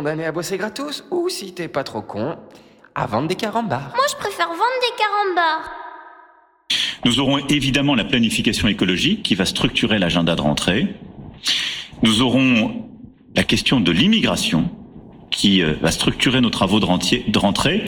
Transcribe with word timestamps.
condamné 0.00 0.24
à 0.24 0.32
bosser 0.32 0.56
gratos 0.56 1.04
ou 1.10 1.28
si 1.28 1.52
t'es 1.52 1.68
pas 1.68 1.84
trop 1.84 2.00
con, 2.00 2.34
à 2.94 3.06
vendre 3.06 3.28
des 3.28 3.34
carambars. 3.34 3.92
Moi, 3.94 4.06
je 4.10 4.16
préfère 4.16 4.48
vendre 4.48 4.80
des 4.80 4.96
carambars. 4.98 5.70
Nous 7.04 7.20
aurons 7.20 7.36
évidemment 7.48 7.94
la 7.94 8.04
planification 8.04 8.66
écologique 8.68 9.22
qui 9.22 9.34
va 9.34 9.44
structurer 9.44 9.98
l'agenda 9.98 10.36
de 10.36 10.40
rentrée. 10.40 10.86
Nous 12.02 12.22
aurons 12.22 12.86
la 13.36 13.42
question 13.44 13.78
de 13.78 13.92
l'immigration 13.92 14.70
qui 15.30 15.62
euh, 15.62 15.74
va 15.82 15.90
structurer 15.90 16.40
nos 16.40 16.48
travaux 16.48 16.80
de, 16.80 16.86
rentier- 16.86 17.24
de 17.28 17.38
rentrée. 17.38 17.84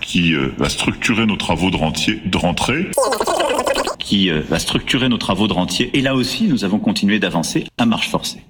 qui 0.00 0.34
euh, 0.34 0.54
va 0.56 0.70
structurer 0.70 1.26
nos 1.26 1.36
travaux 1.36 1.70
de, 1.70 1.76
rentier, 1.76 2.22
de 2.24 2.38
rentrée. 2.38 2.90
qui 3.98 4.30
euh, 4.30 4.40
va 4.48 4.58
structurer 4.58 5.10
nos 5.10 5.18
travaux 5.18 5.48
de 5.48 5.52
rentier. 5.52 5.90
Et 5.92 6.00
là 6.00 6.14
aussi, 6.14 6.44
nous 6.44 6.64
avons 6.64 6.78
continué 6.78 7.18
d'avancer 7.18 7.66
à 7.76 7.84
marche 7.84 8.08
forcée. 8.08 8.42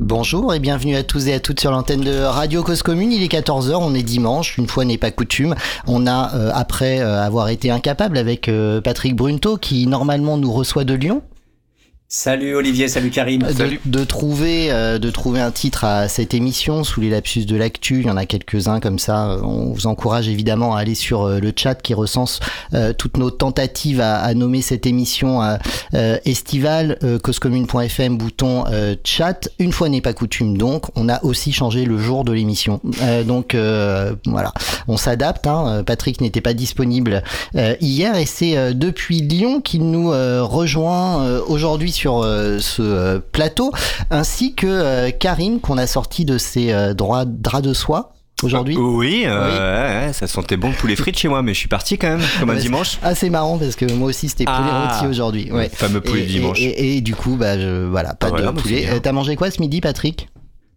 Bonjour 0.00 0.52
et 0.52 0.58
bienvenue 0.58 0.96
à 0.96 1.04
tous 1.04 1.28
et 1.28 1.34
à 1.34 1.38
toutes 1.38 1.60
sur 1.60 1.70
l'antenne 1.70 2.00
de 2.00 2.20
Radio 2.20 2.64
Cause 2.64 2.82
Commune. 2.82 3.12
Il 3.12 3.22
est 3.22 3.32
14h, 3.32 3.76
on 3.76 3.94
est 3.94 4.02
dimanche, 4.02 4.58
une 4.58 4.66
fois 4.66 4.84
n'est 4.84 4.98
pas 4.98 5.12
coutume. 5.12 5.54
On 5.86 6.08
a, 6.08 6.34
euh, 6.34 6.50
après 6.52 6.98
euh, 6.98 7.22
avoir 7.22 7.50
été 7.50 7.70
incapable 7.70 8.18
avec 8.18 8.48
euh, 8.48 8.80
Patrick 8.80 9.14
Brunto, 9.14 9.56
qui 9.56 9.86
normalement 9.86 10.36
nous 10.36 10.52
reçoit 10.52 10.82
de 10.82 10.94
Lyon, 10.94 11.22
Salut 12.16 12.54
Olivier, 12.54 12.86
salut 12.86 13.10
Karim. 13.10 13.40
de, 13.42 13.76
de 13.90 14.04
trouver 14.04 14.70
euh, 14.70 15.00
de 15.00 15.10
trouver 15.10 15.40
un 15.40 15.50
titre 15.50 15.82
à 15.82 16.06
cette 16.06 16.32
émission 16.32 16.84
sous 16.84 17.00
les 17.00 17.10
lapsus 17.10 17.44
de 17.44 17.56
l'actu. 17.56 18.02
Il 18.02 18.06
y 18.06 18.10
en 18.10 18.16
a 18.16 18.24
quelques-uns 18.24 18.78
comme 18.78 19.00
ça. 19.00 19.30
Euh, 19.32 19.40
On 19.42 19.72
vous 19.72 19.88
encourage 19.88 20.28
évidemment 20.28 20.76
à 20.76 20.78
aller 20.78 20.94
sur 20.94 21.24
euh, 21.24 21.40
le 21.40 21.52
chat 21.56 21.74
qui 21.74 21.92
recense 21.92 22.38
euh, 22.72 22.92
toutes 22.92 23.16
nos 23.16 23.32
tentatives 23.32 24.00
à, 24.00 24.18
à 24.20 24.32
nommer 24.34 24.62
cette 24.62 24.86
émission 24.86 25.42
euh, 25.42 25.56
euh, 25.94 26.16
estivale. 26.24 26.98
Euh, 27.02 27.18
causecommune.fm 27.18 28.16
bouton 28.16 28.62
euh, 28.70 28.94
chat. 29.02 29.48
Une 29.58 29.72
fois 29.72 29.88
n'est 29.88 30.00
pas 30.00 30.12
coutume 30.12 30.56
donc. 30.56 30.84
On 30.94 31.08
a 31.08 31.20
aussi 31.24 31.52
changé 31.52 31.84
le 31.84 31.98
jour 31.98 32.22
de 32.22 32.30
l'émission. 32.30 32.80
Euh, 33.02 33.24
donc 33.24 33.56
euh, 33.56 34.14
voilà, 34.26 34.54
on 34.86 34.96
s'adapte. 34.96 35.48
Hein. 35.48 35.82
Patrick 35.84 36.20
n'était 36.20 36.40
pas 36.40 36.54
disponible 36.54 37.24
euh, 37.56 37.74
hier 37.80 38.16
et 38.16 38.24
c'est 38.26 38.56
euh, 38.56 38.72
depuis 38.72 39.20
Lyon 39.20 39.60
qu'il 39.60 39.90
nous 39.90 40.12
euh, 40.12 40.44
rejoint 40.44 41.24
euh, 41.24 41.40
aujourd'hui 41.48 41.90
sur 41.90 42.03
euh, 42.12 42.58
ce 42.60 42.82
euh, 42.82 43.18
plateau, 43.32 43.72
ainsi 44.10 44.54
que 44.54 44.66
euh, 44.66 45.10
Karim 45.10 45.60
qu'on 45.60 45.78
a 45.78 45.86
sorti 45.86 46.24
de 46.24 46.38
ses 46.38 46.72
droits 46.94 47.24
draps 47.24 47.62
de 47.66 47.72
soie 47.74 48.10
aujourd'hui. 48.42 48.76
Oui, 48.76 49.22
euh, 49.26 50.02
Oui. 50.02 50.06
ouais, 50.08 50.12
ça 50.12 50.26
sentait 50.26 50.56
bon 50.56 50.68
le 50.68 50.74
poulet 50.74 50.96
frites 50.96 51.18
chez 51.18 51.28
moi, 51.28 51.40
mais 51.42 51.54
je 51.54 51.58
suis 51.58 51.68
parti 51.68 51.96
quand 51.96 52.08
même, 52.08 52.20
comme 52.40 52.50
un 52.50 52.54
Ouais, 52.54 52.60
dimanche. 52.60 52.98
Ah, 53.02 53.14
c'est 53.14 53.30
marrant 53.30 53.56
parce 53.58 53.74
que 53.76 53.90
moi 53.92 54.08
aussi 54.08 54.28
c'était 54.28 54.44
poulet 54.44 54.56
Ah. 54.60 54.92
rôti 54.92 55.06
aujourd'hui. 55.10 55.50
Ouais. 55.50 55.70
Le 55.72 55.76
fameux 55.76 56.00
poulet 56.00 56.22
Et- 56.22 56.26
dimanche. 56.26 56.60
Et, 56.60 56.64
et- 56.64 56.96
et 56.96 57.00
du 57.00 57.14
coup, 57.14 57.36
bah, 57.36 57.58
je, 57.58 57.84
voilà, 57.86 58.12
pas 58.14 58.28
Ah, 58.34 58.40
de 58.40 58.42
bah, 58.46 58.52
poulet. 58.56 58.86
T'as 59.02 59.12
mangé 59.12 59.36
quoi 59.36 59.50
ce 59.50 59.60
midi, 59.60 59.80
Patrick? 59.80 60.28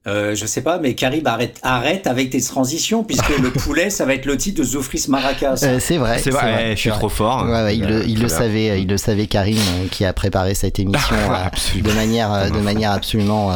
Euh, 0.08 0.36
je 0.36 0.46
sais 0.46 0.62
pas, 0.62 0.80
mais 0.80 0.96
Karim, 0.96 1.26
arrête, 1.28 1.60
arrête 1.64 2.08
avec 2.08 2.30
tes 2.30 2.42
transitions, 2.42 3.04
puisque 3.04 3.38
le 3.38 3.52
poulet, 3.64 3.90
ça 3.90 4.06
va 4.06 4.14
être 4.14 4.26
le 4.26 4.38
titre 4.38 4.60
de 4.60 4.64
Zoufris 4.66 5.06
Maracas. 5.10 5.60
Euh, 5.64 5.80
C'est 5.80 5.98
vrai. 5.98 6.20
C'est 6.24 6.30
vrai, 6.30 6.72
je 6.76 6.80
suis 6.80 6.90
vrai. 6.90 7.00
trop 7.00 7.10
fort. 7.10 7.46
Ouais, 7.46 7.64
ouais, 7.64 7.78
il, 7.78 7.84
Euh, 7.84 8.00
le, 8.00 8.08
il 8.08 8.22
le 8.22 8.28
savait, 8.28 8.82
il 8.82 8.88
le 8.88 8.98
savait 8.98 9.28
Karim 9.28 9.58
euh, 9.58 9.88
qui 9.92 10.06
a 10.06 10.14
préparé 10.14 10.54
cette 10.56 10.80
émission 10.80 11.16
euh, 11.16 11.82
de 11.82 11.92
manière 11.94 12.52
de 12.52 12.60
manière 12.60 12.92
absolument 12.92 13.52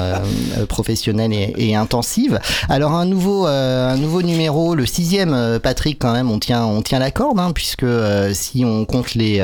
professionnelle 0.68 1.34
et, 1.34 1.54
et 1.58 1.76
intensive. 1.76 2.40
Alors 2.70 2.94
un 2.94 3.06
nouveau 3.06 3.48
euh, 3.48 3.90
un 3.90 3.98
nouveau 3.98 4.22
numéro, 4.22 4.76
le 4.76 4.86
sixième, 4.86 5.34
euh, 5.34 5.60
Patrick 5.60 5.98
quand 6.00 6.14
même, 6.14 6.30
on 6.32 6.40
tient 6.40 6.66
on 6.66 6.82
tient 6.82 7.00
la 7.00 7.12
corde 7.12 7.40
hein, 7.40 7.52
puisque 7.54 7.84
euh, 7.84 8.34
si 8.34 8.64
on 8.66 8.86
compte 8.86 9.16
les 9.16 9.42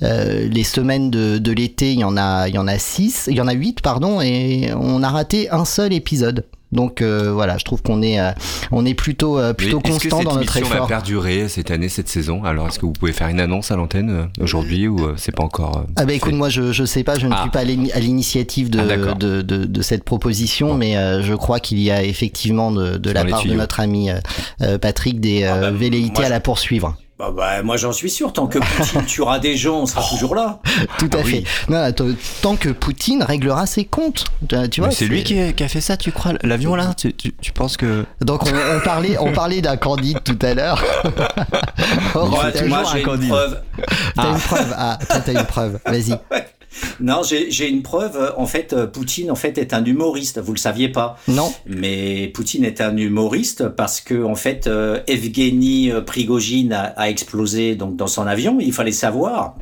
les 0.00 0.64
semaines 0.64 1.10
de, 1.10 1.38
de 1.38 1.52
l'été, 1.52 1.92
il 1.92 2.00
y 2.00 2.04
en 2.04 2.16
a 2.16 2.48
il 2.48 2.54
y 2.54 2.58
en 2.58 2.68
a 2.68 2.78
six, 2.78 3.26
il 3.30 3.36
y 3.36 3.40
en 3.40 3.48
a 3.48 3.52
huit 3.52 3.80
pardon, 3.80 4.20
et 4.20 4.70
on 4.78 5.02
a 5.02 5.08
raté 5.08 5.50
un 5.50 5.64
seul 5.64 5.92
épisode. 5.92 6.39
Donc 6.72 7.02
euh, 7.02 7.32
voilà, 7.32 7.58
je 7.58 7.64
trouve 7.64 7.82
qu'on 7.82 8.00
est 8.02 8.20
euh, 8.20 8.30
on 8.70 8.86
est 8.86 8.94
plutôt 8.94 9.38
euh, 9.38 9.52
plutôt 9.52 9.80
Est-ce 9.84 9.92
constant 9.92 10.18
cette 10.18 10.26
dans 10.26 10.34
notre 10.36 10.56
émission 10.56 10.68
va 10.68 10.74
effort. 10.76 10.86
perdurer 10.88 11.48
cette 11.48 11.70
année, 11.70 11.88
cette 11.88 12.08
saison? 12.08 12.44
Alors, 12.44 12.68
est-ce 12.68 12.78
que 12.78 12.86
vous 12.86 12.92
pouvez 12.92 13.12
faire 13.12 13.28
une 13.28 13.40
annonce 13.40 13.70
à 13.70 13.76
l'antenne 13.76 14.10
euh, 14.10 14.42
aujourd'hui 14.44 14.86
ou 14.86 15.00
euh, 15.04 15.14
c'est 15.16 15.34
pas 15.34 15.42
encore 15.42 15.78
euh, 15.78 15.92
Ah 15.96 16.04
bah 16.04 16.12
écoute, 16.12 16.34
moi 16.34 16.48
je, 16.48 16.72
je 16.72 16.84
sais 16.84 17.02
pas, 17.02 17.18
je 17.18 17.26
ne 17.26 17.32
Ah. 17.34 17.40
suis 17.42 17.50
pas 17.50 17.60
à 17.60 17.64
l'ini- 17.64 17.90
à 17.92 17.98
l'initiative 18.00 18.70
de, 18.70 18.78
Ah, 18.78 19.14
de, 19.14 19.42
de, 19.42 19.64
de 19.64 19.82
cette 19.82 20.04
proposition, 20.04 20.68
Bon. 20.68 20.74
mais 20.74 20.96
euh, 20.96 21.22
je 21.22 21.34
crois 21.34 21.58
qu'il 21.60 21.78
y 21.80 21.90
a 21.90 22.04
effectivement 22.04 22.70
de, 22.70 22.96
de 22.98 23.10
la 23.10 23.24
part 23.24 23.44
de 23.44 23.54
notre 23.54 23.80
ami 23.80 24.10
euh, 24.10 24.18
euh, 24.62 24.78
Patrick 24.78 25.20
des 25.20 25.42
euh, 25.42 25.52
Ah 25.52 25.60
bah, 25.60 25.70
velléités 25.72 26.12
moi, 26.20 26.26
à 26.26 26.28
la 26.28 26.40
poursuivre. 26.40 26.96
Bah, 27.20 27.30
bah, 27.36 27.62
moi, 27.62 27.76
j'en 27.76 27.92
suis 27.92 28.08
sûr. 28.08 28.32
Tant 28.32 28.46
que 28.46 28.58
Poutine 28.58 29.04
tuera 29.06 29.38
des 29.38 29.54
gens, 29.54 29.80
on 29.80 29.86
sera 29.86 30.02
toujours 30.08 30.34
là. 30.34 30.58
Tout 30.98 31.10
à 31.12 31.18
Ah 31.18 31.22
fait. 31.22 31.24
oui. 31.24 31.44
Non, 31.68 31.76
attends, 31.82 32.06
tant 32.40 32.56
que 32.56 32.70
Poutine 32.70 33.22
réglera 33.22 33.66
ses 33.66 33.84
comptes, 33.84 34.24
tu, 34.48 34.56
tu 34.70 34.80
vois. 34.80 34.88
Mais 34.88 34.94
c'est 34.94 35.04
lui 35.04 35.22
qui 35.22 35.38
a, 35.38 35.52
qui 35.52 35.62
a 35.62 35.68
fait 35.68 35.82
ça, 35.82 35.98
tu 35.98 36.12
crois? 36.12 36.32
L'avion 36.42 36.74
là 36.76 36.94
tu, 36.96 37.12
tu, 37.12 37.32
tu 37.34 37.52
penses 37.52 37.76
que. 37.76 38.06
Donc 38.22 38.44
on, 38.44 38.48
on 38.76 38.80
parlait, 38.80 39.18
on 39.18 39.32
parlait 39.32 39.60
d'un 39.60 39.76
Candide 39.76 40.20
tout 40.24 40.38
à 40.40 40.54
l'heure. 40.54 40.82
Oh, 42.14 42.26
Moi, 42.26 42.50
t'as- 42.52 42.64
moi, 42.64 42.78
toujours 42.78 42.92
j'ai 42.92 42.96
un 42.96 43.00
une 43.00 43.04
Candide. 43.06 43.28
preuve. 43.28 43.60
T'as 44.16 44.30
une 44.30 44.38
preuve. 44.38 44.74
Ah, 44.78 44.98
t'as 45.06 45.32
une 45.32 45.44
preuve. 45.44 45.78
Vas-y. 45.84 46.18
Non, 47.00 47.22
j'ai 47.22 47.68
une 47.68 47.82
preuve. 47.82 48.34
En 48.36 48.46
fait, 48.46 48.72
euh, 48.72 48.86
Poutine, 48.86 49.30
en 49.30 49.34
fait, 49.34 49.58
est 49.58 49.72
un 49.72 49.84
humoriste. 49.84 50.38
Vous 50.38 50.52
le 50.52 50.58
saviez 50.58 50.88
pas. 50.88 51.18
Non. 51.28 51.52
Mais 51.66 52.28
Poutine 52.28 52.64
est 52.64 52.80
un 52.80 52.96
humoriste 52.96 53.68
parce 53.68 54.00
que 54.00 54.22
en 54.22 54.34
fait, 54.34 54.66
euh, 54.66 55.00
Evgeny 55.06 55.90
euh, 55.90 56.00
Prigogine 56.00 56.72
a, 56.72 56.92
a 56.96 57.08
explosé 57.08 57.74
donc 57.74 57.96
dans 57.96 58.06
son 58.06 58.26
avion. 58.26 58.58
Il 58.60 58.72
fallait 58.72 58.92
savoir 58.92 59.56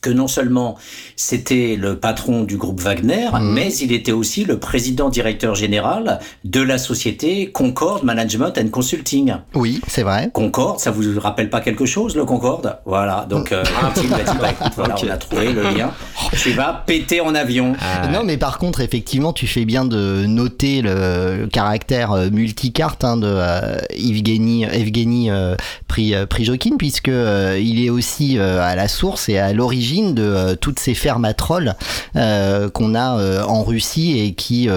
que 0.00 0.10
non 0.10 0.28
seulement 0.28 0.76
c'était 1.16 1.76
le 1.76 1.96
patron 1.98 2.42
du 2.42 2.56
groupe 2.56 2.80
Wagner, 2.80 3.28
Mhm. 3.32 3.52
mais 3.52 3.72
il 3.74 3.92
était 3.92 4.12
aussi 4.12 4.44
le 4.44 4.58
président 4.58 5.08
directeur 5.10 5.54
général 5.54 6.20
de 6.44 6.60
la 6.60 6.78
société 6.78 7.50
Concorde 7.50 8.02
Management 8.04 8.56
and 8.58 8.68
Consulting. 8.68 9.34
Oui, 9.54 9.80
c'est 9.88 10.02
vrai. 10.02 10.30
Concorde, 10.32 10.78
ça 10.80 10.90
vous 10.90 11.02
rappelle 11.20 11.50
pas 11.50 11.60
quelque 11.60 11.84
chose, 11.86 12.16
le 12.16 12.24
Concorde? 12.24 12.78
Voilà, 12.86 13.26
donc 13.28 13.52
euh, 13.52 13.62
Poutine 13.94 14.10
m'a 14.10 14.18
dit, 14.22 14.38
bah, 14.40 14.50
écoute, 14.52 14.72
voilà, 14.76 14.94
on 15.04 15.08
a 15.10 15.16
trouvé 15.18 15.52
le 15.52 15.62
lien. 15.62 15.90
Tu 16.32 16.52
vas 16.52 16.82
péter 16.86 17.20
en 17.20 17.34
avion. 17.34 17.74
Ah, 17.80 18.08
Non, 18.08 18.22
mais 18.24 18.36
par 18.38 18.58
contre, 18.58 18.80
effectivement, 18.80 19.32
tu 19.32 19.46
fais 19.46 19.64
bien 19.64 19.84
de 19.84 20.24
noter 20.26 20.80
le 20.82 21.46
caractère 21.52 22.12
euh, 22.12 22.30
multicarte 22.30 23.04
hein, 23.04 23.16
de 23.18 23.26
euh, 23.26 23.78
Evgeny, 23.90 24.64
Evgeny 24.64 25.30
euh, 25.30 25.56
euh, 25.98 26.26
Prijokin, 26.26 26.76
puisque 26.78 27.08
euh, 27.08 27.58
il 27.62 27.84
est 27.84 27.90
aussi 27.90 28.38
euh, 28.38 28.62
à 28.62 28.74
la 28.76 28.88
source 28.88 29.28
et 29.28 29.38
à 29.38 29.52
l'origine 29.52 29.89
l'origine 29.90 30.14
de 30.14 30.54
toutes 30.54 30.78
ces 30.78 30.94
fermes 30.94 31.24
à 31.24 31.34
trolls 31.34 31.74
qu'on 32.14 32.94
a 32.94 33.44
en 33.44 33.62
Russie 33.62 34.18
et 34.18 34.32
qui 34.32 34.68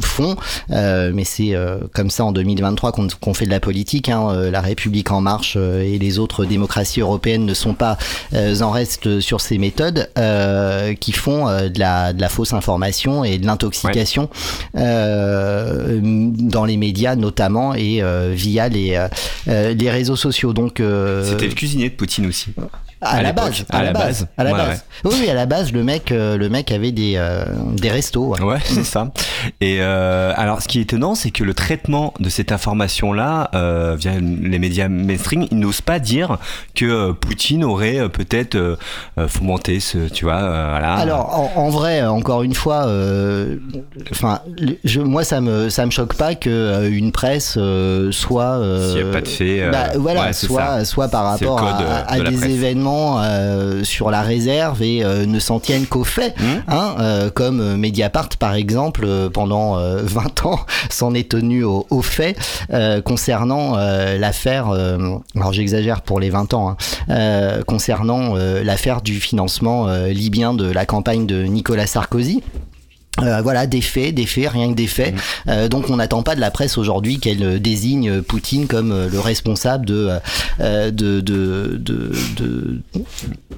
font, 0.00 0.36
mais 0.68 1.24
c'est 1.24 1.54
comme 1.94 2.10
ça 2.10 2.24
en 2.24 2.32
2023 2.32 2.92
qu'on 2.92 3.34
fait 3.34 3.46
de 3.46 3.50
la 3.50 3.60
politique. 3.60 4.08
Hein, 4.08 4.50
la 4.50 4.60
République 4.60 5.10
en 5.10 5.20
marche 5.20 5.56
et 5.56 5.98
les 5.98 6.18
autres 6.18 6.44
démocraties 6.44 7.00
européennes 7.00 7.46
ne 7.46 7.54
sont 7.54 7.74
pas 7.74 7.96
en 8.34 8.70
reste 8.70 9.20
sur 9.20 9.40
ces 9.40 9.58
méthodes 9.58 10.10
qui 11.00 11.12
font 11.12 11.46
de 11.46 11.78
la, 11.78 12.12
de 12.12 12.20
la 12.20 12.28
fausse 12.28 12.52
information 12.52 13.24
et 13.24 13.38
de 13.38 13.46
l'intoxication 13.46 14.28
dans 14.74 16.64
les 16.66 16.76
médias 16.76 17.16
notamment 17.16 17.74
et 17.74 18.02
via 18.32 18.68
les, 18.68 19.06
les 19.46 19.90
réseaux 19.90 20.16
sociaux. 20.16 20.52
Donc 20.52 20.82
c'était 21.24 21.46
le 21.46 21.54
cuisinier 21.54 21.88
de 21.88 21.94
Poutine 21.94 22.26
aussi. 22.26 22.48
À, 23.00 23.22
la 23.22 23.32
base, 23.32 23.64
à, 23.70 23.84
la 23.84 23.92
base, 23.92 24.26
à 24.36 24.42
la 24.42 24.52
base. 24.52 24.84
Oui, 25.04 25.30
à 25.30 25.34
la 25.34 25.46
base, 25.46 25.72
le 25.72 25.84
mec, 25.84 26.10
euh, 26.10 26.36
le 26.36 26.48
mec 26.48 26.72
avait 26.72 26.90
des 26.90 27.14
euh, 27.16 27.44
des 27.74 27.90
restos. 27.90 28.34
Ouais, 28.40 28.58
c'est 28.64 28.84
ça. 28.84 29.12
Et 29.60 29.76
euh, 29.80 30.32
alors, 30.34 30.62
ce 30.62 30.66
qui 30.66 30.80
est 30.80 30.82
étonnant, 30.82 31.14
c'est 31.14 31.30
que 31.30 31.44
le 31.44 31.54
traitement 31.54 32.12
de 32.18 32.28
cette 32.28 32.50
information-là 32.50 33.50
via 33.96 34.12
les 34.18 34.58
médias 34.58 34.88
mainstream, 34.88 35.46
ils 35.50 35.58
n'osent 35.58 35.80
pas 35.80 36.00
dire 36.00 36.38
que 36.74 37.12
Poutine 37.12 37.62
aurait 37.62 38.08
peut-être 38.08 38.78
fomenté 39.28 39.78
ce, 39.78 40.08
tu 40.08 40.24
vois, 40.24 40.40
voilà. 40.40 40.94
Alors, 40.94 41.52
en, 41.56 41.70
vrai, 41.70 42.04
encore 42.04 42.42
une 42.42 42.54
fois, 42.54 42.88
enfin, 44.10 44.40
je, 44.84 45.00
moi, 45.00 45.22
ça 45.22 45.40
me 45.40 45.68
ça 45.68 45.86
me 45.86 45.92
choque 45.92 46.14
pas 46.14 46.34
que 46.34 46.88
une 46.90 47.12
presse 47.12 47.58
soit. 48.10 48.60
S'il 48.90 49.04
n'y 49.04 49.08
a 49.08 49.12
pas 49.12 49.20
de 49.20 49.28
fait. 49.28 49.70
Bah, 49.70 49.90
voilà, 49.96 50.32
soit 50.32 50.84
soit 50.84 51.08
par 51.08 51.24
rapport 51.24 51.62
à, 51.62 52.18
des 52.20 52.44
événements 52.50 52.87
euh, 52.88 53.84
sur 53.84 54.10
la 54.10 54.22
réserve 54.22 54.82
et 54.82 55.04
euh, 55.04 55.26
ne 55.26 55.38
s'en 55.38 55.60
tiennent 55.60 55.86
qu'aux 55.86 56.04
faits, 56.04 56.38
mmh. 56.38 56.44
hein, 56.68 56.94
euh, 56.98 57.30
comme 57.30 57.76
Mediapart 57.76 58.30
par 58.38 58.54
exemple 58.54 59.06
pendant 59.32 59.76
20 60.02 60.46
ans 60.46 60.60
s'en 60.90 61.14
est 61.14 61.30
tenu 61.30 61.64
aux, 61.64 62.02
faits 62.02 62.38
concernant 63.04 63.76
l'affaire, 63.76 64.70
alors 65.34 65.52
j'exagère 65.52 66.02
pour 66.02 66.20
les 66.20 66.30
20 66.30 66.54
ans, 66.54 66.76
hein, 67.08 67.60
concernant 67.66 68.34
l'affaire 68.34 69.02
du 69.02 69.20
financement 69.20 69.88
libyen 70.06 70.54
de 70.54 70.70
la 70.70 70.86
campagne 70.86 71.26
de 71.26 71.42
Nicolas 71.44 71.86
Sarkozy. 71.86 72.42
Euh, 73.22 73.40
voilà, 73.42 73.66
des 73.66 73.80
faits, 73.80 74.14
des 74.14 74.26
faits, 74.26 74.50
rien 74.50 74.70
que 74.70 74.74
des 74.74 74.86
faits. 74.86 75.14
Mhm. 75.14 75.20
Euh, 75.48 75.68
donc 75.68 75.90
on 75.90 75.96
n'attend 75.96 76.22
pas 76.22 76.34
de 76.34 76.40
la 76.40 76.50
presse 76.50 76.78
aujourd'hui 76.78 77.18
qu'elle 77.18 77.42
euh, 77.42 77.58
désigne 77.58 78.22
Poutine 78.22 78.66
comme 78.66 79.08
le 79.10 79.20
responsable 79.20 79.86
de 79.86 80.10
de 80.58 80.90
de 80.90 81.20
de 81.20 82.12
de, 82.36 82.80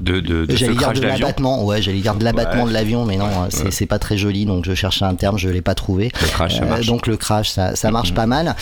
de, 0.01 0.21
de 0.21 0.57
j'allais 0.57 0.75
dire 0.75 0.93
de 0.93 1.01
l'abattement. 1.01 1.65
Ouais, 1.65 1.83
j'allais 1.83 2.01
dire 2.01 2.15
de 2.15 2.25
l'abattement 2.25 2.67
de 2.67 2.73
l'avion, 2.73 3.05
mais 3.05 3.17
non, 3.17 3.29
c'est 3.51 3.87
pas 3.87 3.99
très 3.99 4.17
joli. 4.17 4.47
Donc 4.47 4.65
je 4.65 4.75
cherchais 4.75 5.05
un 5.05 5.15
terme, 5.15 5.39
je 5.39 5.49
l'ai 5.49 5.63
pas 5.63 5.75
trouvé. 5.75 6.11
Le 6.21 6.29
crash, 6.29 6.59
ça 6.59 6.65
marche. 6.65 6.87
donc 6.87 7.07
le 7.07 7.17
crash, 7.17 7.51
ça, 7.51 7.77
ça 7.77 7.91
marche 7.91 8.11
mhm. 8.11 8.17
pas 8.17 8.27
mal. 8.27 8.57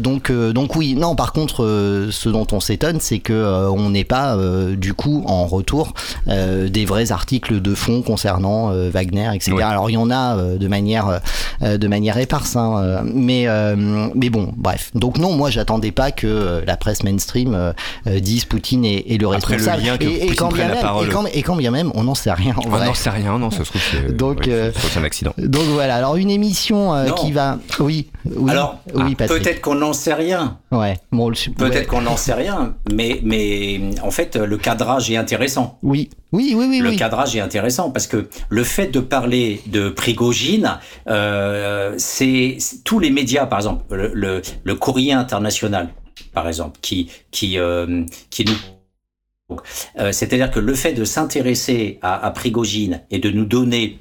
donc 0.00 0.30
donc 0.30 0.76
oui, 0.76 0.94
non. 0.94 1.14
Par 1.14 1.32
contre, 1.32 2.08
ce 2.10 2.28
dont 2.28 2.46
on 2.52 2.60
s'étonne, 2.60 3.00
c'est 3.00 3.18
que 3.18 3.68
on 3.70 3.90
n'est 3.90 4.04
pas 4.04 4.36
du 4.76 4.94
coup 4.94 5.24
en 5.26 5.46
retour 5.46 5.94
des 6.26 6.84
vrais 6.84 7.12
articles 7.12 7.60
de 7.60 7.74
fond 7.74 8.02
concernant 8.02 8.72
Wagner, 8.90 9.30
etc. 9.34 9.56
Alors 9.62 9.90
il 9.90 9.94
y 9.94 9.96
en 9.96 10.10
a 10.10 10.17
euh, 10.36 10.58
de 10.58 10.68
manière 10.68 11.20
euh, 11.62 11.78
de 11.78 11.88
manière 11.88 12.18
éparse. 12.18 12.56
Hein, 12.56 13.02
mais 13.04 13.48
euh, 13.48 13.76
mais 14.14 14.30
bon, 14.30 14.52
bref. 14.56 14.90
Donc 14.94 15.18
non, 15.18 15.32
moi 15.32 15.50
j'attendais 15.50 15.92
pas 15.92 16.10
que 16.10 16.62
la 16.66 16.76
presse 16.76 17.02
mainstream 17.02 17.72
dise 18.06 18.44
Poutine 18.44 18.84
est, 18.84 19.20
le 19.20 19.26
responsable. 19.26 19.82
et, 20.00 20.34
quand 20.34 20.52
bien 20.52 20.68
même, 20.68 20.86
et, 21.32 21.42
quand, 21.42 21.56
bien 21.56 21.70
même, 21.70 21.90
on 21.94 22.04
n'en 22.04 22.14
sait 22.14 22.32
rien. 22.32 22.54
on 22.64 22.70
n'en 22.70 22.94
sait 22.94 23.10
rien, 23.10 23.38
non, 23.38 23.50
ça 23.50 23.64
se 23.64 23.70
trouve 23.70 23.82
c'est 23.90 24.16
donc 24.16 24.48
un 24.48 25.04
accident. 25.04 25.32
Donc 25.38 25.64
voilà. 25.64 25.96
Alors 25.96 26.16
une 26.16 26.30
émission 26.30 26.92
qui 27.16 27.32
va, 27.32 27.58
oui, 27.80 28.08
oui 28.24 28.50
Alors 28.50 28.78
oui, 28.94 29.14
peut-être 29.14 29.60
qu'on 29.60 29.76
n'en 29.76 29.92
sait 29.92 30.14
rien. 30.14 30.58
Ouais. 30.70 30.98
Bon, 31.12 31.32
peut-être 31.56 31.88
qu'on 31.88 32.02
n'en 32.02 32.16
sait 32.16 32.34
rien, 32.34 32.74
mais 32.92 33.20
mais 33.22 33.80
en 34.02 34.10
fait 34.10 34.36
le 34.36 34.56
cadrage 34.56 35.10
est 35.10 35.16
intéressant. 35.16 35.78
Oui. 35.82 36.10
Oui, 36.30 36.54
oui, 36.54 36.66
oui. 36.68 36.80
Le 36.80 36.92
cadrage 36.92 37.34
est 37.36 37.40
intéressant 37.40 37.90
parce 37.90 38.06
que 38.06 38.28
le 38.50 38.64
fait 38.64 38.88
de 38.88 39.00
parler 39.00 39.62
de 39.66 39.88
Prigogine, 39.98 40.78
euh, 41.08 41.92
c'est 41.98 42.56
tous 42.84 43.00
les 43.00 43.10
médias, 43.10 43.46
par 43.46 43.58
exemple, 43.58 43.82
le, 44.14 44.42
le, 44.62 44.74
courrier 44.76 45.12
international, 45.12 45.88
par 46.32 46.46
exemple, 46.46 46.78
qui 46.80 47.10
qui 47.32 47.58
euh, 47.58 48.04
qui 48.30 48.44
nous 48.44 49.56
euh, 49.98 50.12
c'est-à-dire 50.12 50.52
que 50.52 50.60
le 50.60 50.74
fait 50.74 50.92
de 50.92 51.04
s'intéresser 51.04 51.98
à, 52.00 52.24
à 52.24 52.30
Prigogine 52.30 53.02
et 53.10 53.18
de 53.18 53.30
nous 53.30 53.44
donner 53.44 53.98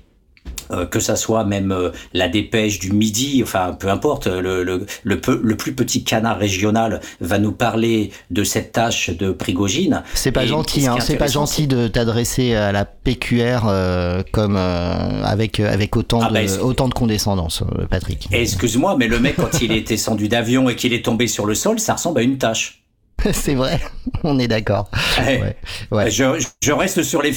euh, 0.71 0.85
que 0.85 0.99
ça 0.99 1.15
soit 1.15 1.45
même 1.45 1.71
euh, 1.71 1.91
la 2.13 2.27
dépêche 2.27 2.79
du 2.79 2.91
midi, 2.91 3.41
enfin 3.41 3.75
peu 3.79 3.89
importe, 3.89 4.27
le, 4.27 4.63
le, 4.63 4.85
le, 5.03 5.21
le, 5.41 5.57
plus 5.57 5.73
petit 5.73 6.03
canard 6.03 6.37
régional 6.37 6.99
va 7.21 7.39
nous 7.39 7.53
parler 7.53 8.11
de 8.31 8.43
cette 8.43 8.73
tâche 8.73 9.09
de 9.09 9.31
Prigogine. 9.31 10.03
C'est 10.13 10.31
pas 10.31 10.45
gentil, 10.45 10.87
hein, 10.87 10.97
c'est 10.99 11.15
pas 11.15 11.27
gentil 11.27 11.67
de 11.67 11.87
t'adresser 11.87 12.53
à 12.55 12.71
la 12.71 12.83
PQR 12.83 13.61
euh, 13.65 14.23
comme 14.31 14.57
avec 14.57 15.59
avec 15.59 15.95
autant 15.95 16.19
ah, 16.21 16.29
de 16.29 16.33
bah, 16.33 16.63
autant 16.63 16.89
de 16.89 16.93
condescendance, 16.93 17.63
Patrick. 17.89 18.27
Excuse-moi, 18.31 18.97
mais 18.97 19.07
le 19.07 19.19
mec 19.19 19.37
quand 19.37 19.61
il 19.61 19.71
est 19.77 19.87
descendu 19.87 20.27
d'avion 20.27 20.69
et 20.69 20.75
qu'il 20.75 20.93
est 20.93 21.05
tombé 21.05 21.27
sur 21.27 21.45
le 21.45 21.55
sol, 21.55 21.79
ça 21.79 21.93
ressemble 21.93 22.19
à 22.19 22.23
une 22.23 22.37
tâche. 22.37 22.83
c'est 23.31 23.55
vrai, 23.55 23.79
on 24.23 24.37
est 24.37 24.47
d'accord. 24.47 24.89
Eh, 25.19 25.41
ouais, 25.41 25.57
ouais. 25.91 26.11
Je, 26.11 26.45
je 26.61 26.71
reste 26.71 27.03
sur 27.03 27.21
les 27.21 27.33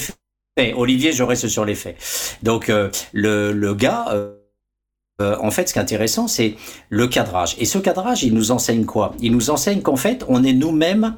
faits. 0.57 0.73
Olivier, 0.75 1.11
je 1.13 1.23
reste 1.23 1.47
sur 1.47 1.65
les 1.65 1.75
faits. 1.75 1.97
Donc 2.43 2.69
euh, 2.69 2.89
le, 3.13 3.51
le, 3.51 3.73
gars, 3.73 4.07
euh, 4.11 4.35
euh, 5.21 5.37
en 5.39 5.51
fait, 5.51 5.69
ce 5.69 5.73
qui 5.73 5.79
est 5.79 5.81
intéressant, 5.81 6.27
c'est 6.27 6.55
le 6.89 7.07
cadrage. 7.07 7.55
Et 7.59 7.65
ce 7.65 7.77
cadrage, 7.77 8.23
il 8.23 8.33
nous 8.33 8.51
enseigne 8.51 8.85
quoi? 8.85 9.15
Il 9.21 9.31
nous 9.31 9.49
enseigne 9.49 9.81
qu'en 9.81 9.95
fait, 9.95 10.25
on 10.27 10.43
est 10.43 10.53
nous-mêmes 10.53 11.15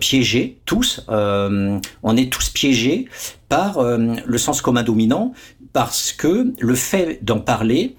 piégés, 0.00 0.60
tous. 0.64 1.04
on 1.08 2.16
est 2.16 2.32
tous 2.32 2.50
piégés 2.50 3.06
par 3.48 3.82
le 3.82 4.38
sens 4.38 4.62
commun 4.62 4.82
dominant, 4.82 5.32
parce 5.72 6.12
que 6.12 6.52
le 6.58 6.74
fait 6.74 7.18
d'en 7.22 7.40
parler, 7.40 7.96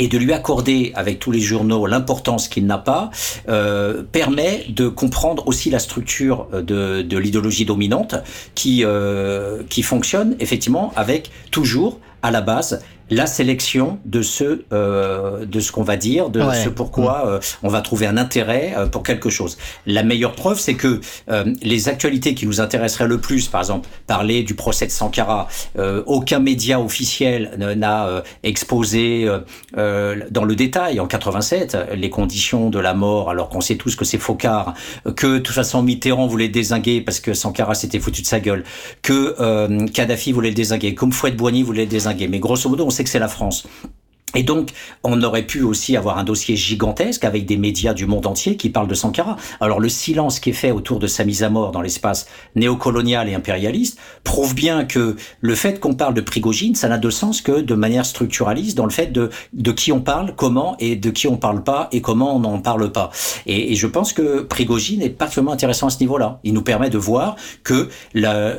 et 0.00 0.08
de 0.08 0.16
lui 0.16 0.32
accorder 0.32 0.92
avec 0.94 1.18
tous 1.18 1.30
les 1.30 1.40
journaux 1.40 1.84
l'importance 1.84 2.48
qu'il 2.48 2.64
n'a 2.64 2.78
pas 2.78 3.10
euh, 3.50 4.02
permet 4.02 4.64
de 4.70 4.88
comprendre 4.88 5.46
aussi 5.46 5.68
la 5.68 5.78
structure 5.78 6.48
de, 6.54 7.02
de 7.02 7.18
l'idéologie 7.18 7.66
dominante 7.66 8.14
qui 8.54 8.82
euh, 8.82 9.62
qui 9.68 9.82
fonctionne 9.82 10.36
effectivement 10.40 10.90
avec 10.96 11.30
toujours 11.50 12.00
à 12.22 12.30
la 12.30 12.40
base 12.40 12.82
la 13.10 13.26
sélection 13.26 13.98
de 14.04 14.22
ce 14.22 14.62
euh, 14.72 15.44
de 15.44 15.60
ce 15.60 15.72
qu'on 15.72 15.82
va 15.82 15.96
dire, 15.96 16.30
de 16.30 16.40
ce 16.64 16.68
pourquoi 16.68 17.24
mm. 17.24 17.28
euh, 17.28 17.38
on 17.62 17.68
va 17.68 17.80
trouver 17.82 18.06
un 18.06 18.16
intérêt 18.16 18.74
euh, 18.76 18.86
pour 18.86 19.02
quelque 19.02 19.30
chose. 19.30 19.58
La 19.86 20.02
meilleure 20.02 20.32
preuve, 20.32 20.58
c'est 20.58 20.74
que 20.74 21.00
euh, 21.30 21.44
les 21.62 21.88
actualités 21.88 22.34
qui 22.34 22.46
nous 22.46 22.60
intéresseraient 22.60 23.08
le 23.08 23.18
plus, 23.18 23.48
par 23.48 23.60
exemple, 23.60 23.88
parler 24.06 24.42
du 24.42 24.54
procès 24.54 24.86
de 24.86 24.90
Sankara, 24.90 25.48
aucun 26.06 26.38
média 26.38 26.80
officiel 26.80 27.52
n'a 27.76 28.22
exposé 28.42 29.28
dans 29.74 30.44
le 30.44 30.54
détail 30.54 31.00
en 31.00 31.06
87 31.06 31.76
les 31.94 32.10
conditions 32.10 32.70
de 32.70 32.78
la 32.78 32.94
mort, 32.94 33.30
alors 33.30 33.48
qu'on 33.48 33.60
sait 33.60 33.76
tous 33.76 33.96
que 33.96 34.04
c'est 34.04 34.18
Focard, 34.18 34.74
que 35.16 35.26
de 35.34 35.38
toute 35.38 35.54
façon 35.54 35.82
Mitterrand 35.82 36.26
voulait 36.26 36.46
le 36.46 36.52
désinguer 36.52 37.00
parce 37.00 37.20
que 37.20 37.34
Sankara 37.34 37.74
s'était 37.74 38.00
foutu 38.00 38.22
de 38.22 38.26
sa 38.26 38.40
gueule, 38.40 38.64
que 39.02 39.86
Kadhafi 39.86 40.32
voulait 40.32 40.50
le 40.50 40.54
désinguer, 40.54 40.94
comme 40.94 41.12
Fouette 41.12 41.36
Boigny 41.36 41.62
voulait 41.62 41.84
le 41.84 41.90
désinguer. 41.90 42.28
Mais 42.28 42.38
grosso 42.38 42.68
modo, 42.68 42.86
on 42.86 42.90
que 43.04 43.10
c'est 43.10 43.18
la 43.18 43.28
France. 43.28 43.66
Et 44.34 44.42
donc, 44.42 44.70
on 45.02 45.22
aurait 45.22 45.46
pu 45.46 45.62
aussi 45.62 45.96
avoir 45.96 46.18
un 46.18 46.24
dossier 46.24 46.56
gigantesque 46.56 47.24
avec 47.24 47.46
des 47.46 47.56
médias 47.56 47.94
du 47.94 48.06
monde 48.06 48.26
entier 48.26 48.56
qui 48.56 48.70
parlent 48.70 48.88
de 48.88 48.94
Sankara. 48.94 49.36
Alors, 49.60 49.80
le 49.80 49.88
silence 49.88 50.38
qui 50.38 50.50
est 50.50 50.54
fait 50.54 50.70
autour 50.70 50.98
de 51.00 51.06
sa 51.06 51.24
mise 51.24 51.42
à 51.42 51.50
mort 51.50 51.72
dans 51.72 51.80
l'espace 51.80 52.26
néocolonial 52.54 53.28
et 53.28 53.34
impérialiste 53.34 53.98
prouve 54.22 54.54
bien 54.54 54.84
que 54.84 55.16
le 55.40 55.54
fait 55.54 55.80
qu'on 55.80 55.94
parle 55.94 56.14
de 56.14 56.20
Prigogine, 56.20 56.74
ça 56.74 56.88
n'a 56.88 56.98
de 56.98 57.10
sens 57.10 57.40
que 57.40 57.60
de 57.60 57.74
manière 57.74 58.06
structuraliste 58.06 58.76
dans 58.76 58.84
le 58.84 58.90
fait 58.90 59.08
de, 59.08 59.30
de 59.52 59.72
qui 59.72 59.90
on 59.90 60.00
parle, 60.00 60.34
comment 60.36 60.76
et 60.78 60.96
de 60.96 61.10
qui 61.10 61.26
on 61.26 61.36
parle 61.36 61.64
pas 61.64 61.88
et 61.90 62.00
comment 62.00 62.36
on 62.36 62.40
n'en 62.40 62.60
parle 62.60 62.92
pas. 62.92 63.10
Et, 63.46 63.74
je 63.74 63.86
pense 63.86 64.12
que 64.12 64.42
Prigogine 64.42 65.02
est 65.02 65.10
particulièrement 65.10 65.52
intéressant 65.52 65.86
à 65.86 65.90
ce 65.90 66.00
niveau-là. 66.00 66.40
Il 66.44 66.54
nous 66.54 66.62
permet 66.62 66.90
de 66.90 66.98
voir 66.98 67.36
que 67.64 67.88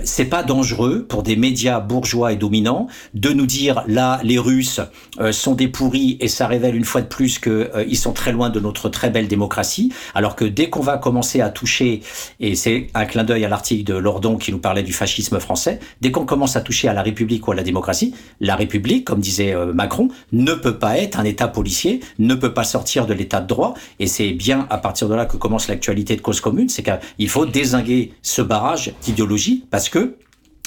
c'est 0.03 0.25
pas 0.25 0.43
dangereux 0.43 1.05
pour 1.07 1.23
des 1.23 1.35
médias 1.35 1.79
bourgeois 1.79 2.33
et 2.33 2.35
dominants 2.35 2.87
de 3.13 3.29
nous 3.29 3.45
dire 3.45 3.83
là, 3.87 4.19
les 4.23 4.39
Russes 4.39 4.81
euh, 5.19 5.31
sont 5.65 5.71
pourris 5.71 6.17
et 6.19 6.27
ça 6.27 6.47
révèle 6.47 6.75
une 6.75 6.85
fois 6.85 7.01
de 7.01 7.07
plus 7.07 7.39
qu'ils 7.39 7.51
euh, 7.51 7.93
sont 7.93 8.13
très 8.13 8.31
loin 8.31 8.49
de 8.49 8.59
notre 8.59 8.89
très 8.89 9.09
belle 9.09 9.27
démocratie. 9.27 9.91
Alors 10.15 10.35
que 10.35 10.45
dès 10.45 10.69
qu'on 10.69 10.81
va 10.81 10.97
commencer 10.97 11.41
à 11.41 11.49
toucher, 11.49 12.01
et 12.39 12.55
c'est 12.55 12.87
un 12.93 13.05
clin 13.05 13.23
d'œil 13.23 13.45
à 13.45 13.49
l'article 13.49 13.83
de 13.83 13.93
Lordon 13.93 14.37
qui 14.37 14.51
nous 14.51 14.59
parlait 14.59 14.83
du 14.83 14.93
fascisme 14.93 15.39
français, 15.39 15.79
dès 16.01 16.11
qu'on 16.11 16.25
commence 16.25 16.55
à 16.55 16.61
toucher 16.61 16.87
à 16.87 16.93
la 16.93 17.01
République 17.01 17.47
ou 17.47 17.51
à 17.51 17.55
la 17.55 17.63
démocratie, 17.63 18.13
la 18.39 18.55
République, 18.55 19.05
comme 19.05 19.19
disait 19.19 19.53
euh, 19.53 19.73
Macron, 19.73 20.09
ne 20.31 20.53
peut 20.53 20.77
pas 20.77 20.97
être 20.97 21.19
un 21.19 21.23
État 21.23 21.47
policier, 21.47 22.01
ne 22.19 22.35
peut 22.35 22.53
pas 22.53 22.63
sortir 22.63 23.05
de 23.05 23.13
l'État 23.13 23.41
de 23.41 23.47
droit. 23.47 23.73
Et 23.99 24.07
c'est 24.07 24.31
bien 24.31 24.67
à 24.69 24.77
partir 24.77 25.09
de 25.09 25.15
là 25.15 25.25
que 25.25 25.37
commence 25.37 25.67
l'actualité 25.67 26.15
de 26.15 26.21
cause 26.21 26.41
commune, 26.41 26.69
c'est 26.69 26.83
qu'il 26.83 27.29
faut 27.29 27.45
désinguer 27.45 28.13
ce 28.21 28.41
barrage 28.41 28.93
d'idéologie 29.03 29.65
parce 29.69 29.89
que 29.89 30.15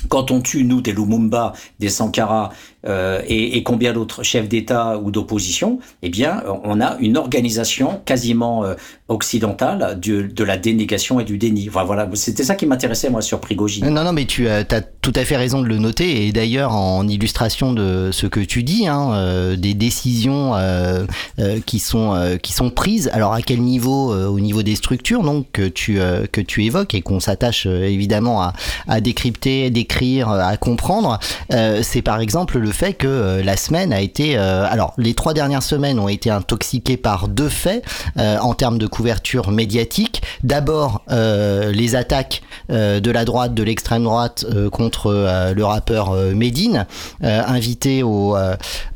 quand 0.08 0.30
on 0.30 0.40
tue, 0.40 0.64
nous, 0.64 0.80
des 0.80 0.92
Lumumba, 0.92 1.52
des 1.78 1.88
Sankara 1.88 2.50
euh, 2.86 3.22
et, 3.26 3.56
et, 3.56 3.62
combien 3.62 3.92
d'autres 3.92 4.22
chefs 4.22 4.48
d'État 4.48 4.98
ou 4.98 5.10
d'opposition, 5.10 5.78
eh 6.02 6.10
bien, 6.10 6.42
on 6.64 6.80
a 6.80 6.96
une 7.00 7.16
organisation 7.16 8.02
quasiment 8.04 8.64
euh, 8.64 8.74
occidentale 9.08 9.98
de, 9.98 10.22
de, 10.22 10.44
la 10.44 10.58
dénégation 10.58 11.18
et 11.18 11.24
du 11.24 11.38
déni. 11.38 11.68
Voilà, 11.68 12.08
c'était 12.14 12.44
ça 12.44 12.54
qui 12.54 12.66
m'intéressait, 12.66 13.08
moi, 13.08 13.22
sur 13.22 13.40
Prigogine. 13.40 13.88
Non, 13.88 14.04
non, 14.04 14.12
mais 14.12 14.26
tu 14.26 14.48
as, 14.48 14.58
as, 14.70 14.82
tout 15.04 15.12
à 15.16 15.24
fait 15.26 15.36
raison 15.36 15.60
de 15.60 15.66
le 15.66 15.76
noter. 15.76 16.26
Et 16.26 16.32
d'ailleurs, 16.32 16.72
en 16.72 17.06
illustration 17.06 17.74
de 17.74 18.08
ce 18.10 18.26
que 18.26 18.40
tu 18.40 18.62
dis, 18.62 18.88
hein, 18.88 19.10
euh, 19.12 19.54
des 19.54 19.74
décisions 19.74 20.54
euh, 20.54 21.04
euh, 21.38 21.60
qui, 21.66 21.78
sont, 21.78 22.38
qui 22.42 22.54
sont 22.54 22.70
prises, 22.70 23.10
alors 23.12 23.34
à 23.34 23.42
quel 23.42 23.60
niveau 23.60 24.14
Au 24.14 24.40
niveau 24.40 24.62
des 24.62 24.76
structures, 24.76 25.22
donc, 25.22 25.46
que 25.52 25.68
tu, 25.68 25.98
que 26.32 26.40
tu 26.40 26.64
évoques 26.64 26.94
et 26.94 27.02
qu'on 27.02 27.20
s'attache 27.20 27.66
évidemment 27.66 28.40
à, 28.40 28.54
à 28.88 29.02
décrypter, 29.02 29.68
décrire, 29.68 30.30
à 30.30 30.56
comprendre, 30.56 31.18
c'est 31.50 32.02
par 32.02 32.20
exemple 32.20 32.58
le 32.58 32.72
fait 32.72 32.94
que 32.94 33.06
euh, 33.06 33.42
la 33.42 33.56
semaine 33.56 33.92
a 33.92 34.00
été... 34.00 34.36
Euh, 34.36 34.66
alors, 34.68 34.94
les 34.98 35.14
trois 35.14 35.34
dernières 35.34 35.62
semaines 35.62 35.98
ont 35.98 36.08
été 36.08 36.30
intoxiquées 36.30 36.96
par 36.96 37.28
deux 37.28 37.48
faits 37.48 37.84
euh, 38.18 38.38
en 38.38 38.54
termes 38.54 38.78
de 38.78 38.86
couverture 38.86 39.50
médiatique. 39.50 40.22
D'abord, 40.42 41.02
les 41.08 41.96
attaques 41.96 42.42
de 42.68 43.10
la 43.10 43.24
droite, 43.24 43.54
de 43.54 43.62
l'extrême 43.62 44.04
droite 44.04 44.46
contre 44.72 44.93
le 45.06 45.62
rappeur 45.62 46.12
Medine, 46.34 46.86
invité 47.22 48.02
au... 48.02 48.36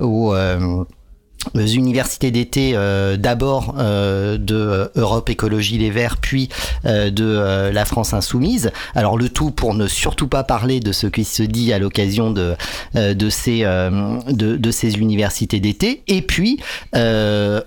au 0.00 0.34
universités 1.54 2.30
d'été 2.30 2.72
euh, 2.74 3.16
d'abord 3.16 3.74
euh, 3.78 4.38
de 4.38 4.90
Europe 4.96 5.30
Écologie 5.30 5.78
Les 5.78 5.90
Verts 5.90 6.16
puis 6.16 6.48
euh, 6.84 7.10
de 7.10 7.70
la 7.72 7.84
France 7.84 8.12
Insoumise. 8.12 8.70
Alors 8.94 9.16
le 9.16 9.28
tout 9.28 9.50
pour 9.50 9.74
ne 9.74 9.86
surtout 9.86 10.28
pas 10.28 10.44
parler 10.44 10.80
de 10.80 10.92
ce 10.92 11.06
qui 11.06 11.24
se 11.24 11.42
dit 11.42 11.72
à 11.72 11.78
l'occasion 11.78 12.30
de 12.30 12.54
de 12.94 13.30
ces 13.30 13.62
de, 13.62 14.70
ces 14.70 14.94
universités 14.98 15.60
d'été. 15.60 16.02
Et 16.08 16.22
puis 16.22 16.60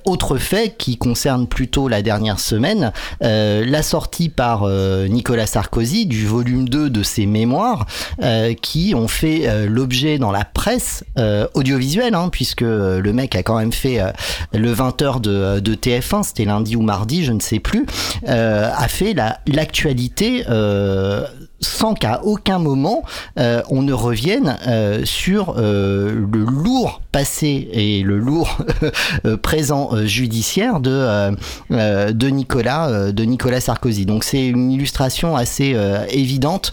autre 0.06 0.38
fait 0.38 0.76
qui 0.78 0.98
concerne 0.98 1.48
plutôt 1.48 1.88
la 1.88 2.02
dernière 2.02 2.40
semaine, 2.40 2.92
la 3.22 3.84
sortie 3.84 4.30
par 4.30 4.68
Nicolas 4.68 5.48
Sarkozy 5.48 6.06
du 6.06 6.26
volume 6.26 6.68
2 6.68 6.90
de 6.90 7.04
ses 7.04 7.26
mémoires 7.26 7.86
qui 8.62 8.94
ont 8.96 9.08
fait 9.08 9.68
l'objet 9.68 10.18
dans 10.18 10.32
la 10.32 10.46
presse 10.46 11.04
audiovisuelle, 11.54 12.16
hein, 12.16 12.30
puisque 12.32 12.62
le 12.62 13.12
mec 13.14 13.36
a 13.36 13.44
quand 13.44 13.58
même 13.58 13.71
fait 13.72 14.00
euh, 14.00 14.12
le 14.54 14.74
20h 14.74 15.22
de, 15.22 15.60
de 15.60 15.76
TF1, 15.76 16.24
c'était 16.24 16.46
lundi 16.46 16.76
ou 16.76 16.82
mardi, 16.82 17.24
je 17.24 17.32
ne 17.32 17.40
sais 17.40 17.60
plus, 17.60 17.86
euh, 18.28 18.70
a 18.76 18.88
fait 18.88 19.16
l'actualité 19.48 20.44
euh, 20.50 21.26
sans 21.62 21.94
qu'à 21.94 22.22
aucun 22.24 22.60
moment 22.60 23.04
euh, 23.40 23.62
on 23.70 23.84
ne 23.84 23.94
revienne 23.94 24.58
euh, 24.68 25.06
sur 25.06 25.56
euh, 25.58 26.26
le 26.32 26.44
lourd 26.44 27.02
passé 27.12 27.70
et 27.72 28.02
le 28.04 28.18
lourd 28.18 28.58
présent 29.42 29.90
judiciaire 30.06 30.80
de 30.80 31.32
de 31.70 32.28
Nicolas 32.30 33.12
de 33.12 33.24
Nicolas 33.24 33.60
Sarkozy. 33.60 34.06
Donc 34.06 34.24
c'est 34.24 34.48
une 34.48 34.72
illustration 34.72 35.36
assez 35.36 35.76
évidente, 36.10 36.72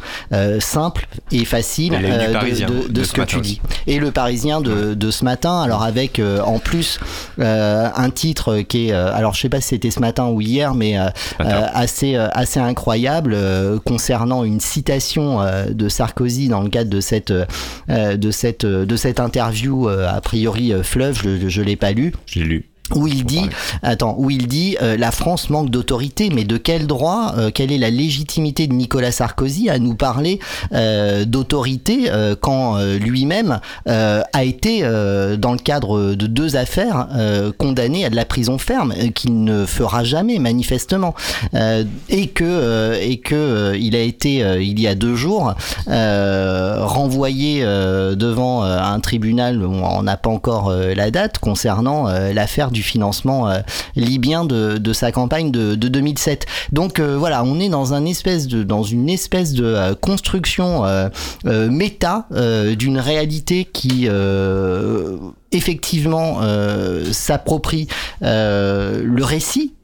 simple 0.61 1.09
et 1.33 1.45
facile 1.45 1.91
de, 1.91 2.89
de, 2.89 3.03
ce, 3.03 3.13
que 3.13 3.23
tu 3.23 3.41
dis. 3.41 3.61
Et 3.89 3.99
le 3.99 4.13
Parisien 4.13 4.61
de, 4.61 4.95
de 4.95 5.11
ce 5.11 5.25
matin, 5.25 5.61
alors 5.61 5.83
avec 5.83 6.23
en 6.45 6.61
plus 6.61 7.01
un 7.39 8.11
titre 8.11 8.61
qui 8.61 8.91
est, 8.91 8.93
alors 8.93 9.35
je 9.35 9.41
sais 9.41 9.49
pas 9.49 9.61
si 9.61 9.69
c'était 9.69 9.91
ce 9.91 9.99
matin 9.99 10.29
ou 10.29 10.41
hier, 10.41 10.75
mais 10.75 10.97
assez 11.41 12.15
assez 12.15 12.61
incroyable 12.61 13.37
concernant 13.85 14.45
une 14.45 14.61
citation 14.79 15.43
euh, 15.43 15.71
de 15.71 15.89
Sarkozy 15.89 16.49
dans 16.49 16.63
le 16.63 16.71
cadre 16.71 16.89
de 16.89 17.01
cette, 17.01 17.33
euh, 17.33 18.17
de 18.17 18.31
cette, 18.31 18.65
de 18.65 18.97
cette 18.97 19.19
interview, 19.19 19.89
euh, 19.89 20.09
a 20.09 20.21
priori 20.21 20.73
fleuve, 20.85 21.21
je 21.21 21.61
ne 21.61 21.67
l'ai 21.67 21.75
pas 21.75 21.91
lu. 21.91 22.13
J'ai 22.27 22.45
lu 22.45 22.65
où 22.95 23.07
il 23.07 23.25
dit, 23.25 23.49
attends, 23.83 24.15
où 24.19 24.31
il 24.31 24.47
dit, 24.47 24.77
euh, 24.83 24.97
la 24.97 25.11
France 25.11 25.51
manque 25.51 25.71
d'autorité, 25.71 26.31
mais 26.33 26.45
de 26.45 26.57
quel 26.57 26.87
droit, 26.87 27.35
euh, 27.37 27.51
quelle 27.53 27.73
est 27.73 27.79
la 27.79 27.91
légitimité 27.91 28.67
de 28.67 28.73
Nicolas 28.73 29.13
Sarkozy 29.13 29.69
à 29.69 29.79
nous 29.79 29.95
parler 29.95 30.39
euh, 30.73 31.25
d'autorité 31.25 32.11
quand 32.41 32.79
lui-même 33.01 33.61
a 33.87 34.45
été, 34.45 34.83
dans 34.83 35.53
le 35.53 35.59
cadre 35.59 36.15
de 36.15 36.27
deux 36.27 36.57
affaires, 36.57 37.09
condamné 37.59 38.05
à 38.05 38.11
de 38.11 38.17
la 38.17 38.25
prison 38.25 38.59
ferme, 38.59 38.95
qu'il 39.15 39.45
ne 39.45 39.67
fera 39.67 40.05
jamais 40.05 40.39
manifestement, 40.39 41.15
et 42.09 42.29
que 42.29 42.99
et 43.01 43.19
que 43.19 43.75
il 43.79 43.97
a 43.97 44.01
été 44.01 44.39
il 44.61 44.81
y 44.81 44.87
a 44.87 44.95
deux 44.95 45.17
jours 45.17 45.55
renvoyé 45.87 47.63
devant 47.63 48.63
un 48.63 49.01
tribunal, 49.01 49.65
on 49.65 50.03
n'a 50.03 50.17
pas 50.17 50.31
encore 50.31 50.73
la 50.73 51.11
date 51.11 51.39
concernant 51.39 52.07
l'affaire 52.33 52.71
du 52.71 52.78
financement 52.83 53.49
euh, 53.49 53.61
libyen 53.97 54.45
de, 54.45 54.93
sa 54.93 55.13
campagne 55.13 55.51
de, 55.51 55.75
de 55.75 55.89
2007. 55.89 56.47
Donc 56.73 56.99
euh, 56.99 57.17
voilà, 57.17 57.45
on 57.45 57.61
est 57.61 57.69
dans 57.69 57.95
un 57.95 58.05
espèce 58.05 58.47
de 58.47 58.63
dans 58.63 58.83
une 58.83 59.09
espèce 59.09 59.53
de 59.53 59.65
euh, 59.65 59.95
construction 59.95 60.85
méta 61.45 62.27
d'une 62.77 62.99
réalité 62.99 63.65
qui 63.65 64.09
effectivement 65.53 66.41
s'approprie 67.13 67.89
le 68.21 69.23
récit 69.23 69.75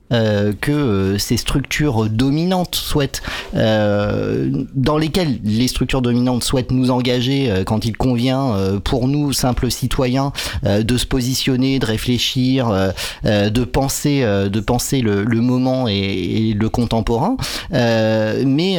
que 0.60 0.72
euh, 0.72 1.18
ces 1.18 1.36
structures 1.36 2.08
dominantes 2.08 2.74
souhaitent, 2.74 3.22
euh, 3.54 4.64
dans 4.74 4.98
lesquelles 4.98 5.38
les 5.44 5.68
structures 5.68 6.02
dominantes 6.02 6.44
souhaitent 6.44 6.70
nous 6.70 6.90
engager 6.90 7.62
quand 7.66 7.84
il 7.84 7.96
convient 7.96 8.54
pour 8.84 9.08
nous, 9.08 9.32
simples 9.32 9.70
citoyens, 9.70 10.32
de 10.64 10.96
se 10.96 11.06
positionner, 11.06 11.78
de 11.78 11.86
réfléchir, 11.86 12.92
de 13.24 13.64
penser, 13.64 14.22
de 14.22 14.60
penser 14.60 15.00
le, 15.00 15.24
le 15.24 15.40
moment 15.40 15.88
et, 15.88 15.94
et, 15.94 16.54
le 16.54 16.68
contemporain. 16.68 17.36
mais, 17.70 18.78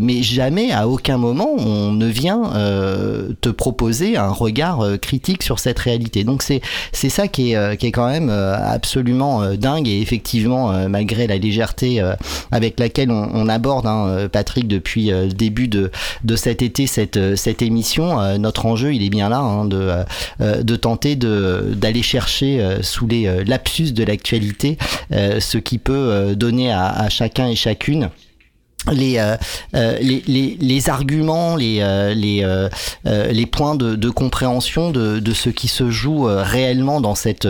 mais 0.00 0.22
jamais, 0.22 0.72
à 0.72 0.88
aucun 0.88 1.18
moment, 1.18 1.50
on 1.56 1.92
ne 1.92 2.06
vient 2.06 2.42
te 3.40 3.48
proposer 3.48 4.16
un 4.16 4.30
regard 4.30 4.84
critique 5.00 5.42
sur 5.42 5.58
cette 5.58 5.78
réalité. 5.78 6.24
Donc 6.24 6.42
c'est 6.42 7.08
ça 7.08 7.28
qui 7.28 7.52
est, 7.52 7.76
qui 7.78 7.86
est 7.86 7.92
quand 7.92 8.08
même 8.08 8.30
absolument 8.30 9.54
dingue 9.54 9.88
et 9.88 10.00
effectivement 10.00 10.69
euh, 10.70 10.88
malgré 10.88 11.26
la 11.26 11.38
légèreté 11.38 12.00
euh, 12.00 12.14
avec 12.50 12.78
laquelle 12.78 13.10
on, 13.10 13.48
aborde, 13.48 13.86
hein, 13.86 14.06
euh, 14.08 14.28
Patrick, 14.28 14.68
depuis 14.68 15.10
le 15.10 15.28
début 15.28 15.68
de, 15.68 15.90
de 16.24 16.36
cet 16.36 16.62
été, 16.62 16.86
cette, 16.86 17.36
cette 17.36 17.62
émission. 17.62 18.38
notre 18.38 18.66
enjeu, 18.66 18.94
il 18.94 19.02
est 19.02 19.10
bien 19.10 19.28
là, 19.28 19.38
hein, 19.38 19.64
de, 19.64 19.90
de 20.40 20.76
tenter 20.76 21.16
d'aller 21.16 22.02
chercher 22.02 22.78
sous 22.82 23.06
les 23.06 23.44
lapsus 23.44 23.92
de 23.92 24.04
l'actualité 24.04 24.78
ce 25.10 25.58
qui 25.58 25.78
peut 25.78 26.34
donner 26.36 26.70
à, 26.70 26.86
à 26.86 27.08
chacun 27.08 27.48
et 27.48 27.56
chacune 27.56 28.10
les, 28.92 29.18
euh, 29.18 29.36
euh, 29.74 29.98
les, 30.00 30.22
les, 30.26 30.56
les, 30.60 30.88
arguments, 30.88 31.56
les, 31.56 31.78
euh, 31.80 32.14
les, 32.14 32.46
les 33.32 33.46
points 33.46 33.74
de, 33.74 33.94
de 33.94 34.10
compréhension 34.10 34.90
de, 34.90 35.18
de, 35.18 35.32
ce 35.32 35.50
qui 35.50 35.68
se 35.68 35.90
joue 35.90 36.24
réellement 36.24 37.00
dans 37.00 37.14
cette 37.14 37.48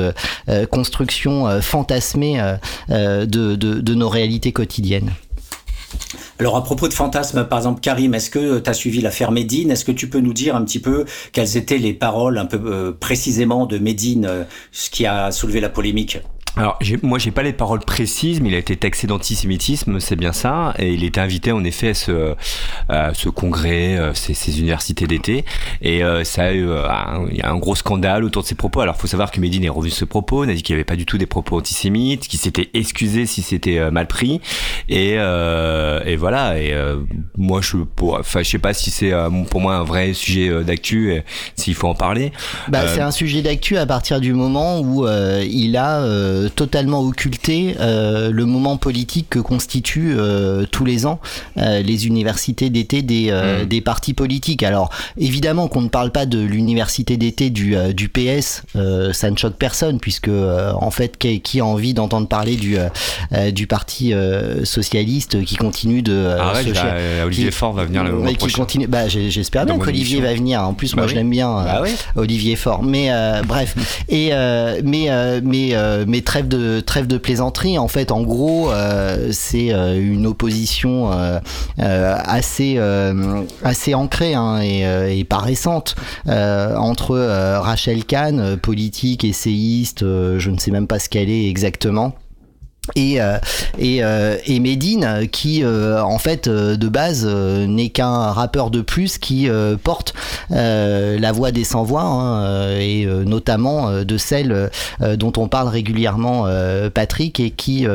construction 0.70 1.60
fantasmée 1.60 2.40
de, 2.88 3.24
de, 3.26 3.94
nos 3.94 4.08
réalités 4.08 4.52
quotidiennes. 4.52 5.12
Alors 6.38 6.56
à 6.56 6.64
propos 6.64 6.88
de 6.88 6.94
fantasmes, 6.94 7.44
par 7.44 7.58
exemple, 7.58 7.80
Karim, 7.80 8.14
est-ce 8.14 8.30
que 8.30 8.58
tu 8.58 8.70
as 8.70 8.74
suivi 8.74 9.00
l'affaire 9.00 9.32
Médine? 9.32 9.70
Est-ce 9.70 9.84
que 9.84 9.92
tu 9.92 10.08
peux 10.08 10.20
nous 10.20 10.32
dire 10.32 10.56
un 10.56 10.64
petit 10.64 10.78
peu 10.78 11.04
quelles 11.32 11.56
étaient 11.56 11.78
les 11.78 11.92
paroles 11.92 12.38
un 12.38 12.46
peu 12.46 12.96
précisément 12.98 13.66
de 13.66 13.78
Médine, 13.78 14.46
ce 14.72 14.90
qui 14.90 15.06
a 15.06 15.30
soulevé 15.30 15.60
la 15.60 15.68
polémique? 15.68 16.20
Alors, 16.56 16.78
moi, 17.02 17.18
j'ai 17.18 17.30
pas 17.30 17.42
les 17.42 17.52
paroles 17.52 17.80
précises, 17.80 18.40
mais 18.40 18.48
il 18.48 18.54
a 18.54 18.58
été 18.58 18.76
taxé 18.76 19.06
d'antisémitisme, 19.06 20.00
c'est 20.00 20.16
bien 20.16 20.32
ça, 20.32 20.74
et 20.78 20.92
il 20.92 21.04
était 21.04 21.20
invité 21.20 21.52
en 21.52 21.62
effet 21.62 21.90
à 21.90 21.94
ce, 21.94 22.34
à 22.88 23.14
ce 23.14 23.28
congrès, 23.28 23.96
euh, 23.96 24.14
ces, 24.14 24.34
ces 24.34 24.58
universités 24.58 25.06
d'été, 25.06 25.44
et 25.80 26.02
euh, 26.02 26.24
ça 26.24 26.46
a 26.46 26.52
eu, 26.52 26.68
euh, 26.68 26.82
il 27.30 27.38
y 27.38 27.42
a 27.42 27.50
un 27.50 27.56
gros 27.56 27.76
scandale 27.76 28.24
autour 28.24 28.42
de 28.42 28.48
ses 28.48 28.56
propos. 28.56 28.80
Alors, 28.80 28.96
faut 28.96 29.06
savoir 29.06 29.30
que 29.30 29.40
Medine 29.40 29.64
est 29.64 29.68
revenu 29.68 29.90
de 29.90 29.94
ce 29.94 30.04
propos, 30.04 30.44
n'a 30.44 30.54
dit 30.54 30.62
qu'il 30.62 30.74
n'y 30.74 30.78
avait 30.78 30.84
pas 30.84 30.96
du 30.96 31.06
tout 31.06 31.18
des 31.18 31.26
propos 31.26 31.58
antisémites, 31.58 32.26
qu'il 32.26 32.40
s'était 32.40 32.70
excusé 32.74 33.26
si 33.26 33.42
c'était 33.42 33.90
mal 33.90 34.08
pris, 34.08 34.40
et, 34.88 35.12
et 35.12 36.16
voilà. 36.16 36.58
Et 36.58 36.74
moi, 37.36 37.60
je, 37.62 37.76
enfin, 38.00 38.42
je 38.42 38.50
sais 38.50 38.58
pas 38.58 38.74
si 38.74 38.90
c'est 38.90 39.12
pour 39.50 39.60
moi 39.60 39.76
un 39.76 39.84
vrai 39.84 40.12
sujet 40.14 40.64
d'actu, 40.64 41.22
s'il 41.54 41.74
faut 41.74 41.88
en 41.88 41.94
parler. 41.94 42.32
Bah, 42.68 42.88
c'est 42.88 43.00
un 43.00 43.10
sujet 43.12 43.42
d'actu 43.42 43.76
à 43.76 43.86
partir 43.86 44.20
du 44.20 44.32
moment 44.32 44.80
où 44.80 45.06
il 45.06 45.76
a 45.76 46.00
totalement 46.48 47.00
occulté 47.00 47.74
le 47.80 48.44
moment 48.44 48.76
politique 48.76 49.26
que 49.30 49.38
constituent 49.38 50.16
tous 50.70 50.84
les 50.84 51.06
ans 51.06 51.20
les 51.56 52.06
universités 52.06 52.70
d'été 52.70 53.02
des, 53.02 53.30
Mm. 53.30 53.66
des 53.66 53.80
partis 53.80 54.14
politiques. 54.14 54.62
Alors 54.62 54.90
évidemment 55.18 55.68
qu'on 55.68 55.82
ne 55.82 55.88
parle 55.88 56.10
pas 56.10 56.26
de 56.26 56.38
l'université 56.40 57.16
d'été 57.16 57.50
du, 57.50 57.74
du 57.94 58.08
PS, 58.08 58.62
ça 59.12 59.30
ne 59.30 59.36
choque 59.36 59.56
personne 59.56 59.98
puisque 60.00 60.28
en 60.30 60.90
fait 60.90 61.16
qui, 61.18 61.40
qui 61.40 61.60
a 61.60 61.64
envie 61.64 61.94
d'entendre 61.94 62.28
parler 62.28 62.56
du, 62.56 62.76
du 63.52 63.66
parti 63.66 64.12
socialiste 64.64 65.44
qui 65.44 65.56
continue 65.56 66.02
de 66.02 66.34
Ah 66.38 66.54
se 66.62 66.70
bah, 66.70 66.80
euh, 66.86 67.24
Olivier 67.26 67.46
qui- 67.46 67.52
Faure 67.52 67.72
va 67.72 67.84
venir 67.84 68.04
le 68.04 68.12
mais 68.18 68.34
qui 68.34 68.50
continue. 68.52 68.86
Bah, 68.86 69.08
j'espère 69.08 69.66
bien 69.66 69.78
qu'Olivier 69.78 70.20
va 70.20 70.34
venir. 70.34 70.62
En 70.62 70.74
plus, 70.74 70.90
Bah 70.94 70.96
moi, 70.98 71.04
oui. 71.06 71.10
je 71.10 71.14
l'aime 71.16 71.30
bien, 71.30 71.50
euh, 71.58 71.64
Bah 71.64 71.80
oui. 71.82 71.90
Olivier 72.16 72.56
Fort. 72.56 72.82
Mais 72.82 73.08
euh, 73.10 73.42
bref. 73.46 73.74
Et 74.08 74.30
euh, 74.32 74.80
mais 74.84 75.10
euh, 75.10 75.40
mais 75.42 75.70
euh, 75.74 76.04
mais 76.06 76.22
trêve 76.30 77.06
de 77.06 77.18
plaisanterie. 77.18 77.78
En 77.78 77.88
fait, 77.88 78.12
en 78.12 78.22
gros, 78.22 78.70
euh, 78.70 79.28
c'est 79.32 79.72
euh, 79.72 80.00
une 80.00 80.26
opposition 80.26 81.10
euh, 81.12 82.16
assez 82.24 83.94
ancrée 83.94 84.34
hein, 84.34 84.60
et, 84.62 85.18
et 85.18 85.24
pas 85.24 85.38
récente 85.38 85.96
entre 86.26 87.16
Rachel 87.58 88.04
Kahn, 88.04 88.56
politique, 88.56 89.24
essayiste, 89.24 90.00
je 90.00 90.50
ne 90.50 90.58
sais 90.58 90.70
même 90.70 90.86
pas 90.86 90.98
ce 90.98 91.08
qu'elle 91.08 91.30
est 91.30 91.48
exactement. 91.48 92.14
Et, 92.96 93.20
euh, 93.20 93.38
et, 93.78 94.02
euh, 94.02 94.36
et 94.46 94.60
Medine 94.60 95.28
qui 95.30 95.62
euh, 95.62 96.02
en 96.02 96.18
fait 96.18 96.48
de 96.48 96.88
base 96.88 97.26
n'est 97.26 97.90
qu'un 97.90 98.32
rappeur 98.32 98.70
de 98.70 98.80
plus 98.80 99.18
qui 99.18 99.48
porte 99.82 100.14
la 100.50 101.32
voix 101.32 101.52
des 101.52 101.64
sans 101.64 101.84
voix 101.84 102.02
hein, 102.02 102.78
et 102.78 103.06
notamment 103.06 104.02
de 104.02 104.18
celles 104.18 104.70
euh, 105.00 105.16
dont 105.16 105.32
on 105.36 105.48
parle 105.48 105.68
régulièrement 105.68 106.46
Patrick 106.92 107.40
et 107.40 107.50
qui 107.50 107.86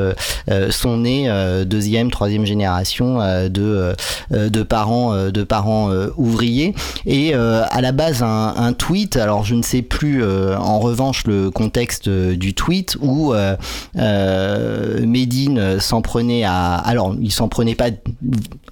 sont 0.70 0.98
nés 0.98 1.30
deuxième 1.66 2.12
troisième 2.12 2.46
génération 2.46 3.20
de 3.50 3.96
de 4.32 4.64
parents 4.64 5.30
de 5.30 5.44
parents 5.44 5.92
ouvriers. 6.18 6.74
Et 7.06 7.34
à 7.34 7.82
la 7.82 7.92
base 7.92 8.24
un, 8.24 8.54
un 8.56 8.74
tweet 8.74 9.18
alors 9.18 9.44
je 9.44 9.56
ne 9.56 9.64
sais 9.64 9.82
plus 9.82 10.24
en 10.24 10.80
revanche 10.80 11.26
le 11.26 11.52
contexte 11.52 12.10
du 12.10 12.54
tweet 12.54 12.98
où 13.02 13.34
euh, 13.36 13.56
euh, 14.86 15.06
Medine 15.06 15.80
s'en 15.80 16.02
prenait 16.02 16.44
à 16.44 16.76
alors 16.76 17.16
il 17.22 17.32
s'en 17.32 17.48
prenait 17.48 17.76
pas 17.76 17.90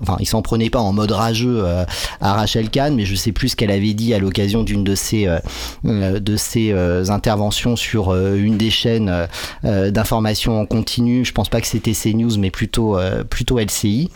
enfin 0.01 0.17
il 0.19 0.25
s'en 0.25 0.41
prenait 0.41 0.69
pas 0.69 0.79
en 0.79 0.93
mode 0.93 1.11
rageux 1.11 1.63
euh, 1.63 1.85
à 2.21 2.33
Rachel 2.33 2.69
Kahn 2.69 2.95
mais 2.95 3.05
je 3.05 3.15
sais 3.15 3.31
plus 3.31 3.49
ce 3.49 3.55
qu'elle 3.55 3.71
avait 3.71 3.93
dit 3.93 4.13
à 4.13 4.19
l'occasion 4.19 4.63
d'une 4.63 4.83
de 4.83 4.95
ses 4.95 5.27
euh, 5.27 5.39
euh, 5.85 6.19
euh, 6.55 7.05
interventions 7.09 7.75
sur 7.75 8.09
euh, 8.09 8.35
une 8.35 8.57
des 8.57 8.69
chaînes 8.69 9.09
euh, 9.09 9.27
euh, 9.65 9.91
d'information 9.91 10.59
en 10.59 10.65
continu 10.65 11.25
je 11.25 11.31
pense 11.31 11.49
pas 11.49 11.61
que 11.61 11.67
c'était 11.67 11.93
CNews 11.93 12.37
mais 12.37 12.51
plutôt 12.51 12.97
euh, 12.97 13.23
plutôt 13.23 13.59
LCI 13.59 14.09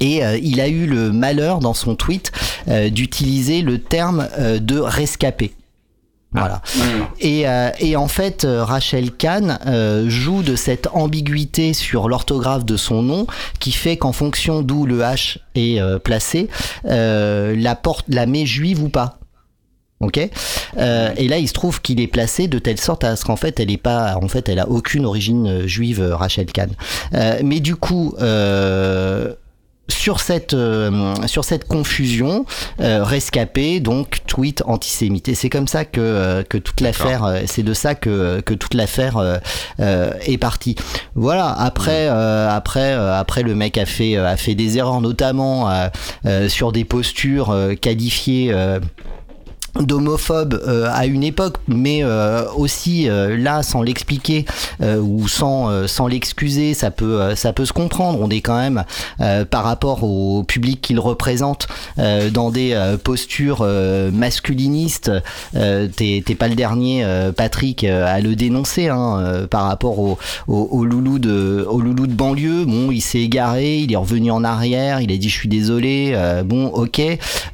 et 0.00 0.24
euh, 0.24 0.38
il 0.42 0.60
a 0.60 0.68
eu 0.68 0.86
le 0.86 1.12
malheur 1.12 1.60
dans 1.60 1.74
son 1.74 1.94
tweet 1.94 2.32
euh, 2.68 2.90
d'utiliser 2.90 3.62
le 3.62 3.78
terme 3.78 4.28
euh, 4.38 4.58
de 4.58 4.78
rescapé. 4.78 5.52
Voilà. 6.36 6.60
Et, 7.20 7.48
euh, 7.48 7.70
et 7.80 7.96
en 7.96 8.08
fait, 8.08 8.44
euh, 8.44 8.62
Rachel 8.62 9.10
Kahn 9.10 9.58
euh, 9.66 10.08
joue 10.08 10.42
de 10.42 10.54
cette 10.54 10.88
ambiguïté 10.92 11.72
sur 11.72 12.08
l'orthographe 12.08 12.64
de 12.64 12.76
son 12.76 13.02
nom 13.02 13.26
qui 13.58 13.72
fait 13.72 13.96
qu'en 13.96 14.12
fonction 14.12 14.62
d'où 14.62 14.86
le 14.86 15.00
H 15.00 15.38
est 15.54 15.80
euh, 15.80 15.98
placé, 15.98 16.48
euh, 16.84 17.54
la 17.56 17.74
porte 17.74 18.04
la 18.08 18.26
met 18.26 18.46
juive 18.46 18.82
ou 18.82 18.88
pas. 18.88 19.18
Ok? 20.00 20.20
Euh, 20.76 21.10
et 21.16 21.26
là, 21.26 21.38
il 21.38 21.48
se 21.48 21.54
trouve 21.54 21.80
qu'il 21.80 22.00
est 22.00 22.06
placé 22.06 22.48
de 22.48 22.58
telle 22.58 22.78
sorte 22.78 23.02
à 23.02 23.16
ce 23.16 23.24
qu'en 23.24 23.36
fait, 23.36 23.58
elle 23.60 23.70
est 23.70 23.78
pas, 23.78 24.18
en 24.20 24.28
fait, 24.28 24.50
elle 24.50 24.58
a 24.58 24.68
aucune 24.68 25.06
origine 25.06 25.46
euh, 25.46 25.66
juive, 25.66 26.06
Rachel 26.12 26.46
Kahn. 26.46 26.70
Euh, 27.14 27.40
mais 27.42 27.60
du 27.60 27.76
coup. 27.76 28.14
Euh, 28.20 29.32
sur 29.88 30.20
cette 30.20 30.54
euh, 30.54 31.14
sur 31.26 31.44
cette 31.44 31.66
confusion 31.66 32.44
euh, 32.80 33.04
rescapé 33.04 33.80
donc 33.80 34.18
tweet 34.26 34.62
antisémite 34.66 35.28
et 35.28 35.34
c'est 35.34 35.48
comme 35.48 35.68
ça 35.68 35.84
que 35.84 36.00
euh, 36.00 36.42
que 36.42 36.58
toute 36.58 36.80
l'affaire 36.80 37.24
euh, 37.24 37.40
c'est 37.46 37.62
de 37.62 37.74
ça 37.74 37.94
que 37.94 38.40
que 38.40 38.54
toute 38.54 38.74
l'affaire 38.74 39.16
euh, 39.16 39.38
euh, 39.80 40.10
est 40.26 40.38
partie. 40.38 40.76
Voilà 41.14 41.50
après 41.52 42.08
euh, 42.08 42.48
après 42.50 42.92
euh, 42.92 43.18
après 43.18 43.42
le 43.42 43.54
mec 43.54 43.78
a 43.78 43.86
fait 43.86 44.16
a 44.16 44.36
fait 44.36 44.54
des 44.54 44.78
erreurs 44.78 45.00
notamment 45.00 45.70
euh, 45.70 45.88
euh, 46.26 46.48
sur 46.48 46.72
des 46.72 46.84
postures 46.84 47.50
euh, 47.50 47.74
qualifiées 47.74 48.50
euh, 48.52 48.80
d'homophobe 49.80 50.60
euh, 50.66 50.88
à 50.92 51.06
une 51.06 51.22
époque, 51.22 51.56
mais 51.68 52.02
euh, 52.02 52.44
aussi 52.56 53.08
euh, 53.08 53.36
là 53.36 53.62
sans 53.62 53.82
l'expliquer 53.82 54.44
euh, 54.82 54.98
ou 54.98 55.28
sans 55.28 55.70
euh, 55.70 55.86
sans 55.86 56.06
l'excuser, 56.06 56.74
ça 56.74 56.90
peut 56.90 57.20
euh, 57.20 57.36
ça 57.36 57.52
peut 57.52 57.64
se 57.64 57.72
comprendre. 57.72 58.18
On 58.20 58.30
est 58.30 58.40
quand 58.40 58.56
même 58.56 58.84
par 59.50 59.64
rapport 59.64 60.04
au 60.04 60.42
public 60.44 60.80
qu'il 60.80 61.00
représente 61.00 61.68
dans 62.32 62.50
des 62.50 62.76
postures 63.02 63.66
masculinistes. 64.12 65.10
T'es 65.52 66.36
pas 66.38 66.48
le 66.48 66.54
dernier, 66.54 67.04
Patrick, 67.36 67.84
à 67.84 68.20
le 68.20 68.36
dénoncer 68.36 68.88
hein, 68.88 69.46
par 69.50 69.64
rapport 69.64 69.98
au, 69.98 70.18
au, 70.48 70.68
au 70.70 70.84
loulou 70.84 71.18
de 71.18 71.66
au 71.68 71.80
loulou 71.80 72.06
de 72.06 72.12
banlieue. 72.12 72.64
Bon, 72.64 72.90
il 72.90 73.00
s'est 73.00 73.20
égaré, 73.20 73.78
il 73.78 73.92
est 73.92 73.96
revenu 73.96 74.30
en 74.30 74.44
arrière, 74.44 75.00
il 75.00 75.12
a 75.12 75.16
dit 75.16 75.28
je 75.28 75.38
suis 75.38 75.48
désolé. 75.48 76.16
bon, 76.44 76.66
ok. 76.66 77.00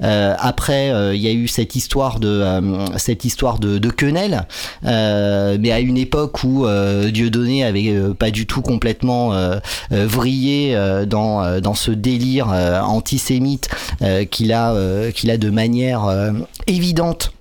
Après, 0.00 0.92
il 1.14 1.20
y 1.20 1.28
a 1.28 1.32
eu 1.32 1.48
cette 1.48 1.76
histoire 1.76 2.12
de 2.18 2.29
euh, 2.29 2.87
cette 2.96 3.25
histoire 3.25 3.59
de, 3.59 3.79
de 3.79 3.90
quenelle, 3.90 4.46
euh, 4.85 5.57
mais 5.61 5.72
à 5.72 5.81
une 5.81 5.96
époque 5.96 6.44
où 6.44 6.66
euh, 6.66 7.11
Dieudonné 7.11 7.64
avait 7.64 7.94
pas 8.18 8.31
du 8.31 8.46
tout 8.46 8.62
complètement 8.62 9.33
vrillé 9.90 10.77
dans 11.07 11.61
dans 11.61 11.75
ce 11.75 11.90
délire 11.90 12.48
antisémite 12.48 13.68
qu'il 14.31 14.53
a 14.53 15.11
qu'il 15.12 15.31
a 15.31 15.37
de 15.37 15.51
manière 15.51 16.33
évidente 16.66 17.33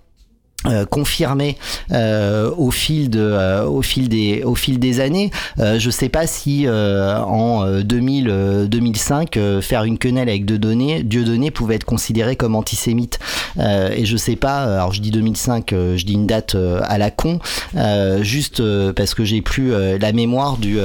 euh, 0.68 0.86
confirmé 0.86 1.58
euh, 1.92 2.52
au 2.56 2.70
fil 2.70 3.10
de 3.10 3.20
euh, 3.20 3.66
au 3.66 3.82
fil 3.82 4.10
des 4.10 4.44
au 4.44 4.54
fil 4.54 4.78
des 4.78 5.00
années. 5.00 5.32
Euh, 5.60 5.80
je 5.80 5.90
sais 5.90 6.08
pas 6.08 6.28
si 6.28 6.68
euh, 6.68 7.20
en 7.20 7.66
euh, 7.66 7.82
2000 7.82 8.30
euh, 8.30 8.68
2005 8.68 9.38
euh, 9.38 9.62
faire 9.62 9.86
une 9.86 9.98
quenelle 9.98 10.30
avec 10.30 10.46
Dieudonné 10.46 11.02
Dieudonné 11.02 11.50
pouvait 11.50 11.76
être 11.76 11.86
considéré 11.86 12.36
comme 12.36 12.56
antisémite 12.56 13.18
et 13.60 14.06
je 14.06 14.18
sais 14.18 14.36
pas 14.36 14.76
alors 14.76 14.94
je 14.94 15.02
dis 15.02 15.10
2005 15.10 15.74
euh, 15.74 15.98
je 15.98 16.06
dis 16.06 16.14
une 16.14 16.28
date 16.28 16.56
à 16.84 16.98
la 17.00 17.10
con 17.10 17.40
juste 18.22 18.62
parce 18.94 19.16
que 19.16 19.26
j'ai 19.26 19.42
plus 19.42 19.72
la 20.00 20.12
mémoire 20.12 20.58
du 20.58 20.78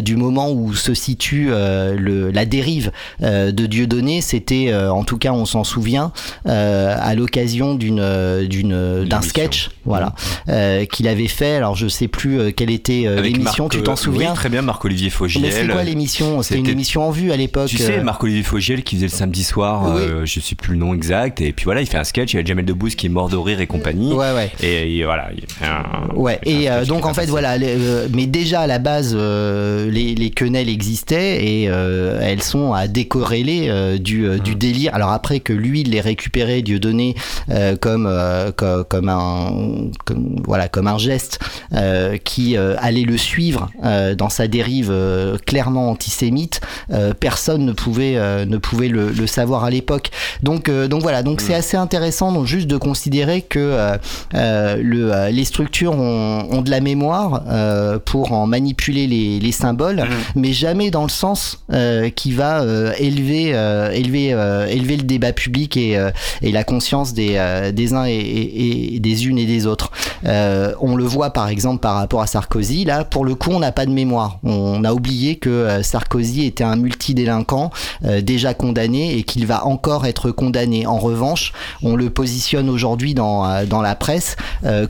du 0.00 0.16
moment 0.16 0.50
où 0.50 0.74
se 0.74 0.94
situe 0.94 1.48
le 1.50 2.30
la 2.30 2.46
dérive 2.46 2.90
de 3.20 3.66
Dieudonné 3.66 4.22
c'était 4.22 4.74
en 4.74 5.04
tout 5.04 5.18
cas 5.18 5.32
on 5.32 5.44
s'en 5.44 5.64
souvient 5.64 6.12
à 6.46 7.14
l'occasion 7.14 7.74
d'une 7.74 8.46
d'une 8.48 8.93
d'un 9.04 9.16
émission. 9.16 9.22
sketch 9.22 9.70
voilà 9.84 10.14
euh, 10.48 10.84
qu'il 10.84 11.08
avait 11.08 11.26
fait 11.28 11.56
alors 11.56 11.74
je 11.74 11.88
sais 11.88 12.08
plus 12.08 12.38
euh, 12.38 12.50
quelle 12.52 12.70
était 12.70 13.04
euh, 13.06 13.20
l'émission 13.20 13.68
tu 13.68 13.82
t'en 13.82 13.92
euh, 13.92 13.96
souviens 13.96 14.30
Oui, 14.30 14.36
très 14.36 14.48
bien, 14.48 14.62
Marc-Olivier 14.62 15.10
Fogiel. 15.10 15.42
mais 15.42 15.50
c'est 15.50 15.66
quoi 15.66 15.82
l'émission? 15.82 16.42
C'était 16.42 16.60
une 16.60 16.68
émission 16.68 17.02
en 17.06 17.10
vue 17.10 17.32
à 17.32 17.36
l'époque 17.36 17.68
Tu 17.68 17.78
sais, 17.78 17.98
euh, 17.98 18.02
Marc-Olivier 18.02 18.42
Fogiel 18.42 18.82
qui 18.84 18.96
faisait 18.96 19.06
le 19.06 19.10
samedi 19.12 19.42
soir, 19.44 19.92
Oui. 19.94 20.02
euh, 20.02 20.26
je 20.26 20.40
sais 20.40 20.54
plus 20.54 20.72
le 20.74 20.78
nom 20.78 20.94
exact, 20.94 21.40
et 21.40 21.52
puis 21.52 21.64
voilà, 21.64 21.80
il 21.80 21.86
fait 21.86 21.96
un 21.98 22.04
sketch, 22.04 22.32
il 22.34 22.36
y 22.36 22.40
a 22.40 22.44
Jamel 22.44 22.64
Debbouze 22.64 22.94
qui 22.94 23.06
est 23.06 23.10
mort 23.10 23.28
de 23.28 23.36
rire 23.36 23.60
et 23.60 23.66
compagnie. 23.66 24.12
ouais 24.12 24.32
ouais 24.32 24.50
Et, 24.62 24.98
et 24.98 25.04
voilà, 25.04 25.30
il 25.36 25.42
fait 25.46 25.64
un. 25.66 26.14
Ouais, 26.14 26.38
il 26.44 26.52
fait 26.52 26.56
un 26.56 26.60
et 26.60 26.70
euh, 26.70 26.84
donc 26.84 27.06
en 27.06 27.14
fait 27.14 27.26
voilà, 27.26 27.56
les, 27.58 27.74
euh, 27.78 28.08
mais 28.14 28.26
déjà 28.26 28.60
à 28.60 28.66
la 28.66 28.78
base 28.78 29.14
euh, 29.18 29.90
les, 29.90 30.14
les 30.14 30.30
quenelles 30.30 30.68
existaient 30.68 31.44
et 31.44 31.68
euh, 31.68 32.18
elles 32.22 32.42
sont 32.42 32.72
à 32.72 32.86
décorréler 32.88 33.66
euh, 33.68 33.98
du, 33.98 34.26
euh, 34.26 34.36
Mm. 34.36 34.40
du 34.40 34.54
délire. 34.56 34.94
Alors 34.94 35.10
après 35.10 35.40
que 35.40 35.52
lui 35.52 35.80
il 35.80 35.90
les 35.90 36.00
récupéré, 36.00 36.62
Dieudonné 36.62 37.14
euh, 37.50 37.76
comme, 37.76 38.06
euh, 38.08 38.50
co- 38.52 38.83
comme 38.88 39.08
un 39.08 39.90
comme, 40.04 40.36
voilà 40.44 40.68
comme 40.68 40.86
un 40.86 40.98
geste 40.98 41.38
euh, 41.72 42.16
qui 42.16 42.56
euh, 42.56 42.76
allait 42.78 43.02
le 43.02 43.16
suivre 43.16 43.70
euh, 43.84 44.14
dans 44.14 44.28
sa 44.28 44.48
dérive 44.48 44.90
euh, 44.90 45.36
clairement 45.46 45.90
antisémite, 45.90 46.60
euh, 46.92 47.12
personne 47.18 47.64
ne 47.64 47.72
pouvait 47.72 48.16
euh, 48.16 48.44
ne 48.44 48.56
pouvait 48.56 48.88
le, 48.88 49.10
le 49.10 49.26
savoir 49.26 49.64
à 49.64 49.70
l'époque. 49.70 50.10
Donc 50.42 50.68
euh, 50.68 50.88
donc 50.88 51.02
voilà, 51.02 51.22
donc 51.22 51.40
c'est 51.40 51.54
assez 51.54 51.76
intéressant 51.76 52.32
donc 52.32 52.46
juste 52.46 52.66
de 52.68 52.76
considérer 52.76 53.42
que 53.42 53.58
euh, 53.58 53.96
euh, 54.34 54.76
le, 54.82 55.12
euh, 55.12 55.30
les 55.30 55.44
structures 55.44 55.92
ont, 55.92 56.46
ont 56.50 56.62
de 56.62 56.70
la 56.70 56.80
mémoire 56.80 57.42
euh, 57.48 57.98
pour 57.98 58.32
en 58.32 58.46
manipuler 58.46 59.06
les, 59.06 59.40
les 59.40 59.52
symboles, 59.52 60.04
mais 60.34 60.52
jamais 60.52 60.90
dans 60.90 61.02
le 61.02 61.08
sens 61.08 61.64
euh, 61.72 62.10
qui 62.10 62.32
va 62.32 62.62
euh, 62.62 62.92
élever, 62.98 63.52
euh, 63.54 63.90
élever, 63.90 64.32
euh, 64.32 64.66
élever 64.66 64.96
le 64.96 65.02
débat 65.02 65.32
public 65.32 65.76
et, 65.76 65.96
euh, 65.96 66.10
et 66.42 66.52
la 66.52 66.64
conscience 66.64 67.14
des, 67.14 67.32
euh, 67.34 67.72
des 67.72 67.94
uns 67.94 68.06
et, 68.06 68.12
et, 68.12 68.73
des, 69.00 69.26
unes 69.26 69.38
et 69.38 69.46
des 69.46 69.66
autres. 69.66 69.90
Euh, 70.26 70.74
on 70.80 70.96
le 70.96 71.04
voit 71.04 71.30
par 71.30 71.48
exemple 71.48 71.80
par 71.80 71.94
rapport 71.94 72.22
à 72.22 72.26
Sarkozy. 72.26 72.84
Là, 72.84 73.04
pour 73.04 73.24
le 73.24 73.34
coup, 73.34 73.50
on 73.50 73.60
n'a 73.60 73.72
pas 73.72 73.86
de 73.86 73.90
mémoire. 73.90 74.38
On 74.42 74.84
a 74.84 74.92
oublié 74.92 75.36
que 75.36 75.50
euh, 75.50 75.82
Sarkozy 75.82 76.44
était 76.44 76.64
un 76.64 76.76
multidélinquant 76.76 77.70
euh, 78.04 78.20
déjà 78.20 78.54
condamné 78.54 79.16
et 79.16 79.22
qu'il 79.22 79.46
va 79.46 79.66
encore 79.66 80.06
être 80.06 80.30
condamné. 80.30 80.86
En 80.86 80.98
revanche, 80.98 81.52
on 81.82 81.96
le 81.96 82.10
positionne 82.10 82.68
aujourd'hui 82.68 83.14
dans, 83.14 83.64
dans 83.66 83.82
la 83.82 83.94
presse 83.94 84.36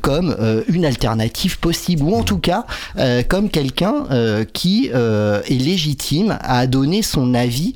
comme 0.01 0.37
une 0.69 0.85
alternative 0.85 1.59
possible, 1.59 2.05
ou 2.05 2.15
en 2.15 2.23
tout 2.23 2.39
cas 2.39 2.65
comme 3.29 3.51
quelqu'un 3.51 4.05
qui 4.53 4.89
est 4.89 5.49
légitime 5.49 6.39
à 6.41 6.67
donner 6.67 7.03
son 7.03 7.35
avis 7.35 7.75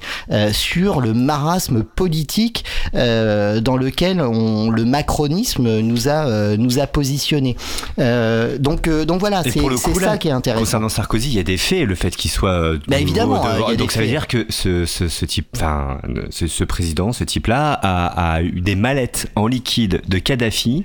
sur 0.53 1.01
le 1.01 1.14
marasme 1.14 1.83
politique 1.83 2.64
dans 2.92 3.77
lequel 3.77 4.18
le 4.18 4.85
macronisme 4.85 5.81
nous 5.81 5.98
a, 6.07 6.29
euh, 6.29 6.57
nous 6.59 6.79
a 6.79 6.87
positionné. 6.87 7.57
Euh, 7.99 8.59
donc, 8.59 8.87
euh, 8.87 9.05
donc 9.05 9.19
voilà, 9.21 9.43
c'est 9.43 9.59
ça 9.59 10.07
là, 10.07 10.19
qui 10.19 10.29
est 10.29 10.31
intéressant. 10.33 10.61
Concernant 10.65 10.89
Sarkozy, 10.91 11.31
il 11.31 11.35
y 11.35 11.41
a 11.41 11.43
des 11.43 11.57
faits, 11.57 11.87
le 11.89 11.95
fait 11.95 12.15
qu'il 12.15 12.31
soit. 12.31 12.75
Bah, 12.87 12.99
évidemment, 13.01 13.43
de- 13.43 13.75
donc 13.77 13.91
ça 13.91 14.01
veut 14.01 14.05
faits. 14.07 14.13
dire 14.13 14.27
que 14.29 14.45
ce, 14.51 14.85
ce, 14.85 15.09
ce 15.09 15.25
type, 15.25 15.49
enfin, 15.57 15.99
ce, 16.31 16.47
ce 16.47 16.63
président, 16.65 17.13
ce 17.13 17.25
type-là, 17.25 17.73
a, 17.83 18.35
a 18.35 18.43
eu 18.43 18.61
des 18.61 18.75
mallettes 18.77 19.29
en 19.35 19.47
liquide 19.47 20.03
de 20.07 20.19
Kadhafi 20.19 20.85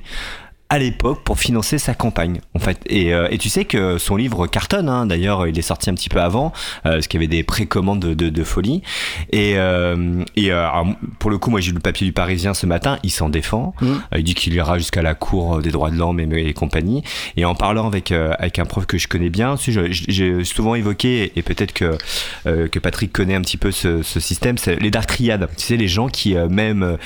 à 0.74 0.80
l'époque 0.80 1.24
pour 1.24 1.38
financer 1.38 1.78
sa 1.78 1.94
campagne 1.94 2.42
en 2.56 2.60
fait. 2.60 2.80
Et, 2.88 3.14
euh, 3.14 3.28
et 3.30 3.38
tu 3.38 3.48
sais 3.48 3.64
que 3.64 4.00
son 4.00 4.16
livre 4.16 4.48
cartonne 4.48 4.90
hein, 4.90 5.06
d'ailleurs 5.06 5.46
il 5.46 5.60
est 5.60 5.62
sorti 5.62 5.92
un 5.92 5.94
petit 5.94 6.10
peu 6.10 6.20
avant 6.20 6.52
euh, 6.88 6.94
parce 6.94 7.06
qu'il 7.06 7.20
y 7.20 7.24
avait 7.24 7.28
des 7.28 7.44
précommandes 7.44 8.00
de, 8.00 8.16
de, 8.16 8.30
de 8.30 8.44
folie. 8.44 8.82
Et, 9.32 9.54
euh, 9.58 10.24
et 10.36 10.50
alors, 10.50 10.88
pour 11.20 11.30
le 11.30 11.38
coup 11.38 11.52
moi 11.52 11.60
j'ai 11.60 11.70
lu 11.70 11.76
le 11.76 11.80
papier 11.80 12.08
du 12.08 12.12
Parisien 12.12 12.56
ce 12.56 12.66
matin 12.66 12.98
il 13.04 13.12
s'en 13.12 13.30
défend. 13.30 13.76
Mm. 13.82 13.86
Euh, 13.86 14.18
il 14.18 14.24
dit 14.24 14.34
qu'il 14.34 14.52
ira 14.56 14.80
jusqu'à 14.80 15.04
la 15.04 15.14
cour 15.14 15.60
des 15.60 15.70
droits 15.70 15.92
de 15.92 15.96
l'homme 15.96 16.20
et, 16.20 16.48
et 16.48 16.54
compagnie. 16.54 17.04
Et 17.38 17.46
en 17.46 17.54
parlant 17.54 17.86
avec 17.86 18.12
avec 18.12 18.58
un 18.58 18.66
prof 18.66 18.88
que 18.88 18.98
je 18.98 19.08
connais 19.08 19.30
bien 19.30 19.56
j'ai 19.88 20.44
souvent 20.44 20.74
évoqué 20.74 21.34
et 21.36 21.44
peut-être 21.44 21.74
que 21.74 21.98
que 22.46 22.80
Patrick 22.80 23.14
connaît 23.14 23.36
un 23.36 23.42
petit 23.42 23.58
peu 23.58 23.70
ce, 23.70 24.02
ce 24.02 24.20
système 24.20 24.58
c'est 24.58 24.78
les 24.78 24.90
dark 24.90 25.06
triades 25.08 25.48
tu 25.56 25.66
sais 25.66 25.78
les 25.78 25.88
gens 25.88 26.08
qui 26.08 26.36
même 26.50 26.98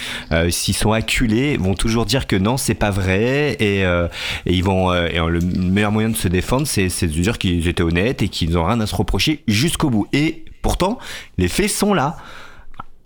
s'ils 0.49 0.73
sont 0.73 0.93
acculés 0.93 1.57
vont 1.57 1.73
toujours 1.73 2.05
dire 2.05 2.27
que 2.27 2.37
non 2.37 2.55
c'est 2.55 2.73
pas 2.73 2.91
vrai 2.91 3.56
et, 3.59 3.85
euh, 3.85 4.07
et 4.45 4.53
ils 4.53 4.63
vont 4.63 4.91
euh, 4.91 5.07
et 5.07 5.17
le 5.17 5.39
meilleur 5.39 5.91
moyen 5.91 6.09
de 6.09 6.15
se 6.15 6.27
défendre 6.27 6.67
c'est 6.67 6.87
de 6.87 7.07
dire 7.07 7.37
qu'ils 7.37 7.67
étaient 7.67 7.83
honnêtes 7.83 8.21
et 8.21 8.29
qu'ils 8.29 8.51
n'ont 8.51 8.65
rien 8.65 8.79
à 8.79 8.85
se 8.87 8.95
reprocher 8.95 9.43
jusqu'au 9.47 9.89
bout. 9.89 10.07
Et 10.13 10.45
pourtant 10.61 10.99
les 11.37 11.47
faits 11.47 11.69
sont 11.69 11.93
là 11.93 12.17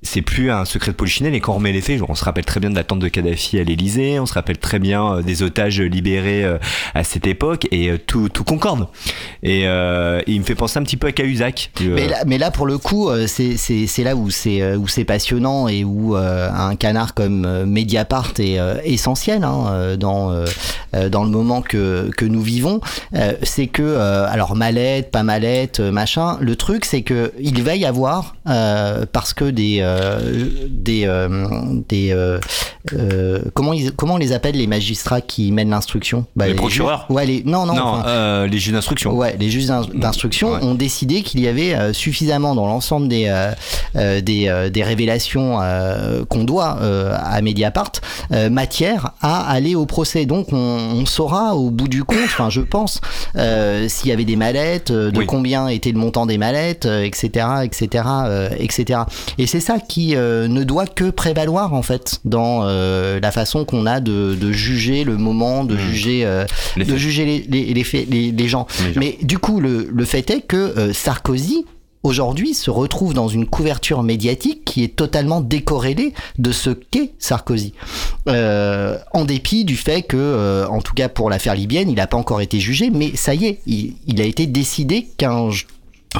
c'est 0.04 0.22
plus 0.22 0.52
un 0.52 0.66
secret 0.66 0.92
de 0.92 0.96
polichinelle 0.96 1.36
et 1.36 1.40
quand 1.40 1.54
on 1.54 1.56
remet 1.58 1.72
les 1.72 1.82
faits, 1.82 2.00
genre, 2.00 2.10
on 2.10 2.16
se 2.16 2.24
rappelle 2.24 2.46
très 2.46 2.60
bien 2.60 2.70
de 2.70 2.76
l'attente 2.76 3.00
de 3.00 3.08
Kadhafi 3.08 3.60
à 3.60 3.64
l'Elysée, 3.64 4.20
on 4.20 4.26
se 4.26 4.34
rappelle 4.34 4.58
très 4.58 4.80
bien 4.80 5.14
euh, 5.14 5.22
des 5.22 5.44
otages 5.44 5.80
libérés 5.80 6.44
euh, 6.44 6.58
à 6.96 7.04
cette 7.04 7.28
époque 7.28 7.68
et 7.72 7.90
euh, 7.90 7.98
tout, 7.98 8.30
tout 8.30 8.44
concorde. 8.44 8.88
Et, 9.44 9.68
euh, 9.68 10.22
et 10.28 10.32
il 10.34 10.40
me 10.40 10.46
fait 10.46 10.56
penser 10.56 10.80
un 10.80 10.84
petit 10.84 10.98
peu 10.98 11.08
à 11.08 11.12
Cahuzac. 11.12 11.72
Mais 11.80 12.08
là, 12.08 12.24
mais 12.26 12.38
là, 12.38 12.52
pour 12.52 12.66
le 12.66 12.78
coup, 12.78 13.10
c'est 13.28 14.04
là 14.04 14.16
où 14.16 14.30
c'est 14.30 14.76
où 14.76 14.88
c'est 14.88 15.06
passionnant 15.06 15.68
et 15.68 15.84
où 15.84 16.16
euh, 16.16 16.50
un 16.52 16.76
canard 16.76 17.14
comme 17.14 17.66
Mediapart 17.66 18.34
est 18.40 18.60
euh, 18.60 18.76
essentiel 18.84 19.44
hein, 19.44 19.96
dans 19.98 20.44
dans 21.10 21.24
le 21.24 21.30
moment 21.30 21.62
que 21.62 22.10
que 22.18 22.26
nous 22.26 22.42
vivons. 22.42 22.82
C'est 23.44 23.68
que 23.68 23.98
alors 23.98 24.56
mallette, 24.56 25.12
pas 25.12 25.24
mallette, 25.24 25.80
machin. 25.80 26.38
Le 26.40 26.56
truc, 26.56 26.86
c'est 26.86 27.02
que 27.02 27.32
il 27.40 27.62
va 27.64 27.76
y 27.76 27.86
avoir 27.86 28.36
parce 28.46 29.34
que 29.34 29.46
des 29.46 29.82
des 30.70 31.06
euh, 31.06 31.28
des 31.90 32.12
euh, 32.12 32.40
euh, 32.94 33.40
comment 33.54 33.74
ils 33.74 33.92
comment 33.92 34.16
on 34.16 34.18
les 34.18 34.32
appelle 34.32 34.56
les 34.56 34.68
magistrats 34.68 35.22
qui 35.22 35.52
mènent 35.52 35.70
l'instruction? 35.70 36.26
Bah, 36.36 36.48
Les 36.48 36.54
procureurs 36.56 37.06
Ouais, 37.10 37.26
les 37.26 37.44
non 37.46 37.66
non. 37.66 37.74
non, 37.76 37.82
enfin, 37.84 38.08
euh, 38.08 38.48
les 38.48 38.58
juges 38.58 38.74
d'instruction. 38.74 39.12
Ouais, 39.14 39.36
les 39.40 39.50
juges 39.50 39.68
d'in- 39.68 39.86
d'instruction 39.94 40.54
Ouais. 40.54 40.64
ont 40.64 40.76
décidé 40.76 41.22
qu'il 41.22 41.40
y 41.42 41.48
avait 41.48 41.74
euh, 41.76 41.94
suffisamment 41.94 42.56
dans 42.56 42.66
l'ensemble 42.68 43.08
des, 43.08 43.26
euh, 43.28 43.52
euh, 43.96 44.22
des, 44.22 44.48
euh, 44.48 44.70
des 44.70 44.84
révélations 44.84 45.60
euh, 45.62 46.26
qu'on 46.26 46.44
doit 46.44 46.78
euh, 46.82 47.16
à 47.24 47.42
Mediapart 47.42 47.92
euh, 48.32 48.50
matière 48.50 49.12
à 49.22 49.50
aller 49.50 49.76
au 49.76 49.86
procès. 49.86 50.26
Donc 50.26 50.52
on, 50.54 50.58
on 50.58 51.06
saura 51.06 51.56
au 51.56 51.70
bout 51.70 51.88
du 51.88 52.04
compte, 52.04 52.18
enfin 52.26 52.50
je 52.50 52.62
pense, 52.62 53.00
euh, 53.36 53.88
s'il 53.88 54.10
y 54.10 54.12
avait 54.14 54.26
des 54.26 54.36
mallettes, 54.36 54.92
euh, 54.92 55.12
de 55.12 55.20
Oui. 55.20 55.26
combien 55.26 55.68
était 55.68 55.92
le 55.92 56.00
montant 56.00 56.26
des 56.26 56.38
mallettes, 56.38 56.86
euh, 56.86 57.04
etc., 57.04 57.46
etc., 57.64 58.04
euh, 58.26 58.50
etc. 58.58 59.02
Et 59.38 59.46
c'est 59.48 59.60
ça 59.60 59.78
qui 59.82 60.16
euh, 60.16 60.48
ne 60.48 60.64
doit 60.64 60.88
que 60.88 61.10
prévaloir 61.10 61.74
en 61.74 61.82
fait 61.82 62.20
dans 62.26 62.62
euh, 62.64 63.20
la 63.20 63.32
façon 63.32 63.66
qu'on 63.66 63.86
a 63.86 64.00
de, 64.00 64.36
de 64.40 64.52
juger 64.52 65.04
le 65.04 65.18
moment, 65.18 65.64
de 65.66 65.76
Mm. 65.76 65.80
juger, 65.80 66.26
euh, 66.26 66.46
Les 66.78 66.86
de 66.86 66.96
juger 66.96 67.26
les, 67.26 67.40
les, 67.50 67.74
les, 67.74 67.84
faits- 67.84 68.08
les, 68.10 68.32
les 68.32 68.48
gens. 68.48 68.68
Mais 68.96 69.18
du 69.22 69.38
coup, 69.38 69.60
le, 69.60 69.90
le 69.92 70.06
fait 70.06 70.30
est 70.30 70.42
que 70.42 70.92
Sarkozy, 70.94 71.66
aujourd'hui, 72.04 72.54
se 72.56 72.72
retrouve 72.72 73.14
dans 73.14 73.28
une 73.28 73.46
couverture 73.46 74.02
médiatique 74.02 74.66
qui 74.66 74.84
est 74.84 74.96
totalement 74.96 75.40
décorrélée 75.42 76.14
de 76.40 76.52
ce 76.52 76.70
qu'est 76.72 77.12
Sarkozy. 77.20 77.74
Euh, 78.28 78.98
en 79.14 79.26
dépit 79.26 79.66
du 79.66 79.76
fait 79.78 80.02
que, 80.02 80.18
euh, 80.18 80.68
en 80.68 80.82
tout 80.82 80.94
cas 80.94 81.10
pour 81.10 81.30
l'affaire 81.30 81.56
libyenne, 81.56 81.90
il 81.90 81.96
n'a 81.96 82.08
pas 82.08 82.18
encore 82.18 82.42
été 82.42 82.60
jugé, 82.60 82.90
mais 82.92 83.12
ça 83.16 83.34
y 83.36 83.46
est, 83.46 83.60
il, 83.68 83.94
il 84.08 84.20
a 84.22 84.26
été 84.26 84.48
décidé 84.48 85.08
qu'un 85.18 85.50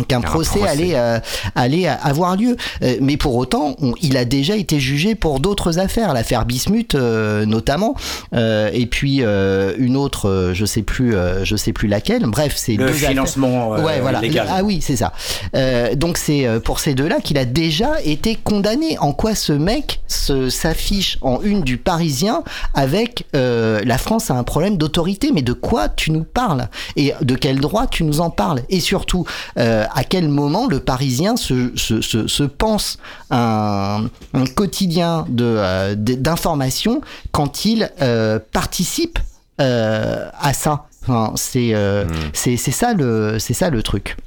qu'un 0.08 0.20
Un 0.20 0.22
procès, 0.22 0.60
procès. 0.60 0.72
allait 0.72 0.96
euh, 0.96 1.20
allait 1.56 1.88
avoir 1.88 2.36
lieu 2.38 2.56
Euh, 2.82 2.96
mais 3.02 3.18
pour 3.18 3.36
autant 3.36 3.76
on- 3.82 3.94
il 4.02 4.16
a 4.18 4.24
déjà 4.26 4.56
été 4.56 4.80
jugé 4.80 5.16
pour 5.16 5.40
d'autres 5.42 5.80
affaires 5.80 6.14
l'affaire 6.14 6.46
Bismuth 6.46 6.96
euh, 6.96 7.46
notamment 7.46 7.96
euh, 8.34 8.70
et 8.74 8.86
puis 8.86 9.18
euh, 9.22 9.74
une 9.78 9.98
autre 9.98 10.30
euh, 10.30 10.54
je 10.54 10.66
sais 10.66 10.82
plus 10.82 11.14
euh, 11.16 11.44
je 11.44 11.56
sais 11.58 11.74
plus 11.74 11.88
laquelle 11.90 12.24
bref 12.26 12.54
c'est 12.56 12.76
Le 12.76 12.86
deux 12.88 12.94
financement 12.94 13.74
euh, 13.76 13.82
ouais, 13.84 14.00
voilà. 14.00 14.22
légal. 14.22 14.48
Ah 14.50 14.64
oui, 14.64 14.80
c'est 14.82 14.96
ça. 14.96 15.12
Euh, 15.56 15.96
donc 15.96 16.18
c'est 16.18 16.46
euh, 16.48 16.60
pour 16.60 16.80
ces 16.80 16.94
deux-là 16.94 17.20
qu'il 17.22 17.38
a 17.38 17.46
déjà 17.46 18.02
été 18.04 18.36
condamné. 18.36 18.98
En 19.00 19.12
quoi 19.14 19.36
ce 19.36 19.52
mec 19.54 20.02
se- 20.08 20.50
s'affiche 20.50 21.18
en 21.22 21.42
une 21.42 21.62
du 21.62 21.78
Parisien 21.78 22.44
avec 22.74 23.26
euh, 23.36 23.82
la 23.84 23.98
France 23.98 24.32
a 24.32 24.36
un 24.36 24.44
problème 24.44 24.78
d'autorité? 24.78 25.32
Mais 25.34 25.42
de 25.42 25.54
quoi 25.54 25.90
tu 25.90 26.12
nous 26.12 26.24
parles? 26.24 26.70
Et 26.96 27.14
de 27.22 27.36
quel 27.36 27.60
droit 27.60 27.88
tu 27.88 28.04
nous 28.04 28.22
en 28.22 28.30
parles? 28.30 28.62
Et 28.70 28.80
surtout, 28.80 29.26
euh, 29.58 29.81
à 29.94 30.04
quel 30.04 30.28
moment 30.30 30.68
le 30.68 30.80
Parisien 30.80 31.36
se, 31.36 31.72
se, 31.76 32.02
se, 32.02 32.28
se 32.28 32.44
pense 32.44 32.98
un, 33.30 34.06
un 34.34 34.46
quotidien 34.46 35.26
euh, 35.40 35.96
d'information 35.96 37.02
quand 37.32 37.66
il 37.66 37.92
euh, 38.02 38.40
participe 38.52 39.20
euh, 39.60 40.30
à 40.40 40.54
ça? 40.54 40.86
Enfin, 41.04 41.34
c'est 41.36 41.74
euh, 41.74 42.06
c'est 42.34 42.58
ça 42.58 42.94
le 42.94 43.38
ça 43.40 43.70
le 43.70 43.82
truc. 43.82 44.18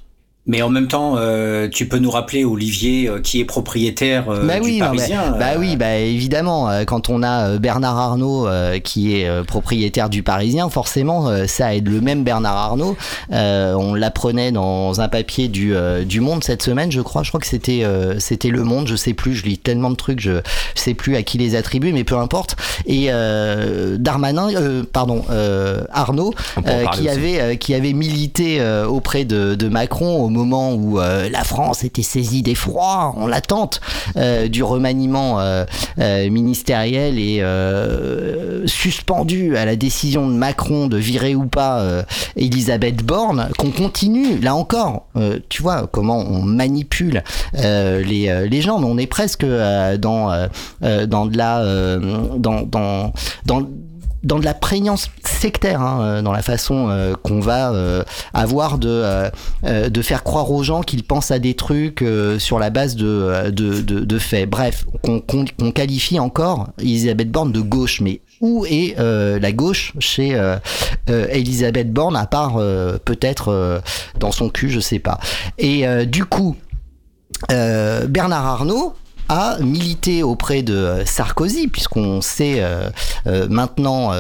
Mais 0.46 0.61
en 0.61 0.68
même 0.68 0.88
temps, 0.88 1.14
euh, 1.16 1.68
tu 1.70 1.88
peux 1.88 1.98
nous 1.98 2.11
rappeler, 2.11 2.44
Olivier, 2.44 3.09
euh, 3.09 3.20
qui 3.20 3.40
est 3.40 3.46
propriétaire 3.46 4.28
euh, 4.28 4.46
bah 4.46 4.61
du 4.61 4.66
oui, 4.66 4.78
non, 4.78 4.90
mais- 4.90 4.96
Parisien 4.98 5.30
bah 5.38 5.52
euh, 5.54 5.59
oui, 5.59 5.76
bah 5.76 5.96
évidemment, 5.96 6.68
euh, 6.68 6.85
quand 6.85 7.09
on 7.09 7.22
a 7.22 7.48
euh, 7.48 7.59
Bernard 7.59 7.96
Arnault 7.98 8.46
euh, 8.46 8.78
qui 8.78 9.16
est 9.16 9.26
euh, 9.26 9.42
propriétaire 9.42 10.11
du 10.11 10.22
Parisien, 10.22 10.68
forcément, 10.68 11.28
euh, 11.28 11.46
ça 11.46 11.74
aide 11.74 11.88
le 11.88 12.02
même 12.02 12.24
Bernard 12.24 12.57
Arnault. 12.59 12.94
Euh, 13.33 13.72
on 13.72 13.94
l'apprenait 13.94 14.52
dans 14.52 15.00
un 15.00 15.09
papier 15.09 15.48
du 15.48 15.74
euh, 15.74 16.04
du 16.04 16.20
Monde 16.20 16.44
cette 16.44 16.62
semaine, 16.62 16.92
je 16.92 17.00
crois. 17.00 17.22
Je 17.22 17.30
crois 17.30 17.40
que 17.40 17.46
c'était 17.46 17.83
euh, 17.83 18.18
c'était 18.18 18.50
Le 18.50 18.64
Monde, 18.64 18.87
je 18.87 18.96
sais 18.96 19.14
plus. 19.14 19.33
Je 19.35 19.46
lis 19.46 19.57
tellement 19.57 19.90
de 19.90 19.96
trucs, 19.96 20.20
je 20.20 20.42
sais 20.74 20.92
plus 20.92 21.16
à 21.16 21.22
qui 21.22 21.38
les 21.38 21.57
attribuer, 21.57 21.92
mais 21.92 22.04
peu 22.04 22.18
importe. 22.18 22.57
Et 22.85 23.07
euh, 23.09 23.96
Darmanin, 23.98 24.50
euh, 24.54 24.83
pardon, 24.92 25.24
euh, 25.30 25.85
Arnault, 25.90 26.35
euh, 26.66 26.85
qui 26.92 27.00
aussi. 27.00 27.09
avait 27.09 27.40
euh, 27.40 27.54
qui 27.54 27.72
avait 27.72 27.94
milité 27.94 28.61
euh, 28.61 28.87
auprès 28.87 29.24
de, 29.24 29.54
de 29.54 29.68
Macron 29.68 30.22
au 30.22 30.34
moment 30.35 30.75
où 30.75 31.01
euh, 31.01 31.31
la 31.31 31.44
France 31.44 31.85
était 31.85 32.03
saisie 32.03 32.42
d'effroi 32.42 33.14
en 33.16 33.27
l'attente 33.27 33.81
euh, 34.16 34.49
du 34.49 34.62
remaniement 34.62 35.40
euh, 35.40 35.64
ministériel 36.31 37.18
et 37.18 37.42
suspendu 38.66 39.57
à 39.57 39.64
la 39.64 39.77
décision 39.77 40.29
de 40.29 40.35
Macron 40.35 40.88
de 40.88 40.97
virer 40.97 41.35
ou 41.35 41.47
pas 41.47 42.05
Elisabeth 42.37 43.05
Borne, 43.05 43.49
qu'on 43.59 43.70
continue 43.70 44.38
là 44.38 44.55
encore. 44.55 45.07
tu 45.49 45.62
vois 45.62 45.87
comment 45.87 46.18
on 46.18 46.42
manipule 46.42 47.23
les, 47.55 48.49
les 48.51 48.61
gens, 48.61 48.79
mais 48.79 48.87
on 48.87 48.99
est 48.99 49.07
presque 49.07 49.44
dans 49.44 50.49
dans 50.81 51.27
de 51.27 51.37
la 51.37 51.99
dans 52.38 52.62
dans 52.62 53.12
dans 53.47 53.62
dans 54.24 54.38
de 54.38 54.44
la 54.44 54.54
prégnance 54.54 55.10
sectaire, 55.22 55.80
hein, 55.80 56.00
euh, 56.02 56.22
dans 56.22 56.32
la 56.32 56.42
façon 56.42 56.88
euh, 56.88 57.14
qu'on 57.22 57.40
va 57.40 57.72
euh, 57.72 58.02
avoir 58.32 58.78
de, 58.78 59.30
de 59.62 60.02
faire 60.02 60.24
croire 60.24 60.50
aux 60.50 60.62
gens 60.62 60.82
qu'ils 60.82 61.04
pensent 61.04 61.30
à 61.30 61.38
des 61.38 61.54
trucs 61.54 62.04
sur 62.38 62.58
la 62.58 62.70
base 62.70 62.96
de, 62.96 63.50
de, 63.50 63.80
de, 63.80 64.18
faits. 64.18 64.48
Bref, 64.48 64.87
qu'on 65.02 65.72
qualifie 65.72 66.18
encore 66.18 66.68
Elisabeth 66.80 67.30
Borne 67.30 67.52
de 67.52 67.60
gauche, 67.60 68.00
mais 68.00 68.20
où 68.40 68.64
est 68.66 68.96
la 68.98 69.52
gauche 69.52 69.92
chez 69.98 70.40
Elisabeth 71.06 71.92
Borne, 71.92 72.16
à 72.16 72.26
part 72.26 72.56
peut-être 73.04 73.82
dans 74.18 74.32
son 74.32 74.48
cul, 74.48 74.70
je 74.70 74.80
sais 74.80 74.98
pas. 74.98 75.18
Et 75.58 75.84
du 76.06 76.24
coup, 76.24 76.56
Bernard 77.48 78.46
Arnault, 78.46 78.94
a 79.28 79.58
milité 79.60 80.22
auprès 80.22 80.62
de 80.62 81.02
Sarkozy, 81.04 81.68
puisqu'on 81.68 82.20
sait 82.20 82.62
maintenant 83.48 84.12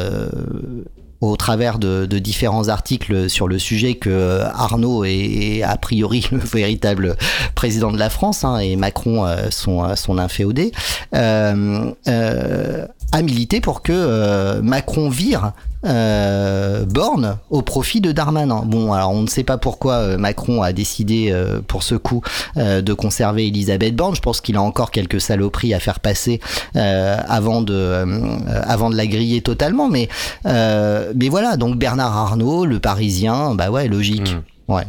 au 1.20 1.36
travers 1.36 1.78
de, 1.78 2.06
différents 2.18 2.68
articles 2.68 3.28
sur 3.28 3.48
le 3.48 3.58
sujet 3.58 3.94
que 3.94 4.40
Arnaud 4.54 5.04
est, 5.04 5.62
a 5.62 5.76
priori 5.76 6.26
le 6.32 6.38
véritable 6.38 7.16
président 7.54 7.92
de 7.92 7.98
la 7.98 8.10
France 8.10 8.44
hein, 8.44 8.58
et 8.58 8.76
Macron 8.76 9.26
son, 9.50 9.96
son 9.96 10.18
inféodé, 10.18 10.72
euh, 11.14 11.92
a 12.06 13.22
milité 13.22 13.60
pour 13.60 13.82
que 13.82 14.60
Macron 14.60 15.08
vire 15.08 15.52
euh, 15.84 16.84
Borne 16.84 17.38
au 17.50 17.62
profit 17.62 18.00
de 18.00 18.12
Darmanin. 18.12 18.62
Bon, 18.64 18.92
alors 18.92 19.10
on 19.10 19.22
ne 19.22 19.26
sait 19.26 19.44
pas 19.44 19.58
pourquoi 19.58 19.94
euh, 19.94 20.18
Macron 20.18 20.62
a 20.62 20.72
décidé 20.72 21.28
euh, 21.30 21.60
pour 21.66 21.82
ce 21.82 21.94
coup 21.94 22.22
de 22.56 22.92
conserver 22.92 23.46
Elisabeth 23.46 23.94
Borne. 23.96 24.14
Je 24.14 24.20
pense 24.20 24.40
qu'il 24.40 24.56
a 24.56 24.62
encore 24.62 24.90
quelques 24.90 25.20
saloperies 25.20 25.74
à 25.74 25.80
faire 25.80 26.00
passer 26.00 26.40
avant 26.74 27.62
de 27.62 28.04
avant 28.48 28.90
de 28.90 28.96
la 28.96 29.06
griller 29.06 29.40
totalement. 29.40 29.88
Mais 29.88 30.08
mais 30.44 31.28
voilà, 31.28 31.56
donc 31.56 31.76
Bernard 31.76 32.16
Arnault, 32.16 32.64
le 32.64 32.78
Parisien, 32.78 33.54
bah 33.54 33.70
ouais, 33.70 33.88
logique. 33.88 34.34
Mmh. 34.34 34.72
Ouais. 34.72 34.84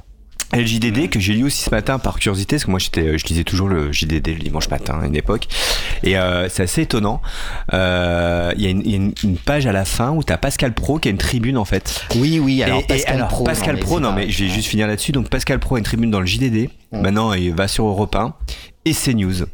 Le 0.56 0.65
JDD 0.65 1.10
que 1.10 1.20
j'ai 1.20 1.34
lu 1.34 1.44
aussi 1.44 1.63
ce 1.63 1.70
matin 1.70 2.00
par 2.00 2.20
curiosité, 2.20 2.56
parce 2.56 2.65
que 2.65 2.72
moi 2.72 2.80
j'étais, 2.80 3.02
euh, 3.02 3.18
je 3.18 3.26
lisais 3.26 3.44
toujours 3.44 3.68
le 3.68 3.91
JDD 3.91 4.28
le 4.28 4.39
dimanche 4.39 4.70
matin 4.70 5.00
à 5.02 5.06
une 5.06 5.15
époque, 5.15 5.48
et 6.04 6.18
euh, 6.18 6.48
c'est 6.50 6.63
assez 6.63 6.84
étonnant. 6.84 7.22
Euh, 7.74 8.54
il 8.58 8.63
y 8.63 8.68
a, 8.68 8.70
une, 8.70 9.13
page 9.46 9.68
à 9.68 9.72
la 9.72 9.86
fin 9.86 10.12
où 10.12 10.24
tu 10.24 10.32
as 10.32 10.38
Pascal 10.38 10.74
Pro 10.74 10.98
qui 10.98 11.10
a 11.10 11.12
une 11.12 11.18
tribune 11.18 11.58
en 11.58 11.65
fait. 11.65 12.06
Oui, 12.15 12.39
oui, 12.39 12.63
alors 12.63 12.86
Pascal 12.88 13.28
Pro. 13.28 13.44
Pascal 13.44 13.80
Pro, 13.80 14.00
non 14.00 14.13
mais 14.13 14.30
je 14.30 14.46
vais 14.46 14.50
juste 14.50 14.68
finir 14.68 14.88
là-dessus. 14.88 15.12
Donc 15.12 15.30
Pascal 15.30 15.60
Pro 15.60 15.76
a 15.76 15.80
une 15.80 15.86
tribune 15.86 16.10
dans 16.10 16.22
le 16.22 16.26
JDD, 16.26 16.70
maintenant 16.91 17.34
il 17.34 17.54
va 17.54 17.68
sur 17.68 17.86
Europe 17.86 18.15
1 18.15 18.34
et 18.86 18.94
CNews. 18.94 19.46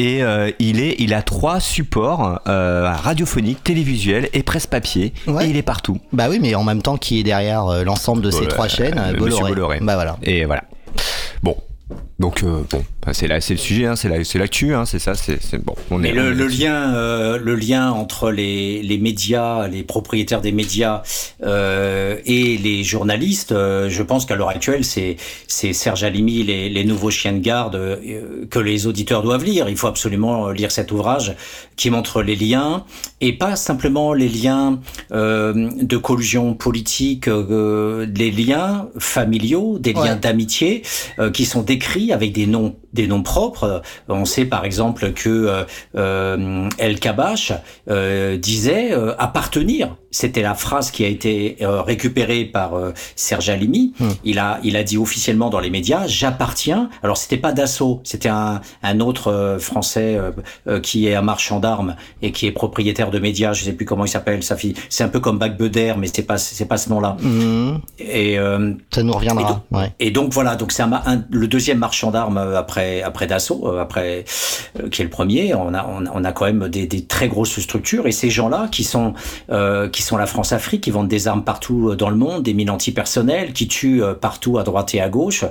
Et 0.00 0.22
euh, 0.22 0.50
il, 0.58 0.80
est, 0.80 0.96
il 0.98 1.12
a 1.12 1.20
trois 1.20 1.60
supports 1.60 2.40
euh, 2.48 2.90
radiophoniques, 2.90 3.62
télévisuels 3.62 4.30
et 4.32 4.42
presse 4.42 4.66
papier. 4.66 5.12
Et 5.26 5.44
il 5.44 5.58
est 5.58 5.62
partout. 5.62 5.98
Bah 6.14 6.28
oui, 6.30 6.38
mais 6.40 6.54
en 6.54 6.64
même 6.64 6.80
temps, 6.80 6.96
qui 6.96 7.20
est 7.20 7.22
derrière 7.22 7.66
euh, 7.66 7.84
l'ensemble 7.84 8.22
de 8.22 8.30
ces 8.30 8.48
trois 8.48 8.66
chaînes 8.66 8.98
Bolloré. 9.18 9.50
Bolloré. 9.50 9.78
Bah 9.82 9.96
voilà. 9.96 10.16
Et 10.22 10.46
voilà. 10.46 10.64
Bon, 11.42 11.54
donc 12.18 12.42
bon, 12.42 12.82
c'est 13.12 13.26
là, 13.26 13.40
c'est 13.40 13.54
le 13.54 13.58
sujet, 13.58 13.86
hein, 13.86 13.96
c'est 13.96 14.24
c'est 14.24 14.38
l'actu, 14.38 14.74
hein, 14.74 14.84
c'est 14.84 14.98
ça, 14.98 15.14
c'est 15.14 15.64
bon. 15.64 15.74
On 15.90 15.98
Mais 15.98 16.12
le, 16.12 16.32
lien, 16.46 16.94
euh, 16.94 17.38
le 17.38 17.54
lien 17.54 17.90
entre 17.90 18.30
les, 18.30 18.82
les, 18.82 18.98
médias, 18.98 19.68
les 19.68 19.82
propriétaires 19.82 20.42
des 20.42 20.52
médias 20.52 21.02
euh, 21.42 22.18
et 22.26 22.58
les 22.58 22.84
journalistes, 22.84 23.52
euh, 23.52 23.88
je 23.88 24.02
pense 24.02 24.26
qu'à 24.26 24.36
l'heure 24.36 24.50
actuelle, 24.50 24.84
c'est 24.84 25.16
c'est 25.46 25.72
Serge 25.72 26.04
Alimi, 26.04 26.42
les, 26.42 26.68
les, 26.68 26.84
nouveaux 26.84 27.10
chiens 27.10 27.32
de 27.32 27.38
garde 27.38 27.74
euh, 27.74 28.46
que 28.50 28.58
les 28.58 28.86
auditeurs 28.86 29.22
doivent 29.22 29.44
lire. 29.44 29.68
Il 29.68 29.76
faut 29.76 29.88
absolument 29.88 30.50
lire 30.50 30.70
cet 30.70 30.92
ouvrage 30.92 31.34
qui 31.76 31.90
montre 31.90 32.22
les 32.22 32.36
liens 32.36 32.84
et 33.22 33.32
pas 33.32 33.56
simplement 33.56 34.12
les 34.12 34.28
liens 34.28 34.80
de 35.10 35.96
collusion 35.96 36.54
politique, 36.54 37.26
les 37.26 38.30
liens 38.30 38.88
familiaux, 38.98 39.78
des 39.78 39.92
liens 39.92 40.16
d'amitié 40.16 40.82
qui 41.32 41.44
sont 41.44 41.62
décrits 41.62 42.12
avec 42.12 42.32
des 42.32 42.46
noms 42.46 42.76
des 42.92 43.06
noms 43.06 43.22
propres. 43.22 43.82
On 44.08 44.24
sait 44.24 44.44
par 44.44 44.64
exemple 44.64 45.12
que 45.12 45.28
euh, 45.28 45.64
euh 45.96 46.68
El 46.78 46.98
Kabash 46.98 47.52
euh, 47.88 48.36
disait 48.36 48.92
appartenir. 49.18 49.96
C'était 50.10 50.42
la 50.42 50.54
phrase 50.54 50.90
qui 50.90 51.04
a 51.04 51.08
été 51.08 51.56
récupérée 51.60 52.44
par 52.44 52.72
Serge 53.14 53.48
Alimi. 53.48 53.92
Hmm. 53.98 54.08
Il 54.24 54.38
a 54.38 54.60
il 54.62 54.76
a 54.76 54.82
dit 54.82 54.98
officiellement 54.98 55.50
dans 55.50 55.60
les 55.60 55.70
médias 55.70 56.06
j'appartiens. 56.06 56.90
Alors 57.02 57.16
c'était 57.16 57.36
pas 57.36 57.52
Dassault, 57.52 58.00
c'était 58.04 58.28
un, 58.28 58.60
un 58.82 59.00
autre 59.00 59.56
français 59.60 60.18
qui 60.82 61.06
est 61.06 61.14
un 61.14 61.22
marchand 61.22 61.60
d'armes 61.60 61.96
et 62.22 62.32
qui 62.32 62.46
est 62.46 62.52
propriétaire 62.52 63.10
de 63.10 63.18
médias. 63.18 63.52
Je 63.52 63.64
sais 63.64 63.72
plus 63.72 63.86
comment 63.86 64.04
il 64.04 64.08
s'appelle. 64.08 64.42
Sa 64.42 64.56
fille. 64.56 64.74
C'est 64.88 65.04
un 65.04 65.08
peu 65.08 65.20
comme 65.20 65.38
Beder, 65.38 65.94
mais 65.98 66.08
c'est 66.12 66.22
pas 66.22 66.38
c'est 66.38 66.66
pas 66.66 66.76
ce 66.76 66.88
nom-là. 66.90 67.16
Hmm. 67.20 67.78
Et 67.98 68.38
ça 68.90 69.02
nous 69.02 69.12
reviendra. 69.12 69.42
Et 69.42 69.52
donc, 69.52 69.62
ouais. 69.70 69.92
et 70.00 70.10
donc 70.10 70.32
voilà. 70.32 70.56
Donc 70.56 70.72
c'est 70.72 70.82
un, 70.82 71.24
le 71.30 71.46
deuxième 71.46 71.78
marchand 71.78 72.10
d'armes 72.10 72.38
après 72.38 73.02
après 73.02 73.26
Dassault, 73.26 73.62
euh, 73.64 73.80
après 73.80 74.24
euh, 74.78 74.88
qui 74.88 75.02
est 75.02 75.04
le 75.04 75.10
premier, 75.10 75.54
on 75.54 75.74
a 75.74 75.86
on, 75.86 76.24
a 76.24 76.32
quand 76.32 76.46
même 76.46 76.68
des, 76.68 76.86
des, 76.86 77.04
très 77.04 77.28
grosses 77.28 77.58
structures 77.58 78.06
et 78.06 78.12
ces 78.12 78.30
gens-là 78.30 78.68
qui 78.70 78.84
sont 78.84 79.14
euh, 79.50 79.88
qui 79.88 79.99
sont 80.00 80.16
la 80.16 80.26
France-Afrique, 80.26 80.82
qui 80.82 80.90
vendent 80.90 81.08
des 81.08 81.28
armes 81.28 81.44
partout 81.44 81.94
dans 81.94 82.10
le 82.10 82.16
monde, 82.16 82.42
des 82.42 82.54
mines 82.54 82.70
antipersonnelles, 82.70 83.52
qui 83.52 83.68
tuent 83.68 84.02
partout 84.20 84.58
à 84.58 84.62
droite 84.62 84.94
et 84.94 85.00
à 85.00 85.08
gauche, 85.08 85.44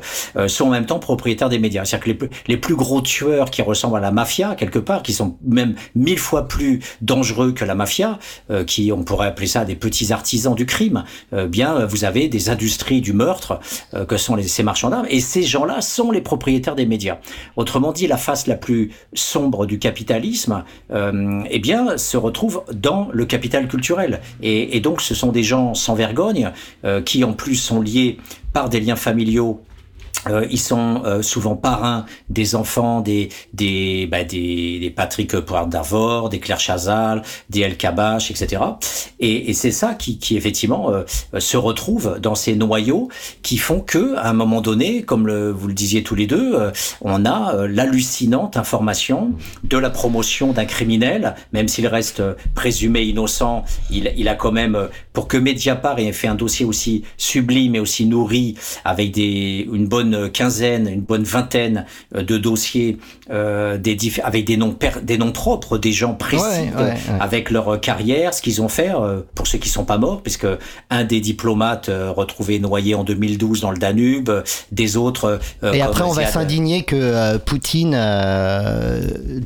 sont 0.48 0.66
en 0.66 0.70
même 0.70 0.86
temps 0.86 1.00
propriétaires 1.00 1.50
des 1.50 1.60
médias. 1.60 1.86
C'est-à-dire 1.86 2.18
que 2.18 2.30
les, 2.48 2.58
plus 2.58 2.76
gros 2.76 3.02
tueurs 3.02 3.52
qui 3.52 3.62
ressemblent 3.62 3.98
à 3.98 4.02
la 4.02 4.12
mafia 4.12 4.56
quelque 4.56 4.80
part, 4.80 5.04
qui 5.04 5.14
sont 5.14 5.38
même 5.46 5.76
mille 5.96 6.20
fois 6.20 6.48
plus 6.48 6.82
dangereux 7.02 7.52
que 7.52 7.66
la 7.66 7.76
mafia, 7.76 8.20
qui 8.68 8.92
on 8.92 9.04
pourrait 9.04 9.28
appeler 9.28 9.48
ça 9.48 9.66
des 9.66 9.76
petits 9.76 10.12
artisans 10.12 10.56
du 10.56 10.66
crime, 10.66 11.04
bien 11.48 11.86
vous 11.86 12.04
avez 12.04 12.28
des 12.28 12.50
industries 12.50 13.02
du 13.02 13.14
meurtre 13.14 13.60
que 14.08 14.18
sont 14.18 14.38
ces 14.42 14.64
marchands 14.64 14.90
d'armes 14.90 15.08
et 15.10 15.20
ces 15.20 15.44
gens-là 15.44 15.82
sont 15.82 16.12
les 16.12 16.22
propriétaires 16.22 16.76
des 16.76 16.86
médias. 16.86 17.18
Autrement 17.56 17.92
dit, 17.92 18.08
la 18.08 18.18
face 18.18 18.48
la 18.48 18.56
plus 18.56 18.92
sombre 19.14 19.66
du 19.66 19.80
capitalisme, 19.80 20.64
euh, 20.92 21.42
eh 21.50 21.60
bien, 21.60 21.98
se 21.98 22.18
retrouve 22.18 22.64
dans 22.74 23.10
le 23.12 23.26
capital 23.26 23.68
culturel. 23.68 24.22
Et, 24.42 24.80
donc, 24.80 25.02
ce 25.02 25.14
sont 25.14 25.32
des 25.32 25.44
gens 25.44 25.74
sans 25.74 25.96
vergogne 25.96 26.52
euh, 26.86 27.02
qui, 27.02 27.24
en 27.24 27.34
plus, 27.34 27.56
sont 27.56 27.82
liés 27.82 28.18
par 28.54 28.70
des 28.70 28.80
liens 28.80 28.96
familiaux 28.96 29.62
euh, 30.28 30.46
ils 30.50 30.60
sont 30.60 31.02
euh, 31.06 31.22
souvent 31.22 31.56
parrains 31.56 32.06
des 32.30 32.56
enfants 32.56 33.02
des 33.02 33.30
des 33.54 34.08
bah, 34.08 34.24
des, 34.24 34.80
des 34.80 34.90
Patrick 34.90 35.36
d'Arvor, 35.36 36.30
des 36.30 36.40
Claire 36.40 36.60
Chazal, 36.60 37.22
des 37.50 37.62
El 37.62 37.78
Kabash, 37.78 38.32
etc. 38.32 38.62
Et, 39.20 39.54
c'est 39.54 39.72
ça 39.72 39.94
qui, 39.94 40.20
effectivement 40.38 40.92
euh, 40.92 41.04
se 41.40 41.58
retrouve 41.58 42.18
dans 42.22 42.36
ces 42.36 42.56
noyaux 42.56 43.10
qui 43.42 43.58
font 43.58 43.82
que 43.82 44.16
à 44.16 44.30
un 44.30 44.34
moment 44.34 44.62
donné, 44.62 45.04
comme 45.04 45.30
vous 45.50 45.68
le 45.68 45.74
disiez 45.74 46.04
tous 46.04 46.16
les 46.16 46.28
deux, 46.28 46.72
on 47.02 47.26
a 47.26 47.68
l'hallucinante 47.68 48.58
information 48.58 49.34
de 49.64 49.78
la 49.78 49.90
promotion 49.90 50.54
d'un 50.54 50.66
criminel, 50.66 51.36
même 51.52 51.68
s'il 51.68 51.88
reste 51.88 52.22
présumé 52.54 53.02
innocent, 53.02 53.66
il, 53.90 54.28
a 54.28 54.36
quand 54.36 54.52
même 54.52 54.90
pour 55.14 55.28
que 55.28 55.38
Mediapart 55.38 56.00
ait 56.00 56.12
fait 56.14 56.28
un 56.28 56.36
dossier 56.36 56.66
aussi 56.66 57.04
sublime 57.18 57.76
et 57.76 57.80
aussi 57.80 58.06
nourri 58.06 58.56
avec 58.86 59.18
une 59.18 59.88
bonne 59.88 60.09
quinzaine, 60.32 60.88
une 60.88 61.02
bonne 61.02 61.24
vingtaine 61.24 61.86
euh, 62.16 62.24
de 62.24 62.38
dossiers 62.38 62.98
euh, 63.32 63.78
des 63.78 63.98
avec 64.24 64.46
des 64.46 64.58
noms, 64.58 64.76
des 65.04 65.18
noms 65.18 65.32
propres, 65.32 65.78
des 65.78 65.92
gens 65.92 66.14
précis 66.14 66.70
avec 67.20 67.50
leur 67.50 67.80
carrière, 67.80 68.34
ce 68.34 68.42
qu'ils 68.42 68.62
ont 68.62 68.70
fait, 68.70 68.92
euh, 68.94 69.22
pour 69.36 69.48
ceux 69.48 69.58
qui 69.58 69.70
sont 69.70 69.86
pas 69.86 69.98
morts, 69.98 70.22
puisque 70.22 70.48
un 70.90 71.04
des 71.04 71.20
diplomates 71.20 71.90
retrouvé 71.90 72.60
noyé 72.60 72.96
en 72.96 73.04
2012 73.04 73.62
dans 73.62 73.72
le 73.72 73.78
Danube, 73.78 74.32
des 74.72 74.98
autres... 74.98 75.40
Et 75.74 75.82
après, 75.82 76.04
on 76.04 76.12
va 76.12 76.26
s'indigner 76.26 76.84
que 76.84 77.38
Poutine 77.38 77.98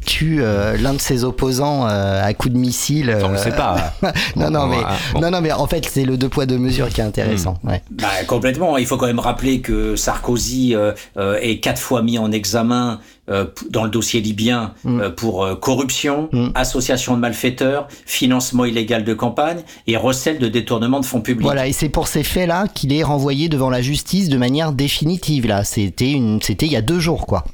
tue 0.05 0.41
l'un 0.41 0.93
de 0.93 1.01
ses 1.01 1.23
opposants 1.23 1.85
à 1.85 2.33
coup 2.33 2.49
de 2.49 2.57
missile. 2.57 3.15
On 3.23 3.29
ne 3.29 3.37
sait 3.37 3.51
pas. 3.51 3.93
non, 4.35 4.49
non, 4.49 4.67
mais, 4.67 4.81
non, 5.19 5.31
non, 5.31 5.41
mais 5.41 5.51
en 5.51 5.67
fait, 5.67 5.87
c'est 5.91 6.05
le 6.05 6.17
deux 6.17 6.29
poids, 6.29 6.45
deux 6.45 6.57
mesures 6.57 6.89
qui 6.89 7.01
est 7.01 7.03
intéressant. 7.03 7.57
Hmm. 7.63 7.73
Bah, 7.91 8.07
complètement. 8.27 8.77
Il 8.77 8.85
faut 8.85 8.97
quand 8.97 9.07
même 9.07 9.19
rappeler 9.19 9.61
que 9.61 9.95
Sarkozy 9.95 10.52
euh, 10.73 10.91
euh, 11.17 11.37
est 11.41 11.59
quatre 11.59 11.81
fois 11.81 12.01
mis 12.01 12.17
en 12.17 12.31
examen 12.31 12.99
euh, 13.29 13.45
dans 13.69 13.83
le 13.83 13.89
dossier 13.89 14.21
libyen 14.21 14.73
mm. 14.83 15.09
pour 15.15 15.47
corruption, 15.59 16.29
mm. 16.31 16.49
association 16.55 17.15
de 17.15 17.19
malfaiteurs, 17.19 17.87
financement 18.05 18.65
illégal 18.65 19.03
de 19.03 19.13
campagne 19.13 19.63
et 19.87 19.97
recel 19.97 20.39
de 20.39 20.47
détournement 20.47 20.99
de 20.99 21.05
fonds 21.05 21.21
publics. 21.21 21.45
Voilà, 21.45 21.67
et 21.67 21.73
c'est 21.73 21.89
pour 21.89 22.07
ces 22.07 22.23
faits-là 22.23 22.67
qu'il 22.73 22.93
est 22.93 23.03
renvoyé 23.03 23.49
devant 23.49 23.69
la 23.69 23.81
justice 23.81 24.29
de 24.29 24.37
manière 24.37 24.71
définitive. 24.71 25.47
Là, 25.47 25.63
c'était 25.63 26.11
une, 26.11 26.41
c'était 26.41 26.65
il 26.65 26.71
y 26.71 26.77
a 26.77 26.81
deux 26.81 26.99
jours, 26.99 27.25
quoi. 27.25 27.45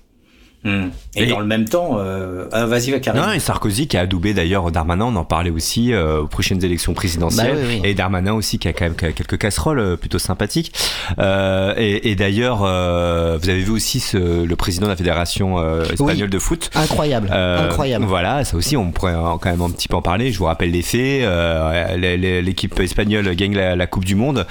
Hmm. 0.65 0.89
Et, 1.15 1.25
dans 1.25 1.39
le 1.39 1.45
même 1.45 1.69
temps, 1.69 1.99
euh... 1.99 2.45
ah, 2.51 2.65
vas-y, 2.65 2.99
Karim. 2.99 3.21
Non, 3.21 3.31
et 3.31 3.39
Sarkozy 3.39 3.87
qui 3.87 3.95
a 3.95 4.01
adoubé 4.01 4.33
d'ailleurs 4.33 4.71
Darmanin, 4.71 5.05
on 5.05 5.15
en 5.15 5.23
parlait 5.23 5.51
aussi 5.51 5.93
euh, 5.93 6.21
aux 6.21 6.27
prochaines 6.27 6.63
élections 6.65 6.93
présidentielles. 6.93 7.55
Bah 7.55 7.87
et 7.87 7.93
Darmanin 7.93 8.33
aussi 8.33 8.59
qui 8.59 8.67
a 8.67 8.73
quand 8.73 8.83
même 8.83 8.95
quelques 8.95 9.37
casseroles 9.37 9.79
euh, 9.79 9.95
plutôt 9.95 10.19
sympathiques. 10.19 10.73
Euh, 11.17 11.73
et, 11.77 12.11
et 12.11 12.15
d'ailleurs, 12.15 12.57
vous 12.57 13.49
avez 13.49 13.61
vu 13.61 13.71
aussi 13.71 14.01
ce, 14.01 14.43
le 14.43 14.55
président 14.57 14.87
de 14.87 14.91
la 14.91 14.97
fédération 14.97 15.81
espagnole 15.83 16.29
de 16.29 16.39
foot. 16.39 16.69
Incroyable, 16.75 17.31
incroyable. 17.31 18.05
Voilà, 18.05 18.43
ça 18.43 18.57
aussi, 18.57 18.75
on 18.75 18.91
pourrait 18.91 19.13
quand 19.13 19.49
même 19.49 19.61
un 19.61 19.69
petit 19.69 19.87
peu 19.87 19.95
en 19.95 20.01
parler. 20.01 20.33
Je 20.33 20.39
vous 20.39 20.45
rappelle 20.45 20.71
les 20.71 20.81
faits. 20.81 21.25
L'équipe 21.97 22.77
espagnole 22.79 23.33
gagne 23.35 23.55
la, 23.55 23.75
la, 23.77 23.87
Coupe 23.87 24.05
du 24.05 24.15
Monde 24.15 24.45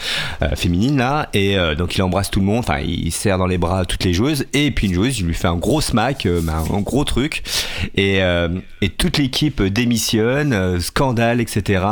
féminine 0.56 0.96
là, 0.96 1.28
et 1.34 1.56
donc 1.76 1.96
il 1.96 2.02
embrasse 2.02 2.30
tout 2.30 2.40
le 2.40 2.46
monde. 2.46 2.60
Enfin, 2.60 2.78
il 2.80 3.12
serre 3.12 3.36
dans 3.36 3.46
les 3.46 3.58
bras 3.58 3.84
toutes 3.84 4.04
les 4.04 4.14
joueuses. 4.14 4.46
Et 4.54 4.70
puis 4.70 4.86
une 4.86 4.94
joueuse, 4.94 5.18
il 5.18 5.26
lui 5.26 5.34
fait 5.34 5.48
un 5.48 5.56
gros 5.56 5.80
smile 5.80 5.97
smack, 5.98 6.28
bah, 6.42 6.62
un 6.72 6.80
gros 6.80 7.04
truc. 7.04 7.42
Et, 7.96 8.20
et 8.80 8.88
toute 8.88 9.18
l'équipe 9.18 9.62
démissionne, 9.62 10.80
scandale, 10.80 11.40
etc. 11.40 11.84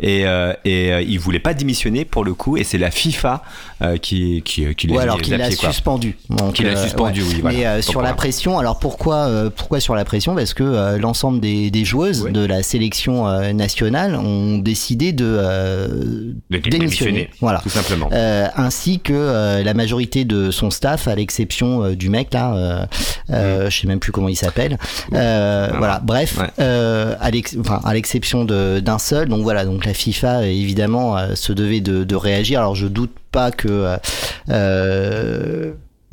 Et, 0.00 0.24
et 0.64 1.02
il 1.02 1.18
voulait 1.18 1.38
pas 1.40 1.54
démissionner 1.54 2.04
pour 2.04 2.24
le 2.24 2.34
coup. 2.34 2.56
Et 2.56 2.64
c'est 2.64 2.78
la 2.78 2.90
FIFA 2.90 3.42
qui, 4.02 4.42
qui, 4.44 4.74
qui, 4.74 4.86
les, 4.86 4.98
alors 4.98 5.20
qu'il 5.20 5.36
l'a 5.36 5.50
suspendu. 5.50 6.16
Oui. 6.30 7.42
Mais 7.42 7.82
sur 7.82 8.02
la 8.02 8.14
pression, 8.14 8.58
alors 8.58 8.78
pourquoi, 8.78 9.50
pourquoi 9.54 9.80
sur 9.80 9.94
la 9.94 10.04
pression? 10.04 10.34
Parce 10.34 10.54
que 10.54 10.98
l'ensemble 10.98 11.40
des, 11.40 11.70
des, 11.70 11.84
joueuses 11.84 12.24
de 12.30 12.44
la 12.44 12.62
sélection 12.62 13.26
nationale 13.52 14.14
ont 14.14 14.58
décidé 14.58 15.12
de, 15.12 16.34
démissionner. 16.50 17.30
Voilà. 17.40 17.60
Tout 17.60 17.68
simplement. 17.68 18.08
ainsi 18.12 19.00
que 19.00 19.62
la 19.62 19.74
majorité 19.74 20.24
de 20.24 20.50
son 20.50 20.70
staff, 20.70 21.08
à 21.08 21.14
l'exception 21.14 21.90
du 21.92 22.08
mec 22.08 22.32
là, 22.32 22.88
mm. 23.40 23.70
je 23.70 23.80
sais 23.80 23.86
même 23.86 24.00
plus 24.00 24.12
comment 24.12 24.28
il 24.28 24.36
s'appelle. 24.36 24.78
voilà. 25.10 26.00
Bref, 26.02 26.38
à 26.58 27.30
l'exception 27.94 28.44
d'un 28.44 28.98
seul. 28.98 29.28
Donc 29.28 29.42
voilà. 29.42 29.64
Donc 29.64 29.84
la 29.84 29.94
FIFA 29.94 30.46
évidemment 30.46 31.16
se 31.34 31.52
devait 31.52 31.80
de, 31.80 32.04
de 32.04 32.16
réagir. 32.16 32.60
Alors 32.60 32.74
je 32.74 32.86
doute 32.86 33.12
pas 33.32 33.50
que 33.50 33.96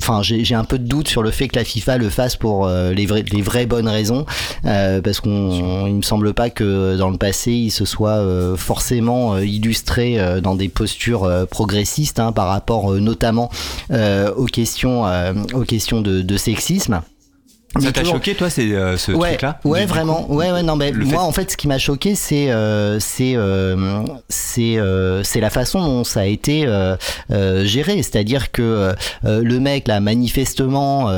enfin 0.08 0.22
j'ai 0.22 0.54
un 0.54 0.64
peu 0.64 0.78
de 0.78 0.86
doute 0.86 1.08
sur 1.08 1.22
le 1.22 1.30
fait 1.30 1.48
que 1.48 1.58
la 1.58 1.64
FIFA 1.64 1.98
le 1.98 2.08
fasse 2.08 2.36
pour 2.36 2.66
euh, 2.66 2.92
les, 2.92 3.06
vraies, 3.06 3.24
les 3.30 3.42
vraies 3.42 3.66
bonnes 3.66 3.88
raisons 3.88 4.24
euh, 4.64 5.00
parce 5.00 5.20
qu'on 5.20 5.86
il 5.86 5.94
me 5.94 6.02
semble 6.02 6.34
pas 6.34 6.50
que 6.50 6.96
dans 6.96 7.10
le 7.10 7.18
passé 7.18 7.52
il 7.52 7.70
se 7.70 7.84
soit 7.84 8.18
euh, 8.18 8.56
forcément 8.56 9.38
illustré 9.38 10.18
dans 10.42 10.54
des 10.54 10.68
postures 10.68 11.46
progressistes 11.50 12.20
hein, 12.20 12.32
par 12.32 12.48
rapport 12.48 12.92
notamment 12.92 13.50
aux 13.90 14.46
questions 14.46 15.04
aux 15.54 15.64
questions 15.64 16.00
de, 16.00 16.22
de 16.22 16.36
sexisme. 16.36 17.00
Ça 17.78 17.92
t'a 17.92 18.02
choqué, 18.02 18.34
toi, 18.34 18.48
c'est 18.48 18.72
euh, 18.72 18.96
ce 18.96 19.12
truc-là 19.12 19.60
Ouais, 19.64 19.84
vraiment. 19.84 20.30
ouais, 20.32 20.50
ouais, 20.50 20.62
non, 20.62 20.76
mais 20.76 20.90
moi, 20.92 21.22
en 21.22 21.32
fait, 21.32 21.50
ce 21.50 21.56
qui 21.56 21.68
m'a 21.68 21.78
choqué, 21.78 22.14
c'est 22.14 22.50
euh, 22.50 22.98
c'est 22.98 23.34
euh, 23.36 24.02
c'est 24.28 24.78
c'est 25.22 25.40
la 25.40 25.50
façon 25.50 25.80
dont 25.84 26.04
ça 26.04 26.20
a 26.20 26.24
été 26.24 26.66
géré. 27.64 28.02
C'est-à-dire 28.02 28.50
que 28.52 28.94
le 29.24 29.60
mec, 29.60 29.86
là, 29.86 30.00
manifestement, 30.00 31.10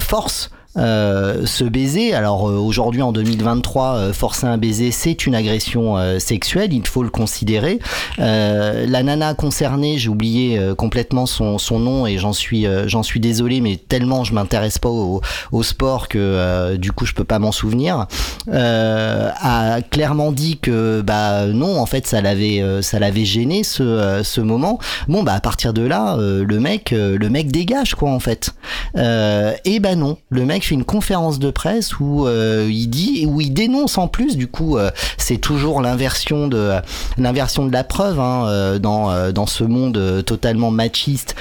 force 0.00 0.50
euh, 0.76 1.46
ce 1.46 1.64
baiser, 1.64 2.14
alors 2.14 2.48
euh, 2.48 2.56
aujourd'hui 2.56 3.02
en 3.02 3.10
2023, 3.10 3.94
euh, 3.94 4.12
forcer 4.12 4.46
un 4.46 4.56
baiser, 4.56 4.92
c'est 4.92 5.26
une 5.26 5.34
agression 5.34 5.96
sexuelle, 6.18 6.72
il 6.72 6.86
faut 6.86 7.02
le 7.02 7.10
considérer. 7.10 7.78
la 8.18 9.02
nana 9.02 9.34
concernée, 9.34 9.98
j'ai 9.98 10.08
oublié 10.08 10.60
complètement 10.76 11.26
son, 11.26 11.58
son, 11.58 11.78
nom 11.78 12.06
et 12.06 12.18
j'en 12.18 12.32
suis, 12.32 12.66
j'en 12.86 13.02
suis 13.02 13.20
désolé, 13.20 13.60
mais 13.60 13.76
tellement 13.76 14.24
je 14.24 14.34
m'intéresse 14.34 14.78
pas 14.78 14.88
au, 14.88 15.20
au, 15.52 15.62
sport 15.62 16.08
que 16.08 16.76
du 16.76 16.92
coup 16.92 17.06
je 17.06 17.14
peux 17.14 17.24
pas 17.24 17.38
m'en 17.38 17.52
souvenir, 17.52 18.06
a 18.52 19.80
clairement 19.90 20.32
dit 20.32 20.58
que 20.58 21.00
bah 21.00 21.46
non, 21.46 21.78
en 21.78 21.86
fait 21.86 22.06
ça 22.06 22.20
l'avait, 22.20 22.62
ça 22.82 22.98
gêné 23.24 23.64
ce, 23.64 24.20
ce 24.22 24.40
moment. 24.40 24.78
Bon 25.08 25.22
bah 25.22 25.34
à 25.34 25.40
partir 25.40 25.72
de 25.72 25.82
là, 25.82 26.16
le 26.18 26.60
mec, 26.60 26.90
le 26.92 27.28
mec 27.28 27.50
dégage 27.50 27.94
quoi 27.94 28.10
en 28.10 28.20
fait. 28.20 28.54
et 28.96 29.80
bah 29.80 29.94
non, 29.96 30.18
le 30.28 30.44
mec 30.44 30.59
fait 30.66 30.74
une 30.74 30.84
conférence 30.84 31.38
de 31.38 31.50
presse 31.50 31.98
où 31.98 32.26
euh, 32.26 32.68
il 32.70 32.88
dit, 32.88 33.26
où 33.26 33.40
il 33.40 33.52
dénonce 33.52 33.98
en 33.98 34.08
plus, 34.08 34.36
du 34.36 34.46
coup, 34.46 34.76
euh, 34.76 34.90
c'est 35.18 35.38
toujours 35.38 35.80
l'inversion 35.80 36.48
de 36.48 36.72
l'inversion 37.18 37.66
de 37.66 37.72
la 37.72 37.84
preuve 37.84 38.20
hein, 38.20 38.46
euh, 38.46 38.78
dans 38.78 39.30
dans 39.32 39.46
ce 39.46 39.64
monde 39.64 40.22
totalement 40.24 40.70
machiste 40.70 41.34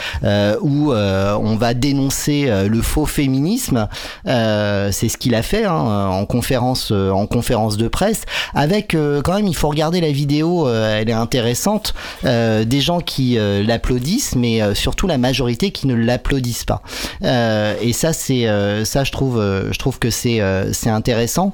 où 0.61 0.93
on 0.93 1.55
va 1.55 1.73
dénoncer 1.73 2.49
le 2.67 2.81
faux 2.81 3.05
féminisme. 3.05 3.87
c'est 4.25 5.09
ce 5.09 5.17
qu'il 5.17 5.35
a 5.35 5.41
fait 5.41 5.65
hein, 5.65 6.07
en 6.09 6.25
conférence 6.25 6.91
en 6.91 7.25
conférence 7.27 7.77
de 7.77 7.87
presse. 7.87 8.23
Avec 8.53 8.95
quand 9.23 9.33
même, 9.33 9.47
il 9.47 9.55
faut 9.55 9.69
regarder 9.69 10.01
la 10.01 10.11
vidéo, 10.11 10.69
elle 10.69 11.09
est 11.09 11.13
intéressante. 11.13 11.93
des 12.23 12.81
gens 12.81 12.99
qui 12.99 13.37
l'applaudissent, 13.65 14.35
mais 14.35 14.75
surtout 14.75 15.07
la 15.07 15.17
majorité 15.17 15.71
qui 15.71 15.87
ne 15.87 15.95
l'applaudissent 15.95 16.65
pas. 16.65 16.81
et 17.21 17.93
ça, 17.93 18.13
c'est 18.13 18.47
ça, 18.85 19.03
je 19.09 19.11
trouve, 19.11 19.39
euh, 19.39 19.73
je 19.73 19.79
trouve 19.79 19.97
que 19.97 20.11
c'est 20.11 20.39
euh, 20.39 20.71
c'est 20.71 20.91
intéressant. 20.91 21.51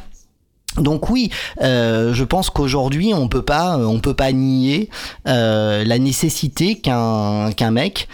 Donc 0.78 1.10
oui, 1.10 1.30
euh, 1.62 2.14
je 2.14 2.26
pense 2.26 2.50
qu'aujourd'hui 2.50 3.14
on 3.14 3.30
peut 3.30 3.44
pas, 3.44 3.78
on 3.78 4.02
peut 4.02 4.14
pas 4.14 4.34
nier 4.34 4.90
la 5.24 6.00
nécessité 6.00 6.76
qu'un 6.76 7.54
qu'un 7.54 7.72
mec 7.72 8.10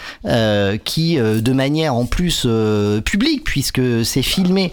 qui, 0.85 1.15
de 1.15 1.53
manière 1.53 1.95
en 1.95 2.05
plus 2.05 2.45
publique, 3.03 3.45
puisque 3.45 4.05
c'est 4.05 4.21
filmé, 4.21 4.71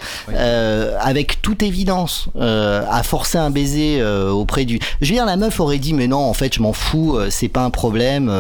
avec 1.01 1.41
toute 1.41 1.63
évidence, 1.63 2.29
a 2.39 3.03
forcé 3.05 3.39
un 3.39 3.49
baiser 3.49 4.05
auprès 4.05 4.67
du. 4.67 4.79
Je 5.01 5.09
veux 5.09 5.15
dire, 5.15 5.25
la 5.25 5.37
meuf 5.37 5.59
aurait 5.59 5.79
dit 5.79 5.95
mais 5.95 6.09
non, 6.09 6.19
en 6.19 6.35
fait 6.35 6.55
je 6.55 6.61
m'en 6.61 6.75
fous, 6.75 7.19
c'est 7.31 7.49
pas 7.49 7.65
un 7.65 7.71
problème, 7.71 8.31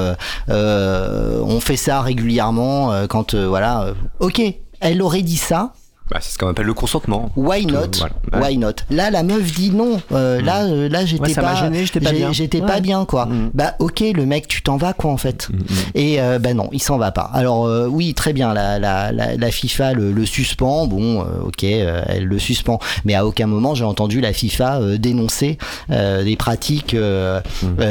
on 0.48 1.60
fait 1.60 1.78
ça 1.78 2.02
régulièrement 2.02 3.06
quand 3.08 3.34
voilà. 3.34 3.94
ok, 4.20 4.42
elle 4.80 5.00
aurait 5.00 5.22
dit 5.22 5.38
ça. 5.38 5.72
Bah, 6.10 6.18
c'est 6.22 6.32
ce 6.32 6.38
qu'on 6.38 6.48
appelle 6.48 6.66
le 6.66 6.74
consentement. 6.74 7.30
Why 7.36 7.66
not? 7.66 7.90
Why 8.32 8.56
not? 8.56 8.72
Là, 8.90 9.10
la 9.10 9.22
meuf 9.22 9.52
dit 9.52 9.70
non. 9.70 10.00
Euh, 10.12 10.40
là, 10.40 10.64
mm. 10.64 10.70
euh, 10.70 10.88
là, 10.88 11.04
j'étais 11.04 11.34
pas, 11.34 11.70
j'étais 11.70 12.00
pas 12.00 12.12
bien. 12.12 12.32
J'étais 12.32 12.60
pas 12.60 12.80
bien, 12.80 13.04
quoi. 13.04 13.26
Mm. 13.26 13.50
Bah, 13.52 13.74
ok, 13.78 14.02
le 14.14 14.24
mec, 14.24 14.48
tu 14.48 14.62
t'en 14.62 14.78
vas, 14.78 14.94
quoi, 14.94 15.10
en 15.10 15.18
fait. 15.18 15.48
Mm, 15.50 15.56
Et 15.94 16.20
euh, 16.20 16.38
bah 16.38 16.54
non, 16.54 16.70
il 16.72 16.82
s'en 16.82 16.96
va 16.96 17.12
pas. 17.12 17.30
Alors 17.34 17.66
euh, 17.66 17.86
oui, 17.86 18.14
très 18.14 18.32
bien. 18.32 18.54
La, 18.54 18.78
la, 18.78 19.12
la, 19.12 19.36
la 19.36 19.50
FIFA 19.50 19.92
le, 19.92 20.12
le, 20.12 20.26
suspend. 20.26 20.86
Bon, 20.86 21.26
ok, 21.44 21.62
elle 21.64 22.24
le 22.24 22.38
suspend. 22.38 22.78
Mais 23.04 23.14
à 23.14 23.26
aucun 23.26 23.46
moment, 23.46 23.74
j'ai 23.74 23.84
entendu 23.84 24.20
la 24.20 24.32
FIFA 24.32 24.96
dénoncer 24.98 25.58
des 25.88 26.36
pratiques 26.36 26.96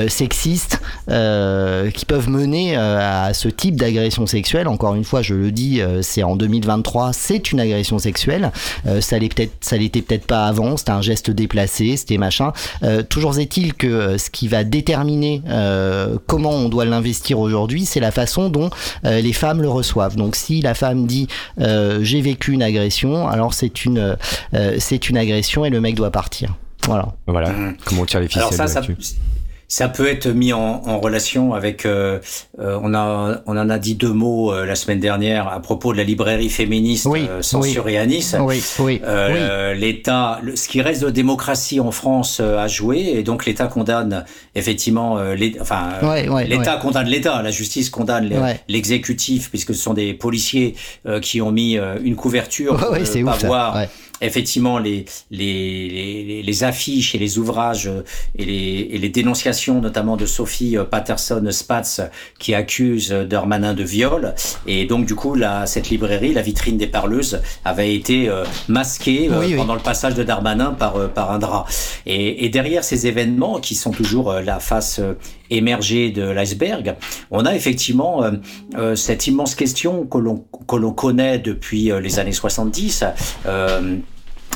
sexistes 0.08 0.82
qui 1.08 2.06
peuvent 2.06 2.30
mener 2.30 2.75
à 2.75 3.34
ce 3.34 3.47
type 3.47 3.75
d'agression 3.75 4.25
sexuelle. 4.25 4.67
Encore 4.67 4.95
une 4.95 5.03
fois, 5.03 5.21
je 5.21 5.34
le 5.34 5.51
dis, 5.51 5.82
c'est 6.01 6.23
en 6.23 6.36
2023, 6.36 7.13
c'est 7.13 7.51
une 7.51 7.60
agression 7.60 7.99
sexuelle 7.99 8.07
sexuelle. 8.08 8.52
Euh, 8.86 9.02
ça 9.02 9.20
l'était 9.20 9.48
peut-être, 9.48 9.54
ça 9.60 9.76
l'était 9.76 10.02
peut-être 10.02 10.26
pas 10.26 10.46
avant. 10.48 10.78
C'était 10.78 10.91
un 10.91 11.02
geste 11.02 11.30
déplacé, 11.30 11.98
c'était 11.98 12.17
machin. 12.17 12.54
Euh, 12.84 13.04
toujours 13.04 13.38
est-il 13.38 13.74
que 13.74 13.88
euh, 13.88 14.17
ce 14.17 14.30
qui 14.30 14.48
va 14.48 14.63
déterminer 14.63 15.41
comment 16.28 16.52
on 16.52 16.70
doit 16.70 16.86
l'investir 16.86 17.39
aujourd'hui, 17.39 17.86
c'est 17.86 18.00
la 18.00 18.12
façon 18.12 18.50
dont 18.50 18.70
les 19.04 19.34
femmes 19.34 19.62
le 19.62 19.70
reçoivent. 19.70 20.15
Donc 20.15 20.36
si 20.36 20.62
la 20.62 20.74
femme 20.74 21.06
dit 21.08 21.28
j'ai 21.58 22.22
vécu 22.22 22.52
une 22.52 22.63
agression, 22.63 23.28
alors 23.28 23.54
c'est 23.54 23.86
une 23.86 24.15
c'est 24.78 25.10
une 25.10 25.17
agression 25.17 25.65
et 25.65 25.70
le 25.70 25.82
mec 25.82 25.96
doit 25.96 26.12
partir. 26.12 26.56
Voilà. 26.86 27.13
Voilà. 27.28 27.52
Comment 27.86 28.04
on 28.04 28.06
tire 28.06 28.20
les 28.20 28.28
ficelles. 28.28 28.43
Alors 28.43 28.54
ça, 28.54 28.67
ça, 28.67 28.82
ça 29.69 29.89
peut 29.89 30.08
être 30.08 30.27
mis 30.27 30.53
en, 30.53 30.82
en 30.86 30.99
relation 30.99 31.53
avec. 31.53 31.86
Euh, 31.86 32.19
euh, 32.60 32.80
on 32.82 32.93
a, 32.93 33.41
on 33.45 33.58
en 33.58 33.69
a 33.69 33.77
dit 33.77 33.95
deux 33.95 34.13
mots 34.13 34.53
euh, 34.53 34.65
la 34.65 34.75
semaine 34.75 35.01
dernière 35.01 35.49
à 35.49 35.60
propos 35.62 35.91
de 35.91 35.97
la 35.97 36.06
librairie 36.06 36.49
féministe 36.49 37.06
oui, 37.06 37.27
censurée 37.41 37.97
à 37.97 38.06
Nice. 38.06 38.36
Oui, 38.39 38.63
oui, 38.80 39.01
L'État, 39.75 40.39
ce 40.56 40.67
qui 40.67 40.82
reste 40.82 41.03
de 41.03 41.10
démocratie 41.10 41.80
en 41.80 41.91
France 41.91 42.39
a 42.39 42.67
joué 42.67 42.99
et 42.99 43.23
donc 43.23 43.45
l'État 43.45 43.67
condamne 43.67 44.25
effectivement. 44.56 45.19
enfin, 45.60 45.89
l'État 46.45 46.77
condamne 46.77 47.08
l'État, 47.08 47.41
la 47.41 47.51
justice 47.51 47.89
condamne 47.89 48.34
l'exécutif 48.67 49.49
puisque 49.49 49.73
ce 49.73 49.82
sont 49.82 49.93
des 49.93 50.13
policiers 50.13 50.75
qui 51.21 51.41
ont 51.41 51.51
mis 51.51 51.77
une 52.03 52.15
couverture 52.15 52.77
pour 52.77 52.93
ne 52.93 53.25
pas 53.25 53.47
voir 53.47 53.88
effectivement 54.21 54.80
les, 54.80 55.06
les, 55.32 56.41
les, 56.43 56.63
affiches 56.63 57.13
et 57.15 57.17
les 57.17 57.38
ouvrages 57.38 57.89
et 58.36 58.45
les, 58.45 58.89
et 58.91 58.97
les 58.97 59.10
dénonciations 59.10 59.80
notamment 59.82 60.17
de 60.17 60.25
Sophie 60.25 60.75
Patterson 60.89 61.45
Spatz 61.51 62.01
qui 62.39 62.53
accuse 62.53 63.12
Darmanin 63.12 63.73
de 63.73 63.84
viol. 63.84 64.34
Et 64.65 64.86
donc 64.86 65.06
du 65.06 65.15
coup 65.15 65.36
la, 65.36 65.65
cette 65.67 65.89
librairie 65.89 66.34
la 66.34 66.41
vitrine 66.41 66.77
des 66.77 66.88
parleuses 66.88 67.41
avait 67.65 67.93
été 67.93 68.30
euh, 68.30 68.43
masquée 68.67 69.30
euh, 69.32 69.56
pendant 69.56 69.75
le 69.75 69.82
passage 69.82 70.15
de 70.15 70.23
Darmanin 70.23 70.71
par, 70.71 70.95
euh, 70.95 71.08
par 71.08 71.32
un 71.32 71.39
drap. 71.39 71.65
Et, 72.06 72.46
et, 72.46 72.50
derrière 72.50 72.83
ces 72.83 73.08
événements 73.08 73.60
qui 73.60 73.75
sont 73.75 73.92
toujours 73.92 74.33
la 74.33 74.60
face 74.60 75.02
émergée 75.50 76.12
de 76.12 76.23
l'iceberg 76.23 76.95
on 77.31 77.45
a 77.45 77.56
effectivement 77.56 78.23
cette 78.95 79.27
immense 79.27 79.56
question 79.56 80.06
que 80.06 80.17
l'on 80.17 80.45
que 80.67 80.75
l'on 80.75 80.91
connaît 80.91 81.39
depuis 81.39 81.91
les 82.02 82.19
années 82.19 82.31
70 82.31 83.04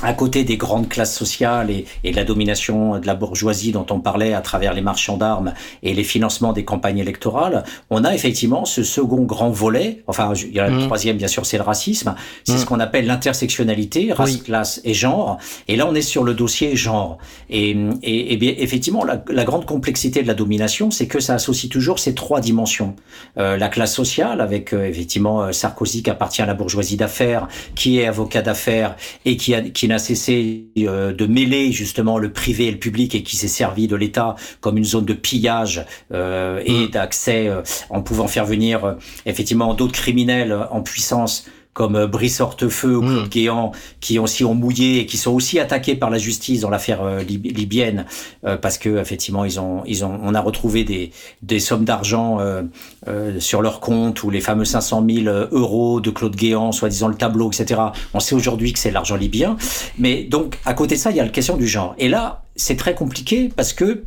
à 0.04 0.14
côté 0.14 0.44
des 0.44 0.58
grandes 0.58 0.90
classes 0.90 1.16
sociales 1.16 1.70
et, 1.70 1.86
et, 2.04 2.12
de 2.12 2.16
la 2.16 2.24
domination 2.24 3.00
de 3.00 3.08
la 3.08 3.16
bourgeoisie 3.16 3.72
dont 3.72 3.86
on 3.90 4.00
parlait 4.00 4.34
à 4.34 4.42
travers 4.42 4.74
les 4.74 4.82
marchands 4.82 5.18
d'armes 5.18 5.54
et 5.84 5.94
les 5.94 6.04
financements 6.04 6.54
des 6.54 6.66
campagnes 6.66 7.00
électorales, 7.00 7.64
on 7.90 8.04
a 8.04 8.14
effectivement 8.14 8.66
ce 8.66 8.84
second 8.84 9.24
grand 9.24 9.50
volet. 9.50 10.04
Enfin, 10.08 10.34
il 10.36 10.54
y 10.54 10.60
a 10.60 10.70
le 10.70 10.78
mmh. 10.78 10.86
troisième, 10.86 11.18
bien 11.18 11.28
sûr, 11.28 11.46
c'est 11.46 11.58
le 11.58 11.64
racisme. 11.64 12.16
C'est 12.44 12.54
mmh. 12.54 12.58
ce 12.58 12.66
qu'on 12.66 12.80
appelle 12.80 13.06
l'intersectionnalité, 13.06 14.12
race, 14.14 14.38
classe 14.38 14.82
et 14.84 14.94
genre. 14.94 15.38
Et 15.68 15.76
là, 15.76 15.88
on 15.88 15.96
est 15.96 16.02
sur 16.02 16.24
le 16.24 16.34
dossier 16.34 16.76
genre. 16.76 17.18
Et, 17.50 17.72
et, 18.04 18.34
et 18.34 18.38
bien, 18.38 18.54
effectivement, 18.58 19.04
la, 19.04 19.24
la, 19.30 19.44
grande 19.44 19.66
complexité 19.66 20.22
de 20.24 20.28
la 20.28 20.34
domination, 20.34 20.92
c'est 20.92 21.08
que 21.08 21.20
ça 21.20 21.36
associe 21.36 21.70
toujours 21.70 22.00
ces 22.00 22.16
trois 22.16 22.42
dimensions. 22.42 22.96
Euh, 23.38 23.58
la 23.58 23.70
classe 23.70 23.94
sociale, 23.94 24.42
avec 24.42 24.74
euh, 24.74 24.86
effectivement 24.86 25.44
euh, 25.44 25.52
Sarkozy 25.52 26.04
qui 26.04 26.10
appartient 26.10 26.42
à 26.42 26.46
la 26.46 26.54
bourgeoisie 26.54 26.98
d'affaires, 26.98 27.48
qui 27.76 28.00
est 28.00 28.08
avocat 28.08 28.42
d'affaires 28.42 28.96
et 29.26 29.38
qui 29.38 29.54
a 29.54 29.62
qui 29.62 29.88
n'a 29.92 30.00
cessé 30.00 30.68
euh, 30.78 31.14
de 31.14 31.26
mêler 31.26 31.72
justement 31.72 32.18
le 32.18 32.32
privé 32.32 32.68
et 32.68 32.72
le 32.72 32.80
public 32.80 33.14
et 33.16 33.24
qui 33.24 33.36
s'est 33.36 33.48
servi 33.48 33.88
de 33.88 33.96
l'État 33.96 34.36
comme 34.60 34.78
une 34.78 34.86
zone 34.86 35.06
de 35.06 35.14
pillage 35.14 35.86
euh, 36.14 36.62
et 36.66 36.88
mm. 36.88 36.90
d'accès 36.90 37.48
euh, 37.48 37.62
en 37.90 38.02
pouvant 38.02 38.28
faire 38.28 38.46
venir 38.46 38.98
effectivement 39.26 39.74
d'autres 39.74 39.94
criminels 39.94 40.58
en 40.72 40.82
puissance 40.82 41.46
comme 41.74 41.96
euh, 41.96 42.08
Brice 42.08 42.40
Hortefeux 42.40 42.98
ou 42.98 43.02
Claude 43.02 43.26
mmh. 43.26 43.30
Guéant, 43.30 43.72
qui 44.00 44.20
aussi 44.20 44.44
ont 44.44 44.54
mouillé 44.54 45.00
et 45.00 45.06
qui 45.06 45.18
sont 45.18 45.32
aussi 45.32 45.60
attaqués 45.60 45.96
par 45.96 46.10
la 46.10 46.18
justice 46.18 46.62
dans 46.62 46.70
l'affaire 46.70 47.02
euh, 47.02 47.22
libyenne, 47.24 48.06
euh, 48.46 48.58
parce 48.58 48.78
que 48.78 49.00
effectivement 49.00 49.46
ils 49.46 49.60
ont, 49.60 49.84
ils 49.86 50.04
ont, 50.04 50.20
on 50.24 50.34
a 50.36 50.42
retrouvé 50.42 50.84
des, 50.84 51.12
des 51.42 51.60
sommes 51.60 51.86
d'argent 51.86 52.40
euh, 52.40 52.64
euh, 53.08 53.40
sur 53.40 53.62
leur 53.62 53.80
compte 53.80 54.24
ou 54.24 54.30
les 54.30 54.42
fameux 54.42 54.66
500 54.66 55.06
000 55.10 55.36
euros 55.52 56.02
de 56.02 56.10
Claude 56.10 56.36
Guéant, 56.36 56.72
soi-disant 56.72 57.08
le 57.08 57.16
tableau, 57.16 57.52
etc. 57.52 57.82
On 58.14 58.20
sait 58.20 58.36
aujourd'hui 58.36 58.74
que 58.74 58.80
c'est 58.80 58.92
l'argent 58.92 59.16
libyen, 59.16 59.58
mais 59.98 60.24
donc 60.24 60.60
à 60.66 60.74
côté 60.74 60.96
de 60.96 61.00
ça, 61.00 61.12
il 61.12 61.18
y 61.18 61.20
a 61.20 61.24
la 61.24 61.30
question 61.30 61.58
du 61.58 61.68
genre. 61.68 61.96
Et 61.98 62.10
là, 62.10 62.44
c'est 62.56 62.76
très 62.76 62.96
compliqué 62.96 63.50
parce 63.56 63.74
que 63.74 64.04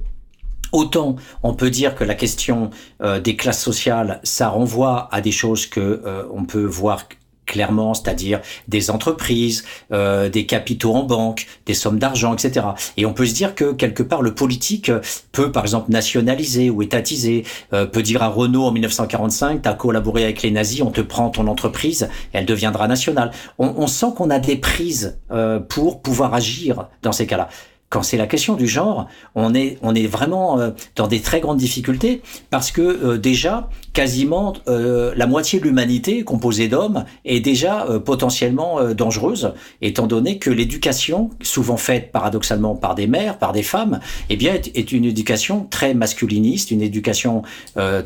Autant 0.75 1.15
on 1.45 1.55
peut 1.55 1.71
dire 1.71 1.95
que 1.95 2.03
la 2.03 2.17
question 2.17 2.71
euh, 3.01 3.21
des 3.21 3.37
classes 3.37 3.62
sociales, 3.62 4.19
ça 4.25 4.49
renvoie 4.49 5.09
à 5.12 5.21
des 5.21 5.31
choses 5.31 5.67
que 5.67 6.03
euh, 6.05 6.25
on 6.33 6.45
peut 6.45 6.65
voir 6.65 7.07
clairement, 7.47 7.95
c'est-à-dire 7.95 8.40
des 8.68 8.90
entreprises, 8.90 9.64
euh, 9.92 10.28
des 10.28 10.47
capitaux 10.47 10.95
en 10.95 11.03
banque, 11.03 11.47
des 11.66 11.74
sommes 11.74 11.99
d'argent, 11.99 12.34
etc. 12.34 12.66
Et 12.97 13.07
on 13.07 13.12
peut 13.12 13.26
se 13.26 13.34
dire 13.34 13.55
que 13.55 13.72
quelque 13.72 14.03
part 14.03 14.22
le 14.22 14.34
politique 14.34 14.90
peut 15.32 15.53
par 15.53 15.64
exemple 15.64 15.90
nationaliser 15.90 16.70
ou 16.70 16.82
étatiser, 16.82 17.45
euh, 17.72 17.86
peut 17.86 18.03
dire 18.03 18.22
à 18.22 18.28
Renault 18.28 18.64
en 18.64 18.72
1945, 18.72 19.62
tu 19.62 19.68
as 19.68 19.74
collaboré 19.74 20.24
avec 20.24 20.42
les 20.42 20.51
nazis, 20.51 20.82
on 20.82 20.90
te 20.90 21.01
prend 21.01 21.30
ton 21.30 21.47
entreprise, 21.47 22.09
elle 22.32 22.47
deviendra 22.47 22.88
nationale. 22.88 23.30
On, 23.59 23.74
on 23.76 23.86
sent 23.86 24.09
qu'on 24.16 24.30
a 24.30 24.38
des 24.38 24.57
prises 24.57 25.18
euh, 25.30 25.59
pour 25.59 26.01
pouvoir 26.01 26.34
agir 26.34 26.88
dans 27.03 27.12
ces 27.12 27.26
cas-là 27.26 27.49
quand 27.95 28.03
c'est 28.03 28.16
la 28.16 28.26
question 28.26 28.57
du 28.57 28.66
genre, 28.66 29.07
on 29.36 29.55
est, 29.55 29.78
on 29.80 29.95
est 29.95 30.09
vraiment 30.09 30.59
euh, 30.59 30.70
dans 30.97 31.07
des 31.07 31.20
très 31.20 31.38
grandes 31.38 31.59
difficultés 31.59 32.22
parce 32.51 32.72
que 32.72 32.80
euh, 32.82 33.18
déjà, 33.18 33.68
quasiment 33.92 34.55
euh, 34.66 35.14
la 35.16 35.28
moitié 35.28 35.61
de 35.61 35.64
l'humanité 35.64 36.24
composée 36.24 36.66
d'hommes 36.66 37.05
est 37.24 37.38
déjà 37.38 37.86
potentiellement 38.05 38.82
dangereuse, 38.92 39.53
étant 39.80 40.09
donné 40.09 40.40
que 40.40 40.51
l'éducation, 40.51 41.30
souvent 41.40 41.76
faite 41.76 42.11
paradoxalement 42.11 42.74
par 42.74 42.97
des 42.97 43.07
mères, 43.07 43.38
par 43.38 43.53
des 43.53 43.62
femmes, 43.62 44.01
eh 44.28 44.34
bien, 44.34 44.55
est, 44.55 44.90
une 44.90 45.05
éducation 45.05 45.68
très 45.70 45.95
masculiniste, 45.95 46.72
une 46.72 46.82
éducation 46.82 47.42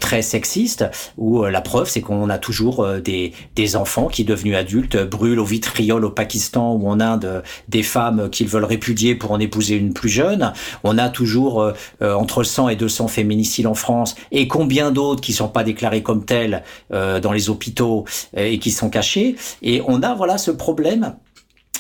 très 0.01 0.21
sexiste, 0.21 0.85
où 1.17 1.45
la 1.45 1.63
preuve, 1.63 1.89
c'est 1.89 2.03
qu'on 2.03 2.29
a 2.29 2.37
toujours 2.37 2.87
des, 3.03 3.33
des 3.57 3.77
enfants 3.77 4.09
qui, 4.09 4.25
devenus 4.25 4.57
adultes, 4.57 5.03
brûlent 5.03 5.41
au 5.41 5.45
vitriol 5.45 6.05
au 6.05 6.11
Pakistan 6.11 6.75
ou 6.75 6.87
en 6.89 7.01
Inde 7.01 7.43
des 7.69 7.83
femmes 7.83 8.29
qu'ils 8.29 8.49
veulent 8.49 8.65
répudier 8.65 9.15
pour 9.15 9.33
en 9.33 9.41
épouser 9.41 9.78
plus 9.93 10.09
jeune. 10.09 10.53
On 10.85 10.99
a 10.99 11.09
toujours 11.09 11.63
euh, 11.63 11.73
euh, 12.03 12.15
entre 12.15 12.43
100 12.43 12.71
et 12.71 12.77
200 12.77 13.09
féminicides 13.09 13.67
en 13.67 13.75
France 13.75 14.15
et 14.31 14.49
combien 14.49 14.91
d'autres 14.91 15.21
qui 15.21 15.33
sont 15.33 15.49
pas 15.49 15.65
déclarés 15.65 16.03
comme 16.03 16.25
tels 16.25 16.63
euh, 16.93 17.21
dans 17.21 17.33
les 17.33 17.51
hôpitaux 17.51 18.05
et 18.37 18.59
qui 18.59 18.71
sont 18.71 18.91
cachés. 18.91 19.37
Et 19.63 19.83
on 19.87 20.03
a 20.03 20.15
voilà 20.15 20.39
ce 20.39 20.51
problème 20.51 21.15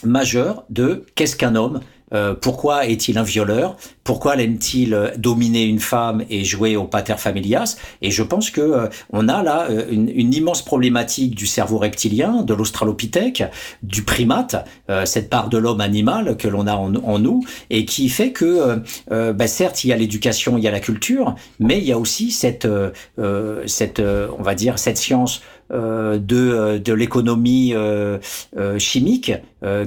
majeur 0.05 0.65
de 0.71 1.05
qu'est-ce 1.15 1.37
qu'un 1.37 1.55
homme 1.55 1.81
euh, 2.15 2.35
pourquoi 2.35 2.87
est-il 2.87 3.19
un 3.19 3.23
violeur? 3.23 3.77
Pourquoi 4.05 4.37
aime-t-il 4.37 4.95
euh, 4.95 5.11
dominer 5.17 5.65
une 5.65 5.81
femme 5.81 6.25
et 6.31 6.45
jouer 6.45 6.77
au 6.77 6.85
pater 6.85 7.19
familias? 7.19 7.77
Et 8.03 8.11
je 8.11 8.23
pense 8.23 8.51
que 8.51 8.61
euh, 8.61 8.89
on 9.13 9.29
a 9.29 9.43
là 9.43 9.69
une, 9.91 10.09
une, 10.09 10.33
immense 10.33 10.63
problématique 10.63 11.35
du 11.35 11.47
cerveau 11.47 11.79
reptilien, 11.79 12.43
de 12.43 12.55
l'australopithèque, 12.55 13.45
du 13.83 14.03
primate, 14.03 14.57
cette 15.05 15.31
part 15.31 15.49
de 15.49 15.59
l'homme 15.59 15.81
animal 15.81 16.37
que 16.37 16.49
l'on 16.49 16.67
a 16.67 16.75
en, 16.75 16.95
en, 16.95 17.19
nous, 17.19 17.43
et 17.71 17.85
qui 17.85 18.09
fait 18.09 18.31
que, 18.31 18.83
bah, 19.09 19.47
certes, 19.47 19.85
il 19.85 19.89
y 19.89 19.93
a 19.93 19.97
l'éducation, 19.97 20.59
il 20.59 20.65
y 20.65 20.69
a 20.69 20.71
la 20.71 20.81
culture, 20.81 21.35
mais 21.59 21.79
il 21.79 21.85
y 21.85 21.93
a 21.93 21.99
aussi 21.99 22.31
cette, 22.31 22.69
cette, 23.67 24.01
on 24.01 24.43
va 24.43 24.55
dire, 24.55 24.79
cette 24.79 24.99
science 24.99 25.41
euh, 25.41 25.58
de, 25.71 26.51
euh, 26.51 26.79
de 26.79 26.93
l'économie 26.93 27.73
euh, 27.75 28.19
chimique 28.79 29.33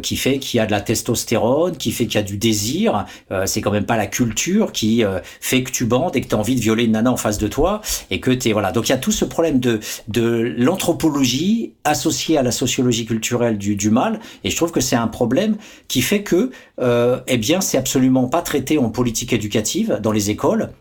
qui 0.02 0.18
fait 0.18 0.38
qu'il 0.38 0.58
y 0.58 0.60
a 0.60 0.66
de 0.66 0.72
la 0.72 0.82
testostérone, 0.82 1.78
qui 1.78 1.94
fait 1.94 2.06
qu'il 2.06 2.16
y 2.16 2.18
a 2.18 2.24
du 2.24 2.36
désir. 2.36 3.06
c'est 3.46 3.62
quand 3.62 3.72
même 3.72 3.86
pas 3.86 3.96
la 3.96 4.06
culture 4.06 4.74
qui 4.74 5.02
fait 5.40 5.64
que 5.64 5.72
tu 5.72 5.86
bandes 5.86 6.14
et 6.18 6.20
que 6.20 6.28
tu 6.28 6.36
as 6.36 6.38
envie 6.38 6.56
de 6.56 6.60
violer 6.60 6.84
une 6.84 6.92
nana 6.92 7.10
en 7.10 7.16
face 7.16 7.38
de 7.38 7.48
toi 7.48 7.82
et 8.10 8.20
que 8.20 8.32
tu 8.32 8.52
voilà. 8.52 8.74
Donc 8.74 8.90
il 8.90 8.92
y 8.92 8.96
a 8.96 8.98
tout 8.98 9.14
ce 9.14 9.24
problème 9.24 9.62
de 9.62 9.80
de 10.10 10.54
l'anthropologie 10.58 11.72
associée 11.86 12.38
à 12.38 12.44
la 12.44 12.52
sociologie 12.52 13.06
culturelle 13.06 13.58
du, 13.58 13.78
du 13.78 13.92
mal 13.92 14.20
et 14.44 14.50
je 14.50 14.58
trouve 14.58 14.72
que 14.72 14.82
c'est 14.82 14.98
un 14.98 15.08
problème 15.08 15.56
qui 15.88 16.02
fait 16.02 16.24
que 16.24 16.52
eh 17.28 17.38
bien 17.38 17.62
c'est 17.62 17.78
absolument 17.78 18.28
pas 18.28 18.42
traité 18.42 18.78
en 18.78 18.90
politique 18.90 19.32
éducative 19.32 20.00
dans 20.04 20.12
les 20.12 20.32
écoles. 20.32 20.72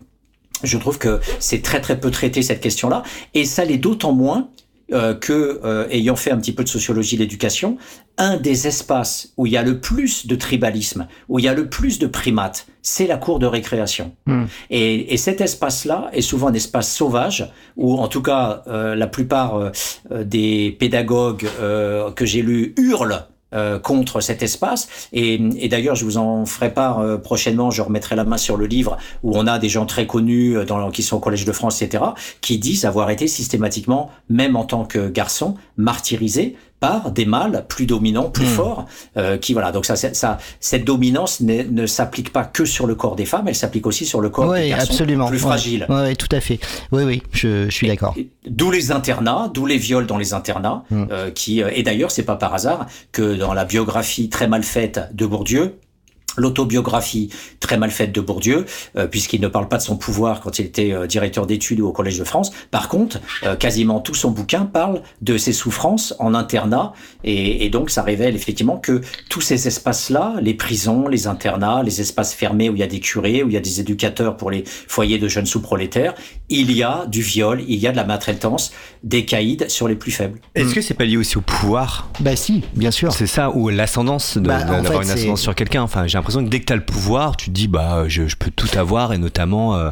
Je 0.62 0.76
trouve 0.76 0.98
que 0.98 1.20
c'est 1.38 1.62
très 1.62 1.80
très 1.80 1.98
peu 1.98 2.10
traité 2.10 2.42
cette 2.42 2.60
question-là 2.60 3.02
et 3.34 3.44
ça 3.44 3.64
l'est 3.64 3.78
d'autant 3.78 4.12
moins 4.12 4.48
euh, 4.92 5.14
que, 5.14 5.60
euh, 5.64 5.86
ayant 5.90 6.16
fait 6.16 6.30
un 6.30 6.38
petit 6.38 6.52
peu 6.52 6.64
de 6.64 6.68
sociologie 6.68 7.16
de 7.16 7.22
l'éducation, 7.22 7.78
un 8.18 8.36
des 8.36 8.66
espaces 8.66 9.32
où 9.36 9.46
il 9.46 9.52
y 9.52 9.56
a 9.56 9.62
le 9.62 9.80
plus 9.80 10.26
de 10.26 10.34
tribalisme, 10.34 11.06
où 11.28 11.38
il 11.38 11.44
y 11.44 11.48
a 11.48 11.54
le 11.54 11.68
plus 11.68 11.98
de 11.98 12.06
primates, 12.06 12.66
c'est 12.82 13.06
la 13.06 13.16
cour 13.16 13.38
de 13.38 13.46
récréation. 13.46 14.12
Hmm. 14.26 14.44
Et, 14.68 15.14
et, 15.14 15.16
cet 15.16 15.40
espace-là 15.40 16.10
est 16.12 16.22
souvent 16.22 16.48
un 16.48 16.54
espace 16.54 16.92
sauvage, 16.92 17.50
où 17.76 17.98
en 17.98 18.08
tout 18.08 18.22
cas 18.22 18.62
euh, 18.66 18.94
la 18.94 19.06
plupart 19.06 19.56
euh, 19.56 19.70
des 20.24 20.76
pédagogues 20.78 21.46
que 22.16 22.26
j'ai 22.26 22.42
lus 22.42 22.74
hurlent 22.76 23.26
euh, 23.52 23.80
contre 23.80 24.20
cet 24.20 24.44
espace. 24.44 24.88
Et, 25.12 25.38
d'ailleurs, 25.68 25.96
je 25.96 26.04
vous 26.04 26.18
en 26.18 26.46
ferai 26.46 26.72
part 26.72 27.00
euh, 27.00 27.16
prochainement. 27.16 27.72
Je 27.72 27.82
remettrai 27.82 28.14
la 28.14 28.24
main 28.24 28.36
sur 28.36 28.56
le 28.56 28.66
livre 28.66 28.96
où 29.24 29.36
on 29.36 29.46
a 29.48 29.58
des 29.58 29.68
gens 29.68 29.86
très 29.86 30.06
connus 30.06 30.56
euh, 30.56 30.64
dans, 30.64 30.90
qui 30.90 31.02
sont 31.02 31.16
au 31.16 31.20
Collège 31.20 31.44
de 31.44 31.52
France, 31.52 31.82
etc., 31.82 32.04
qui 32.40 32.58
disent 32.58 32.84
avoir 32.84 33.10
été 33.10 33.26
systématiquement, 33.26 34.10
même 34.28 34.54
en 34.54 34.64
tant 34.64 34.84
que 34.84 35.08
garçon, 35.08 35.56
martyrisés 35.76 36.56
par 36.80 37.10
des 37.10 37.26
mâles 37.26 37.66
plus 37.68 37.86
dominants, 37.86 38.30
plus 38.30 38.46
hmm. 38.46 38.48
forts, 38.48 38.86
euh, 39.16 39.36
qui 39.36 39.52
voilà. 39.52 39.70
Donc 39.70 39.84
ça, 39.84 39.96
ça, 39.96 40.38
cette 40.58 40.84
dominance 40.84 41.40
ne 41.40 41.86
s'applique 41.86 42.32
pas 42.32 42.44
que 42.44 42.64
sur 42.64 42.86
le 42.86 42.94
corps 42.94 43.16
des 43.16 43.26
femmes, 43.26 43.48
elle 43.48 43.54
s'applique 43.54 43.86
aussi 43.86 44.06
sur 44.06 44.20
le 44.20 44.30
corps 44.30 44.52
des 44.54 44.70
garçons 44.70 44.92
absolument. 44.92 45.28
plus 45.28 45.38
fragiles. 45.38 45.86
Oui, 45.88 45.96
ouais, 45.96 46.16
tout 46.16 46.28
à 46.32 46.40
fait. 46.40 46.58
Oui, 46.90 47.04
oui, 47.04 47.22
je, 47.32 47.66
je 47.66 47.70
suis 47.70 47.86
d'accord. 47.86 48.14
D'où 48.46 48.70
les 48.70 48.90
internats, 48.92 49.50
d'où 49.52 49.66
les 49.66 49.76
viols 49.76 50.06
dans 50.06 50.18
les 50.18 50.32
internats, 50.32 50.84
hmm. 50.90 51.04
euh, 51.10 51.30
qui 51.30 51.62
euh, 51.62 51.70
et 51.72 51.82
d'ailleurs 51.82 52.10
c'est 52.10 52.22
pas 52.22 52.36
par 52.36 52.54
hasard 52.54 52.86
que 53.12 53.36
dans 53.36 53.52
la 53.52 53.64
biographie 53.64 54.28
très 54.30 54.48
mal 54.48 54.62
faite 54.62 55.00
de 55.12 55.26
Bourdieu, 55.26 55.76
l'autobiographie 56.40 57.30
très 57.60 57.76
mal 57.76 57.90
faite 57.90 58.12
de 58.12 58.20
Bourdieu, 58.20 58.64
euh, 58.96 59.06
puisqu'il 59.06 59.40
ne 59.40 59.48
parle 59.48 59.68
pas 59.68 59.76
de 59.76 59.82
son 59.82 59.96
pouvoir 59.96 60.40
quand 60.40 60.58
il 60.58 60.66
était 60.66 60.92
euh, 60.92 61.06
directeur 61.06 61.46
d'études 61.46 61.80
au 61.80 61.92
Collège 61.92 62.18
de 62.18 62.24
France. 62.24 62.50
Par 62.70 62.88
contre, 62.88 63.20
euh, 63.44 63.56
quasiment 63.56 64.00
tout 64.00 64.14
son 64.14 64.30
bouquin 64.30 64.64
parle 64.64 65.02
de 65.20 65.36
ses 65.36 65.52
souffrances 65.52 66.14
en 66.18 66.34
internat, 66.34 66.92
et, 67.24 67.64
et 67.64 67.70
donc 67.70 67.90
ça 67.90 68.02
révèle 68.02 68.34
effectivement 68.34 68.78
que 68.78 69.00
tous 69.28 69.40
ces 69.40 69.68
espaces-là, 69.68 70.34
les 70.40 70.54
prisons, 70.54 71.08
les 71.08 71.26
internats, 71.26 71.82
les 71.82 72.00
espaces 72.00 72.34
fermés 72.34 72.70
où 72.70 72.74
il 72.74 72.80
y 72.80 72.82
a 72.82 72.86
des 72.86 73.00
curés, 73.00 73.42
où 73.42 73.48
il 73.48 73.54
y 73.54 73.58
a 73.58 73.60
des 73.60 73.80
éducateurs 73.80 74.36
pour 74.36 74.50
les 74.50 74.64
foyers 74.66 75.18
de 75.18 75.28
jeunes 75.28 75.46
sous-prolétaires, 75.46 76.14
il 76.48 76.72
y 76.72 76.82
a 76.82 77.06
du 77.06 77.22
viol, 77.22 77.62
il 77.68 77.78
y 77.78 77.86
a 77.86 77.92
de 77.92 77.96
la 77.96 78.04
maltraitance, 78.04 78.72
des 79.02 79.24
caïds 79.24 79.64
sur 79.68 79.88
les 79.88 79.96
plus 79.96 80.12
faibles. 80.12 80.40
Est-ce 80.54 80.74
que 80.74 80.80
c'est 80.80 80.94
pas 80.94 81.04
lié 81.04 81.16
aussi 81.16 81.36
au 81.36 81.40
pouvoir? 81.40 82.08
Bah 82.20 82.36
si, 82.36 82.62
bien 82.74 82.90
sûr. 82.90 83.12
C'est 83.12 83.26
ça, 83.26 83.50
ou 83.50 83.68
l'ascendance, 83.68 84.38
bah, 84.38 84.62
d'avoir 84.62 85.02
une 85.02 85.10
ascendance 85.10 85.40
sur 85.40 85.54
quelqu'un. 85.54 85.82
Enfin, 85.82 86.06
j'ai 86.06 86.16
l'impression 86.18 86.29
que 86.38 86.48
dès 86.48 86.60
que 86.60 86.64
tu 86.66 86.72
as 86.72 86.76
le 86.76 86.84
pouvoir, 86.84 87.36
tu 87.36 87.46
te 87.46 87.50
dis 87.50 87.68
bah 87.68 88.04
je, 88.08 88.26
je 88.28 88.36
peux 88.36 88.50
tout 88.50 88.68
avoir 88.78 89.12
et 89.12 89.18
notamment 89.18 89.74
euh, 89.76 89.90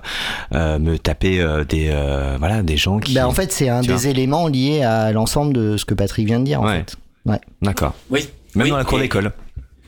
euh, 0.55 0.79
me 0.79 0.99
taper 0.99 1.41
euh, 1.41 1.65
des 1.65 1.89
euh, 1.93 2.37
voilà 2.39 2.63
des 2.63 2.77
gens 2.77 2.99
qui. 2.99 3.15
Bah 3.15 3.27
en 3.29 3.33
fait, 3.33 3.53
c'est 3.53 3.69
un 3.69 3.81
des 3.83 3.93
vois. 3.93 4.05
éléments 4.11 4.47
liés 4.49 4.83
à 4.83 5.13
l'ensemble 5.13 5.53
de 5.53 5.77
ce 5.77 5.85
que 5.85 5.95
Patrick 5.95 6.27
vient 6.27 6.41
de 6.41 6.45
dire. 6.45 6.61
En 6.63 6.67
ouais. 6.67 6.79
fait. 6.79 6.97
Ouais. 7.27 7.41
D'accord. 7.63 7.95
Oui. 8.11 8.29
Même 8.55 8.65
oui, 8.65 8.71
dans 8.71 8.77
la 8.79 8.85
cour 8.85 8.99
et- 8.99 9.03
d'école. 9.03 9.33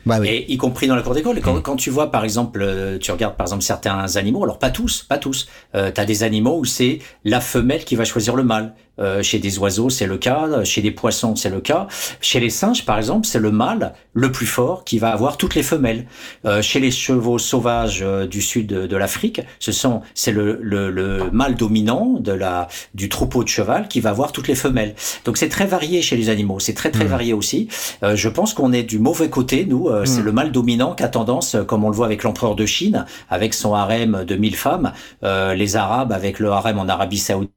Bah 0.06 0.16
oui. 0.18 0.28
Et 0.28 0.52
y 0.52 0.56
compris 0.56 0.86
dans 0.86 0.96
la 0.96 1.02
cour 1.02 1.14
d'école. 1.14 1.40
Quand, 1.42 1.56
Mm. 1.56 1.62
quand 1.62 1.76
tu 1.76 1.90
vois, 1.90 2.10
par 2.10 2.24
exemple, 2.24 2.62
euh, 2.62 2.98
tu 2.98 3.10
regardes 3.12 3.36
par 3.36 3.46
exemple 3.46 3.62
certains 3.62 4.16
animaux, 4.16 4.42
alors 4.44 4.58
pas 4.58 4.70
tous, 4.70 5.02
pas 5.02 5.18
tous. 5.18 5.46
Euh, 5.74 5.92
tu 5.94 6.00
as 6.00 6.06
des 6.06 6.22
animaux 6.22 6.58
où 6.58 6.64
c'est 6.64 7.00
la 7.24 7.38
femelle 7.40 7.84
qui 7.84 7.96
va 7.96 8.04
choisir 8.06 8.34
le 8.34 8.42
mâle. 8.42 8.72
Euh, 9.00 9.22
chez 9.22 9.38
des 9.38 9.58
oiseaux, 9.58 9.90
c'est 9.90 10.06
le 10.06 10.18
cas. 10.18 10.64
Chez 10.64 10.82
des 10.82 10.90
poissons, 10.90 11.36
c'est 11.36 11.48
le 11.50 11.60
cas. 11.60 11.86
Chez 12.20 12.40
les 12.40 12.50
singes, 12.50 12.84
par 12.84 12.98
exemple, 12.98 13.26
c'est 13.26 13.38
le 13.38 13.50
mâle 13.50 13.94
le 14.12 14.30
plus 14.32 14.46
fort 14.46 14.84
qui 14.84 14.98
va 14.98 15.10
avoir 15.12 15.36
toutes 15.36 15.54
les 15.54 15.62
femelles. 15.62 16.06
Euh, 16.44 16.62
chez 16.62 16.80
les 16.80 16.90
chevaux 16.90 17.38
sauvages 17.38 18.00
euh, 18.02 18.26
du 18.26 18.40
sud 18.42 18.66
de, 18.66 18.86
de 18.86 18.96
l'Afrique, 18.96 19.40
ce 19.58 19.72
sont 19.72 20.02
c'est 20.14 20.32
le, 20.32 20.58
le, 20.62 20.90
le 20.90 21.30
mâle 21.32 21.54
dominant 21.54 22.16
de 22.20 22.32
la 22.32 22.68
du 22.94 23.08
troupeau 23.08 23.42
de 23.44 23.48
cheval 23.48 23.88
qui 23.88 24.00
va 24.00 24.10
avoir 24.10 24.32
toutes 24.32 24.48
les 24.48 24.54
femelles. 24.54 24.94
Donc 25.24 25.36
c'est 25.38 25.48
très 25.48 25.66
varié 25.66 26.02
chez 26.02 26.16
les 26.16 26.28
animaux. 26.28 26.58
C'est 26.60 26.74
très 26.74 26.90
très 26.90 27.04
Mm. 27.04 27.08
varié 27.08 27.32
aussi. 27.32 27.68
Euh, 28.02 28.16
je 28.16 28.28
pense 28.28 28.52
qu'on 28.54 28.72
est 28.72 28.82
du 28.82 28.98
mauvais 28.98 29.30
côté. 29.30 29.64
Nous, 29.64 29.88
euh, 29.88 30.04
c'est 30.04 30.20
Mm. 30.20 30.24
le 30.24 30.32
mâle 30.32 30.52
dominant 30.52 30.94
qui 30.94 31.02
a 31.02 31.08
tendance, 31.08 31.56
comme 31.66 31.84
on 31.84 31.88
le 31.88 31.96
voit 31.96 32.06
avec 32.06 32.22
l'empereur 32.24 32.54
de 32.56 32.66
Chine, 32.66 33.06
avec 33.30 33.54
son 33.54 33.74
harem 33.74 34.24
de 34.26 34.36
1000 34.36 34.56
femmes, 34.56 34.92
euh, 35.24 35.54
les 35.54 35.76
Arabes 35.76 36.12
avec 36.12 36.38
le 36.38 36.50
harem 36.50 36.78
en 36.78 36.88
Arabie 36.88 37.18
Saoudite. 37.18 37.52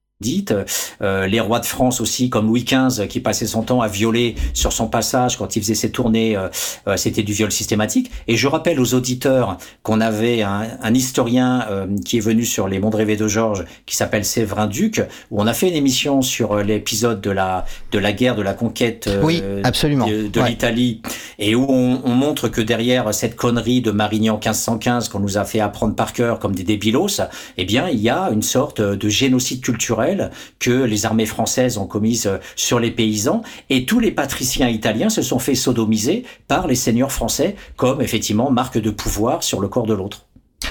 Euh, 1.01 1.27
les 1.27 1.39
rois 1.39 1.59
de 1.59 1.65
France 1.65 2.01
aussi, 2.01 2.29
comme 2.29 2.47
Louis 2.47 2.63
XV, 2.65 3.07
qui 3.07 3.19
passait 3.19 3.47
son 3.47 3.63
temps 3.63 3.81
à 3.81 3.87
violer 3.87 4.35
sur 4.53 4.71
son 4.73 4.87
passage 4.87 5.37
quand 5.37 5.55
il 5.55 5.61
faisait 5.61 5.75
ses 5.75 5.91
tournées, 5.91 6.35
euh, 6.35 6.47
euh, 6.87 6.97
c'était 6.97 7.23
du 7.23 7.33
viol 7.33 7.51
systématique. 7.51 8.11
Et 8.27 8.37
je 8.37 8.47
rappelle 8.47 8.79
aux 8.79 8.93
auditeurs 8.93 9.57
qu'on 9.83 10.01
avait 10.01 10.41
un, 10.41 10.67
un 10.81 10.93
historien 10.93 11.65
euh, 11.69 11.87
qui 12.05 12.17
est 12.17 12.21
venu 12.21 12.45
sur 12.45 12.67
les 12.67 12.79
mondes 12.79 12.95
rêvés 12.95 13.17
de 13.17 13.27
Georges, 13.27 13.65
qui 13.85 13.95
s'appelle 13.95 14.25
Séverin 14.25 14.67
Duc, 14.67 15.01
où 15.31 15.41
on 15.41 15.47
a 15.47 15.53
fait 15.53 15.69
une 15.69 15.75
émission 15.75 16.21
sur 16.21 16.53
euh, 16.53 16.63
l'épisode 16.63 17.21
de 17.21 17.31
la 17.31 17.65
de 17.91 17.99
la 17.99 18.11
guerre, 18.13 18.35
de 18.35 18.41
la 18.41 18.53
conquête 18.53 19.07
euh, 19.07 19.21
Oui, 19.23 19.41
absolument. 19.63 20.07
de, 20.07 20.27
de 20.27 20.39
Ouais. 20.39 20.49
l'Italie, 20.49 21.01
et 21.39 21.55
où 21.55 21.65
on, 21.69 22.01
on 22.03 22.09
montre 22.15 22.47
que 22.49 22.61
derrière 22.61 23.13
cette 23.13 23.35
connerie 23.35 23.81
de 23.81 23.91
Marignan 23.91 24.33
1515 24.35 25.09
qu'on 25.09 25.19
nous 25.19 25.37
a 25.37 25.45
fait 25.45 25.59
apprendre 25.59 25.95
par 25.95 26.11
cœur 26.13 26.39
comme 26.39 26.53
des 26.55 26.63
débilos, 26.63 27.21
eh 27.57 27.65
bien, 27.65 27.87
il 27.89 27.99
y 27.99 28.09
a 28.09 28.29
une 28.31 28.41
sorte 28.41 28.81
de 28.81 29.09
génocide 29.09 29.61
culturel 29.61 30.12
que 30.59 30.71
les 30.71 31.05
armées 31.05 31.25
françaises 31.25 31.77
ont 31.77 31.87
commise 31.87 32.27
euh, 32.27 32.37
sur 32.55 32.79
les 32.79 32.91
paysans, 32.91 33.41
et 33.69 33.85
tous 33.85 33.99
les 33.99 34.11
patriciens 34.11 34.69
italiens 34.69 35.09
se 35.09 35.21
sont 35.21 35.39
fait 35.39 35.55
sodomiser 35.55 36.23
par 36.47 36.67
les 36.67 36.75
seigneurs 36.75 37.11
français 37.11 37.55
comme 37.75 38.01
effectivement 38.01 38.51
marque 38.51 38.77
de 38.77 38.89
pouvoir 38.89 39.43
sur 39.43 39.59
le 39.59 39.67
corps 39.67 39.85
de 39.87 39.93
l'autre. 39.93 40.25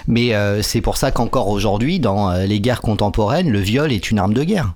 Mais 0.07 0.35
euh, 0.35 0.63
c'est 0.63 0.81
pour 0.81 0.97
ça 0.97 1.11
qu'encore 1.11 1.49
aujourd'hui, 1.49 2.01
dans 2.01 2.31
euh, 2.31 2.47
les 2.47 2.61
guerres 2.61 2.81
contemporaines, 2.81 3.51
le 3.51 3.59
viol 3.61 3.93
est 3.93 4.11
une 4.11 4.19
arme 4.19 4.35
de 4.35 4.43
guerre. 4.45 4.75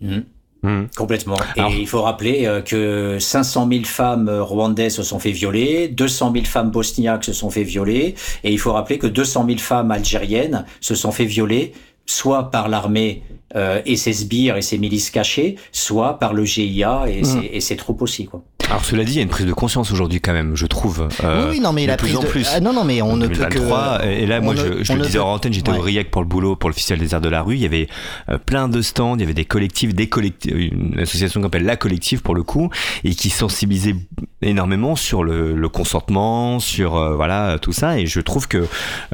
Mhm. 0.00 0.24
Mhm. 0.62 0.88
Complètement. 0.94 1.36
Alors- 1.56 1.70
Et 1.72 1.80
il 1.80 1.86
faut 1.86 2.02
rappeler 2.02 2.60
que 2.66 3.16
500 3.18 3.66
000 3.72 3.84
femmes 3.84 4.28
rwandaises 4.28 4.94
se 4.96 5.02
sont 5.02 5.18
fait 5.18 5.30
violer, 5.32 5.88
200 5.88 6.32
000 6.34 6.44
femmes 6.44 6.70
bosniaques 6.70 7.24
se 7.24 7.32
sont 7.32 7.48
fait 7.48 7.62
violer, 7.64 8.14
et 8.44 8.52
il 8.52 8.58
faut 8.58 8.72
rappeler 8.74 8.98
que 8.98 9.06
200 9.06 9.46
000 9.46 9.58
femmes 9.58 9.90
algériennes 9.90 10.66
se 10.82 10.94
sont 10.94 11.12
fait 11.12 11.24
violer 11.24 11.72
soit 12.06 12.50
par 12.50 12.68
l'armée 12.68 13.22
euh, 13.56 13.82
et 13.84 13.96
ses 13.96 14.12
sbires 14.12 14.56
et 14.56 14.62
ses 14.62 14.78
milices 14.78 15.10
cachées, 15.10 15.56
soit 15.72 16.18
par 16.18 16.32
le 16.34 16.44
GIA 16.44 17.04
et, 17.08 17.18
Mhm. 17.18 17.24
ses, 17.24 17.50
et 17.52 17.60
ses 17.60 17.76
troupes 17.76 18.02
aussi. 18.02 18.26
Quoi. 18.26 18.42
Alors 18.70 18.84
cela 18.84 19.02
dit, 19.02 19.14
il 19.14 19.16
y 19.16 19.18
a 19.18 19.22
une 19.22 19.28
prise 19.28 19.46
de 19.46 19.52
conscience 19.52 19.90
aujourd'hui 19.90 20.20
quand 20.20 20.32
même, 20.32 20.54
je 20.54 20.64
trouve. 20.66 21.08
euh, 21.24 21.44
oui, 21.46 21.56
oui, 21.56 21.60
non, 21.60 21.72
mais 21.72 21.86
la 21.86 21.96
plus 21.96 22.06
prise 22.06 22.18
en 22.18 22.22
de... 22.22 22.26
plus. 22.28 22.48
Ah, 22.54 22.60
non, 22.60 22.72
non, 22.72 22.84
mais 22.84 23.02
on 23.02 23.16
ne 23.16 23.26
peut 23.26 23.32
que... 23.34 23.54
2023, 23.58 24.06
et 24.06 24.26
là, 24.26 24.38
on 24.40 24.44
moi, 24.44 24.54
ne- 24.54 24.84
je, 24.84 24.92
le 24.92 25.00
disais 25.00 25.18
peut- 25.18 25.24
en 25.24 25.32
antenne, 25.34 25.52
j'étais 25.52 25.72
Ouais. 25.72 25.78
au 25.78 25.80
Riec 25.82 26.10
pour 26.12 26.22
le 26.22 26.28
boulot, 26.28 26.54
pour 26.54 26.70
le 26.70 26.74
Festival 26.74 27.00
des 27.00 27.12
Arts 27.12 27.20
de 27.20 27.28
la 27.28 27.42
Rue. 27.42 27.56
Il 27.56 27.60
y 27.60 27.64
avait 27.66 27.88
euh, 28.28 28.38
plein 28.38 28.68
de 28.68 28.80
stands, 28.80 29.16
il 29.16 29.20
y 29.22 29.24
avait 29.24 29.34
des 29.34 29.44
collectifs, 29.44 29.92
des 29.92 30.08
collectifs, 30.08 30.52
une 30.54 31.00
association 31.00 31.40
qu'on 31.40 31.48
appelle 31.48 31.64
La 31.64 31.76
Collective 31.76 32.22
pour 32.22 32.36
le 32.36 32.44
coup, 32.44 32.70
et 33.02 33.12
qui 33.14 33.28
sensibilisait 33.30 33.96
énormément 34.40 34.94
sur 34.94 35.24
le, 35.24 35.54
le 35.56 35.68
consentement, 35.68 36.60
sur 36.60 36.94
euh, 36.96 37.16
voilà 37.16 37.58
tout 37.60 37.72
ça. 37.72 37.98
Et 37.98 38.06
je 38.06 38.20
trouve 38.20 38.46
que 38.46 38.66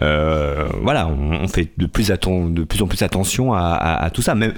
euh, 0.03 0.69
voilà, 0.83 1.09
on, 1.09 1.33
on 1.33 1.49
fait 1.49 1.73
de 1.79 1.87
plus, 1.87 2.09
de 2.09 2.65
plus 2.65 2.83
en 2.83 2.87
plus 2.87 3.01
attention 3.03 3.55
à, 3.55 3.61
à- 3.61 4.05
à 4.05 4.11
tout 4.11 4.21
ça. 4.23 4.35
Même 4.35 4.53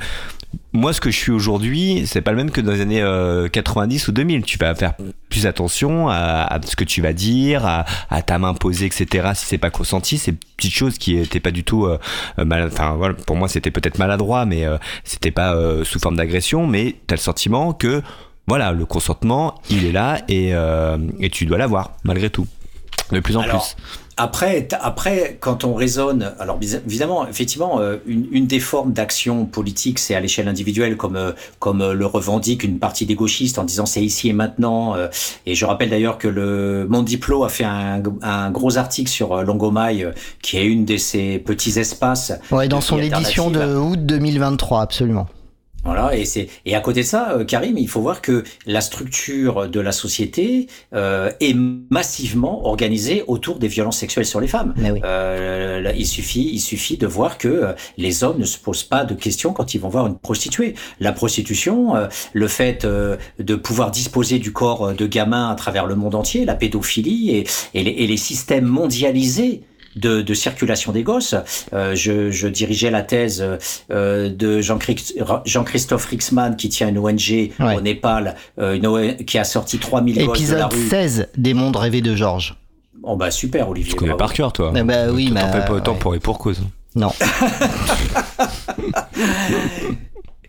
moi, 0.73 0.93
ce 0.93 1.01
que 1.01 1.11
je 1.11 1.17
suis 1.17 1.33
aujourd'hui, 1.33 2.05
c'est 2.07 2.21
pas 2.21 2.31
le 2.31 2.37
même 2.37 2.51
que 2.51 2.61
dans 2.61 2.73
les 2.73 2.81
années 2.81 3.03
euh, 3.03 3.49
90 3.49 4.09
ou 4.09 4.13
2000. 4.13 4.43
Tu 4.43 4.59
vas 4.59 4.75
faire 4.75 4.95
plus 5.31 5.47
attention 5.47 6.09
à, 6.09 6.45
à 6.45 6.61
ce 6.63 6.77
que 6.77 6.85
tu 6.85 7.01
vas 7.01 7.13
dire, 7.13 7.65
à, 7.65 7.85
à 8.11 8.23
ta 8.23 8.39
main 8.39 8.55
posée, 8.55 8.87
etc. 8.87 9.31
Si 9.35 9.47
c'est 9.47 9.59
pas 9.59 9.71
consenti, 9.71 10.19
c'est 10.19 10.35
petites 10.57 10.75
choses 10.75 10.99
qui 10.99 11.17
étaient 11.17 11.41
pas 11.41 11.51
du 11.51 11.65
tout 11.65 11.87
euh, 11.87 11.99
mal. 12.37 12.69
Enfin, 12.71 12.95
voilà, 12.97 13.15
pour 13.15 13.37
moi, 13.37 13.49
c'était 13.49 13.71
peut-être 13.71 13.99
maladroit, 13.99 14.45
mais 14.45 14.67
euh, 14.67 14.77
c'était 15.05 15.31
pas 15.31 15.55
euh, 15.55 15.85
sous 15.85 15.99
forme 15.99 16.17
d'agression. 16.17 16.67
Mais 16.67 16.97
t'as 17.07 17.17
le 17.17 17.21
sentiment 17.21 17.73
que 17.73 18.03
voilà, 18.49 18.73
le 18.73 18.87
consentement, 18.87 19.61
il 19.69 19.85
est 19.85 19.93
là 19.93 20.23
et, 20.27 20.55
euh, 20.55 20.97
et 21.21 21.29
tu 21.29 21.45
dois 21.45 21.59
l'avoir 21.59 21.93
malgré 22.03 22.31
tout, 22.31 22.47
de 23.13 23.21
plus 23.21 23.37
en 23.37 23.43
Alors, 23.43 23.63
plus. 23.63 23.77
Après, 24.21 24.67
après, 24.81 25.37
quand 25.39 25.63
on 25.63 25.75
raisonne, 25.75 26.33
alors 26.41 26.59
évidemment, 26.61 27.29
effectivement, 27.29 27.79
euh, 27.81 27.99
une, 28.05 28.27
une 28.33 28.47
des 28.49 28.59
formes 28.59 28.93
d'action 28.93 29.47
politique, 29.47 30.01
c'est 30.01 30.17
à 30.17 30.21
l'échelle 30.21 30.49
individuelle, 30.49 30.97
comme 30.97 31.15
euh, 31.15 31.31
comme 31.61 31.83
euh, 31.83 31.95
le 31.95 32.05
revendique 32.05 32.65
une 32.65 32.81
partie 32.81 33.07
des 33.07 33.15
gauchistes 33.15 33.61
en 33.61 33.65
disant 33.65 33.87
c'est 33.87 34.03
ici 34.03 34.29
et 34.29 34.33
maintenant. 34.33 34.97
et 35.47 35.55
je 35.55 35.65
rappelle 35.65 35.91
d'ailleurs 35.91 36.19
que 36.19 36.27
le 36.27 36.87
Monde 36.89 37.05
Diplo 37.05 37.45
a 37.45 37.49
fait 37.49 37.65
un, 37.65 38.03
un 38.23 38.51
gros 38.51 38.77
article 38.77 39.09
sur 39.09 39.43
Longomaille, 39.45 40.09
qui 40.43 40.57
est 40.57 40.67
une 40.67 40.85
de 40.85 40.97
ces 40.97 41.39
petits 41.39 41.79
espaces. 41.79 42.33
Ouais, 42.51 42.67
dans 42.67 42.81
son 42.81 42.99
édition 42.99 43.51
de 43.51 43.77
août 43.77 44.05
2023, 44.05 44.81
absolument. 44.81 45.29
Voilà, 45.89 46.15
et 46.15 46.27
c'est 46.27 46.49
et 46.67 46.75
à 46.75 46.81
côté 46.81 47.01
de 47.01 47.07
ça, 47.07 47.33
euh, 47.33 47.45
Karim, 47.45 47.79
il 47.79 47.89
faut 47.89 48.03
voir 48.03 48.21
que 48.21 48.45
la 48.67 48.83
structure 48.83 49.69
de 49.71 49.81
la 49.81 49.93
société 49.93 50.67
euh, 50.95 51.31
est 51.41 51.57
massivement 51.91 52.67
organisée 52.67 53.25
autour 53.27 53.59
des 53.59 53.69
violences 53.69 53.97
sexuelles 53.97 54.27
sur 54.27 54.39
les 54.39 54.49
femmes. 54.49 54.75
Oui. 54.77 55.01
Euh, 55.03 55.91
il 55.97 56.07
suffit, 56.07 56.51
il 56.53 56.61
suffit 56.61 56.99
de 56.99 57.07
voir 57.07 57.39
que 57.39 57.49
euh, 57.49 57.73
les 57.97 58.23
hommes 58.23 58.39
ne 58.39 58.45
se 58.45 58.59
posent 58.59 58.83
pas 58.83 59.05
de 59.05 59.15
questions 59.15 59.55
quand 59.55 59.75
ils 59.75 59.81
vont 59.81 59.89
voir 59.89 60.07
une 60.07 60.19
prostituée. 60.19 60.75
La 61.01 61.13
prostitution, 61.13 61.97
euh, 61.97 62.07
le 62.35 62.49
fait 62.49 62.87
de 62.87 63.55
pouvoir 63.55 63.91
disposer 63.91 64.39
du 64.39 64.53
corps 64.53 64.93
de 64.93 65.07
gamins 65.07 65.49
à 65.49 65.55
travers 65.55 65.87
le 65.87 65.95
monde 65.95 66.15
entier, 66.15 66.45
la 66.45 66.55
pédophilie 66.55 67.31
et, 67.31 67.47
et, 67.73 67.83
les, 67.83 67.91
et 67.91 68.07
les 68.07 68.17
systèmes 68.19 68.67
mondialisés. 68.67 69.63
De, 69.97 70.23
de 70.23 70.35
circulation 70.35 70.93
des 70.93 71.03
gosses. 71.03 71.35
Euh, 71.73 71.95
je, 71.97 72.31
je 72.31 72.47
dirigeais 72.47 72.91
la 72.91 73.03
thèse 73.03 73.45
euh, 73.91 74.29
de 74.29 74.61
Jean-Christ- 74.61 75.15
Jean-Christophe 75.45 76.05
Rixman 76.07 76.55
qui 76.57 76.69
tient 76.69 76.89
une 76.89 76.99
ONG 76.99 77.51
Ouais. 77.59 77.77
au 77.77 77.81
Népal, 77.81 78.37
euh, 78.61 78.75
une 78.75 78.87
ONG 78.87 79.25
qui 79.25 79.39
a 79.39 79.45
sorti 79.45 79.79
3000 79.79 80.15
gosses 80.15 80.25
de 80.25 80.55
la 80.55 80.67
Épisode 80.67 80.73
rue. 80.73 80.89
16 80.89 81.29
des 81.37 81.55
mondes 81.55 81.75
rêvés 81.77 82.01
de 82.03 82.15
Georges. 82.15 82.55
Oh 83.03 83.17
bah 83.17 83.31
super 83.31 83.69
Olivier. 83.71 83.91
Tu 83.91 83.97
connais 83.97 84.17
par 84.17 84.33
cœur, 84.33 84.53
toi. 84.53 84.73
Eh 84.77 84.83
bah 84.83 85.07
oui, 85.11 85.31
mais, 85.33 85.41
fais 85.41 85.65
pas 85.65 85.73
autant 85.73 85.93
ouais. 85.95 85.99
pour 85.99 86.15
et 86.15 86.21
pour 86.21 86.39
cause. 86.39 86.61
Non. 86.95 87.11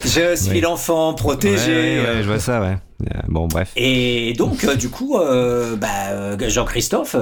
Je 0.04 0.36
suis 0.36 0.52
Oui. 0.52 0.62
l'enfant 0.62 1.14
protégé. 1.14 1.72
Ouais, 1.72 2.00
ouais, 2.06 2.16
ouais, 2.16 2.24
je 2.24 2.28
vois 2.28 2.40
ça, 2.40 2.62
ouais. 2.62 2.78
Euh, 3.02 3.20
Bon, 3.28 3.48
bref. 3.48 3.72
Et 3.76 4.34
donc, 4.34 4.64
euh, 4.64 4.76
du 4.76 4.90
coup, 4.90 5.18
euh, 5.18 5.76
bah, 5.76 6.38
Jean-Christophe, 6.48 7.16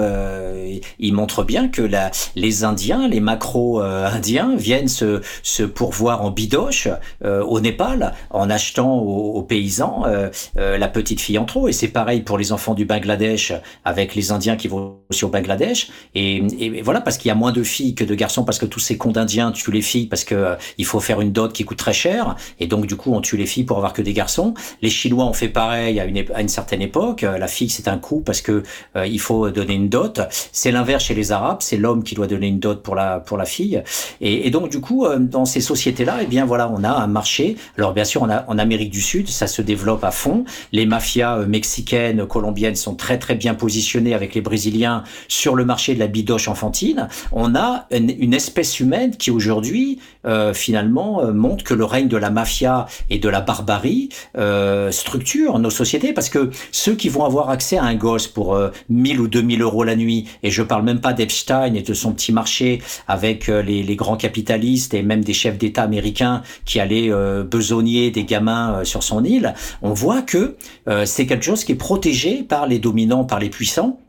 il 1.00 1.14
montre 1.14 1.44
bien 1.44 1.68
que 1.68 1.90
les 2.36 2.64
Indiens, 2.64 3.08
les 3.08 3.20
macro-indiens, 3.20 4.56
viennent 4.56 4.88
se, 4.88 5.64
pourvoir 5.64 6.24
en 6.24 6.32
bidoche 6.32 6.88
au 7.24 7.60
Népal 7.60 8.14
en 8.30 8.50
achetant 8.50 8.98
aux, 8.98 9.42
paysans 9.44 10.06
la 10.56 10.88
petite 10.88 11.22
fille 11.22 11.38
en 11.38 11.46
trop. 11.46 11.68
Et 11.68 11.74
c'est 11.74 11.88
pareil 11.90 12.22
pour 12.22 12.38
les 12.38 12.52
enfants 12.52 12.74
du 12.74 12.86
Bangladesh 12.86 13.54
avec 13.86 14.16
les 14.16 14.32
Indiens 14.32 14.56
qui 14.56 14.68
vont 14.68 14.98
aussi 15.10 15.26
au 15.26 15.30
Bangladesh. 15.30 15.90
Et, 16.16 16.82
voilà, 16.82 17.02
parce 17.02 17.18
qu'il 17.18 17.30
y 17.30 17.32
a 17.32 17.36
moins 17.36 17.52
de 17.52 17.64
filles 17.64 17.96
que 17.96 18.04
de 18.04 18.16
garçons, 18.16 18.44
parce 18.44 18.60
que 18.60 18.66
tous 18.66 18.80
ces 18.80 18.98
cons 18.98 19.12
d'Indiens 19.12 19.52
tuent 19.52 19.72
les 19.72 19.82
filles 19.82 20.08
parce 20.08 20.24
que 20.24 20.36
euh, 20.36 20.56
il 20.78 20.86
faut 20.86 21.00
faire 21.00 21.22
une 21.22 21.32
dot 21.32 21.54
qui 21.54 21.64
coûte 21.64 21.78
très 21.78 21.94
cher. 21.94 22.36
Et 22.60 22.68
donc, 22.68 22.86
du 22.86 22.96
coup, 22.96 23.14
on 23.14 23.22
tue 23.22 23.38
les 23.38 23.46
filles 23.46 23.64
pour 23.64 23.78
avoir 23.78 23.94
que 23.94 24.02
des 24.02 24.14
garçons. 24.14 24.54
Les 24.82 24.90
Chinois 24.90 25.26
ont 25.26 25.34
fait 25.34 25.50
pareil 25.68 26.00
à 26.00 26.06
une, 26.42 26.48
certaine 26.48 26.82
époque. 26.82 27.24
Euh, 27.24 27.38
La 27.38 27.48
fille, 27.48 27.70
c'est 27.70 27.90
un 27.90 27.98
coup 27.98 28.22
parce 28.22 28.42
que 28.42 28.64
euh, 28.96 29.06
il 29.06 29.20
faut 29.20 29.50
donner 29.50 29.74
une 29.74 29.90
dot. 29.90 30.22
C'est 30.54 30.72
l'inverse 30.72 31.04
chez 31.04 31.14
les 31.14 31.34
Arabes. 31.34 31.58
C'est 31.60 31.76
l'homme 31.76 32.04
qui 32.04 32.16
doit 32.16 32.28
donner 32.28 32.48
une 32.48 32.60
dot 32.60 32.82
pour 32.82 32.96
la 32.96 33.20
pour 33.20 33.38
la 33.38 33.44
fille. 33.44 33.84
Et, 34.22 34.50
donc, 34.50 34.70
du 34.70 34.80
coup, 34.80 35.06
euh, 35.06 35.20
dans 35.20 35.44
ces 35.44 35.60
sociétés-là, 35.60 36.20
eh 36.22 36.26
bien 36.26 36.46
voilà, 36.46 36.72
on 36.72 36.86
a 36.86 36.92
un 36.92 37.08
marché. 37.08 37.58
Alors, 37.78 37.92
bien 37.94 38.06
sûr, 38.06 38.22
on 38.22 38.30
a, 38.30 38.46
en 38.48 38.58
Amérique 38.58 38.92
du 38.92 39.02
Sud, 39.02 39.28
ça 39.28 39.48
se 39.48 39.62
développe 39.62 40.06
à 40.06 40.12
fond. 40.12 40.46
Les 40.72 40.86
mafias 40.86 41.46
mexicaines, 41.46 42.26
colombiennes 42.26 42.78
sont 42.78 42.96
très 42.96 43.20
très 43.20 43.36
bien 43.36 43.54
positionnées 43.54 44.14
avec 44.14 44.36
les 44.36 44.42
Brésiliens 44.42 45.04
sur 45.28 45.54
le 45.56 45.66
marché 45.66 45.96
de 45.96 46.00
la 46.00 46.08
bidoche 46.08 46.48
enfantine. 46.48 47.10
On 47.34 47.56
a 47.56 47.88
une, 47.92 48.14
une 48.18 48.34
espèce 48.34 48.80
humaine 48.80 49.18
qui 49.18 49.32
aujourd'hui, 49.32 50.00
euh, 50.28 50.54
finalement, 50.54 51.22
euh, 51.22 51.34
montre 51.34 51.64
que 51.64 51.74
le 51.74 51.86
règne 51.86 52.08
de 52.08 52.18
la 52.18 52.30
mafia 52.30 52.86
et 53.10 53.20
de 53.20 53.30
la 53.30 53.42
barbarie 53.42 54.10
euh, 54.38 54.92
structure 54.92 55.60
nos 55.60 55.70
sociétés. 55.70 56.14
Parce 56.14 56.30
que 56.30 56.52
ceux 56.72 56.96
qui 56.96 57.10
vont 57.10 57.24
avoir 57.24 57.50
accès 57.50 57.78
à 57.78 57.84
un 57.84 57.96
gosse 57.96 58.28
pour 58.28 58.56
euh, 58.56 58.70
1000 58.90 59.20
ou 59.20 59.28
2000 59.28 59.62
euros 59.62 59.84
la 59.84 59.96
nuit, 59.96 60.28
et 60.44 60.52
je 60.52 60.64
parle 60.64 60.84
même 60.84 61.02
pas 61.02 61.14
d'Epstein 61.14 61.74
et 61.74 61.82
de 61.82 61.94
son 61.94 62.12
petit 62.12 62.32
marché 62.32 62.82
avec 63.08 63.50
euh, 63.50 63.62
les, 63.62 63.84
les 63.84 63.96
grands 63.96 64.18
capitalistes 64.18 64.94
et 64.94 65.02
même 65.04 65.24
des 65.24 65.34
chefs 65.34 65.58
d'État 65.58 65.84
américains 65.84 66.44
qui 66.66 66.80
allaient 66.80 67.12
euh, 67.12 67.44
besogner 67.44 68.12
des 68.12 68.24
gamins 68.24 68.80
euh, 68.80 68.84
sur 68.84 69.04
son 69.04 69.24
île, 69.24 69.54
on 69.82 69.94
voit 69.94 70.22
que 70.22 70.56
euh, 70.88 71.06
c'est 71.06 71.26
quelque 71.26 71.46
chose 71.46 71.64
qui 71.64 71.74
est 71.74 71.76
protégé 71.76 72.44
par 72.44 72.68
les 72.68 72.80
dominants, 72.80 73.24
par 73.24 73.40
les 73.40 73.50
puissants 73.50 74.00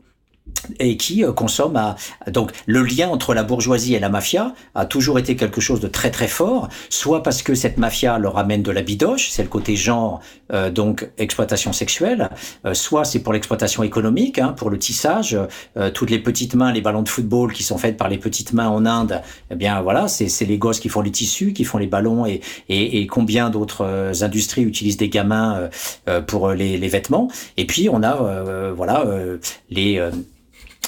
et 0.79 0.97
qui 0.97 1.23
euh, 1.23 1.31
consomme 1.31 1.75
à 1.75 1.95
donc 2.27 2.51
le 2.65 2.83
lien 2.83 3.09
entre 3.09 3.33
la 3.33 3.43
bourgeoisie 3.43 3.95
et 3.95 3.99
la 3.99 4.09
mafia 4.09 4.53
a 4.75 4.85
toujours 4.85 5.19
été 5.19 5.35
quelque 5.35 5.61
chose 5.61 5.79
de 5.79 5.87
très 5.87 6.11
très 6.11 6.27
fort 6.27 6.69
soit 6.89 7.23
parce 7.23 7.41
que 7.41 7.55
cette 7.55 7.77
mafia 7.77 8.17
leur 8.19 8.37
amène 8.37 8.61
de 8.61 8.71
la 8.71 8.81
bidoche 8.81 9.29
c'est 9.29 9.43
le 9.43 9.49
côté 9.49 9.75
genre 9.75 10.21
euh, 10.51 10.69
donc 10.69 11.09
exploitation 11.17 11.73
sexuelle 11.73 12.29
euh, 12.65 12.73
soit 12.73 13.05
c'est 13.05 13.19
pour 13.19 13.33
l'exploitation 13.33 13.83
économique 13.83 14.39
hein, 14.39 14.53
pour 14.55 14.69
le 14.69 14.77
tissage 14.77 15.37
toutes 15.93 16.09
les 16.09 16.19
petites 16.19 16.55
mains 16.55 16.71
les 16.71 16.81
ballons 16.81 17.01
de 17.01 17.09
football 17.09 17.53
qui 17.53 17.63
sont 17.63 17.77
faites 17.77 17.97
par 17.97 18.09
les 18.09 18.17
petites 18.17 18.53
mains 18.53 18.67
en 18.67 18.85
Inde 18.85 19.21
eh 19.51 19.55
bien 19.55 19.81
voilà 19.81 20.07
c'est 20.07 20.45
les 20.45 20.57
gosses 20.57 20.79
qui 20.79 20.89
font 20.89 21.01
les 21.01 21.11
tissus 21.11 21.53
qui 21.53 21.63
font 21.63 21.77
les 21.77 21.87
ballons 21.87 22.25
et 22.25 22.41
et, 22.67 23.01
et 23.01 23.07
combien 23.07 23.49
d'autres 23.49 24.23
industries 24.23 24.63
utilisent 24.63 24.97
des 24.97 25.09
gamins 25.09 25.69
pour 26.27 26.51
les, 26.51 26.77
les, 26.77 26.87
vêtements. 26.87 27.29
Et 27.57 27.65
puis 27.65 27.89
on 27.89 28.03
a 28.03 28.71
voilà 28.73 29.05
les 29.69 30.01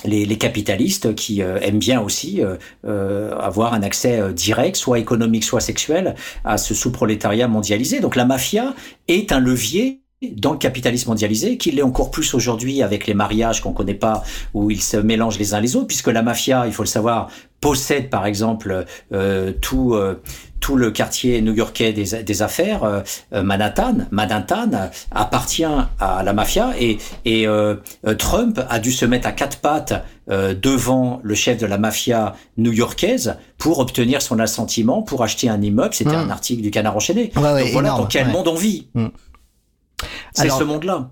les, 0.05 0.37
capitalistes 0.37 1.15
qui 1.15 1.41
euh, 1.41 1.59
aiment 1.61 1.79
bien 1.79 2.01
aussi 2.01 2.41
euh, 2.41 2.55
euh 2.85 3.37
avoir 3.39 3.73
un 3.73 3.83
accès 3.83 4.33
direct, 4.33 4.75
soit 4.75 4.99
économique, 4.99 5.43
soit 5.43 5.61
sexuel, 5.61 6.15
à 6.43 6.57
ce 6.57 6.73
sous-prolétariat 6.73 7.47
mondialisé. 7.47 7.99
Donc 7.99 8.15
la 8.15 8.25
mafia 8.25 8.73
est 9.07 9.31
un 9.31 9.39
levier 9.39 10.01
dans 10.21 10.51
le 10.51 10.59
capitalisme 10.59 11.09
mondialisé, 11.09 11.57
qu'il 11.57 11.75
l'est 11.75 11.81
encore 11.81 12.11
plus 12.11 12.33
aujourd'hui 12.35 12.83
avec 12.83 13.07
les 13.07 13.15
mariages 13.15 13.61
qu'on 13.61 13.73
connaît 13.73 13.95
pas, 13.95 14.23
où 14.53 14.69
ils 14.69 14.81
se 14.81 14.97
mélangent 14.97 15.39
les 15.39 15.55
uns 15.55 15.59
les 15.59 15.75
autres, 15.75 15.87
puisque 15.87 16.07
la 16.07 16.21
mafia, 16.21 16.67
il 16.67 16.73
faut 16.73 16.83
le 16.83 16.87
savoir, 16.87 17.29
possède 17.59 18.09
par 18.09 18.27
exemple 18.27 18.85
tout 19.61 19.95
tout 20.61 20.77
le 20.77 20.91
quartier 20.91 21.41
new-yorkais 21.41 21.91
des, 21.91 22.23
des 22.23 22.41
affaires, 22.41 22.85
euh, 22.85 23.01
euh, 23.33 23.43
Manhattan, 23.43 23.97
Manhattan 24.11 24.89
appartient 25.11 25.65
à 25.99 26.23
la 26.23 26.31
mafia 26.31 26.71
et, 26.79 26.99
et 27.25 27.47
euh, 27.47 27.75
Trump 28.17 28.61
a 28.69 28.79
dû 28.79 28.93
se 28.93 29.03
mettre 29.03 29.27
à 29.27 29.33
quatre 29.33 29.57
pattes 29.57 30.05
devant 30.27 31.19
le 31.23 31.35
chef 31.35 31.57
de 31.57 31.65
la 31.65 31.77
mafia 31.77 32.35
new-yorkaise 32.55 33.35
pour 33.57 33.79
obtenir 33.79 34.21
son 34.21 34.39
assentiment 34.39 35.01
pour 35.01 35.23
acheter 35.23 35.49
un 35.49 35.61
immeuble. 35.61 35.93
C'était 35.93 36.11
mmh. 36.11 36.15
un 36.15 36.29
article 36.29 36.61
du 36.61 36.71
Canard 36.71 36.95
enchaîné. 36.95 37.33
Ouais, 37.35 37.63
Donc 37.63 37.71
voilà 37.73 37.89
dans 37.89 38.05
quel 38.05 38.29
monde 38.29 38.47
on 38.47 38.55
vit. 38.55 38.87
Mmh. 38.93 39.07
C'est 40.33 40.49
ce 40.49 40.63
monde-là. 40.63 41.11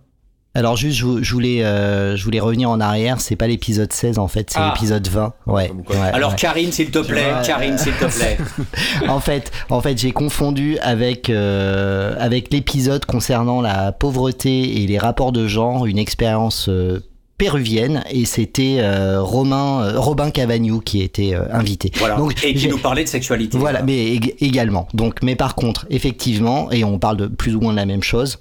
Alors 0.55 0.75
juste, 0.75 0.97
je, 0.97 1.33
voulais, 1.33 1.63
euh, 1.63 2.15
je 2.15 2.23
voulais 2.23 2.39
revenir 2.39 2.71
en 2.71 2.79
arrière. 2.79 3.21
C'est 3.21 3.35
pas 3.35 3.45
l'épisode 3.45 3.93
16 3.93 4.17
en 4.17 4.27
fait, 4.27 4.49
c'est 4.49 4.59
ah. 4.59 4.73
l'épisode 4.73 5.07
20. 5.07 5.33
Ouais. 5.45 5.71
Alors 6.11 6.35
Karine, 6.35 6.71
s'il 6.71 6.89
te 6.89 6.99
plaît, 6.99 7.33
Karine, 7.45 7.77
s'il 7.77 7.93
te 7.93 8.05
plaît. 8.05 8.37
en 9.07 9.19
fait, 9.19 9.51
en 9.69 9.79
fait, 9.81 9.97
j'ai 9.97 10.11
confondu 10.11 10.77
avec 10.79 11.29
euh, 11.29 12.15
avec 12.19 12.51
l'épisode 12.51 13.05
concernant 13.05 13.61
la 13.61 13.91
pauvreté 13.91 14.81
et 14.81 14.87
les 14.87 14.97
rapports 14.97 15.31
de 15.31 15.47
genre, 15.47 15.85
une 15.85 15.99
expérience 15.99 16.67
euh, 16.67 16.99
péruvienne 17.37 18.03
et 18.09 18.25
c'était 18.25 18.81
Romain 19.17 19.93
Robin 19.95 20.29
Cavagnou 20.29 20.81
qui 20.81 21.01
était 21.01 21.35
invité. 21.51 21.89
Voilà. 21.95 22.17
Donc, 22.17 22.43
et 22.43 22.53
qui 22.53 22.67
nous 22.67 22.79
parlait 22.79 23.05
de 23.05 23.07
sexualité. 23.07 23.57
Voilà, 23.57 23.81
mais 23.81 24.19
également. 24.41 24.89
Donc 24.93 25.19
mais 25.23 25.37
par 25.37 25.55
contre, 25.55 25.85
effectivement 25.89 26.69
et 26.71 26.83
on 26.83 26.99
parle 26.99 27.15
de 27.15 27.27
plus 27.27 27.55
ou 27.55 27.61
moins 27.61 27.71
de 27.71 27.77
la 27.77 27.85
même 27.85 28.03
chose. 28.03 28.39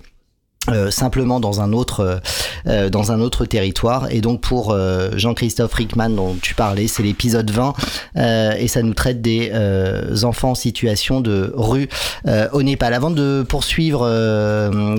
Euh, 0.72 0.90
simplement 0.90 1.40
dans 1.40 1.60
un 1.60 1.72
autre 1.72 2.00
euh, 2.00 2.16
euh, 2.66 2.90
dans 2.90 3.12
un 3.12 3.20
autre 3.20 3.44
territoire. 3.44 4.08
Et 4.10 4.20
donc 4.20 4.40
pour 4.40 4.76
Jean-Christophe 5.14 5.72
Rickman 5.74 6.10
dont 6.10 6.36
tu 6.40 6.54
parlais 6.54 6.88
c'est 6.88 7.02
l'épisode 7.02 7.50
20 7.50 7.74
et 8.58 8.68
ça 8.68 8.82
nous 8.82 8.94
traite 8.94 9.20
des 9.22 9.52
enfants 10.24 10.50
en 10.50 10.54
situation 10.54 11.20
de 11.20 11.52
rue 11.54 11.88
au 12.52 12.62
Népal. 12.62 12.94
Avant 12.94 13.10
de 13.10 13.44
poursuivre 13.48 14.08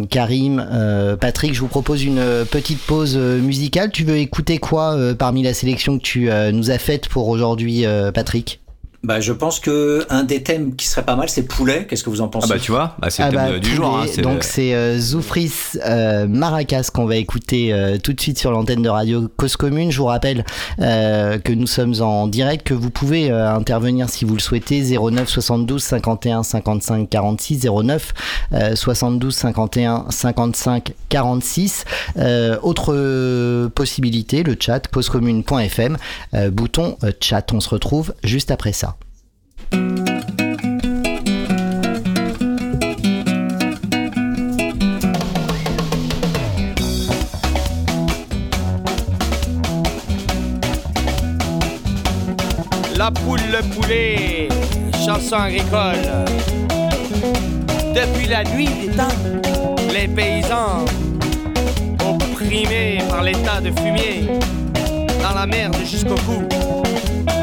Karim 0.10 1.18
Patrick 1.20 1.54
je 1.54 1.60
vous 1.60 1.68
propose 1.68 2.04
une 2.04 2.22
petite 2.50 2.80
pause 2.80 3.18
musicale. 3.18 3.92
Tu 3.92 4.04
veux 4.04 4.18
écouter 4.18 4.58
quoi 4.58 4.98
parmi 5.18 5.44
la 5.44 5.54
sélection 5.54 5.98
que 5.98 6.04
tu 6.04 6.30
nous 6.54 6.72
as 6.72 6.78
faite 6.80 7.08
pour 7.08 7.28
aujourd'hui 7.28 7.86
Patrick? 8.14 8.62
Bah, 9.02 9.22
je 9.22 9.32
pense 9.32 9.62
que 9.62 10.06
un 10.10 10.24
des 10.24 10.44
thèmes 10.44 10.76
qui 10.76 10.86
serait 10.86 11.06
pas 11.06 11.16
mal, 11.16 11.30
c'est 11.30 11.44
poulet. 11.44 11.88
Qu'est-ce 11.88 12.04
que 12.04 12.10
vous 12.10 12.20
en 12.20 12.28
pensez? 12.28 12.48
Ah 12.50 12.56
bah 12.56 12.60
tu 12.60 12.72
vois, 12.72 12.96
bah, 13.00 13.10
c'est 13.10 13.24
le 13.24 13.30
ah 13.30 13.32
thème 13.32 13.54
bah, 13.54 13.60
du 13.60 13.74
jour. 13.74 13.98
Hein, 13.98 14.22
donc 14.22 14.44
c'est 14.44 14.74
euh, 14.74 15.00
Zoufris 15.00 15.54
euh, 15.86 16.28
Maracas 16.28 16.90
qu'on 16.94 17.06
va 17.06 17.16
écouter 17.16 17.72
euh, 17.72 17.98
tout 17.98 18.12
de 18.12 18.20
suite 18.20 18.38
sur 18.38 18.52
l'antenne 18.52 18.82
de 18.82 18.90
radio 18.90 19.30
Cause 19.38 19.56
Commune. 19.56 19.90
Je 19.90 20.00
vous 20.00 20.06
rappelle 20.06 20.44
euh, 20.82 21.40
que 21.40 21.54
nous 21.54 21.68
sommes 21.68 21.96
en 22.02 22.28
direct, 22.28 22.68
que 22.68 22.74
vous 22.74 22.90
pouvez 22.90 23.32
euh, 23.32 23.50
intervenir 23.50 24.10
si 24.10 24.26
vous 24.26 24.34
le 24.34 24.42
souhaitez. 24.42 24.82
09 24.82 25.30
72 25.30 25.82
51 25.82 26.44
55 26.44 27.10
46 27.10 27.68
09 27.72 28.14
72 28.76 29.34
51 29.34 30.06
55 30.10 30.94
46. 31.08 31.86
autre 32.62 33.68
possibilité, 33.70 34.44
le 34.44 34.58
chat 34.60 34.88
causecommune.fm, 34.90 35.98
bouton 36.52 36.98
chat. 37.22 37.54
On 37.54 37.62
se 37.62 37.70
retrouve 37.70 38.14
juste 38.24 38.52
après 38.52 38.74
ça. 38.74 38.89
La 53.00 53.12
poule, 53.12 53.40
le 53.50 53.64
poulet, 53.74 54.50
chanson 55.06 55.38
agricole. 55.38 56.26
Depuis 57.96 58.28
la 58.28 58.44
nuit 58.44 58.68
des 58.68 58.94
temps, 58.94 59.08
les 59.94 60.10
paysans, 60.10 60.84
opprimés 62.06 62.98
par 63.10 63.24
l'état 63.24 63.62
de 63.62 63.72
fumier, 63.80 64.28
dans 65.24 65.34
la 65.34 65.48
merde 65.48 65.78
jusqu'au 65.86 66.16
cou, 66.16 66.44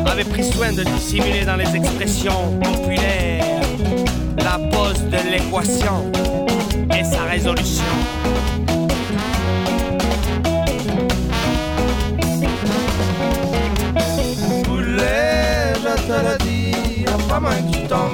avait 0.06 0.24
pris 0.24 0.44
soin 0.44 0.74
de 0.74 0.82
dissimuler 0.82 1.46
dans 1.46 1.56
les 1.56 1.74
expressions 1.74 2.60
populaires 2.62 3.62
la 4.36 4.58
pose 4.68 5.02
de 5.04 5.30
l'équation 5.30 6.12
et 6.94 7.02
sa 7.02 7.22
résolution. 7.22 7.82
Te 16.06 16.12
le 16.12 16.38
dis, 16.44 17.02
y'a 17.02 17.18
pas 17.28 17.40
moyen 17.40 17.62
que 17.62 17.72
tu 17.72 17.88
pas 17.88 18.06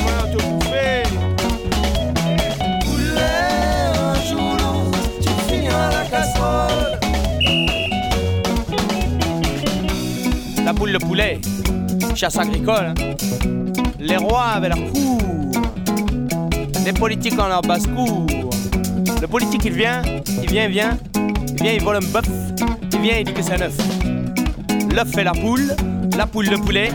moyen 0.00 0.24
de 0.32 0.40
un 4.02 4.14
jour 4.28 4.56
tu 5.20 5.28
finiras 5.48 5.90
la 5.90 6.04
casserole. 6.04 6.98
la 10.64 10.74
poule, 10.74 10.92
le 10.92 10.98
poulet, 10.98 11.40
chasse 12.14 12.38
agricole. 12.38 12.86
Hein. 12.86 12.94
Les 13.98 14.16
rois 14.16 14.44
avaient 14.54 14.68
leur 14.68 14.78
cour, 14.92 15.18
les 16.84 16.92
politiques 16.92 17.38
ont 17.38 17.48
leur 17.48 17.62
basse-cour. 17.62 18.26
Le 19.20 19.26
politique, 19.26 19.64
il 19.66 19.72
vient, 19.72 20.00
il 20.42 20.50
vient, 20.50 20.64
il 20.64 20.70
vient, 20.70 20.98
il 21.48 21.62
vient, 21.62 21.72
il 21.72 21.82
vole 21.82 21.96
un 21.96 22.00
bœuf, 22.00 22.28
il 22.94 23.00
vient, 23.00 23.18
il 23.18 23.24
dit 23.24 23.34
que 23.34 23.42
c'est 23.42 23.60
un 23.60 23.66
œuf. 23.66 23.76
L'œuf 24.94 25.08
fait 25.12 25.24
la 25.24 25.32
poule, 25.32 25.76
la 26.16 26.26
poule 26.26 26.46
le 26.46 26.56
poulet, 26.56 26.90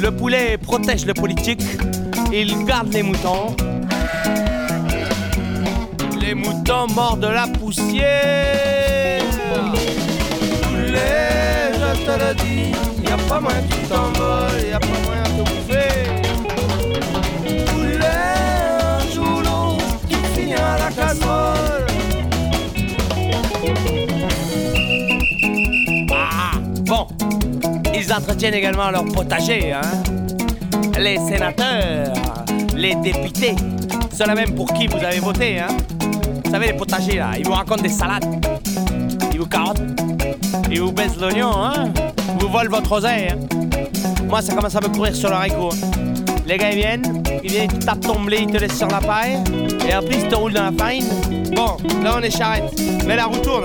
le 0.00 0.10
poulet 0.10 0.56
protège 0.56 1.04
le 1.04 1.14
politique, 1.14 1.62
il 2.32 2.64
garde 2.64 2.92
les 2.92 3.02
moutons. 3.02 3.54
Les 6.20 6.34
moutons 6.34 6.86
mordent 6.94 7.30
la 7.32 7.46
poussière. 7.46 9.22
Poulet, 10.62 11.72
je 11.74 12.04
te 12.04 12.10
le 12.10 12.34
dis 12.34 12.72
Y'a 13.08 13.16
pas 13.28 13.40
moyen 13.40 13.62
que 13.62 13.74
tu 13.74 13.80
t'envoles, 13.88 14.68
y'a 14.70 14.78
pas 14.78 14.86
moyen 15.04 15.22
de 15.24 15.42
bouffer. 15.42 15.92
Poulet, 17.66 17.98
un 18.82 19.14
jour 19.14 19.42
l'autre, 19.42 19.84
tu 20.08 20.16
finiras 20.34 20.78
la 20.78 20.90
casserole. 20.90 21.59
Ils 28.10 28.14
entretiennent 28.14 28.54
également 28.54 28.90
leur 28.90 29.04
potager, 29.04 29.72
hein. 29.72 29.80
Les 30.98 31.16
sénateurs, 31.16 32.12
les 32.74 32.96
députés, 32.96 33.54
ceux-là 34.12 34.34
même 34.34 34.52
pour 34.54 34.72
qui 34.72 34.88
vous 34.88 34.96
avez 34.96 35.20
voté, 35.20 35.60
hein. 35.60 35.68
Vous 36.44 36.50
savez, 36.50 36.66
les 36.68 36.72
potagers 36.72 37.18
là, 37.18 37.30
ils 37.38 37.46
vous 37.46 37.52
racontent 37.52 37.82
des 37.82 37.88
salades, 37.88 38.24
ils 39.32 39.38
vous 39.38 39.46
carottent, 39.46 39.82
ils 40.70 40.80
vous 40.80 40.90
baissent 40.90 41.18
l'oignon, 41.20 41.52
hein 41.54 41.92
vous 42.40 42.48
volent 42.48 42.70
votre 42.70 42.90
oseille. 42.92 43.28
Hein. 43.28 43.58
Moi, 44.28 44.42
ça 44.42 44.54
commence 44.54 44.74
à 44.74 44.80
me 44.80 44.88
courir 44.88 45.14
sur 45.14 45.28
le 45.28 45.36
haricot. 45.36 45.70
Les 46.46 46.56
gars, 46.56 46.72
ils 46.72 46.78
viennent, 46.78 47.22
ils 47.44 47.50
viennent, 47.50 47.70
ils 47.72 47.84
tapent 47.84 48.00
ton 48.00 48.20
blé, 48.20 48.38
ils 48.40 48.46
te 48.50 48.56
laissent 48.56 48.78
sur 48.78 48.88
la 48.88 49.00
paille, 49.00 49.38
et 49.88 49.92
après, 49.92 50.16
ils 50.16 50.28
te 50.28 50.34
roulent 50.34 50.54
dans 50.54 50.64
la 50.64 50.72
farine. 50.72 51.06
Bon, 51.54 51.76
là, 52.02 52.16
on 52.18 52.22
est 52.22 52.36
charrette, 52.36 52.72
mais 53.06 53.14
la 53.14 53.26
roue 53.26 53.38
tourne 53.38 53.64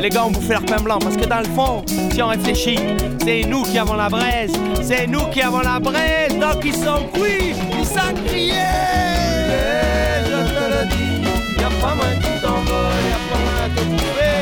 les 0.00 0.08
gars 0.10 0.24
ont 0.24 0.30
bouffé 0.30 0.52
leur 0.54 0.64
pain 0.64 0.80
blanc. 0.80 0.98
Parce 0.98 1.16
que 1.16 1.26
dans 1.26 1.40
le 1.40 1.48
fond, 1.54 1.84
si 2.12 2.22
on 2.22 2.28
réfléchit, 2.28 2.78
c'est 3.24 3.42
nous 3.42 3.62
qui 3.62 3.78
avons 3.78 3.94
la 3.94 4.08
braise. 4.08 4.52
C'est 4.82 5.06
nous 5.06 5.26
qui 5.26 5.42
avons 5.42 5.60
la 5.60 5.78
braise. 5.78 6.38
Donc 6.38 6.64
ils 6.64 6.74
sont 6.74 7.04
cuits, 7.12 7.54
ils 7.78 7.86
sont 7.86 8.14
criés. 8.26 8.52
Et 8.52 10.24
je 10.24 10.30
te 10.30 10.64
le 10.72 10.86
dis, 10.88 11.22
y 11.58 11.62
a 11.62 11.70
pas 11.80 11.94
moins 11.94 12.16
qui 12.20 12.32
t'envole, 12.40 13.04
y 13.04 13.12
a 13.12 13.20
pas 13.28 13.40
moins 13.44 13.68
de 13.74 13.80
trouver. 13.96 14.36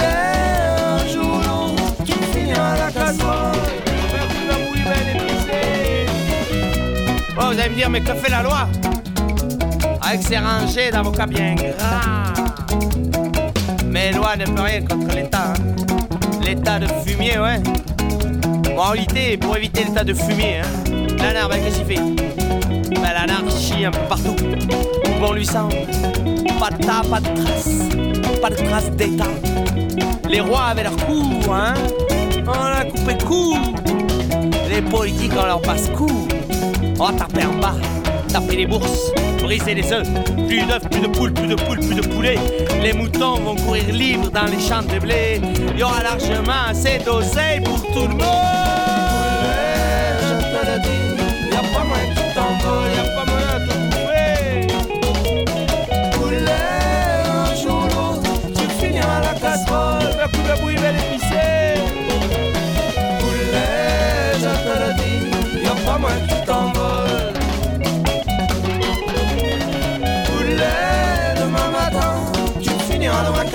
Un 0.00 0.98
jour 1.12 1.40
qui 2.04 2.12
finira 2.32 2.76
la 2.76 2.90
casserole. 2.90 3.52
Oh, 7.36 7.42
vous 7.52 7.58
allez 7.58 7.68
me 7.68 7.74
dire, 7.74 7.90
mais 7.90 8.00
que 8.00 8.14
fait 8.14 8.30
la 8.30 8.42
loi? 8.42 8.68
Ah, 10.00 10.08
avec 10.08 10.22
ses 10.22 10.38
rangées 10.38 10.90
d'avocats 10.90 11.26
bien 11.26 11.54
gras. 11.54 12.32
Mais 13.94 14.10
loi 14.10 14.34
ne 14.36 14.44
peut 14.44 14.60
rien 14.62 14.82
contre 14.82 15.14
l'État. 15.14 15.52
hein. 15.52 16.40
L'état 16.44 16.80
de 16.80 16.86
fumier, 17.06 17.38
ouais. 17.38 17.62
Réalité, 18.76 19.36
pour 19.36 19.56
éviter 19.56 19.84
l'état 19.84 20.02
de 20.02 20.12
fumier, 20.12 20.58
hein, 20.58 20.94
l'anarchie, 21.16 21.48
ben, 21.48 21.62
qu'est-ce 21.62 21.76
qu'il 21.76 21.86
fait? 21.86 23.00
Ben, 23.00 23.12
L'anarchie 23.14 23.84
un 23.84 23.92
peu 23.92 24.00
partout. 24.08 24.34
Bon 25.20 25.32
lui 25.32 25.46
semble. 25.46 25.76
Pas 26.58 26.70
de 26.70 26.84
tas, 26.84 27.02
pas 27.08 27.20
de 27.20 27.40
traces. 27.40 28.40
Pas 28.42 28.50
de 28.50 28.56
traces 28.56 28.90
d'État. 28.90 29.30
Les 30.28 30.40
rois 30.40 30.64
avaient 30.70 30.82
leur 30.82 30.96
coup, 31.06 31.24
hein. 31.52 31.74
On 32.48 32.50
a 32.50 32.84
coupé 32.86 33.16
coup. 33.24 33.56
Les 34.68 34.82
politiques, 34.82 35.32
on 35.40 35.46
leur 35.46 35.62
passe 35.62 35.88
coup. 35.90 36.26
On 36.98 37.04
va 37.06 37.12
taper 37.12 37.46
en 37.46 37.54
bas, 37.60 37.74
taper 38.28 38.56
les 38.56 38.66
bourses, 38.66 39.12
les 39.74 39.92
œufs. 39.92 40.06
Plus 40.48 40.62
d'œufs, 40.62 40.88
plus 40.90 41.00
de 41.00 41.06
poules, 41.06 41.32
plus 41.32 41.46
de 41.46 41.54
poules, 41.54 41.78
plus 41.78 41.94
de 41.94 42.02
poulets. 42.02 42.38
Les 42.82 42.92
moutons 42.92 43.36
vont 43.36 43.56
courir 43.56 43.84
libres 43.92 44.30
dans 44.30 44.46
les 44.46 44.60
champs 44.60 44.82
de 44.82 44.98
blé. 44.98 45.40
Il 45.72 45.78
y 45.78 45.82
aura 45.82 46.02
largement 46.02 46.68
assez 46.68 46.98
d'oseille 46.98 47.60
pour 47.60 47.80
tout 47.92 48.08
le 48.08 48.14
monde. 48.14 48.63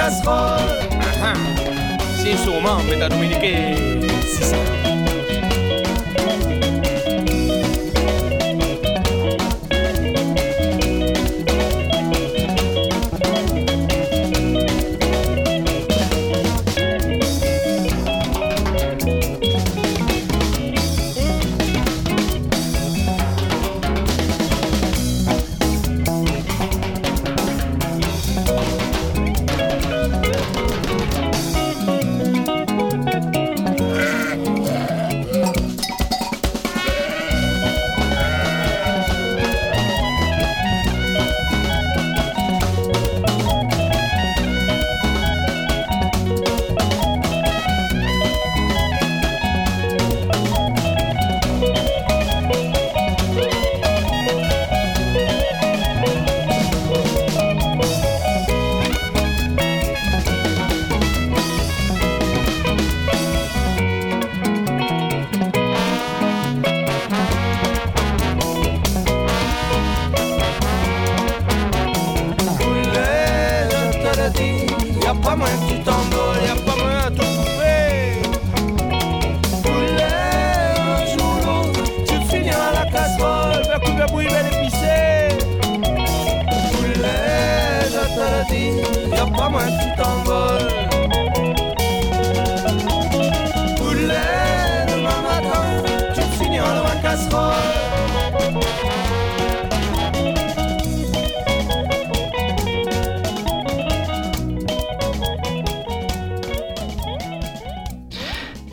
Casserole. 0.10 0.60
Ah, 1.22 1.24
ah. 1.24 1.34
C'est 2.18 2.38
sûrement, 2.38 2.80
mais 2.88 2.98
t'as 2.98 3.10
Dominique, 3.10 3.46
c'est 4.24 4.44
ça. 4.44 4.79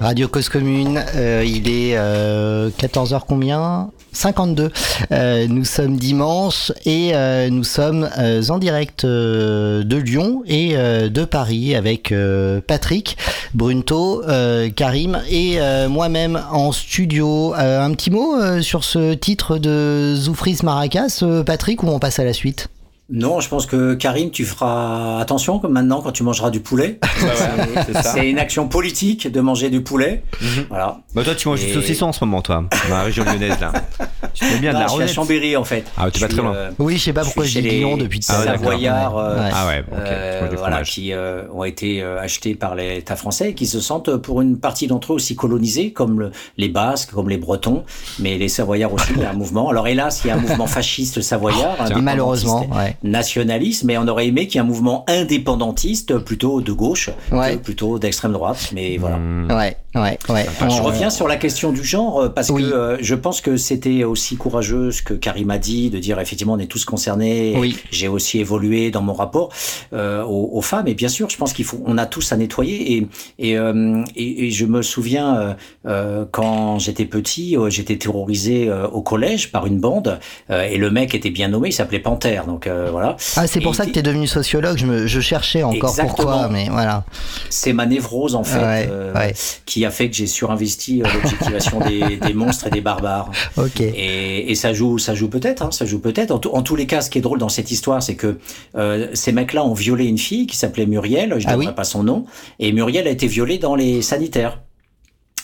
Radio 0.07 0.29
Cause 0.29 0.49
Commune, 0.49 1.03
euh, 1.17 1.43
il 1.45 1.69
est 1.69 1.97
14h 1.97 3.23
combien? 3.27 3.91
52. 4.13 4.71
Euh, 5.11 5.49
nous 5.49 5.65
sommes 5.65 5.97
dimanche 5.97 6.71
et 6.85 7.11
euh, 7.13 7.51
nous 7.51 7.65
sommes 7.65 8.09
euh, 8.17 8.41
en 8.49 8.59
direct 8.59 9.05
euh, 9.05 9.83
de 9.83 9.97
Lyon 9.97 10.45
et 10.47 10.77
euh, 10.77 11.09
de 11.09 11.25
Paris 11.25 11.75
avec 11.75 12.13
euh, 12.13 12.61
Patrick, 12.65 13.17
Brunto, 13.53 14.23
euh, 14.29 14.71
Karim 14.71 15.21
et 15.29 15.57
euh, 15.59 15.89
moi-même 15.89 16.41
en 16.53 16.71
studio. 16.71 17.57
Euh, 17.57 17.85
un 17.85 17.91
petit 17.91 18.13
mot 18.13 18.37
euh, 18.41 18.63
sur 18.63 18.85
ce 18.85 19.13
titre 19.15 19.59
de 19.59 20.15
Zoufris 20.15 20.61
Maracas, 20.63 21.19
euh, 21.25 21.43
Patrick, 21.43 21.83
ou 21.83 21.89
on 21.89 21.99
passe 21.99 22.21
à 22.21 22.25
la 22.25 22.33
suite? 22.33 22.69
Non, 23.09 23.39
je 23.41 23.49
pense 23.49 23.67
que 23.67 23.95
Karim, 23.95 24.31
tu 24.33 24.45
feras 24.45 25.21
attention 25.21 25.61
comme 25.61 25.73
maintenant 25.73 26.01
quand 26.03 26.11
tu 26.11 26.25
mangeras 26.25 26.51
du 26.51 26.59
poulet. 26.59 26.99
c'est 28.03 28.29
une 28.29 28.39
action 28.39 28.67
politique 28.69 29.31
de 29.31 29.41
manger 29.41 29.71
du 29.71 29.81
poulet. 29.83 30.25
Voilà. 30.69 30.99
Bah 31.15 31.23
toi 31.23 31.35
tu 31.37 31.49
manges 31.49 31.63
Et- 31.63 31.67
du 31.69 31.73
saucisson 31.75 32.07
en 32.07 32.13
ce 32.13 32.25
moment 32.25 32.43
toi, 32.43 32.65
dans 32.89 32.97
la 32.97 33.03
région 33.05 33.25
lyonnaise 33.25 33.61
là. 33.61 33.73
Tu 34.35 34.45
fais 34.45 34.59
bien 34.59 34.73
de 34.73 34.79
la 34.79 34.83
je 34.83 34.89
suis 34.89 34.95
à 34.99 35.03
rosette. 35.03 35.15
Chambéry 35.15 35.57
en 35.57 35.63
fait. 35.65 35.85
Ah, 35.97 36.11
tu 36.11 36.21
vas 36.21 36.27
très 36.29 36.43
loin. 36.43 36.55
euh, 36.55 36.71
Oui, 36.81 36.97
je 36.97 37.05
sais 37.05 37.13
pas 37.13 37.23
pourquoi 37.23 37.45
dis 37.45 37.51
chez 37.53 37.61
Lyon 37.63 37.97
depuis 37.97 38.19
tout 38.21 38.27
Ah. 38.31 38.43
Savoyards, 38.43 39.17
euh, 39.17 39.37
Ouais. 39.39 39.51
Ah 39.55 39.67
ouais. 39.69 39.85
Euh, 39.93 40.49
voilà, 40.59 40.83
qui 40.83 41.13
euh, 41.13 41.43
ont 41.55 41.63
été 41.65 42.03
euh, 42.03 42.21
achetés 42.21 42.55
par 42.57 42.75
l'État 42.75 43.15
français 43.17 43.51
et 43.51 43.55
qui 43.55 43.67
se 43.67 43.81
sentent 43.81 44.17
pour 44.17 44.41
une 44.43 44.59
partie 44.59 44.89
d'entre 44.89 45.13
eux 45.13 45.17
aussi 45.17 45.37
colonisés, 45.37 45.93
comme 45.93 46.19
le- 46.21 46.33
les 46.59 46.69
Basques, 46.69 47.13
comme 47.13 47.29
les 47.29 47.39
Bretons, 47.39 47.85
mais 48.19 48.37
les 48.37 48.49
Savoyards 48.49 48.93
aussi, 48.93 49.13
il 49.15 49.23
y 49.23 49.25
a 49.25 49.31
un 49.31 49.33
mouvement. 49.45 49.69
Alors 49.71 49.87
hélas, 49.87 50.23
il 50.25 50.29
y 50.29 50.31
a 50.31 50.35
un 50.35 50.41
mouvement 50.41 50.67
fasciste 50.67 51.21
savoyard, 51.21 51.71
indépendantiste, 51.81 52.03
Malheureusement, 52.03 52.67
ouais. 52.75 52.96
Nationaliste, 53.03 53.85
mais 53.85 53.97
on 53.99 54.07
aurait 54.09 54.27
aimé 54.29 54.47
qu'il 54.47 54.57
y 54.57 54.59
ait 54.59 54.61
un 54.61 54.65
mouvement 54.65 55.05
indépendantiste, 55.09 56.19
plutôt 56.19 56.61
de 56.61 56.73
gauche, 56.73 57.11
Ouais. 57.33 57.53
que 57.57 57.59
plutôt 57.63 57.99
d'extrême 57.99 58.33
droite, 58.33 58.71
mais 58.75 58.97
voilà. 58.97 59.17
Hmm. 59.17 59.51
Ouais, 59.51 59.77
ouais, 59.97 60.19
ouais. 60.29 60.47
Je 60.69 60.81
reviens 60.83 61.11
sur 61.11 61.27
la 61.29 61.37
question 61.37 61.73
du 61.73 61.85
genre 61.85 62.21
euh, 62.23 62.29
parce 62.29 62.51
Oui. 62.51 62.63
que 62.63 62.73
euh, 62.75 62.97
je 63.01 63.15
pense 63.15 63.41
que 63.41 63.57
c'était 63.57 64.05
aussi 64.05 64.37
courageux 64.37 64.91
ce 64.91 65.03
que 65.03 65.15
Karim 65.15 65.51
a 65.51 65.59
dit 65.59 65.91
de 65.91 65.99
dire 65.99 66.19
effectivement 66.21 66.55
on 66.55 66.59
est 66.59 66.67
tous 66.71 66.85
concernés. 66.85 67.55
Oui. 67.57 67.77
J'ai 67.91 68.09
aussi 68.09 68.39
évolué 68.39 68.91
dans 68.91 69.03
mon 69.03 69.13
rapport 69.15 69.51
euh, 69.93 70.23
aux, 70.25 70.51
aux 70.53 70.63
femmes 70.63 70.89
et 70.89 70.95
bien 70.95 71.09
sûr 71.09 71.31
je 71.31 71.37
pense 71.37 71.53
qu'il 71.53 71.65
faut 71.65 71.81
on 71.87 71.99
a 71.99 72.07
tous 72.07 72.33
à 72.33 72.37
nettoyer 72.37 72.97
et 72.97 73.09
et, 73.39 73.57
euh, 73.59 74.03
et, 74.15 74.47
et 74.47 74.51
je 74.51 74.67
me 74.67 74.83
souviens 74.83 75.57
quand 76.31 76.79
j'étais 76.79 77.05
petit 77.05 77.57
j'étais 77.69 77.97
terrorisé 77.97 78.71
au 78.93 79.03
collège 79.03 79.53
par 79.53 79.67
une 79.67 79.79
bande 79.79 80.19
et 80.51 80.77
le 80.77 80.91
mec 80.91 81.15
était 81.15 81.31
bien 81.31 81.49
nommé 81.49 81.69
il 81.69 81.73
s'appelait 81.73 82.01
Panthère 82.01 82.47
donc 82.47 82.69
voilà. 82.91 83.17
Ah, 83.37 83.47
c'est 83.47 83.61
pour 83.61 83.73
Et 83.73 83.77
ça 83.77 83.87
que 83.87 83.91
tu 83.91 83.99
es 83.99 84.03
devenu 84.03 84.27
sociologue. 84.27 84.77
Je, 84.77 84.87
me, 84.87 85.07
je 85.07 85.21
cherchais 85.21 85.63
encore 85.63 85.91
Exactement. 85.91 86.09
pourquoi, 86.09 86.49
mais 86.49 86.69
voilà. 86.71 87.05
C'est 87.51 87.73
ma 87.73 87.87
névrose 87.87 88.35
en 88.35 88.45
fait 88.45 88.89
ouais. 89.15 89.35
qui 89.65 89.86
a 89.87 89.91
fait 89.91 90.11
que 90.11 90.17
j'ai 90.17 90.27
surinvesti 90.27 91.03
euh, 91.03 91.07
l'objectivation 91.15 91.81
des, 91.81 92.17
des 92.27 92.35
monstres 92.35 92.67
et 92.67 92.71
des 92.71 92.81
barbares. 92.81 93.31
Ok. 93.57 93.81
Et, 93.81 94.51
et 94.51 94.55
ça 94.55 94.73
joue, 94.73 94.99
ça 94.99 95.15
joue 95.15 95.29
peut-être, 95.29 95.63
hein, 95.63 95.71
ça 95.71 95.87
joue 95.87 96.01
peut-être. 96.01 96.33
En, 96.33 96.63
tous 96.63 96.77
les 96.77 96.87
cas, 96.87 97.01
ce 97.01 97.11
qui 97.11 97.19
est 97.19 97.23
drôle 97.23 97.39
dans 97.39 97.49
cette 97.49 97.71
histoire, 97.71 98.03
c'est 98.03 98.17
que 98.17 98.39
euh, 98.77 99.09
ces 99.15 99.33
mecs-là 99.33 99.65
ont 99.65 99.75
violé 99.75 100.05
une 100.07 100.19
fille 100.19 100.47
qui 100.47 100.57
s'appelait 100.57 100.87
Muriel, 100.87 101.37
je 101.39 101.47
ne 101.47 101.53
Ah 101.53 101.57
oui 101.57 101.69
pas 101.75 101.85
son 101.85 102.03
nom, 102.03 102.27
et 102.59 102.73
Muriel 102.73 103.07
a 103.07 103.11
été 103.11 103.27
violée 103.27 103.59
dans 103.59 103.75
les 103.75 104.03
sanitaires. 104.03 104.61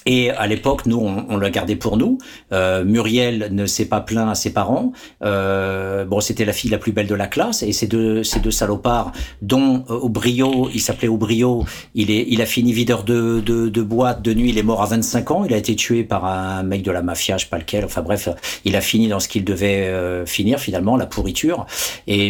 Et 0.07 0.31
à 0.31 0.47
l'époque, 0.47 0.87
nous, 0.87 0.99
on, 0.99 1.27
on 1.29 1.37
l'a 1.37 1.51
gardé 1.51 1.77
pour 1.77 1.97
nous. 1.97 2.19
Euh, 2.53 2.85
Muriel 2.85 3.49
ne 3.53 3.67
s'est 3.67 3.87
pas 3.87 4.01
plaint 4.01 4.29
à 4.29 4.35
ses 4.35 4.53
parents. 4.53 4.93
Euh, 5.23 6.05
bon, 6.05 6.21
c'était 6.21 6.45
la 6.45 6.53
fille 6.53 6.71
la 6.71 6.79
plus 6.79 6.93
belle 6.93 7.07
de 7.07 7.15
la 7.15 7.27
classe. 7.27 7.63
Et 7.63 7.73
ces 7.73 7.87
deux, 7.87 8.23
ces 8.23 8.41
deux 8.41 8.51
salopards, 8.51 9.13
dont 9.41 9.85
euh, 9.91 9.95
Aubrio, 9.95 10.69
il 10.73 10.81
s'appelait 10.81 11.09
Aubrio, 11.09 11.65
il, 11.95 12.11
est, 12.11 12.27
il 12.29 12.43
a 12.43 12.47
fini 12.47 12.73
videur 12.73 13.05
de, 13.05 13.41
de, 13.41 13.69
de 13.69 13.83
boîte 13.83 14.23
de 14.23 14.35
nuit. 14.35 14.51
Il 14.51 14.59
est 14.59 14.63
mort 14.63 14.83
à 14.83 14.87
25 14.87 15.31
ans. 15.31 15.45
Il 15.45 15.55
a 15.55 15.57
été 15.57 15.77
tué 15.77 16.05
par 16.05 16.25
un 16.25 16.63
mec 16.63 16.83
de 16.83 16.91
la 16.91 17.03
mafia, 17.03 17.37
je 17.37 17.45
sais 17.45 17.51
pas 17.51 17.59
lequel. 17.59 17.85
Enfin 17.85 18.03
bref, 18.03 18.29
il 18.65 18.77
a 18.77 18.81
fini 18.81 19.09
dans 19.09 19.21
ce 19.21 19.29
qu'il 19.29 19.45
devait 19.45 19.87
euh, 19.87 20.27
finir 20.27 20.59
finalement, 20.59 20.97
la 20.97 21.07
pourriture. 21.07 21.67
Et, 22.07 22.29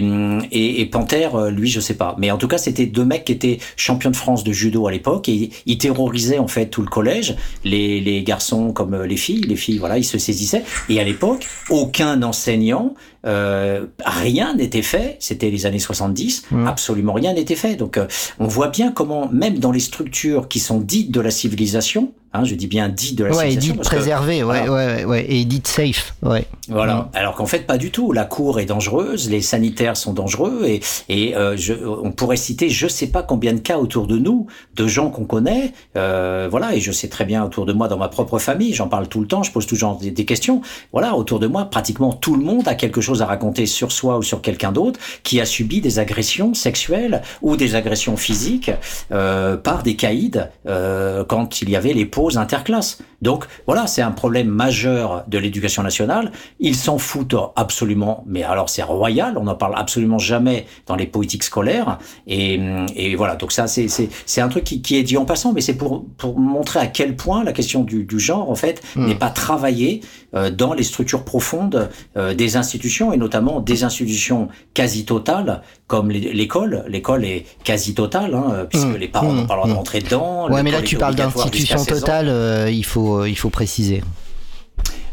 et, 0.51 0.81
et 0.81 0.87
Panthère, 0.87 1.37
euh, 1.37 1.51
lui, 1.51 1.69
je 1.69 1.81
sais 1.81 1.95
pas. 1.95 2.15
Mais 2.19 2.31
en 2.31 2.39
tout 2.39 2.49
cas, 2.49 2.59
c'était 2.59 2.87
deux 2.87 3.05
mecs 3.05 3.25
qui 3.25 3.33
étaient 3.33 3.59
champions 3.77 4.11
de 4.11 4.17
France 4.17 4.45
de 4.45 4.53
judo 4.53 4.87
à 4.87 4.93
l'époque 4.93 5.29
et 5.29 5.51
ils 5.67 5.79
terrorisaient 5.79 6.39
en 6.39 6.49
fait 6.49 6.67
tout 6.67 6.83
le 6.83 6.89
collège 6.89 7.37
les, 7.65 8.23
garçons 8.23 8.73
comme 8.73 9.03
les 9.03 9.17
filles. 9.17 9.43
Les 9.43 9.57
filles, 9.57 9.79
voilà, 9.79 9.99
ils 9.99 10.05
se 10.05 10.19
saisissaient. 10.19 10.65
Et 10.89 11.01
à 11.01 11.05
l'époque, 11.05 11.47
aucun 11.71 12.23
enseignant, 12.23 12.95
euh, 13.27 13.87
rien 14.05 14.55
n'était 14.55 14.83
fait. 14.83 15.17
C'était 15.21 15.51
les 15.51 15.67
années 15.67 15.79
70, 15.79 16.45
Mmh. 16.51 16.67
absolument 16.67 17.13
rien 17.13 17.33
n'était 17.35 17.55
fait. 17.57 17.77
Donc, 17.77 17.97
euh, 17.97 18.07
on 18.39 18.47
voit 18.47 18.69
bien 18.69 18.93
comment, 18.93 19.29
même 19.33 19.59
dans 19.59 19.71
les 19.73 19.81
structures 19.81 20.49
qui 20.49 20.59
sont 20.61 20.79
dites 20.81 21.11
de 21.11 21.21
la 21.21 21.31
civilisation, 21.31 22.13
hein, 22.35 22.45
je 22.45 22.55
dis 22.55 22.67
bien 22.67 22.89
dites 22.89 23.17
de 23.17 23.25
la 23.25 23.31
Ouais, 23.31 23.37
civilisation, 23.51 23.73
dit 23.73 23.77
parce 23.79 23.89
que- 23.91 23.97
préservé, 23.97 24.43
ouais, 24.43 24.65
voilà. 24.67 24.73
ouais, 24.73 25.05
ouais, 25.05 25.27
et 25.29 25.45
dit 25.45 25.61
safe, 25.65 26.15
ouais. 26.23 26.47
Voilà. 26.69 27.11
Alors 27.15 27.35
qu'en 27.35 27.45
fait, 27.47 27.67
pas 27.67 27.77
du 27.77 27.91
tout. 27.91 28.13
La 28.13 28.25
cour 28.25 28.59
est 28.61 28.65
dangereuse, 28.65 29.29
les 29.29 29.43
sanitaires 29.43 29.97
sont 29.97 30.13
dangereux, 30.15 30.63
et, 30.65 30.81
et 31.09 31.37
euh, 31.37 31.57
je, 31.57 31.75
on 31.75 32.13
pourrait 32.13 32.37
citer, 32.37 32.71
je 32.71 32.87
sais 32.89 33.09
pas 33.09 33.23
combien 33.23 33.53
de 33.53 33.59
cas 33.59 33.77
autour 33.79 34.07
de 34.07 34.17
nous, 34.17 34.47
de 34.77 34.87
gens 34.87 35.11
qu'on 35.11 35.25
connaît, 35.25 35.73
euh, 35.97 36.49
voilà. 36.51 36.75
Et 36.75 36.81
je 36.81 36.93
sais 36.93 37.09
très 37.09 37.25
bien 37.27 37.45
autour 37.45 37.67
de 37.67 37.73
moi, 37.75 37.89
dans 37.89 37.99
ma 37.99 38.09
propre 38.09 38.39
famille, 38.39 38.73
j'en 38.73 38.89
parle 38.89 39.09
tout 39.09 39.21
le 39.21 39.27
temps, 39.27 39.43
je 39.43 39.53
pose 39.53 39.67
toujours 39.67 39.97
des, 39.97 40.11
des 40.11 40.25
questions. 40.25 40.63
Voilà, 40.93 41.15
autour 41.17 41.39
de 41.41 41.47
moi, 41.47 41.67
pratiquement 41.67 42.13
tout 42.13 42.35
le 42.37 42.45
monde 42.45 42.67
a 42.69 42.75
quelque 42.75 43.01
chose 43.03 43.12
à 43.21 43.27
raconter 43.27 43.67
sur 43.67 43.93
soi 43.93 44.17
ou 44.17 44.23
sur 44.23 44.41
quelqu'un 44.41 44.73
d'autre 44.73 44.99
qui 45.23 45.41
a 45.41 45.45
subi 45.45 45.81
des 45.81 45.99
agressions 45.99 46.55
sexuelles 46.55 47.23
ou 47.43 47.57
des 47.57 47.75
agressions 47.75 48.17
physiques 48.17 48.71
euh, 49.11 49.57
par 49.57 49.83
des 49.83 49.97
caïds 49.97 50.41
euh, 50.67 51.25
quand 51.25 51.61
il 51.61 51.69
y 51.69 51.77
avait 51.77 51.93
les 51.93 52.07
pauses 52.07 52.39
interclasses. 52.39 52.99
Donc 53.21 53.45
voilà, 53.67 53.87
c'est 53.87 54.03
un 54.03 54.11
problème 54.11 54.49
majeur 54.49 55.25
de 55.29 55.39
l'éducation 55.39 55.83
nationale. 55.83 56.33
Ils 56.59 56.75
s'en 56.75 56.99
foutent 56.99 57.37
absolument, 57.55 58.25
mais 58.27 58.43
alors 58.43 58.69
c'est 58.69 58.83
royal, 58.83 59.37
on 59.37 59.45
n'en 59.45 59.55
parle 59.55 59.75
absolument 59.77 60.19
jamais 60.19 60.67
dans 60.87 60.97
les 60.97 61.07
politiques 61.07 61.45
scolaires. 61.45 61.99
Et, 62.27 62.61
et 62.97 63.15
voilà, 63.15 63.37
donc 63.37 63.53
ça 63.53 63.67
c'est 63.67 64.41
un 64.41 64.49
truc 64.49 64.65
qui, 64.65 64.83
qui 64.83 64.97
est 64.97 65.03
dit 65.03 65.17
en 65.17 65.25
passant, 65.25 65.53
mais 65.53 65.61
c'est 65.61 65.75
pour 65.75 66.05
pour 66.17 66.39
montrer 66.39 66.81
à 66.81 66.87
quel 66.87 67.15
point 67.15 67.45
la 67.45 67.53
question 67.53 67.85
du, 67.85 68.05
du 68.05 68.19
genre 68.19 68.51
en 68.51 68.55
fait 68.55 68.83
Mm. 68.97 69.07
n'est 69.07 69.15
pas 69.15 69.31
travaillée 69.31 70.01
euh, 70.35 70.51
dans 70.51 70.75
les 70.75 70.83
structures 70.83 71.25
profondes 71.25 71.91
des 72.37 72.57
institutions 72.57 73.02
et 73.11 73.17
notamment 73.17 73.61
des 73.61 73.85
institutions 73.85 74.49
quasi 74.75 75.07
totales 75.07 75.63
comme 75.87 76.11
l'école. 76.11 76.85
L'école 76.89 77.25
est 77.25 77.47
quasi 77.65 77.95
totale, 77.95 78.35
hein, 78.35 78.67
puisque 78.69 78.87
Mm. 78.89 78.97
les 78.97 79.09
parents 79.09 79.33
n'ont 79.33 79.45
Mm. 79.45 79.47
pas 79.47 79.55
le 79.55 79.59
droit 79.61 79.69
de 79.69 79.73
Mm. 79.73 79.77
rentrer 79.77 80.01
dedans. 80.01 80.51
Ouais, 80.51 80.63
mais 80.63 80.71
là 80.71 80.83
tu 80.83 80.97
parles 80.97 81.15
d'institution 81.15 81.79
jusqu'à 81.79 81.95
16 81.95 81.97
ans. 81.97 82.01
totale, 82.07 82.29
euh, 82.29 82.71
il 82.71 82.85
faut, 82.85 83.23
euh, 83.23 83.29
il 83.29 83.37
faut 83.39 83.49
préciser. 83.51 84.03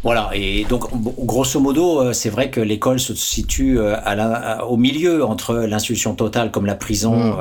Voilà, 0.04 0.30
et 0.34 0.66
donc 0.70 0.86
grosso 1.26 1.60
modo, 1.60 2.00
euh, 2.02 2.14
c'est 2.14 2.30
vrai 2.30 2.50
que 2.50 2.62
l'école 2.62 3.00
se 3.02 3.14
situe 3.14 3.78
euh, 3.80 3.95
à 4.06 4.16
la, 4.16 4.32
à- 4.34 4.64
au 4.64 4.78
milieu 4.78 5.26
entre 5.26 5.56
l'institution 5.56 6.16
totale 6.16 6.52
comme 6.52 6.66
la 6.66 6.76
prison. 6.76 7.16
Mm, 7.16 7.36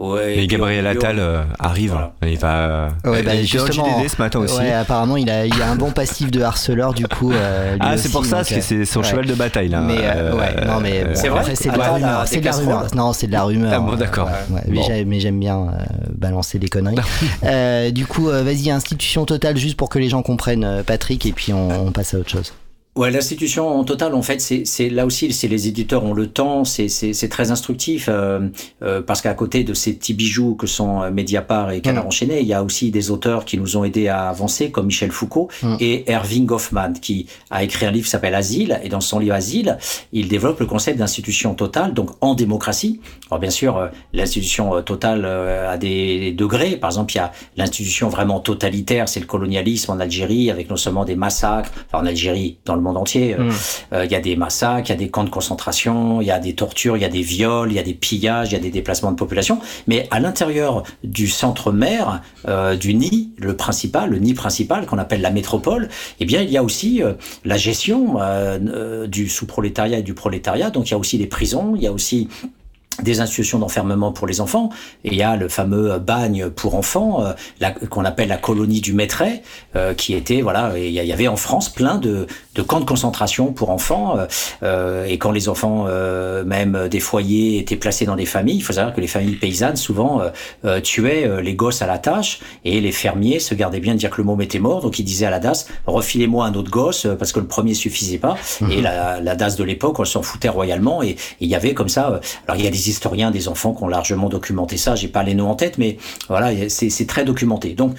euh, 0.00 0.26
mm. 0.36 0.38
et 0.40 0.46
Gabriel 0.46 0.86
Attal 0.86 1.16
euh, 1.18 1.42
arrive. 1.58 1.92
Voilà. 1.92 2.12
Il 2.26 2.38
va. 2.38 2.88
Ouais, 3.04 3.22
bah, 3.22 3.42
justement, 3.42 3.98
JDD 3.98 4.08
ce 4.08 4.20
matin 4.20 4.40
aussi. 4.40 4.58
Ouais, 4.58 4.72
apparemment, 4.72 5.16
il 5.16 5.30
a, 5.30 5.46
il 5.46 5.62
a 5.62 5.70
un 5.70 5.76
bon 5.76 5.90
passif 5.90 6.30
de 6.30 6.42
harceleur, 6.42 6.92
du 6.92 7.06
coup. 7.06 7.32
euh, 7.32 7.76
Ah, 7.80 7.96
c'est 7.96 8.10
pour 8.12 8.24
ça, 8.26 8.36
donc, 8.38 8.46
parce 8.48 8.54
que 8.56 8.60
c'est 8.60 8.84
son 8.84 9.00
ouais. 9.00 9.06
cheval 9.06 9.24
de 9.26 9.34
bataille 9.34 9.68
là. 9.68 9.80
Mais 9.80 9.96
ouais, 9.98 10.66
non, 10.66 10.80
mais 10.82 11.04
bon, 11.04 11.10
C'est 11.14 11.28
vrai 11.28 11.44
c'est 11.54 11.70
de 11.72 11.78
la 11.78 11.92
rumeur. 11.92 12.18
la- 12.20 12.26
C'est 12.26 12.40
de 12.40 12.44
la 12.44 12.50
des 12.52 12.56
rumeur. 12.58 12.82
casseroles 12.82 12.98
Non, 12.98 13.12
c'est 13.14 13.26
de 13.26 13.32
la 13.32 13.42
rumeur. 13.44 13.72
Ah 13.74 13.80
bon, 13.80 13.96
d'accord. 13.96 14.26
Ouais, 14.50 14.60
mais 14.68 14.74
Bon. 14.74 14.82
j'aime- 14.86 15.08
mais 15.08 15.18
j'aime 15.20 15.40
bien 15.40 15.58
euh, 15.60 15.84
balancer 16.14 16.58
des 16.58 16.68
conneries. 16.68 16.96
Euh, 17.44 17.90
du 17.90 18.06
coup, 18.06 18.26
vas-y, 18.26 18.70
institution 18.70 19.24
totale, 19.24 19.56
juste 19.56 19.76
pour 19.76 19.88
que 19.88 19.98
les 19.98 20.08
gens 20.08 20.22
comprennent, 20.22 20.82
Patrick, 20.86 21.24
et 21.26 21.32
puis 21.32 21.52
on 21.52 21.90
passe 21.90 22.01
à 22.02 22.18
autre 22.18 22.30
chose. 22.30 22.52
Ouais, 22.94 23.10
l'institution 23.10 23.68
en 23.68 23.84
total, 23.84 24.14
en 24.14 24.20
fait, 24.20 24.38
c'est 24.38 24.90
là 24.90 25.06
aussi, 25.06 25.32
c'est 25.32 25.48
les 25.48 25.66
éditeurs 25.66 26.04
ont 26.04 26.12
le 26.12 26.26
temps, 26.26 26.64
c'est 26.66 27.28
très 27.30 27.50
instructif 27.50 28.06
euh, 28.10 28.48
euh, 28.82 29.00
parce 29.00 29.22
qu'à 29.22 29.32
côté 29.32 29.64
de 29.64 29.72
ces 29.72 29.94
petits 29.94 30.12
bijoux 30.12 30.56
que 30.56 30.66
sont 30.66 31.00
euh, 31.00 31.10
Mediapart 31.10 31.70
et 31.70 31.80
Canard 31.80 32.04
Mm. 32.04 32.08
enchaîné, 32.08 32.40
il 32.40 32.46
y 32.46 32.52
a 32.52 32.62
aussi 32.62 32.90
des 32.90 33.10
auteurs 33.10 33.46
qui 33.46 33.56
nous 33.56 33.78
ont 33.78 33.84
aidés 33.84 34.08
à 34.08 34.28
avancer, 34.28 34.70
comme 34.70 34.86
Michel 34.86 35.10
Foucault 35.10 35.48
Mm. 35.62 35.76
et 35.80 36.10
Erving 36.10 36.44
Goffman, 36.44 36.92
qui 37.00 37.28
a 37.50 37.64
écrit 37.64 37.86
un 37.86 37.92
livre 37.92 38.04
qui 38.04 38.10
s'appelle 38.10 38.34
Asile, 38.34 38.78
et 38.84 38.90
dans 38.90 39.00
son 39.00 39.20
livre 39.20 39.36
Asile, 39.36 39.78
il 40.12 40.28
développe 40.28 40.60
le 40.60 40.66
concept 40.66 40.98
d'institution 40.98 41.54
totale, 41.54 41.94
donc 41.94 42.10
en 42.20 42.34
démocratie. 42.34 43.00
Alors 43.30 43.40
bien 43.40 43.48
sûr, 43.48 43.78
euh, 43.78 43.86
l'institution 44.12 44.74
euh, 44.74 44.82
totale 44.82 45.24
a 45.24 45.78
des 45.78 46.32
degrés. 46.32 46.76
Par 46.76 46.90
exemple, 46.90 47.14
il 47.14 47.16
y 47.16 47.20
a 47.20 47.32
l'institution 47.56 48.10
vraiment 48.10 48.40
totalitaire, 48.40 49.08
c'est 49.08 49.20
le 49.20 49.26
colonialisme 49.26 49.92
en 49.92 49.98
Algérie, 49.98 50.50
avec 50.50 50.68
non 50.68 50.76
seulement 50.76 51.06
des 51.06 51.16
massacres, 51.16 51.70
enfin 51.86 52.02
en 52.04 52.06
Algérie, 52.06 52.58
dans 52.66 52.74
le 52.74 52.81
monde 52.82 52.96
entier, 52.96 53.34
euh, 53.34 53.44
Mm. 53.44 53.50
euh, 53.94 54.04
il 54.04 54.10
y 54.10 54.14
a 54.14 54.20
des 54.20 54.36
massacres, 54.36 54.88
il 54.88 54.92
y 54.92 54.94
a 54.94 54.98
des 54.98 55.08
camps 55.08 55.24
de 55.24 55.30
concentration, 55.30 56.20
il 56.20 56.26
y 56.26 56.30
a 56.30 56.38
des 56.38 56.54
tortures, 56.54 56.96
il 56.96 57.02
y 57.02 57.04
a 57.04 57.08
des 57.08 57.22
viols, 57.22 57.70
il 57.70 57.76
y 57.76 57.78
a 57.78 57.82
des 57.82 57.94
pillages, 57.94 58.48
il 58.50 58.52
y 58.52 58.56
a 58.56 58.60
des 58.60 58.70
déplacements 58.70 59.10
de 59.10 59.16
population. 59.16 59.58
Mais 59.86 60.06
à 60.10 60.20
l'intérieur 60.20 60.82
du 61.04 61.28
centre 61.28 61.72
mère, 61.72 62.22
euh, 62.48 62.76
du 62.76 62.94
nid, 62.94 63.30
le 63.38 63.56
principal, 63.56 64.10
le 64.10 64.18
nid 64.18 64.34
principal 64.34 64.86
qu'on 64.86 64.98
appelle 64.98 65.20
la 65.20 65.30
métropole, 65.30 65.88
eh 66.20 66.24
bien 66.24 66.42
il 66.42 66.50
y 66.50 66.56
a 66.56 66.62
aussi 66.62 67.02
euh, 67.02 67.14
la 67.44 67.56
gestion 67.56 68.20
euh, 68.20 68.58
euh, 68.66 69.06
du 69.06 69.28
sous-prolétariat 69.28 69.98
et 69.98 70.02
du 70.02 70.14
prolétariat. 70.14 70.70
Donc 70.70 70.88
il 70.88 70.92
y 70.92 70.94
a 70.94 70.98
aussi 70.98 71.18
les 71.18 71.26
prisons, 71.26 71.74
il 71.76 71.82
y 71.82 71.86
a 71.86 71.92
aussi 71.92 72.28
des 73.02 73.20
institutions 73.20 73.58
d'enfermement 73.58 74.12
pour 74.12 74.26
les 74.26 74.40
enfants. 74.40 74.70
Et 75.04 75.08
il 75.08 75.16
y 75.16 75.22
a 75.22 75.36
le 75.36 75.48
fameux 75.48 75.98
bagne 75.98 76.50
pour 76.50 76.74
enfants, 76.74 77.24
euh, 77.24 77.70
qu'on 77.88 78.04
appelle 78.04 78.28
la 78.28 78.36
colonie 78.36 78.80
du 78.80 78.96
euh, 79.76 79.94
qui 79.94 80.14
était, 80.14 80.42
voilà, 80.42 80.78
y 80.78 80.88
il 80.88 80.92
y 80.92 81.12
avait 81.12 81.28
en 81.28 81.36
France 81.36 81.68
plein 81.70 81.96
de, 81.96 82.26
de 82.54 82.62
camps 82.62 82.80
de 82.80 82.84
concentration 82.84 83.52
pour 83.52 83.70
enfants. 83.70 84.18
euh, 84.18 84.26
euh, 84.62 85.04
et 85.06 85.16
quand 85.18 85.30
les 85.30 85.48
enfants, 85.48 85.86
euh, 85.88 86.44
même 86.44 86.88
des 86.90 87.00
foyers, 87.00 87.58
étaient 87.58 87.76
placés 87.76 88.04
dans 88.04 88.16
des 88.16 88.26
familles, 88.26 88.56
il 88.56 88.62
faut 88.62 88.74
savoir 88.74 88.94
que 88.94 89.00
les 89.00 89.06
familles 89.06 89.36
paysannes, 89.36 89.76
souvent, 89.76 90.20
euh, 90.20 90.28
euh, 90.64 90.80
tuaient 90.80 91.24
euh, 91.26 91.40
les 91.40 91.54
gosses 91.54 91.82
à 91.82 91.86
la 91.86 91.98
tâche, 91.98 92.40
et 92.64 92.80
les 92.80 92.92
fermiers 92.92 93.38
se 93.38 93.54
gardaient 93.54 93.80
bien 93.80 93.94
de 93.94 93.98
dire 93.98 94.10
que 94.10 94.18
le 94.18 94.24
môme 94.24 94.42
était 94.42 94.58
mort, 94.58 94.80
donc 94.82 94.98
ils 94.98 95.04
disaient 95.04 95.26
à 95.26 95.30
la 95.30 95.38
DAS, 95.40 95.66
refilez-moi 95.86 96.44
un 96.46 96.54
autre 96.54 96.70
gosse, 96.70 97.06
parce 97.18 97.32
que 97.32 97.40
le 97.40 97.46
premier 97.46 97.74
suffisait 97.74 98.18
pas. 98.18 98.36
Et 98.70 98.80
la, 98.82 99.20
la 99.20 99.34
DAS 99.34 99.56
de 99.56 99.64
l'époque, 99.64 99.98
on 99.98 100.04
s'en 100.04 100.22
foutait 100.22 100.48
royalement, 100.50 101.02
et 101.02 101.16
il 101.40 101.48
y 101.48 101.54
avait 101.54 101.74
comme 101.74 101.88
ça, 101.88 102.10
euh, 102.10 102.18
alors 102.46 102.58
il 102.60 102.64
y 102.64 102.68
a 102.68 102.70
des 102.70 102.90
historiens, 102.90 103.30
des 103.30 103.48
enfants 103.48 103.72
qui 103.74 103.82
ont 103.82 103.88
largement 103.88 104.28
documenté 104.28 104.76
ça, 104.76 104.94
j'ai 104.94 105.08
pas 105.08 105.22
les 105.22 105.34
noms 105.34 105.50
en 105.50 105.54
tête, 105.56 105.78
mais 105.78 105.96
voilà, 106.28 106.50
c'est 106.68 106.90
c'est 106.90 107.06
très 107.06 107.24
documenté. 107.24 107.70
Donc, 107.74 107.94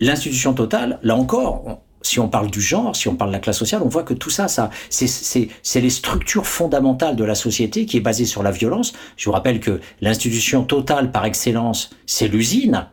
l'institution 0.00 0.52
totale, 0.54 0.98
là 1.02 1.14
encore, 1.16 1.62
on- 1.66 1.78
si 2.02 2.20
on 2.20 2.28
parle 2.28 2.50
du 2.50 2.60
genre, 2.60 2.94
si 2.94 3.08
on 3.08 3.14
parle 3.16 3.30
de 3.30 3.36
la 3.36 3.40
classe 3.40 3.58
sociale, 3.58 3.82
on 3.84 3.88
voit 3.88 4.02
que 4.02 4.14
tout 4.14 4.30
ça, 4.30 4.48
ça, 4.48 4.70
c'est- 4.90 5.80
les 5.80 5.90
structures 5.90 6.46
fondamentales 6.46 7.16
de 7.16 7.24
la 7.24 7.34
société 7.34 7.86
qui 7.86 7.96
est 7.96 8.00
basée 8.00 8.24
sur 8.26 8.42
la 8.42 8.50
violence. 8.50 8.92
Je 9.16 9.24
vous 9.26 9.32
rappelle 9.32 9.60
que 9.60 9.80
l'institution 10.00 10.64
totale 10.64 11.10
par 11.10 11.24
excellence, 11.24 11.90
c'est 12.06 12.28
l'usine. 12.28 12.86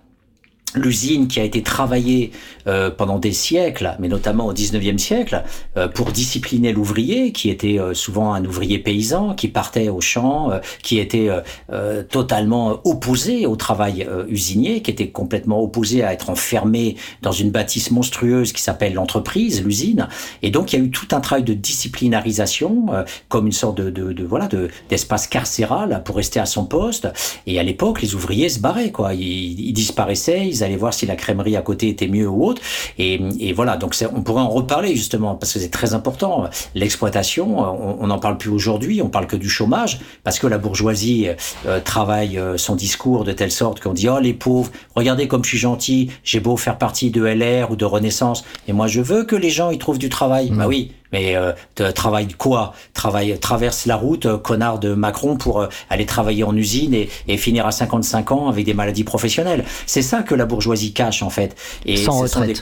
L'usine 0.75 1.27
qui 1.27 1.39
a 1.39 1.43
été 1.43 1.63
travaillée 1.63 2.31
euh, 2.67 2.91
pendant 2.91 3.17
des 3.17 3.31
siècles, 3.31 3.95
mais 3.99 4.07
notamment 4.07 4.45
au 4.45 4.53
19e 4.53 4.99
siècle, 4.99 5.43
euh, 5.77 5.87
pour 5.87 6.11
discipliner 6.11 6.73
l'ouvrier, 6.73 7.31
qui 7.31 7.49
était 7.49 7.79
euh, 7.79 7.95
souvent 7.95 8.33
un 8.33 8.45
ouvrier 8.45 8.77
paysan, 8.77 9.33
qui 9.33 9.47
partait 9.47 9.89
au 9.89 9.99
champ, 9.99 10.51
euh, 10.51 10.59
qui 10.83 10.99
était 10.99 11.29
euh, 11.29 11.41
euh, 11.71 12.03
totalement 12.03 12.81
opposé 12.83 13.47
au 13.47 13.55
travail 13.55 14.07
usinier, 14.27 14.81
qui 14.81 14.91
était 14.91 15.09
complètement 15.09 15.61
opposé 15.61 16.03
à 16.03 16.13
être 16.13 16.29
enfermé 16.29 16.95
dans 17.21 17.31
une 17.31 17.49
bâtisse 17.49 17.89
monstrueuse 17.89 18.53
qui 18.53 18.61
s'appelle 18.61 18.93
l'entreprise, 18.93 19.63
l'usine. 19.63 20.07
Et 20.43 20.51
donc 20.51 20.71
il 20.71 20.79
y 20.79 20.81
a 20.81 20.85
eu 20.85 20.91
tout 20.91 21.07
un 21.11 21.19
travail 21.19 21.43
de 21.43 21.53
disciplinarisation, 21.53 22.87
comme 23.27 23.47
une 23.47 23.51
sorte 23.53 23.77
de, 23.77 23.89
de, 23.89 24.13
de 24.13 24.23
voilà 24.23 24.47
de 24.47 24.69
d'espace 24.89 25.27
carcéral 25.27 26.01
pour 26.05 26.17
rester 26.17 26.39
à 26.39 26.45
son 26.45 26.65
poste. 26.65 27.07
Et 27.47 27.59
à 27.59 27.63
l'époque, 27.63 28.01
les 28.01 28.15
ouvriers 28.15 28.49
se 28.49 28.59
barraient, 28.59 28.91
quoi. 28.91 29.13
Ils, 29.13 29.59
ils 29.59 29.73
disparaissaient, 29.73 30.47
allaient 30.63 30.75
voir 30.75 30.93
si 30.93 31.05
la 31.05 31.15
crèmerie 31.15 31.55
à 31.55 31.61
côté 31.61 31.89
était 31.89 32.07
mieux 32.07 32.27
ou 32.27 32.45
autre. 32.45 32.61
Et, 32.97 33.21
et 33.39 33.53
voilà, 33.53 33.77
donc 33.77 33.95
on 34.13 34.21
pourrait 34.21 34.41
en 34.41 34.49
reparler 34.49 34.95
justement 34.95 35.35
parce 35.35 35.53
que 35.53 35.59
c'est 35.59 35.69
très 35.69 35.93
important. 35.93 36.45
L'exploitation, 36.75 37.59
on 37.59 38.07
n'en 38.07 38.19
parle 38.19 38.37
plus 38.37 38.49
aujourd'hui, 38.49 39.01
on 39.01 39.09
parle 39.09 39.27
que 39.27 39.35
du 39.35 39.49
chômage 39.49 39.99
parce 40.23 40.39
que 40.39 40.47
la 40.47 40.57
bourgeoisie 40.57 41.29
euh, 41.65 41.79
travaille 41.79 42.37
euh, 42.37 42.57
son 42.57 42.75
discours 42.75 43.23
de 43.23 43.31
telle 43.31 43.51
sorte 43.51 43.79
qu'on 43.79 43.93
dit 43.93 44.09
oh 44.09 44.19
les 44.19 44.33
pauvres, 44.33 44.71
regardez 44.95 45.27
comme 45.27 45.43
je 45.43 45.49
suis 45.49 45.57
gentil, 45.57 46.11
j'ai 46.23 46.39
beau 46.39 46.57
faire 46.57 46.77
partie 46.77 47.11
de 47.11 47.23
LR 47.23 47.71
ou 47.71 47.75
de 47.75 47.85
Renaissance, 47.85 48.43
et 48.67 48.73
moi 48.73 48.87
je 48.87 49.01
veux 49.01 49.23
que 49.23 49.35
les 49.35 49.49
gens 49.49 49.71
y 49.71 49.77
trouvent 49.77 49.99
du 49.99 50.09
travail. 50.09 50.49
Bah 50.49 50.67
oui, 50.67 50.91
mais 51.11 51.35
euh, 51.35 51.51
de- 51.77 51.91
travaille 51.91 52.27
quoi? 52.33 52.73
Travaille, 52.93 53.37
traverse 53.39 53.85
la 53.85 53.95
route, 53.95 54.25
euh, 54.25 54.37
connard 54.37 54.79
de 54.79 54.93
Macron, 54.93 55.37
pour 55.37 55.61
euh, 55.61 55.67
aller 55.89 56.05
travailler 56.05 56.43
en 56.43 56.55
usine 56.55 56.93
et, 56.93 57.09
et 57.27 57.37
finir 57.37 57.65
à 57.65 57.71
55 57.71 58.31
ans 58.31 58.47
avec 58.49 58.65
des 58.65 58.73
maladies 58.73 59.03
professionnelles. 59.03 59.65
C'est 59.85 60.01
ça 60.01 60.21
que 60.23 60.35
la 60.35 60.45
bourgeoisie 60.45 60.93
cache 60.93 61.23
en 61.23 61.29
fait. 61.29 61.55
Et 61.85 61.97
Sans 61.97 62.19
retraite. 62.19 62.47
des- 62.47 62.61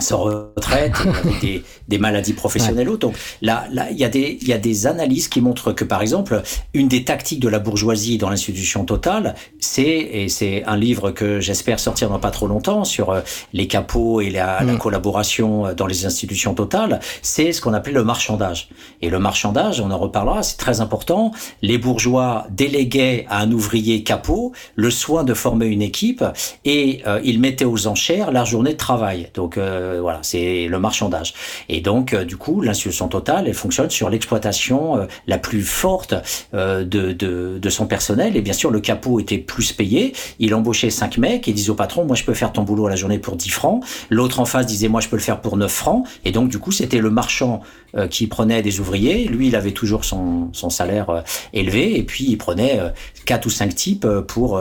sans 0.00 0.18
retraite, 0.18 0.94
avec 1.24 1.40
des, 1.40 1.62
des, 1.88 1.98
maladies 1.98 2.32
professionnelles 2.32 2.88
ouais. 2.88 2.98
Donc 2.98 3.14
là, 3.40 3.66
là, 3.72 3.90
il 3.90 3.98
y 3.98 4.04
a 4.04 4.08
des, 4.08 4.38
il 4.40 4.48
y 4.48 4.52
a 4.52 4.58
des 4.58 4.86
analyses 4.86 5.28
qui 5.28 5.40
montrent 5.40 5.72
que, 5.72 5.84
par 5.84 6.02
exemple, 6.02 6.42
une 6.74 6.88
des 6.88 7.04
tactiques 7.04 7.40
de 7.40 7.48
la 7.48 7.58
bourgeoisie 7.58 8.18
dans 8.18 8.30
l'institution 8.30 8.84
totale, 8.84 9.34
c'est, 9.60 9.82
et 9.82 10.28
c'est 10.28 10.64
un 10.64 10.76
livre 10.76 11.10
que 11.10 11.40
j'espère 11.40 11.78
sortir 11.80 12.08
dans 12.08 12.18
pas 12.18 12.30
trop 12.30 12.46
longtemps 12.46 12.84
sur 12.84 13.10
euh, 13.10 13.20
les 13.52 13.66
capots 13.66 14.20
et 14.20 14.30
la, 14.30 14.62
mmh. 14.62 14.66
la 14.66 14.76
collaboration 14.76 15.74
dans 15.74 15.86
les 15.86 16.06
institutions 16.06 16.54
totales, 16.54 17.00
c'est 17.22 17.52
ce 17.52 17.60
qu'on 17.60 17.74
appelait 17.74 17.92
le 17.92 18.04
marchandage. 18.04 18.68
Et 19.00 19.10
le 19.10 19.18
marchandage, 19.18 19.80
on 19.80 19.90
en 19.90 19.98
reparlera, 19.98 20.42
c'est 20.42 20.56
très 20.56 20.80
important. 20.80 21.32
Les 21.62 21.78
bourgeois 21.78 22.46
déléguaient 22.50 23.26
à 23.28 23.40
un 23.40 23.52
ouvrier 23.52 24.02
capot 24.02 24.52
le 24.74 24.90
soin 24.90 25.24
de 25.24 25.34
former 25.34 25.66
une 25.66 25.82
équipe 25.82 26.24
et 26.64 27.02
euh, 27.06 27.20
ils 27.24 27.40
mettaient 27.40 27.64
aux 27.64 27.86
enchères 27.86 28.30
la 28.30 28.44
journée 28.44 28.72
de 28.72 28.78
travail. 28.78 29.30
Donc 29.34 29.56
euh, 29.56 29.81
voilà, 30.00 30.20
c'est 30.22 30.66
le 30.68 30.78
marchandage. 30.78 31.34
Et 31.68 31.80
donc 31.80 32.12
euh, 32.12 32.24
du 32.24 32.36
coup, 32.36 32.60
l'institution 32.60 33.08
totale, 33.08 33.44
elle 33.46 33.54
fonctionne 33.54 33.90
sur 33.90 34.10
l'exploitation 34.10 34.96
euh, 34.96 35.06
la 35.26 35.38
plus 35.38 35.62
forte 35.62 36.14
euh, 36.54 36.84
de, 36.84 37.12
de, 37.12 37.58
de, 37.60 37.70
son 37.70 37.86
personnel. 37.86 38.36
Et 38.36 38.40
bien 38.40 38.52
sûr, 38.52 38.70
le 38.70 38.80
capot 38.80 39.20
était 39.20 39.38
plus 39.38 39.72
payé. 39.72 40.12
Il 40.38 40.54
embauchait 40.54 40.90
cinq 40.90 41.18
mecs 41.18 41.48
et 41.48 41.52
disait 41.52 41.70
au 41.70 41.74
patron, 41.74 42.04
moi 42.04 42.16
je 42.16 42.24
peux 42.24 42.34
faire 42.34 42.52
ton 42.52 42.62
boulot 42.62 42.86
à 42.86 42.90
la 42.90 42.96
journée 42.96 43.18
pour 43.18 43.36
10 43.36 43.50
francs. 43.50 43.84
L'autre 44.10 44.40
en 44.40 44.44
face 44.44 44.66
disait, 44.66 44.88
moi 44.88 45.00
je 45.00 45.08
peux 45.08 45.16
le 45.16 45.22
faire 45.22 45.40
pour 45.40 45.56
9 45.56 45.70
francs. 45.70 46.06
Et 46.24 46.32
donc 46.32 46.48
du 46.48 46.58
coup, 46.58 46.72
c'était 46.72 46.98
le 46.98 47.10
marchand 47.10 47.62
euh, 47.94 48.08
qui 48.08 48.26
prenait 48.26 48.62
des 48.62 48.80
ouvriers. 48.80 49.26
Lui, 49.26 49.48
il 49.48 49.56
avait 49.56 49.72
toujours 49.72 50.04
son, 50.04 50.48
son 50.52 50.70
salaire 50.70 51.10
euh, 51.10 51.20
élevé 51.52 51.98
et 51.98 52.02
puis 52.02 52.24
il 52.26 52.38
prenait 52.38 52.80
euh, 52.80 52.88
quatre 53.26 53.44
ou 53.44 53.50
cinq 53.50 53.74
types 53.74 54.06
pour 54.28 54.60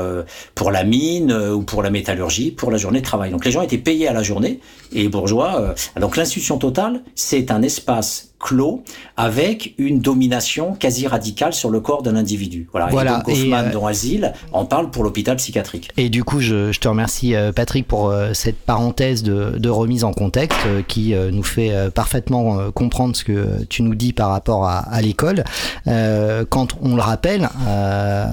pour 0.56 0.72
la 0.72 0.84
mine 0.84 1.32
ou 1.32 1.62
pour 1.62 1.82
la 1.82 1.90
métallurgie, 1.90 2.52
pour 2.52 2.72
la 2.72 2.78
journée 2.78 3.00
de 3.00 3.06
travail. 3.06 3.32
Donc 3.32 3.46
les 3.46 3.52
gens 3.52 3.62
étaient 3.62 3.78
payés 3.78 4.08
à 4.08 4.14
la 4.14 4.24
journée 4.24 4.60
et 4.92 5.04
les 5.04 5.10
bourgeois. 5.10 5.74
donc 6.00 6.18
l'institution 6.18 6.58
totale, 6.58 7.04
c'est 7.16 7.52
un 7.52 7.62
espace 7.62 8.31
clos 8.42 8.84
avec 9.18 9.76
une 9.78 10.00
domination 10.00 10.74
quasi 10.74 11.08
radicale 11.08 11.54
sur 11.54 11.70
le 11.70 11.80
corps 11.80 12.04
d'un 12.04 12.16
individu. 12.16 12.68
Voilà. 12.72 12.88
voilà. 12.88 13.24
Et 13.28 13.32
donc 13.32 13.38
Hoffman, 13.38 13.68
euh... 13.68 13.72
dans 13.72 13.86
Asile, 13.86 14.34
en 14.52 14.66
parle 14.66 14.90
pour 14.92 15.04
l'hôpital 15.04 15.38
psychiatrique. 15.38 15.92
Et 15.98 16.10
du 16.10 16.24
coup, 16.24 16.40
je, 16.40 16.72
je 16.72 16.80
te 16.80 16.88
remercie 16.88 17.34
Patrick 17.56 17.88
pour 17.88 18.14
cette 18.34 18.58
parenthèse 18.58 19.24
de, 19.24 19.58
de 19.58 19.70
remise 19.70 20.04
en 20.04 20.14
contexte 20.14 20.60
qui 20.88 21.14
nous 21.14 21.44
fait 21.44 21.72
parfaitement 21.94 22.72
comprendre 22.72 23.16
ce 23.16 23.24
que 23.24 23.64
tu 23.66 23.84
nous 23.84 23.96
dis 23.96 24.14
par 24.14 24.30
rapport 24.30 24.66
à, 24.66 24.80
à 24.80 25.02
l'école. 25.02 25.44
Euh, 25.88 26.46
quand 26.50 26.76
on 26.82 26.96
le 26.96 27.02
rappelle, 27.02 27.50
euh, 27.68 28.26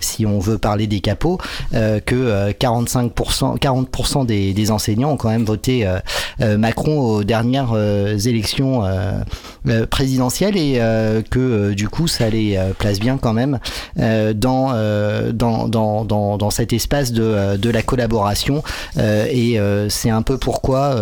si 0.00 0.26
on 0.26 0.38
veut 0.38 0.58
parler 0.58 0.86
des 0.86 1.00
capots, 1.00 1.38
euh, 1.74 2.00
que 2.00 2.50
45%, 2.52 3.58
40% 3.58 4.26
des, 4.26 4.52
des, 4.52 4.70
enseignants 4.70 5.12
ont 5.12 5.16
quand 5.16 5.30
même 5.30 5.44
voté 5.44 5.86
euh, 6.40 6.58
Macron 6.58 7.00
aux 7.00 7.24
dernières 7.24 7.72
euh, 7.74 8.18
élections 8.18 8.82
présidentielles 9.90 10.56
et 10.56 10.80
que 11.30 11.72
du 11.72 11.88
coup 11.88 12.08
ça 12.08 12.28
les 12.30 12.58
place 12.78 12.98
bien 12.98 13.18
quand 13.18 13.32
même 13.32 13.58
dans, 13.96 14.72
dans, 15.32 15.68
dans, 15.68 16.04
dans, 16.04 16.38
dans 16.38 16.50
cet 16.50 16.72
espace 16.72 17.12
de, 17.12 17.56
de 17.56 17.70
la 17.70 17.82
collaboration. 17.82 18.62
Et 18.98 19.58
c'est 19.88 20.10
un 20.10 20.22
peu 20.22 20.38
pourquoi 20.38 20.94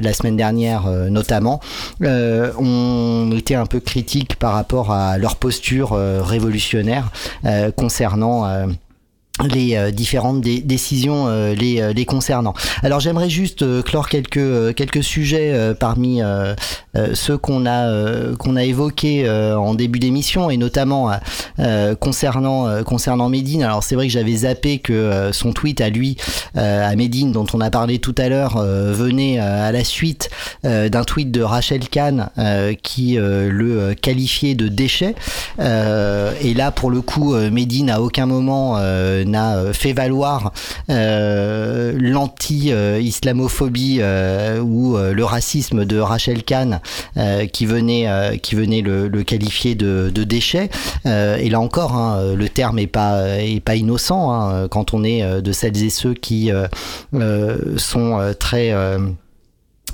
la 0.00 0.12
semaine 0.12 0.36
dernière 0.36 0.86
notamment 1.10 1.60
on 2.00 3.32
était 3.36 3.56
un 3.56 3.66
peu 3.66 3.80
critique 3.80 4.36
par 4.36 4.52
rapport 4.52 4.92
à 4.92 5.18
leur 5.18 5.36
posture 5.36 5.90
révolutionnaire 5.92 7.10
concernant 7.76 8.27
euh, 8.46 8.66
les 9.44 9.76
euh, 9.76 9.90
différentes 9.90 10.40
dé 10.40 10.60
décisions 10.60 11.26
euh, 11.28 11.54
les, 11.54 11.80
euh, 11.80 11.92
les 11.92 12.04
concernant. 12.04 12.54
Alors 12.82 13.00
j'aimerais 13.00 13.30
juste 13.30 13.62
euh, 13.62 13.82
clore 13.82 14.08
quelques 14.08 14.74
quelques 14.74 15.02
sujets 15.02 15.74
parmi 15.78 16.20
ceux 17.14 17.38
qu'on 17.38 17.66
a 17.66 18.34
qu'on 18.36 18.56
a 18.56 18.64
évoqués 18.64 19.28
en 19.28 19.74
début 19.74 19.98
d'émission 19.98 20.50
et 20.50 20.56
notamment 20.56 21.10
concernant 22.00 22.82
concernant 22.84 23.28
Medine. 23.28 23.62
Alors 23.62 23.82
c'est 23.82 23.94
vrai 23.94 24.06
que 24.06 24.12
j'avais 24.12 24.36
zappé 24.36 24.78
que 24.78 25.30
son 25.32 25.52
tweet 25.52 25.80
à 25.80 25.88
lui 25.88 26.16
à 26.54 26.94
Medine 26.96 27.32
dont 27.32 27.46
on 27.54 27.60
a 27.60 27.70
parlé 27.70 27.98
tout 27.98 28.14
à 28.18 28.28
l'heure 28.28 28.58
venait 28.58 29.38
à 29.38 29.72
la 29.72 29.84
suite 29.84 30.30
d'un 30.64 31.04
tweet 31.04 31.30
de 31.30 31.42
Rachel 31.42 31.88
Kahn 31.88 32.30
qui 32.82 33.16
le 33.18 33.94
qualifiait 33.94 34.54
de 34.54 34.68
déchet. 34.68 35.14
et 35.58 36.54
là 36.54 36.70
pour 36.70 36.90
le 36.90 37.00
coup 37.00 37.34
Medine 37.34 37.90
à 37.90 38.00
aucun 38.00 38.26
moment 38.26 38.78
n'a 39.28 39.72
fait 39.72 39.92
valoir 39.92 40.52
euh, 40.90 41.96
l'anti-islamophobie 41.98 43.98
euh, 44.00 44.60
ou 44.60 44.96
euh, 44.96 45.12
le 45.12 45.24
racisme 45.24 45.84
de 45.84 45.98
Rachel 45.98 46.42
Kahn 46.42 46.80
euh, 47.16 47.46
qui 47.46 47.66
venait 47.66 48.38
qui 48.42 48.54
venait 48.54 48.80
le, 48.80 49.08
qualifier 49.22 49.74
de, 49.74 50.10
déchet. 50.10 50.70
et 51.04 51.50
là 51.50 51.60
encore, 51.60 51.94
hein, 51.94 52.34
le 52.34 52.48
terme 52.48 52.78
est 52.78 52.86
pas 52.86 53.38
est 53.38 53.60
pas 53.60 53.76
innocent 53.76 54.32
hein, 54.32 54.68
quand 54.68 54.94
on 54.94 55.04
est 55.04 55.42
de 55.42 55.52
celles 55.52 55.82
et 55.82 55.90
ceux 55.90 56.14
qui 56.14 56.50
sont 57.76 58.34
très 58.38 58.72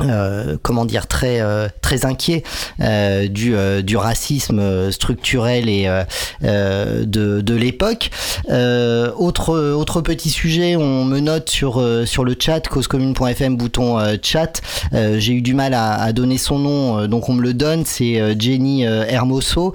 euh, 0.00 0.56
comment 0.60 0.84
dire 0.84 1.06
très 1.06 1.40
euh, 1.40 1.68
très 1.80 2.04
inquiet 2.04 2.42
euh, 2.80 3.28
du, 3.28 3.54
du 3.84 3.96
racisme 3.96 4.90
structurel 4.90 5.68
et 5.68 5.88
de, 6.42 7.40
de 7.40 7.54
l'époque. 7.54 8.10
Autre 8.48 9.72
autre 9.72 10.00
petit 10.00 10.30
sujet 10.30 10.76
on 10.76 11.04
me 11.04 11.20
note 11.20 11.48
sur 11.48 11.82
sur 12.06 12.24
le 12.24 12.34
chat 12.38 12.66
causecommune.fm 12.68 13.56
bouton 13.56 13.98
chat. 14.22 14.60
J'ai 14.92 15.32
eu 15.32 15.42
du 15.42 15.54
mal 15.54 15.74
à, 15.74 15.94
à, 15.94 16.12
donner 16.12 16.38
son 16.38 16.58
nom 16.58 17.06
donc 17.06 17.28
on 17.28 17.34
me 17.34 17.42
le 17.42 17.54
donne 17.54 17.84
c'est 17.84 18.38
Jenny 18.40 18.82
Hermoso. 18.82 19.74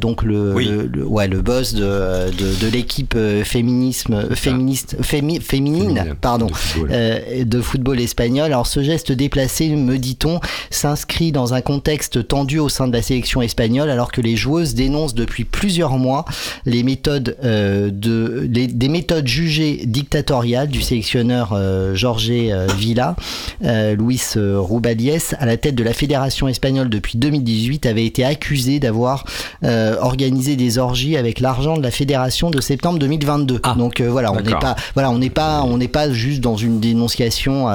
Donc 0.00 0.22
le, 0.22 0.54
oui. 0.54 0.66
le, 0.66 0.86
le, 0.86 1.04
ouais 1.04 1.28
le 1.28 1.40
boss 1.40 1.74
de 1.74 2.30
de, 2.36 2.64
de 2.64 2.68
l'équipe 2.68 3.16
féminisme 3.44 4.34
féministe 4.34 4.96
fémi, 5.02 5.40
féminine, 5.40 5.94
féminine 5.94 6.14
pardon 6.20 6.46
de 6.46 6.54
football. 6.54 7.44
de 7.44 7.60
football 7.60 8.00
espagnol. 8.00 8.46
Alors 8.46 8.66
ce 8.66 8.82
geste 8.82 9.12
déplacé, 9.36 9.68
me 9.68 9.98
dit-on, 9.98 10.40
s'inscrit 10.70 11.30
dans 11.30 11.52
un 11.52 11.60
contexte 11.60 12.26
tendu 12.26 12.58
au 12.58 12.70
sein 12.70 12.88
de 12.88 12.92
la 12.94 13.02
sélection 13.02 13.42
espagnole 13.42 13.90
alors 13.90 14.10
que 14.10 14.22
les 14.22 14.34
joueuses 14.34 14.74
dénoncent 14.74 15.14
depuis 15.14 15.44
plusieurs 15.44 15.98
mois 15.98 16.24
les 16.64 16.82
méthodes 16.82 17.36
euh, 17.44 17.90
de 17.92 18.48
les, 18.50 18.66
des 18.66 18.88
méthodes 18.88 19.26
jugées 19.26 19.82
dictatoriales 19.84 20.68
du 20.68 20.80
sélectionneur 20.80 21.50
euh, 21.52 21.94
Jorge 21.94 22.30
euh, 22.30 22.66
Villa, 22.78 23.14
Luis 23.60 24.22
Rubalies 24.36 25.34
à 25.38 25.44
la 25.44 25.58
tête 25.58 25.74
de 25.74 25.84
la 25.84 25.92
fédération 25.92 26.48
espagnole 26.48 26.88
depuis 26.88 27.18
2018 27.18 27.84
avait 27.84 28.06
été 28.06 28.24
accusé 28.24 28.80
d'avoir 28.80 29.24
organisé 29.62 30.56
des 30.56 30.78
orgies 30.78 31.16
avec 31.16 31.40
l'argent 31.40 31.76
de 31.76 31.82
la 31.82 31.90
fédération 31.90 32.50
de 32.50 32.60
septembre 32.60 32.98
2022. 32.98 33.60
Ah, 33.62 33.74
Donc 33.76 34.00
voilà, 34.00 34.32
on 34.32 34.40
n'est 34.40 34.58
pas 34.58 34.76
voilà, 34.94 35.10
on 35.10 35.18
n'est 35.18 35.30
pas 35.30 35.62
on 35.62 35.76
n'est 35.76 35.88
pas 35.88 36.10
juste 36.10 36.40
dans 36.40 36.56
une 36.56 36.80
dénonciation 36.80 37.66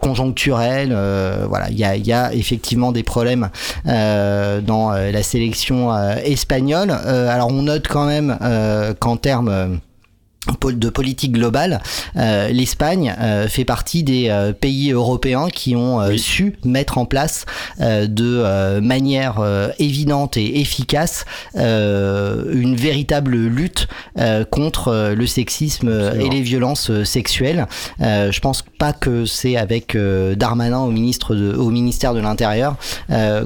conjoncturelle 0.00 0.27
Euh, 0.48 1.44
voilà, 1.48 1.68
il 1.70 1.78
y 1.78 2.12
a, 2.12 2.32
effectivement 2.34 2.92
des 2.92 3.02
problèmes 3.02 3.50
euh, 3.86 4.60
dans 4.60 4.92
euh, 4.92 5.10
la 5.10 5.22
sélection 5.22 5.96
espagnole. 6.24 6.90
Alors 6.90 7.48
on 7.48 7.62
note 7.62 7.86
quand 7.88 8.06
même 8.06 8.36
qu'en 9.00 9.16
termes 9.16 9.78
de 10.66 10.88
politique 10.88 11.32
globale, 11.32 11.80
euh, 12.16 12.48
l'Espagne 12.48 13.14
euh, 13.20 13.48
fait 13.48 13.64
partie 13.64 14.02
des 14.02 14.28
euh, 14.28 14.52
pays 14.52 14.92
européens 14.92 15.48
qui 15.48 15.76
ont 15.76 15.98
oui. 15.98 16.18
su 16.18 16.56
mettre 16.64 16.98
en 16.98 17.04
place 17.04 17.46
de 17.78 18.78
manière 18.80 19.40
évidente 19.78 20.36
et 20.36 20.60
efficace 20.60 21.24
une 21.54 22.76
véritable 22.76 23.36
lutte 23.36 23.88
contre 24.50 25.14
le 25.16 25.26
sexisme 25.26 25.88
et 25.88 26.28
les 26.28 26.40
violences 26.40 26.90
sexuelles. 27.04 27.66
je 28.00 28.40
pense 28.40 28.64
pas 28.78 28.92
que 28.92 29.24
c'est 29.24 29.56
avec 29.56 29.96
Darmanin 30.36 30.80
au, 30.80 30.90
ministre 30.90 31.34
de, 31.34 31.54
au 31.54 31.70
ministère 31.70 32.14
de 32.14 32.20
l'Intérieur 32.20 32.76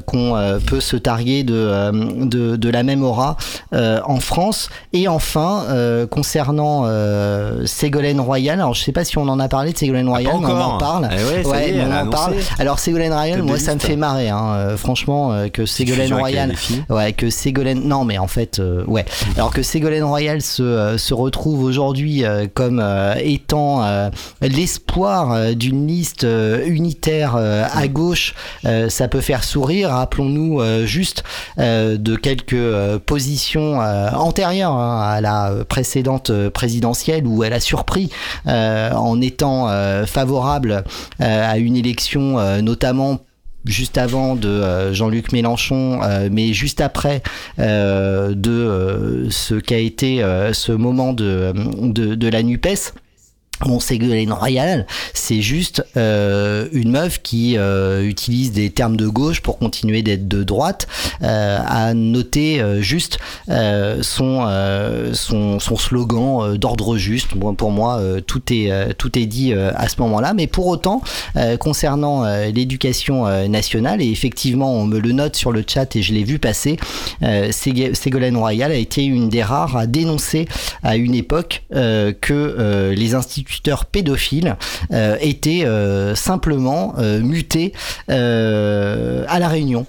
qu'on 0.06 0.60
peut 0.66 0.80
se 0.80 0.96
targuer 0.96 1.42
de, 1.44 2.24
de, 2.24 2.56
de, 2.56 2.68
la 2.68 2.82
même 2.82 3.02
aura 3.02 3.36
en 3.72 4.20
France. 4.20 4.70
Et 4.92 5.08
enfin, 5.08 6.06
concernant 6.10 6.86
euh, 6.92 7.66
Ségolène 7.66 8.20
Royal. 8.20 8.60
Alors 8.60 8.74
je 8.74 8.82
sais 8.82 8.92
pas 8.92 9.04
si 9.04 9.18
on 9.18 9.22
en 9.22 9.40
a 9.40 9.48
parlé 9.48 9.72
de 9.72 9.78
Ségolène 9.78 10.08
Royal, 10.08 10.34
mais 10.40 10.46
on 10.46 10.60
en 10.60 10.78
parle. 10.78 11.08
Eh 11.10 11.24
ouais, 11.24 11.46
ouais 11.46 11.70
est, 11.70 11.82
on 11.82 11.92
en 11.92 12.10
parle. 12.10 12.34
Alors 12.58 12.78
Ségolène 12.78 13.12
Royal, 13.12 13.42
moi 13.42 13.58
ça 13.58 13.74
me 13.74 13.80
fait 13.80 13.96
marrer, 13.96 14.28
hein, 14.28 14.52
euh, 14.54 14.76
franchement, 14.76 15.32
euh, 15.32 15.48
que 15.48 15.66
Ségolène 15.66 16.14
Royal, 16.14 16.54
ouais, 16.90 17.12
que 17.12 17.30
Ségolène, 17.30 17.82
non 17.84 18.04
mais 18.04 18.18
en 18.18 18.26
fait, 18.26 18.58
euh, 18.58 18.84
ouais. 18.86 19.04
Alors 19.36 19.52
que 19.52 19.62
Ségolène 19.62 20.04
Royal 20.04 20.42
se, 20.42 20.96
se 20.98 21.14
retrouve 21.14 21.64
aujourd'hui 21.64 22.24
comme 22.54 22.84
étant 23.18 24.10
l'espoir 24.40 25.54
d'une 25.54 25.86
liste 25.86 26.26
unitaire 26.66 27.36
à 27.36 27.88
gauche, 27.88 28.34
ça 28.88 29.08
peut 29.08 29.20
faire 29.20 29.44
sourire. 29.44 29.90
Rappelons-nous 29.90 30.60
juste 30.84 31.24
de 31.58 32.16
quelques 32.16 32.98
positions 33.06 33.80
antérieures 34.14 34.72
hein, 34.72 35.00
à 35.00 35.20
la 35.20 35.52
précédente 35.68 36.32
présidentielle 36.50 36.81
où 37.24 37.44
elle 37.44 37.52
a 37.52 37.60
surpris 37.60 38.10
en 38.46 39.20
étant 39.20 39.68
favorable 40.06 40.84
à 41.18 41.58
une 41.58 41.76
élection, 41.76 42.62
notamment 42.62 43.20
juste 43.64 43.98
avant 43.98 44.34
de 44.34 44.92
Jean-Luc 44.92 45.32
Mélenchon, 45.32 46.00
mais 46.30 46.52
juste 46.52 46.80
après 46.80 47.22
de 47.58 49.28
ce 49.30 49.54
qu'a 49.54 49.78
été 49.78 50.22
ce 50.52 50.72
moment 50.72 51.12
de, 51.12 51.52
de, 51.80 52.14
de 52.14 52.28
la 52.28 52.42
NUPES. 52.42 52.94
Bon, 53.64 53.78
Ségolène 53.78 54.32
Royal, 54.32 54.86
c'est 55.14 55.40
juste 55.40 55.84
euh, 55.96 56.68
une 56.72 56.90
meuf 56.90 57.22
qui 57.22 57.56
euh, 57.56 58.02
utilise 58.02 58.50
des 58.50 58.70
termes 58.70 58.96
de 58.96 59.06
gauche 59.06 59.40
pour 59.40 59.58
continuer 59.58 60.02
d'être 60.02 60.26
de 60.26 60.42
droite. 60.42 60.88
Euh, 61.22 61.58
à 61.64 61.94
noter 61.94 62.60
euh, 62.60 62.80
juste 62.80 63.18
son, 63.48 64.46
son, 65.12 65.76
slogan 65.76 66.56
d'ordre 66.56 66.96
juste. 66.96 67.36
Bon, 67.36 67.54
pour 67.54 67.70
moi, 67.70 68.00
tout 68.26 68.42
est 68.52 68.94
tout 68.94 69.18
est 69.18 69.26
dit 69.26 69.52
à 69.54 69.88
ce 69.88 70.00
moment-là. 70.00 70.34
Mais 70.34 70.46
pour 70.46 70.66
autant, 70.66 71.02
concernant 71.58 72.24
l'éducation 72.46 73.26
nationale, 73.48 74.02
et 74.02 74.10
effectivement, 74.10 74.72
on 74.72 74.84
me 74.84 74.98
le 74.98 75.12
note 75.12 75.36
sur 75.36 75.52
le 75.52 75.64
chat 75.66 75.94
et 75.96 76.02
je 76.02 76.12
l'ai 76.12 76.24
vu 76.24 76.38
passer, 76.38 76.76
Ségolène 77.50 78.36
Royal 78.36 78.70
a 78.70 78.76
été 78.76 79.04
une 79.04 79.28
des 79.28 79.42
rares 79.42 79.76
à 79.76 79.86
dénoncer 79.86 80.46
à 80.82 80.96
une 80.96 81.14
époque 81.14 81.64
que 81.70 82.92
les 82.94 83.14
instituts 83.14 83.51
pédophiles 83.90 84.56
euh, 84.92 85.16
étaient 85.20 85.64
euh, 85.64 86.14
simplement 86.14 86.94
euh, 86.98 87.20
mutés 87.20 87.72
à 88.08 89.38
la 89.38 89.48
Réunion. 89.48 89.86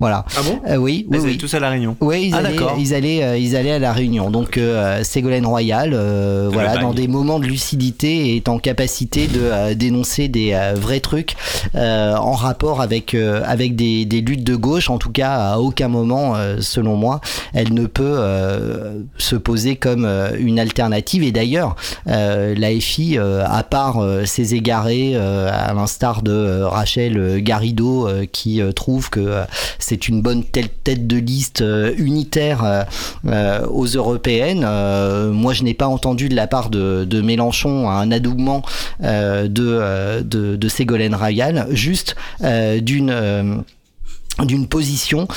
Voilà. 0.00 0.24
Ah 0.36 0.40
bon 0.42 0.60
euh, 0.68 0.76
Oui, 0.76 1.06
oui, 1.08 1.18
oui. 1.22 1.38
tous 1.38 1.54
à 1.54 1.60
la 1.60 1.70
Réunion. 1.70 1.96
Oui, 2.00 2.26
ils, 2.26 2.34
ah, 2.34 2.38
allaient, 2.38 2.56
ils 2.78 2.94
allaient, 2.94 3.22
euh, 3.22 3.38
ils 3.38 3.54
allaient 3.54 3.72
à 3.72 3.78
la 3.78 3.92
Réunion. 3.92 4.28
Donc 4.28 4.58
euh, 4.58 5.04
Ségolène 5.04 5.46
Royal, 5.46 5.92
euh, 5.94 6.50
voilà, 6.52 6.78
dans 6.78 6.92
des 6.92 7.06
moments 7.06 7.38
de 7.38 7.46
lucidité, 7.46 8.34
est 8.34 8.48
en 8.48 8.58
capacité 8.58 9.28
de 9.28 9.72
dénoncer 9.74 10.26
des 10.26 10.58
vrais 10.74 11.00
trucs 11.00 11.36
en 11.74 12.32
rapport 12.32 12.80
avec 12.80 13.14
avec 13.14 13.76
des, 13.76 14.04
des, 14.04 14.20
luttes 14.20 14.44
de 14.44 14.56
gauche. 14.56 14.90
En 14.90 14.98
tout 14.98 15.10
cas, 15.12 15.52
à 15.52 15.58
aucun 15.58 15.88
moment, 15.88 16.34
selon 16.60 16.96
moi, 16.96 17.20
elle 17.52 17.72
ne 17.72 17.86
peut 17.86 18.18
se 19.16 19.36
poser 19.36 19.76
comme 19.76 20.06
une 20.38 20.58
alternative. 20.58 21.22
Et 21.22 21.32
d'ailleurs, 21.32 21.76
l'AFI, 22.06 23.18
à 23.18 23.62
part 23.62 24.04
ses 24.24 24.54
égarés, 24.54 25.16
à 25.16 25.72
l'instar 25.72 26.22
de 26.22 26.62
Rachel 26.62 27.42
Garrido, 27.42 28.08
qui 28.32 28.60
trouve 28.74 29.10
que 29.10 29.44
c'est 29.84 30.08
une 30.08 30.22
bonne 30.22 30.44
tête 30.44 31.06
de 31.06 31.16
liste 31.18 31.60
euh, 31.60 31.92
unitaire 31.98 32.64
euh, 32.64 32.84
euh, 33.26 33.66
aux 33.66 33.86
européennes. 33.86 34.60
moi, 35.32 35.52
je 35.52 35.62
n'ai 35.62 35.74
pas 35.74 35.86
entendu 35.86 36.28
de 36.28 36.34
la 36.34 36.46
part 36.46 36.70
de, 36.70 37.20
Mélenchon 37.20 37.88
un 37.90 38.10
adoubement 38.10 38.62
de, 39.00 40.68
Ségolène 40.68 41.14
Royal, 41.14 41.66
juste 41.70 42.16
d'une 42.40 43.64
position 44.68 45.28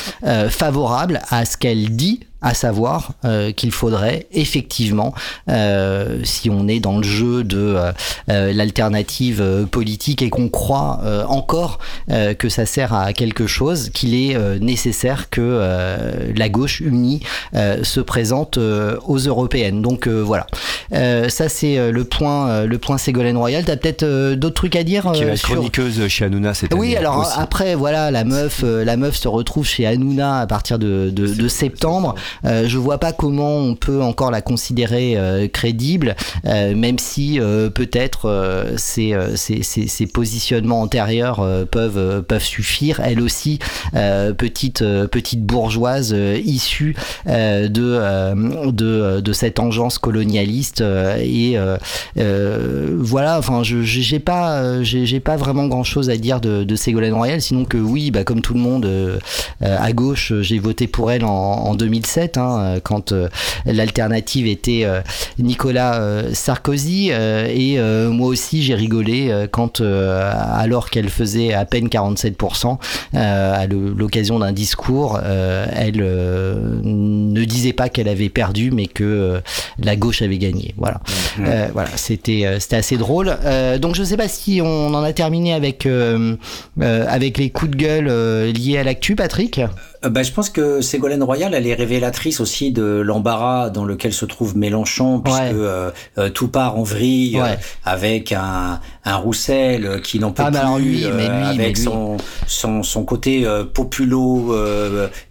favorable 0.50 1.20
à 1.30 1.46
ce 1.46 1.58
qu'elle 1.58 1.96
dit 1.96 2.22
à 2.42 2.54
savoir 2.54 3.14
euh, 3.26 3.52
qu'il 3.52 3.72
faudrait 3.72 4.28
effectivement, 4.32 5.14
euh, 5.50 6.20
si 6.24 6.50
on 6.50 6.68
est 6.68 6.80
dans 6.80 6.98
le 6.98 7.04
jeu 7.04 7.44
de 7.44 7.58
euh, 7.58 7.92
euh 8.30 8.54
l'alternative 8.54 9.42
euh, 9.42 9.66
politique 9.66 10.22
et 10.22 10.30
qu'on 10.30 10.50
croit 10.50 11.02
euh, 11.04 11.26
encore 11.26 11.80
que 12.40 12.50
ça 12.50 12.66
sert 12.66 12.94
à 12.94 13.14
quelque 13.14 13.48
chose, 13.48 13.90
qu'il 13.90 14.16
est 14.16 14.38
nécessaire 14.60 15.30
que 15.30 16.32
la 16.36 16.50
gauche 16.50 16.80
unie 16.80 17.22
se 17.54 18.00
présente 18.00 18.58
aux 18.58 19.18
européennes. 19.18 19.82
Donc 19.82 20.08
voilà, 20.08 20.48
ça 20.92 21.50
c'est 21.50 21.92
le 21.92 22.04
point, 22.04 22.66
le 22.66 22.78
point 22.78 22.98
Ségolène 22.98 23.38
Royal. 23.38 23.66
T'as 23.66 23.78
peut-être 23.78 24.34
d'autres 24.36 24.56
trucs 24.56 24.76
à 24.76 24.84
dire 24.84 25.12
Qui 25.14 25.24
est 25.24 25.28
la 25.28 25.38
sur... 25.38 25.50
chroniqueuse 25.50 26.08
chez 26.08 26.26
Hanouna 26.26 26.54
cette 26.54 26.74
Oui, 26.74 26.90
année 26.90 26.98
alors 26.98 27.20
aussi. 27.20 27.32
après 27.38 27.76
voilà, 27.76 28.10
la 28.12 28.24
meuf, 28.24 28.64
la 28.64 28.98
meuf 28.98 29.16
se 29.16 29.28
retrouve 29.28 29.66
chez 29.66 29.86
Hanouna 29.86 30.40
à 30.40 30.48
partir 30.48 30.80
de, 30.80 31.10
de, 31.12 31.28
de 31.28 31.48
septembre. 31.48 32.16
Euh, 32.46 32.68
je 32.68 32.78
vois 32.78 32.98
pas 32.98 33.14
comment 33.14 33.58
on 33.58 33.76
peut 33.76 34.02
encore 34.02 34.32
la 34.32 34.42
considérer 34.42 35.16
euh, 35.18 35.48
crédible, 35.48 36.16
euh, 36.46 36.76
même 36.76 37.00
si 37.00 37.40
peut-être 37.74 38.76
ses, 38.78 39.16
ses, 39.36 39.64
ses, 39.64 40.08
positionnements 40.08 40.82
antérieurs 40.82 41.46
peuvent 41.72 42.24
peuvent 42.24 42.44
suffire. 42.44 43.02
Elle 43.04 43.22
aussi, 43.22 43.60
petite 44.38 44.84
petite 45.08 45.44
bourgeoise 45.44 46.16
issue 46.46 46.96
de, 47.26 47.70
de 48.72 49.20
de 49.20 49.34
cette 49.34 49.60
engeance 49.60 49.98
colonialiste 49.98 50.82
et 51.20 51.58
voilà. 52.16 53.38
Enfin, 53.38 53.64
je 53.64 53.82
j'ai 53.84 54.20
pas 54.20 54.62
pas 55.24 55.38
vraiment 55.38 55.68
grand 55.68 55.84
chose 55.84 56.10
à 56.10 56.18
dire 56.18 56.42
de, 56.42 56.76
Ségolène 56.76 57.14
Royal, 57.14 57.42
sinon 57.42 57.66
que 57.66 57.78
oui, 57.78 58.12
bah 58.12 58.24
comme 58.24 58.42
tout 58.42 58.54
le 58.54 58.60
monde 58.60 58.90
à 59.62 59.92
gauche, 59.94 60.34
j'ai 60.42 60.60
voté 60.60 60.88
pour 60.88 61.12
elle 61.12 61.26
en, 61.26 61.30
en 61.30 61.76
2007 62.18 62.38
hein, 62.38 62.60
euh, 62.60 62.80
quand 62.82 63.12
euh, 63.12 63.30
l'alternative 63.66 64.48
était 64.48 64.82
euh, 64.84 65.02
Nicolas 65.40 66.02
Sarkozy. 66.34 67.10
et 67.10 67.80
moi 68.10 68.28
aussi, 68.28 68.64
j'ai 68.64 68.76
rigolé 68.76 69.48
quand, 69.52 69.82
alors 69.82 70.90
qu'elle 70.90 71.10
faisait 71.10 71.54
à 71.54 71.66
peine 71.66 71.88
47%, 71.88 72.78
à 73.14 73.68
l'occasion 73.68 74.40
d'un 74.40 74.52
discours, 74.52 75.20
elle 75.20 75.98
ne 75.98 77.46
disait 77.46 77.74
pas 77.74 77.90
qu'elle 77.90 78.08
avait 78.08 78.30
perdu, 78.30 78.72
mais 78.72 78.88
que 78.88 79.42
la 79.80 79.96
gauche 79.96 80.22
avait 80.22 80.38
gagné. 80.38 80.74
Voilà, 80.78 81.02
mmh. 81.38 81.44
euh, 81.46 81.68
voilà, 81.74 81.90
c'était 81.96 82.46
assez 82.72 82.98
drôle. 82.98 83.38
Donc 83.80 83.96
je 83.96 84.04
sais 84.04 84.18
pas 84.18 84.28
si 84.28 84.62
on 84.62 84.94
en 84.94 85.04
a 85.04 85.14
terminé 85.14 85.54
avec 85.54 85.88
avec 86.80 87.38
les 87.38 87.50
coups 87.50 87.72
de 87.72 87.78
gueule 87.78 88.52
liés 88.52 88.78
à 88.78 88.84
l'actu, 88.84 89.16
Patrick? 89.16 89.62
Ben, 90.04 90.24
je 90.24 90.32
pense 90.32 90.50
que 90.50 90.82
Ségolène 90.82 91.24
Royal, 91.24 91.54
elle 91.54 91.66
est 91.66 91.74
révélatrice 91.74 92.40
aussi 92.40 92.72
de 92.72 92.84
l'embarras 92.84 93.70
dans 93.70 93.86
lequel 93.86 94.14
se 94.14 94.26
trouve 94.26 94.56
Mélenchon, 94.56 95.20
puisque 95.20 95.40
ouais. 95.40 95.54
euh, 95.54 96.30
tout 96.34 96.50
part 96.50 96.78
en 96.78 96.84
vrille 96.84 97.42
ouais. 97.42 97.52
euh, 97.52 97.56
avec 97.84 98.32
un, 98.32 98.80
un 99.06 99.16
Roussel 99.16 100.02
qui 100.04 100.20
n'en 100.20 100.32
peut 100.32 100.44
ah, 100.46 100.52
plus, 100.52 100.84
lui, 100.84 100.98
lui, 101.00 101.26
avec 101.26 101.78
lui. 101.78 101.84
Son, 101.84 102.18
son, 102.46 102.84
son 102.84 103.04
côté 103.06 103.46
euh, 103.46 103.64
populo, 103.64 104.56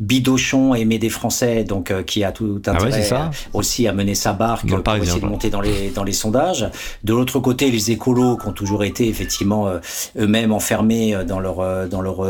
bidochon, 0.00 0.74
aimé 0.74 0.98
des 0.98 1.10
Français, 1.10 1.64
donc 1.64 1.92
qui 2.04 2.24
a 2.24 2.32
tout 2.32 2.60
intérêt 2.66 3.08
ah 3.12 3.30
ouais, 3.30 3.36
aussi 3.52 3.86
à 3.86 3.92
mener 3.92 4.14
sa 4.14 4.32
barque 4.32 4.66
pour 4.66 4.96
essayer 4.96 5.20
de 5.20 5.26
monter 5.26 5.50
dans 5.50 5.60
les, 5.60 5.90
dans 5.90 6.04
les 6.04 6.12
sondages. 6.12 6.68
De 7.04 7.12
l'autre 7.12 7.38
côté, 7.38 7.70
les 7.70 7.90
écolos 7.92 8.36
qui 8.36 8.48
ont 8.48 8.52
toujours 8.52 8.84
été 8.84 9.08
effectivement 9.08 9.70
eux-mêmes 10.18 10.52
enfermés 10.52 11.16
dans 11.26 11.38
leur, 11.38 11.88
dans 11.88 12.00
leur 12.00 12.24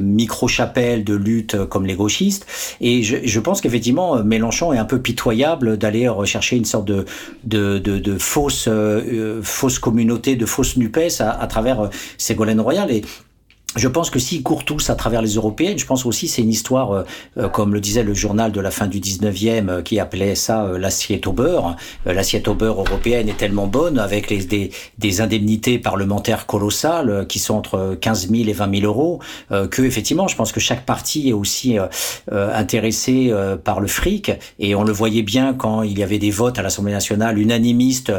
micro-chapelle 0.00 1.04
de 1.04 1.14
lutte 1.14 1.56
comme 1.76 1.84
les 1.84 1.94
gauchistes. 1.94 2.46
Et 2.80 3.02
je, 3.02 3.40
pense 3.40 3.60
qu'effectivement, 3.60 4.24
Mélenchon 4.24 4.72
est 4.72 4.78
un 4.78 4.86
peu 4.86 4.98
pitoyable 4.98 5.76
d'aller 5.76 6.08
rechercher 6.08 6.56
une 6.56 6.64
sorte 6.64 6.86
de, 6.86 7.04
de, 7.44 7.78
de, 7.78 8.18
fausse, 8.18 8.66
euh, 8.66 9.40
fausse 9.42 9.78
communauté, 9.78 10.36
de 10.36 10.46
fausse 10.46 10.78
NUPES 10.78 11.20
à, 11.20 11.32
à 11.32 11.46
travers 11.46 11.90
Ségolène 12.16 12.62
Royal. 12.62 12.90
Et 12.90 13.02
je 13.76 13.88
pense 13.88 14.10
que 14.10 14.18
s'ils 14.18 14.42
courent 14.42 14.64
tous 14.64 14.90
à 14.90 14.94
travers 14.94 15.22
les 15.22 15.34
européennes, 15.34 15.78
je 15.78 15.86
pense 15.86 16.06
aussi 16.06 16.28
c'est 16.28 16.42
une 16.42 16.50
histoire, 16.50 17.04
euh, 17.36 17.48
comme 17.48 17.74
le 17.74 17.80
disait 17.80 18.02
le 18.02 18.14
journal 18.14 18.52
de 18.52 18.60
la 18.60 18.70
fin 18.70 18.86
du 18.86 19.00
19e, 19.00 19.68
euh, 19.68 19.82
qui 19.82 20.00
appelait 20.00 20.34
ça 20.34 20.64
euh, 20.64 20.78
l'assiette 20.78 21.26
au 21.26 21.32
beurre. 21.32 21.76
l'assiette 22.06 22.48
au 22.48 22.54
beurre 22.54 22.80
européenne 22.80 23.28
est 23.28 23.36
tellement 23.36 23.66
bonne, 23.66 23.98
avec 23.98 24.30
les, 24.30 24.44
des, 24.44 24.70
des 24.98 25.20
indemnités 25.20 25.78
parlementaires 25.78 26.46
colossales, 26.46 27.26
qui 27.28 27.38
sont 27.38 27.54
entre 27.54 27.96
15 28.00 28.30
000 28.30 28.48
et 28.48 28.52
20 28.52 28.80
000 28.80 28.86
euros, 28.86 29.20
que 29.70 29.82
effectivement, 29.82 30.28
je 30.28 30.36
pense 30.36 30.52
que 30.52 30.60
chaque 30.60 30.84
parti 30.86 31.28
est 31.28 31.32
aussi 31.32 31.76
intéressé 32.30 33.32
par 33.64 33.80
le 33.80 33.86
fric. 33.86 34.32
Et 34.58 34.74
on 34.74 34.84
le 34.84 34.92
voyait 34.92 35.22
bien 35.22 35.54
quand 35.54 35.82
il 35.82 35.98
y 35.98 36.02
avait 36.02 36.18
des 36.18 36.30
votes 36.30 36.58
à 36.58 36.62
l'Assemblée 36.62 36.92
nationale 36.92 37.38
unanimistes 37.38 38.12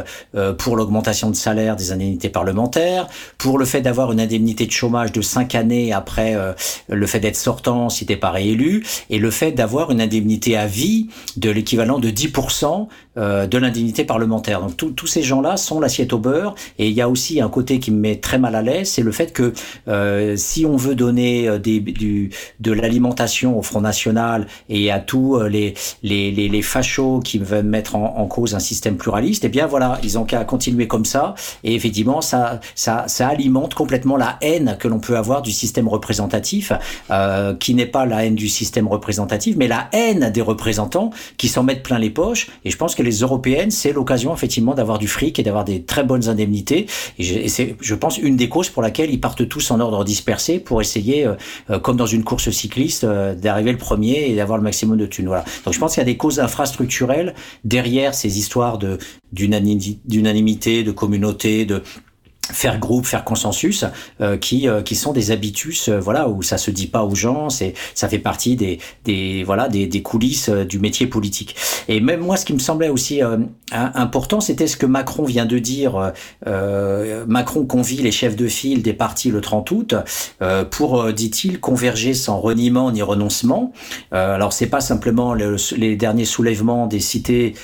pour 0.58 0.76
l'augmentation 0.76 1.30
de 1.30 1.36
salaire 1.36 1.76
des 1.76 1.92
indemnités 1.92 2.28
parlementaires, 2.28 3.08
pour 3.38 3.58
le 3.58 3.64
fait 3.64 3.80
d'avoir 3.80 4.12
une 4.12 4.20
indemnité 4.20 4.66
de 4.66 4.72
chômage 4.72 5.12
de 5.12 5.22
5 5.22 5.47
années 5.54 5.92
après 5.92 6.34
euh, 6.34 6.52
le 6.88 7.06
fait 7.06 7.20
d'être 7.20 7.36
sortant 7.36 7.88
si 7.88 8.06
t'es 8.06 8.16
pas 8.16 8.30
réélu 8.30 8.84
et 9.10 9.18
le 9.18 9.30
fait 9.30 9.52
d'avoir 9.52 9.90
une 9.90 10.00
indemnité 10.00 10.56
à 10.56 10.66
vie 10.66 11.08
de 11.36 11.50
l'équivalent 11.50 11.98
de 11.98 12.10
10% 12.10 12.64
euh, 12.64 12.86
de 13.18 13.58
l'indemnité 13.58 14.04
parlementaire. 14.04 14.60
Donc 14.60 14.76
tous 14.76 15.06
ces 15.06 15.22
gens-là 15.22 15.56
sont 15.56 15.80
l'assiette 15.80 16.12
au 16.12 16.18
beurre 16.18 16.54
et 16.78 16.88
il 16.88 16.94
y 16.94 17.00
a 17.00 17.08
aussi 17.08 17.40
un 17.40 17.48
côté 17.48 17.78
qui 17.78 17.90
me 17.90 17.98
met 17.98 18.16
très 18.16 18.38
mal 18.38 18.54
à 18.54 18.62
l'aise, 18.62 18.90
c'est 18.90 19.02
le 19.02 19.12
fait 19.12 19.32
que 19.32 19.52
euh, 19.88 20.36
si 20.36 20.64
on 20.64 20.76
veut 20.76 20.94
donner 20.94 21.58
des, 21.58 21.80
du, 21.80 22.30
de 22.60 22.72
l'alimentation 22.72 23.58
au 23.58 23.62
Front 23.62 23.80
National 23.80 24.46
et 24.68 24.90
à 24.90 25.00
tous 25.00 25.40
les, 25.40 25.74
les, 26.02 26.30
les, 26.30 26.48
les 26.48 26.62
fachos 26.62 27.20
qui 27.20 27.38
veulent 27.38 27.64
mettre 27.64 27.96
en, 27.96 28.16
en, 28.18 28.26
cause 28.26 28.54
un 28.54 28.60
système 28.60 28.96
pluraliste, 28.96 29.44
eh 29.44 29.48
bien 29.48 29.66
voilà, 29.66 29.98
ils 30.02 30.18
ont 30.18 30.24
qu'à 30.24 30.44
continuer 30.44 30.86
comme 30.86 31.04
ça 31.04 31.34
et 31.64 31.74
effectivement 31.74 32.20
ça, 32.20 32.60
ça, 32.74 33.04
ça 33.08 33.28
alimente 33.28 33.74
complètement 33.74 34.16
la 34.16 34.38
haine 34.40 34.76
que 34.78 34.88
l'on 34.88 35.00
peut 35.00 35.16
avoir 35.16 35.42
du 35.42 35.52
système 35.52 35.88
représentatif, 35.88 36.72
euh, 37.10 37.54
qui 37.54 37.74
n'est 37.74 37.86
pas 37.86 38.06
la 38.06 38.24
haine 38.24 38.34
du 38.34 38.48
système 38.48 38.88
représentatif, 38.88 39.56
mais 39.56 39.68
la 39.68 39.88
haine 39.92 40.30
des 40.30 40.40
représentants 40.40 41.10
qui 41.36 41.48
s'en 41.48 41.62
mettent 41.62 41.82
plein 41.82 41.98
les 41.98 42.10
poches. 42.10 42.48
Et 42.64 42.70
je 42.70 42.76
pense 42.76 42.94
que 42.94 43.02
les 43.08 43.20
européennes, 43.20 43.70
c'est 43.70 43.92
l'occasion 43.92 44.34
effectivement 44.34 44.74
d'avoir 44.74 44.98
du 44.98 45.08
fric 45.08 45.38
et 45.38 45.42
d'avoir 45.42 45.64
des 45.64 45.82
très 45.82 46.04
bonnes 46.04 46.28
indemnités. 46.28 46.86
Et, 47.18 47.48
c'est, 47.48 47.76
je 47.80 47.94
pense, 47.94 48.18
une 48.18 48.36
des 48.36 48.48
causes 48.48 48.68
pour 48.68 48.82
laquelle 48.82 49.10
ils 49.10 49.20
partent 49.20 49.48
tous 49.48 49.70
en 49.70 49.80
ordre 49.80 50.04
dispersé 50.04 50.58
pour 50.58 50.80
essayer, 50.80 51.26
euh, 51.26 51.34
euh, 51.70 51.78
comme 51.78 51.96
dans 51.96 52.06
une 52.06 52.24
course 52.24 52.50
cycliste, 52.50 53.04
euh, 53.04 53.34
d'arriver 53.34 53.72
le 53.72 53.78
premier 53.78 54.30
et 54.30 54.36
d'avoir 54.36 54.58
le 54.58 54.64
maximum 54.64 54.96
de 54.98 55.06
thunes. 55.06 55.26
Voilà. 55.26 55.44
Donc 55.64 55.74
je 55.74 55.78
pense 55.78 55.94
qu'il 55.94 56.00
y 56.00 56.02
a 56.02 56.12
des 56.12 56.16
causes 56.16 56.40
infrastructurelles 56.40 57.34
derrière 57.64 58.14
ces 58.14 58.38
histoires 58.38 58.78
de 58.78 58.98
d'unanimité, 59.30 60.84
de 60.84 60.90
communauté, 60.90 61.66
de 61.66 61.82
faire 62.52 62.78
groupe, 62.78 63.06
faire 63.06 63.24
consensus, 63.24 63.84
euh, 64.20 64.36
qui 64.36 64.68
euh, 64.68 64.82
qui 64.82 64.94
sont 64.94 65.12
des 65.12 65.30
habitus, 65.30 65.88
euh, 65.88 65.98
voilà, 65.98 66.28
où 66.28 66.42
ça 66.42 66.58
se 66.58 66.70
dit 66.70 66.86
pas 66.86 67.04
aux 67.04 67.14
gens, 67.14 67.50
c'est 67.50 67.74
ça 67.94 68.08
fait 68.08 68.18
partie 68.18 68.56
des 68.56 68.78
des 69.04 69.44
voilà 69.44 69.68
des, 69.68 69.86
des 69.86 70.02
coulisses 70.02 70.48
du 70.48 70.78
métier 70.78 71.06
politique. 71.06 71.54
Et 71.88 72.00
même 72.00 72.20
moi, 72.20 72.36
ce 72.36 72.44
qui 72.44 72.52
me 72.52 72.58
semblait 72.58 72.88
aussi 72.88 73.20
important, 73.72 74.40
c'était 74.40 74.66
ce 74.66 74.76
que 74.76 74.86
Macron 74.86 75.24
vient 75.24 75.46
de 75.46 75.58
dire. 75.58 76.12
Macron 77.26 77.64
convie 77.64 77.96
les 77.96 78.12
chefs 78.12 78.36
de 78.36 78.46
file 78.46 78.82
des 78.82 78.92
partis 78.92 79.30
le 79.30 79.40
30 79.40 79.70
août 79.70 79.94
pour, 80.70 81.12
dit-il, 81.12 81.60
converger 81.60 82.14
sans 82.14 82.40
reniement 82.40 82.90
ni 82.92 83.02
renoncement. 83.02 83.72
alors 84.10 84.52
c'est 84.52 84.66
pas 84.66 84.80
simplement 84.80 85.34
les 85.34 85.96
derniers 85.96 86.24
soulèvements 86.24 86.86
des 86.86 87.00
cités 87.00 87.54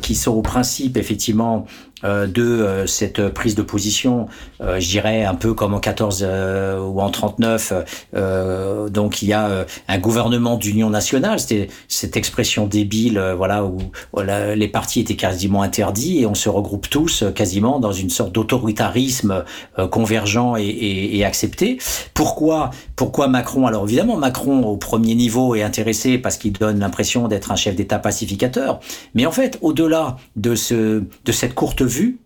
qui 0.00 0.14
sont 0.14 0.32
au 0.32 0.42
principe 0.42 0.96
effectivement 0.96 1.66
euh, 2.04 2.26
de 2.26 2.42
euh, 2.42 2.86
cette 2.86 3.28
prise 3.28 3.54
de 3.54 3.62
position, 3.62 4.26
euh, 4.60 4.80
je 4.80 4.88
dirais 4.88 5.24
un 5.24 5.34
peu 5.34 5.54
comme 5.54 5.74
en 5.74 5.80
14 5.80 6.26
ou 6.80 7.00
en 7.00 7.10
39. 7.10 7.72
donc 8.90 9.22
il 9.22 9.28
y 9.28 9.32
a 9.32 9.66
un 9.88 9.98
gouvernement 9.98 10.56
d'union 10.56 10.90
nationale. 10.90 11.40
C'était 11.40 11.68
cette 11.88 12.16
expression 12.16 12.66
débile, 12.66 13.20
voilà, 13.36 13.64
où 13.64 13.78
les 14.22 14.68
partis 14.68 15.00
étaient 15.00 15.16
quasiment 15.16 15.62
interdits 15.62 16.20
et 16.20 16.26
on 16.26 16.34
se 16.34 16.48
regroupe 16.48 16.88
tous 16.88 17.24
quasiment 17.34 17.80
dans 17.80 17.92
une 17.92 18.10
sorte 18.10 18.32
d'autoritarisme 18.32 19.44
convergent 19.90 20.56
et, 20.58 20.66
et, 20.66 21.18
et, 21.18 21.24
accepté. 21.24 21.78
Pourquoi 22.14 22.70
Pourquoi 22.96 23.28
Macron? 23.28 23.66
Alors 23.66 23.84
évidemment, 23.84 24.16
Macron 24.16 24.64
au 24.64 24.76
premier 24.76 25.14
niveau 25.14 25.54
est 25.54 25.62
intéressé 25.62 26.18
parce 26.18 26.36
qu'il 26.36 26.52
donne 26.52 26.78
l'impression 26.78 27.28
d'être 27.28 27.50
un 27.50 27.56
chef 27.56 27.74
d'État 27.74 27.98
pacificateur. 27.98 28.80
Mais 29.14 29.26
en 29.26 29.32
fait, 29.32 29.58
au-delà 29.62 30.16
de 30.36 30.54
ce 30.54 31.02
de 31.24 31.32
cette 31.32 31.54
courte 31.54 31.82
vue, 31.92 32.18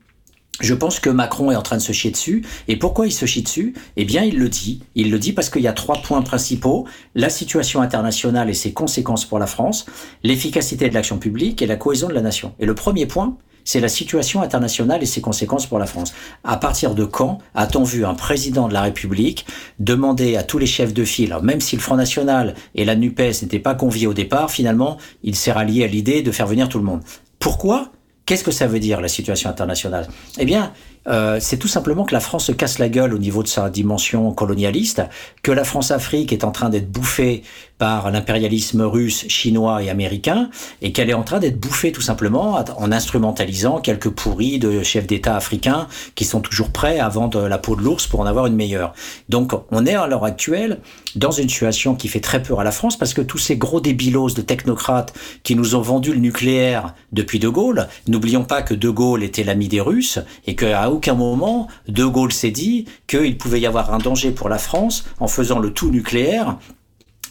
je 0.60 0.72
pense 0.72 1.00
que 1.00 1.10
Macron 1.10 1.50
est 1.50 1.56
en 1.56 1.62
train 1.62 1.76
de 1.76 1.82
se 1.82 1.92
chier 1.92 2.10
dessus. 2.10 2.42
Et 2.66 2.76
pourquoi 2.76 3.06
il 3.06 3.12
se 3.12 3.26
chie 3.26 3.42
dessus? 3.42 3.74
Eh 3.96 4.06
bien, 4.06 4.22
il 4.22 4.38
le 4.38 4.48
dit. 4.48 4.82
Il 4.94 5.10
le 5.10 5.18
dit 5.18 5.34
parce 5.34 5.50
qu'il 5.50 5.62
y 5.62 5.68
a 5.68 5.74
trois 5.74 6.00
points 6.00 6.22
principaux. 6.22 6.86
La 7.14 7.28
situation 7.28 7.82
internationale 7.82 8.48
et 8.48 8.54
ses 8.54 8.72
conséquences 8.72 9.26
pour 9.26 9.38
la 9.38 9.46
France, 9.46 9.84
l'efficacité 10.22 10.88
de 10.88 10.94
l'action 10.94 11.18
publique 11.18 11.60
et 11.60 11.66
la 11.66 11.76
cohésion 11.76 12.08
de 12.08 12.14
la 12.14 12.22
nation. 12.22 12.54
Et 12.58 12.64
le 12.64 12.74
premier 12.74 13.04
point, 13.04 13.36
c'est 13.64 13.80
la 13.80 13.88
situation 13.88 14.40
internationale 14.40 15.02
et 15.02 15.06
ses 15.06 15.20
conséquences 15.20 15.66
pour 15.66 15.78
la 15.78 15.86
France. 15.86 16.14
À 16.42 16.56
partir 16.56 16.94
de 16.94 17.04
quand 17.04 17.38
a-t-on 17.54 17.82
vu 17.82 18.06
un 18.06 18.14
président 18.14 18.68
de 18.68 18.72
la 18.72 18.80
République 18.80 19.44
demander 19.78 20.36
à 20.36 20.42
tous 20.42 20.58
les 20.58 20.66
chefs 20.66 20.94
de 20.94 21.04
file, 21.04 21.36
même 21.42 21.60
si 21.60 21.76
le 21.76 21.82
Front 21.82 21.96
National 21.96 22.54
et 22.74 22.84
la 22.86 22.94
NUPES 22.94 23.42
n'étaient 23.42 23.58
pas 23.58 23.74
conviés 23.74 24.06
au 24.06 24.14
départ, 24.14 24.50
finalement, 24.50 24.96
il 25.22 25.34
s'est 25.34 25.52
rallié 25.52 25.84
à 25.84 25.88
l'idée 25.88 26.22
de 26.22 26.30
faire 26.30 26.46
venir 26.46 26.68
tout 26.68 26.78
le 26.78 26.84
monde? 26.84 27.02
Pourquoi? 27.40 27.90
Qu'est-ce 28.26 28.44
que 28.44 28.50
ça 28.50 28.66
veut 28.66 28.80
dire 28.80 29.00
la 29.00 29.08
situation 29.08 29.48
internationale? 29.48 30.08
Eh 30.38 30.44
bien, 30.44 30.72
euh, 31.08 31.38
c'est 31.40 31.56
tout 31.56 31.68
simplement 31.68 32.04
que 32.04 32.14
la 32.14 32.20
France 32.20 32.46
se 32.46 32.52
casse 32.52 32.78
la 32.78 32.88
gueule 32.88 33.14
au 33.14 33.18
niveau 33.18 33.42
de 33.42 33.48
sa 33.48 33.70
dimension 33.70 34.32
colonialiste, 34.32 35.02
que 35.42 35.52
la 35.52 35.64
France-Afrique 35.64 36.32
est 36.32 36.44
en 36.44 36.50
train 36.50 36.68
d'être 36.68 36.90
bouffée 36.90 37.42
par 37.78 38.10
l'impérialisme 38.10 38.82
russe, 38.82 39.26
chinois 39.28 39.82
et 39.82 39.90
américain, 39.90 40.48
et 40.80 40.92
qu'elle 40.92 41.10
est 41.10 41.14
en 41.14 41.22
train 41.22 41.38
d'être 41.38 41.60
bouffée 41.60 41.92
tout 41.92 42.00
simplement 42.00 42.64
en 42.78 42.92
instrumentalisant 42.92 43.80
quelques 43.80 44.08
pourris 44.08 44.58
de 44.58 44.82
chefs 44.82 45.06
d'État 45.06 45.36
africains 45.36 45.86
qui 46.14 46.24
sont 46.24 46.40
toujours 46.40 46.70
prêts 46.70 46.98
à 46.98 47.08
vendre 47.08 47.48
la 47.48 47.58
peau 47.58 47.76
de 47.76 47.82
l'ours 47.82 48.06
pour 48.06 48.20
en 48.20 48.26
avoir 48.26 48.46
une 48.46 48.56
meilleure. 48.56 48.94
Donc 49.28 49.52
on 49.70 49.84
est 49.84 49.94
à 49.94 50.06
l'heure 50.06 50.24
actuelle 50.24 50.80
dans 51.16 51.30
une 51.30 51.48
situation 51.48 51.94
qui 51.94 52.08
fait 52.08 52.20
très 52.20 52.42
peur 52.42 52.60
à 52.60 52.64
la 52.64 52.72
France 52.72 52.96
parce 52.96 53.12
que 53.12 53.20
tous 53.20 53.38
ces 53.38 53.56
gros 53.56 53.80
débilos 53.80 54.34
de 54.34 54.42
technocrates 54.42 55.12
qui 55.42 55.54
nous 55.54 55.74
ont 55.74 55.82
vendu 55.82 56.12
le 56.12 56.18
nucléaire 56.18 56.94
depuis 57.12 57.38
De 57.38 57.48
Gaulle, 57.48 57.88
n'oublions 58.08 58.44
pas 58.44 58.62
que 58.62 58.74
De 58.74 58.88
Gaulle 58.88 59.22
était 59.22 59.44
l'ami 59.44 59.68
des 59.68 59.80
Russes 59.80 60.18
et 60.46 60.54
qu'à 60.54 60.90
aucun 60.96 61.14
moment 61.14 61.68
De 61.88 62.06
Gaulle 62.06 62.32
s'est 62.32 62.50
dit 62.50 62.86
qu'il 63.06 63.36
pouvait 63.36 63.60
y 63.60 63.66
avoir 63.66 63.92
un 63.92 63.98
danger 63.98 64.30
pour 64.30 64.48
la 64.48 64.56
France 64.56 65.04
en 65.20 65.28
faisant 65.28 65.58
le 65.58 65.72
tout 65.72 65.90
nucléaire 65.90 66.56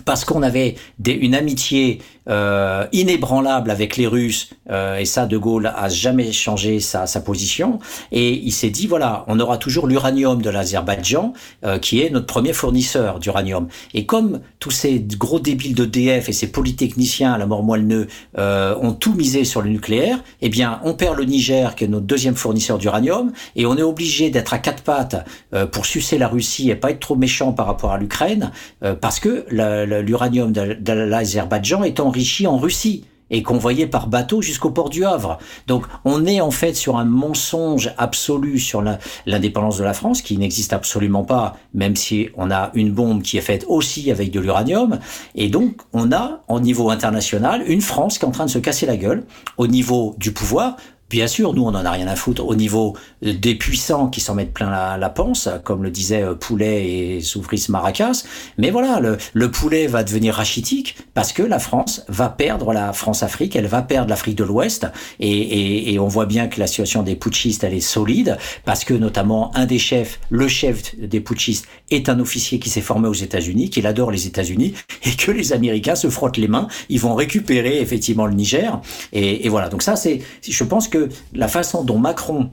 parce 0.06 0.24
qu'on 0.24 0.44
avait 0.44 0.76
des, 1.00 1.14
une 1.14 1.36
amitié 1.36 2.00
euh, 2.28 2.88
inébranlable 2.92 3.70
avec 3.70 3.98
les 3.98 4.08
Russes, 4.08 4.50
euh, 4.70 4.98
et 4.98 5.06
ça, 5.06 5.26
De 5.26 5.38
Gaulle 5.38 5.72
a 5.76 5.90
jamais 5.90 6.32
changé 6.32 6.80
sa, 6.80 7.06
sa 7.06 7.22
position, 7.22 7.80
et 8.12 8.34
il 8.34 8.52
s'est 8.52 8.70
dit, 8.70 8.88
voilà, 8.88 9.26
on 9.28 9.40
aura 9.40 9.58
toujours 9.58 9.88
l'uranium 9.88 10.42
de 10.42 10.50
l'Azerbaïdjan, 10.50 11.34
euh, 11.66 11.78
qui 11.78 12.02
est 12.02 12.10
notre 12.10 12.26
premier 12.26 12.54
fournisseur 12.54 13.20
d'uranium. 13.20 13.68
Et 13.94 14.06
comme 14.06 14.40
tous 14.60 14.72
ces 14.72 15.00
gros 15.00 15.40
débiles 15.40 15.76
d'EDF 15.76 16.30
et 16.30 16.34
ces 16.34 16.52
polytechniciens 16.52 17.34
à 17.34 17.38
la 17.38 17.46
mort 17.46 17.64
moelle 17.64 18.08
euh, 18.38 18.76
ont 18.82 18.94
tout 18.94 19.14
misé 19.14 19.44
sur 19.44 19.62
le 19.62 19.70
nucléaire, 19.70 20.24
eh 20.42 20.50
bien, 20.50 20.80
on 20.84 20.94
perd 20.94 21.18
le 21.18 21.26
Niger, 21.26 21.76
qui 21.76 21.84
est 21.84 21.88
notre 21.88 22.06
deuxième 22.06 22.36
fournisseur 22.36 22.78
d'uranium, 22.78 23.32
et 23.56 23.66
on 23.66 23.78
est 23.78 23.84
obligé 23.84 24.30
d'être 24.30 24.54
à 24.54 24.60
quatre 24.60 24.84
pattes 24.84 25.26
euh, 25.54 25.66
pour 25.66 25.86
sucer 25.86 26.18
la 26.18 26.28
Russie 26.28 26.70
et 26.70 26.76
pas 26.76 26.92
être 26.92 27.00
trop 27.00 27.16
méchant 27.16 27.52
par 27.54 27.68
rapport 27.68 27.92
à 27.92 27.98
l'Ukraine, 27.98 28.52
parce 29.02 29.20
que 29.20 29.46
l'uranium 30.02 30.52
de 30.52 30.92
l'Azerbaïdjan 30.94 31.84
est 31.84 32.00
en 32.00 32.08
enrichi 32.08 32.48
en 32.48 32.58
Russie 32.58 33.06
et 33.32 33.44
convoyé 33.44 33.88
par 33.88 34.08
bateau 34.08 34.42
jusqu'au 34.42 34.70
port 34.70 34.90
du 34.90 35.06
Havre. 35.06 35.40
Donc 35.68 35.86
on 36.04 36.26
est 36.26 36.42
en 36.42 36.52
fait 36.52 36.74
sur 36.74 36.98
un 36.98 37.06
mensonge 37.06 37.92
absolu 37.98 38.60
sur 38.60 38.84
l'indépendance 39.26 39.78
de 39.78 39.84
la 39.84 39.94
France 39.94 40.22
qui 40.22 40.38
n'existe 40.38 40.74
absolument 40.74 41.24
pas, 41.24 41.58
même 41.74 41.96
si 41.96 42.30
on 42.36 42.52
a 42.52 42.72
une 42.76 42.92
bombe 42.92 43.22
qui 43.22 43.38
est 43.38 43.42
faite 43.42 43.66
aussi 43.68 44.12
avec 44.12 44.32
de 44.32 44.40
l'uranium. 44.40 45.00
Et 45.34 45.50
donc 45.50 45.82
on 45.94 46.12
a 46.12 46.44
au 46.48 46.60
niveau 46.60 46.90
international 46.90 47.64
une 47.68 47.82
France 47.82 48.18
qui 48.18 48.26
est 48.26 48.28
en 48.28 48.32
train 48.32 48.46
de 48.46 48.52
se 48.52 48.60
casser 48.60 48.86
la 48.86 48.98
gueule 48.98 49.26
au 49.58 49.68
niveau 49.68 50.16
du 50.20 50.32
pouvoir 50.32 50.78
Bien 51.16 51.28
sûr, 51.28 51.54
nous, 51.54 51.64
on 51.64 51.72
n'en 51.72 51.86
a 51.86 51.92
rien 51.92 52.08
à 52.08 52.16
foutre 52.18 52.46
au 52.46 52.56
niveau 52.56 52.98
des 53.22 53.56
puissants 53.56 54.08
qui 54.10 54.20
s'en 54.20 54.36
mettent 54.36 54.54
plein 54.54 54.70
la, 54.70 54.98
la 54.98 55.10
panse, 55.10 55.48
comme 55.64 55.82
le 55.82 55.90
disait 55.90 56.24
euh, 56.24 56.36
Poulet 56.36 56.90
et 56.90 57.22
Soufris 57.22 57.68
Maracas. 57.70 58.26
Mais 58.58 58.70
voilà, 58.70 59.00
le, 59.00 59.18
le, 59.34 59.50
poulet 59.50 59.88
va 59.88 60.04
devenir 60.04 60.36
rachitique 60.36 60.98
parce 61.14 61.32
que 61.32 61.42
la 61.42 61.60
France 61.60 62.04
va 62.10 62.28
perdre 62.28 62.74
la 62.74 62.92
France-Afrique, 62.92 63.56
elle 63.56 63.68
va 63.68 63.82
perdre 63.82 64.10
l'Afrique 64.10 64.36
de 64.36 64.44
l'Ouest. 64.44 64.88
Et, 65.22 65.98
on 66.02 66.10
voit 66.10 66.26
bien 66.26 66.48
que 66.48 66.60
la 66.60 66.68
situation 66.68 67.02
des 67.02 67.16
putschistes, 67.16 67.64
elle 67.64 67.76
est 67.76 67.80
solide 67.80 68.38
parce 68.66 68.84
que 68.84 68.94
notamment 68.94 69.56
un 69.56 69.66
des 69.66 69.80
chefs, 69.80 70.20
le 70.30 70.50
chef 70.50 71.00
des 71.00 71.22
putschistes, 71.22 71.66
est 71.92 72.10
un 72.10 72.20
officier 72.20 72.60
qui 72.60 72.70
s'est 72.70 72.82
formé 72.82 73.08
aux 73.08 73.14
États-Unis, 73.14 73.70
qu'il 73.70 73.88
adore 73.88 74.12
les 74.12 74.28
États-Unis 74.28 74.74
et 75.06 75.16
que 75.16 75.32
les 75.32 75.54
Américains 75.54 75.96
se 75.96 76.10
frottent 76.10 76.36
les 76.36 76.50
mains. 76.50 76.68
Ils 76.90 77.00
vont 77.00 77.16
récupérer 77.16 77.80
effectivement 77.80 78.26
le 78.26 78.34
Niger. 78.34 78.82
Et, 79.14 79.46
et 79.46 79.50
voilà, 79.50 79.70
donc 79.70 79.82
ça, 79.82 79.96
c'est, 79.96 80.20
je 80.46 80.64
pense 80.66 80.90
que 80.90 81.05
la 81.34 81.48
façon 81.48 81.84
dont 81.84 81.98
Macron 81.98 82.52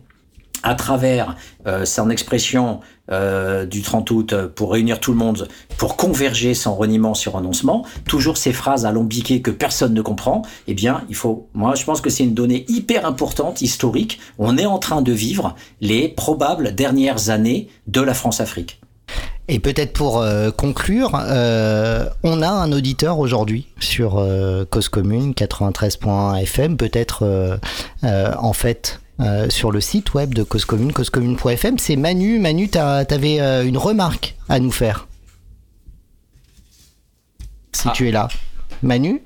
à 0.62 0.74
travers 0.74 1.36
euh, 1.66 1.84
son 1.84 2.10
expression 2.10 2.80
euh, 3.10 3.66
du 3.66 3.82
30 3.82 4.10
août 4.10 4.34
pour 4.54 4.72
réunir 4.72 5.00
tout 5.00 5.12
le 5.12 5.18
monde, 5.18 5.48
pour 5.76 5.96
converger 5.96 6.54
sans 6.54 6.74
reniement 6.74 7.14
sur 7.14 7.32
renoncement, 7.32 7.84
toujours 8.06 8.36
ces 8.36 8.52
phrases 8.52 8.86
alambiquées 8.86 9.42
que 9.42 9.50
personne 9.50 9.92
ne 9.92 10.02
comprend, 10.02 10.42
eh 10.68 10.74
bien, 10.74 11.04
il 11.08 11.16
faut, 11.16 11.48
moi, 11.52 11.74
je 11.74 11.84
pense 11.84 12.00
que 12.00 12.10
c'est 12.10 12.24
une 12.24 12.34
donnée 12.34 12.64
hyper 12.68 13.06
importante, 13.06 13.60
historique. 13.60 14.20
On 14.38 14.56
est 14.56 14.66
en 14.66 14.78
train 14.78 15.02
de 15.02 15.12
vivre 15.12 15.56
les 15.80 16.08
probables 16.08 16.74
dernières 16.74 17.30
années 17.30 17.68
de 17.88 18.00
la 18.00 18.14
France-Afrique. 18.14 18.80
Et 19.48 19.58
peut-être 19.58 19.92
pour 19.92 20.20
euh, 20.20 20.50
conclure, 20.50 21.20
euh, 21.20 22.08
on 22.22 22.42
a 22.42 22.48
un 22.48 22.70
auditeur 22.72 23.18
aujourd'hui 23.18 23.66
sur 23.80 24.18
euh, 24.18 24.64
Cause 24.64 24.88
Commune 24.88 25.32
93.fm, 25.32 26.76
peut-être 26.76 27.24
euh, 27.24 28.32
en 28.38 28.52
fait 28.52 29.00
sur 29.50 29.70
le 29.70 29.80
site 29.80 30.14
web 30.14 30.34
de 30.34 30.42
Cause 30.42 30.64
Commune, 30.64 30.92
causecommune.fm. 30.92 31.78
C'est 31.78 31.94
Manu. 31.94 32.40
Manu, 32.40 32.68
tu 32.68 32.78
avais 32.78 33.38
une 33.64 33.78
remarque 33.78 34.34
à 34.48 34.58
nous 34.58 34.72
faire. 34.72 35.06
Si 37.70 37.86
ah. 37.88 37.92
tu 37.94 38.08
es 38.08 38.10
là. 38.10 38.26
Manu? 38.82 39.22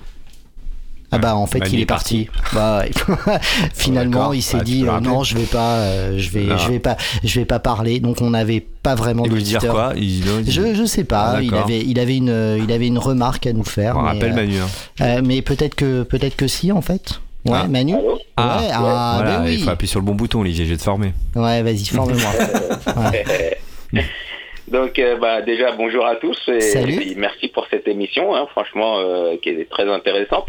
Ah 1.12 1.18
bah 1.18 1.36
en 1.36 1.46
fait 1.46 1.60
il 1.72 1.80
est 1.80 1.86
parti. 1.86 2.28
Bah, 2.52 2.84
finalement 3.74 4.32
il 4.32 4.42
s'est 4.42 4.60
dit 4.60 4.84
euh, 4.86 5.00
non 5.00 5.22
je 5.22 5.36
vais 5.36 5.44
pas 5.44 5.76
euh, 5.76 6.18
je 6.18 6.30
vais 6.30 6.46
je 6.58 6.68
vais 6.68 6.78
pas 6.78 6.96
je 7.22 7.40
vais 7.40 7.46
pas 7.46 7.58
parler 7.58 8.00
donc 8.00 8.20
on 8.20 8.30
n'avait 8.30 8.60
pas 8.60 8.94
vraiment 8.94 9.24
de 9.24 9.36
dire 9.38 9.60
quoi 9.60 9.92
je, 9.96 10.74
je 10.74 10.84
sais 10.84 11.04
pas 11.04 11.36
ah, 11.36 11.42
il 11.42 11.54
avait 11.54 11.80
il 11.80 11.98
avait 12.00 12.16
une 12.16 12.58
il 12.62 12.72
avait 12.72 12.86
une 12.86 12.98
remarque 12.98 13.46
à 13.46 13.52
nous 13.52 13.64
faire. 13.64 13.96
On 13.96 14.02
mais, 14.02 14.08
rappelle 14.10 14.34
Manu. 14.34 14.58
Hein. 14.58 14.68
Euh, 15.00 15.20
mais 15.24 15.42
peut-être 15.42 15.74
que 15.74 16.02
peut-être 16.02 16.36
que 16.36 16.46
si 16.46 16.72
en 16.72 16.82
fait. 16.82 17.20
Ouais, 17.44 17.58
ah. 17.62 17.68
Manu 17.68 17.94
Ah, 18.36 18.58
ouais, 18.58 18.68
ah 18.72 18.80
voilà, 18.80 19.38
ben 19.38 19.44
oui. 19.44 19.54
il 19.54 19.62
faut 19.62 19.70
appuyer 19.70 19.88
sur 19.88 20.00
le 20.00 20.06
bon 20.06 20.16
bouton, 20.16 20.40
Olivier, 20.40 20.64
je 20.64 20.70
vais 20.70 20.76
te 20.76 20.82
former. 20.82 21.12
Ouais, 21.36 21.62
vas-y, 21.62 21.84
forme-moi. 21.84 22.32
Donc, 24.66 24.98
euh, 24.98 25.16
bah, 25.16 25.42
déjà, 25.42 25.70
bonjour 25.70 26.04
à 26.04 26.16
tous 26.16 26.36
et, 26.48 26.60
Salut. 26.60 27.00
et 27.00 27.14
merci 27.14 27.46
pour 27.46 27.68
cette 27.70 27.86
émission, 27.86 28.34
hein, 28.34 28.48
franchement, 28.50 28.98
euh, 28.98 29.36
qui 29.40 29.50
est 29.50 29.70
très 29.70 29.88
intéressante. 29.88 30.48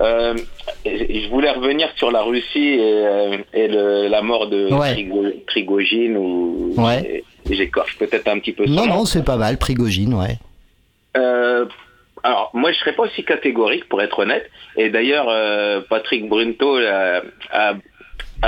Euh, 0.00 0.34
je 0.84 1.28
voulais 1.30 1.50
revenir 1.50 1.88
sur 1.96 2.10
la 2.10 2.22
Russie 2.22 2.74
et, 2.74 2.78
euh, 3.06 3.36
et 3.52 3.68
le- 3.68 4.08
la 4.08 4.22
mort 4.22 4.48
de 4.48 4.72
Ouais. 4.72 5.06
Trigogine 5.46 6.16
ou 6.16 6.74
Ouais. 6.76 7.22
j'écorche 7.48 7.96
peut-être 7.98 8.26
un 8.28 8.38
petit 8.38 8.52
peu. 8.52 8.66
son 8.66 8.72
Non, 8.72 8.86
non, 8.86 9.04
c'est 9.04 9.24
pas 9.24 9.36
mal, 9.36 9.56
Prigogine, 9.58 10.14
ouais. 10.14 10.36
Euh, 11.16 11.66
alors, 12.22 12.50
moi, 12.54 12.72
je 12.72 12.78
serais 12.78 12.94
pas 12.94 13.04
aussi 13.04 13.22
catégorique, 13.24 13.88
pour 13.88 14.00
être 14.02 14.18
honnête. 14.18 14.50
Et 14.76 14.88
d'ailleurs, 14.90 15.26
euh, 15.28 15.80
Patrick 15.88 16.28
Brunto 16.28 16.76
a, 16.78 17.20
a, 17.52 17.74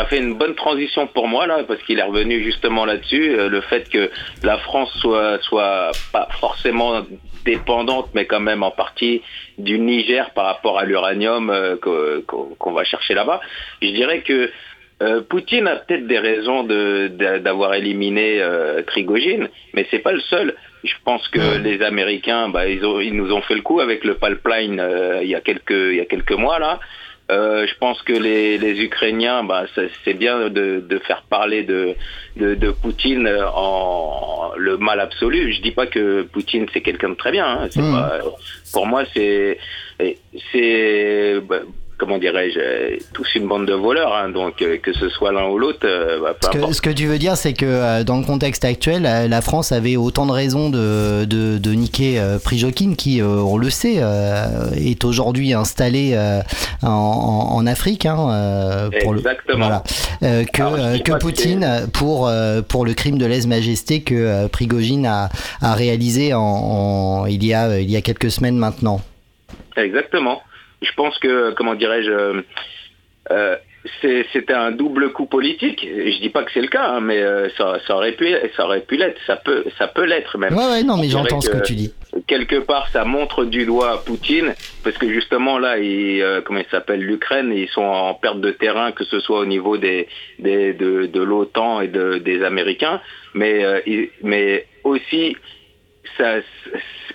a 0.00 0.06
fait 0.06 0.18
une 0.18 0.34
bonne 0.34 0.54
transition 0.54 1.06
pour 1.06 1.28
moi, 1.28 1.46
là, 1.46 1.64
parce 1.66 1.82
qu'il 1.82 1.98
est 1.98 2.02
revenu 2.02 2.42
justement 2.42 2.84
là-dessus. 2.84 3.34
euh, 3.38 3.48
le 3.48 3.60
fait 3.62 3.88
que 3.88 4.10
la 4.42 4.58
France 4.58 4.90
soit, 5.00 5.38
soit 5.42 5.90
pas 6.12 6.28
forcément 6.40 7.02
dépendante, 7.44 8.08
mais 8.14 8.24
quand 8.26 8.40
même 8.40 8.62
en 8.62 8.70
partie 8.70 9.22
du 9.58 9.78
Niger 9.78 10.30
par 10.30 10.46
rapport 10.46 10.78
à 10.78 10.84
l'uranium 10.84 11.50
euh, 11.50 11.76
qu'on 12.56 12.72
va 12.72 12.84
chercher 12.84 13.14
là-bas. 13.14 13.40
Je 13.82 13.88
dirais 13.90 14.20
que 14.22 14.50
euh, 15.02 15.20
Poutine 15.20 15.68
a 15.68 15.76
peut-être 15.76 16.06
des 16.06 16.18
raisons 16.18 16.62
de- 16.64 17.08
de- 17.08 17.38
d'avoir 17.38 17.74
éliminé 17.74 18.40
Trigogine, 18.86 19.48
mais 19.74 19.86
c'est 19.90 19.98
pas 19.98 20.12
le 20.12 20.20
seul. 20.20 20.54
Je 20.84 20.94
pense 21.04 21.26
que 21.28 21.58
les 21.58 21.82
Américains, 21.82 22.48
bah, 22.48 22.66
ils, 22.68 22.84
ont- 22.84 23.00
ils 23.00 23.14
nous 23.14 23.30
ont 23.32 23.42
fait 23.42 23.54
le 23.54 23.62
coup 23.62 23.80
avec 23.80 24.04
le 24.04 24.14
pipeline 24.14 24.82
il 25.22 25.28
y 25.28 25.34
a 25.34 25.40
quelques 25.40 25.70
il 25.92 25.96
y 25.96 26.00
a 26.00 26.06
quelques 26.06 26.32
mois 26.32 26.58
là. 26.58 26.80
Euh, 27.30 27.66
je 27.66 27.74
pense 27.78 28.00
que 28.02 28.12
les, 28.12 28.56
les 28.56 28.80
Ukrainiens, 28.82 29.42
bah, 29.42 29.64
c'est 30.04 30.14
bien 30.14 30.48
de, 30.48 30.80
de 30.80 30.98
faire 30.98 31.22
parler 31.28 31.64
de, 31.64 31.94
de, 32.36 32.54
de 32.54 32.70
Poutine 32.70 33.28
en 33.52 34.52
le 34.56 34.76
mal 34.78 35.00
absolu. 35.00 35.52
Je 35.52 35.60
dis 35.60 35.72
pas 35.72 35.86
que 35.88 36.22
Poutine 36.22 36.66
c'est 36.72 36.82
quelqu'un 36.82 37.08
de 37.10 37.14
très 37.14 37.32
bien. 37.32 37.46
hein. 37.46 37.68
Mhm. 37.74 37.92
pas- 37.92 38.20
pour 38.72 38.86
moi, 38.86 39.02
c'est 39.12 39.58
c'est 40.52 41.40
bah, 41.40 41.60
comment 41.98 42.18
dirais-je, 42.18 42.58
euh, 42.58 42.96
tous 43.14 43.26
une 43.34 43.48
bande 43.48 43.66
de 43.66 43.72
voleurs. 43.72 44.14
hein. 44.14 44.28
donc 44.28 44.60
euh, 44.62 44.76
que 44.76 44.92
ce 44.92 45.08
soit 45.08 45.32
l'un 45.32 45.46
ou 45.48 45.58
l'autre, 45.58 45.80
euh, 45.84 46.20
bah, 46.20 46.34
Ce 46.42 46.48
que, 46.58 46.72
ce 46.74 46.80
que 46.82 46.90
tu 46.90 47.06
veux 47.06 47.18
dire, 47.18 47.36
c'est 47.36 47.54
que 47.54 47.64
euh, 47.66 48.04
dans 48.04 48.18
le 48.18 48.24
contexte 48.24 48.64
actuel, 48.64 49.02
la, 49.02 49.26
la 49.28 49.40
France 49.40 49.72
avait 49.72 49.96
autant 49.96 50.26
de 50.26 50.32
raisons 50.32 50.68
de, 50.70 51.24
de, 51.24 51.56
de 51.58 51.70
niquer 51.72 52.18
euh, 52.20 52.38
Prigogine, 52.38 52.96
qui, 52.96 53.20
euh, 53.22 53.26
on 53.26 53.56
le 53.56 53.70
sait, 53.70 53.96
euh, 53.98 54.70
est 54.76 55.04
aujourd'hui 55.04 55.54
installé 55.54 56.12
euh, 56.14 56.40
en, 56.82 56.88
en- 56.88 57.56
en 57.56 57.66
Afrique. 57.66 58.04
Hein, 58.06 58.90
pour 59.02 59.12
le- 59.14 59.20
Exactement. 59.20 59.58
voilà. 59.66 59.82
Euh, 60.22 60.44
que, 60.44 60.62
Alors, 60.62 60.74
euh, 60.78 60.98
que 60.98 61.12
Poutine, 61.12 61.88
pour, 61.94 62.28
euh, 62.28 62.60
pour 62.62 62.84
le 62.84 62.92
crime 62.94 63.16
de 63.18 63.26
lèse-majesté 63.26 64.02
que 64.02 64.14
euh, 64.14 64.48
Prigogine 64.48 65.06
a, 65.06 65.28
a 65.62 65.74
réalisé 65.74 66.34
en, 66.34 66.40
en- 66.40 67.26
il, 67.26 67.44
y 67.44 67.54
a, 67.54 67.78
il 67.80 67.90
y 67.90 67.96
a 67.96 68.00
quelques 68.02 68.30
semaines 68.30 68.56
maintenant. 68.58 69.00
Exactement. 69.76 70.40
Je 70.82 70.90
pense 70.96 71.18
que, 71.18 71.52
comment 71.52 71.74
dirais-je, 71.74 72.10
euh, 72.10 72.42
euh, 73.30 73.56
c'est- 74.00 74.26
c'était 74.32 74.52
un 74.52 74.72
double 74.72 75.12
coup 75.12 75.26
politique. 75.26 75.86
Je 75.88 76.20
dis 76.20 76.28
pas 76.28 76.42
que 76.42 76.50
c'est 76.52 76.60
le 76.60 76.66
cas, 76.68 76.86
hein, 76.88 77.00
mais 77.00 77.18
euh, 77.22 77.48
ça, 77.56 77.78
ça 77.86 77.94
aurait 77.96 78.12
pu, 78.12 78.28
ça 78.56 78.64
aurait 78.64 78.80
pu 78.82 78.96
l'être. 78.96 79.18
Ça 79.26 79.36
peut, 79.36 79.64
ça 79.78 79.86
peut 79.88 80.04
l'être 80.04 80.38
même. 80.38 80.54
Ouais, 80.54 80.66
ouais, 80.66 80.82
non, 80.82 80.96
mais 80.96 81.08
j'entends 81.08 81.40
ce 81.40 81.50
que 81.50 81.62
tu 81.64 81.74
dis. 81.74 81.94
Quelque 82.26 82.56
part, 82.56 82.88
ça 82.88 83.04
montre 83.04 83.44
du 83.44 83.64
doigt 83.64 84.02
Poutine, 84.04 84.54
parce 84.82 84.96
que 84.98 85.08
justement 85.12 85.58
là, 85.58 85.78
il, 85.78 86.20
euh, 86.22 86.40
comment 86.40 86.60
il 86.60 86.66
s'appelle, 86.70 87.00
l'Ukraine, 87.00 87.52
ils 87.54 87.68
sont 87.68 87.82
en 87.82 88.14
perte 88.14 88.40
de 88.40 88.50
terrain, 88.50 88.90
que 88.92 89.04
ce 89.04 89.20
soit 89.20 89.38
au 89.40 89.46
niveau 89.46 89.76
des, 89.76 90.08
des 90.38 90.72
de, 90.74 91.06
de 91.06 91.20
l'OTAN 91.22 91.80
et 91.80 91.88
de, 91.88 92.18
des 92.18 92.42
Américains, 92.42 93.00
mais 93.34 93.64
euh, 93.64 93.80
mais 94.22 94.66
aussi 94.82 95.36
ça, 96.16 96.36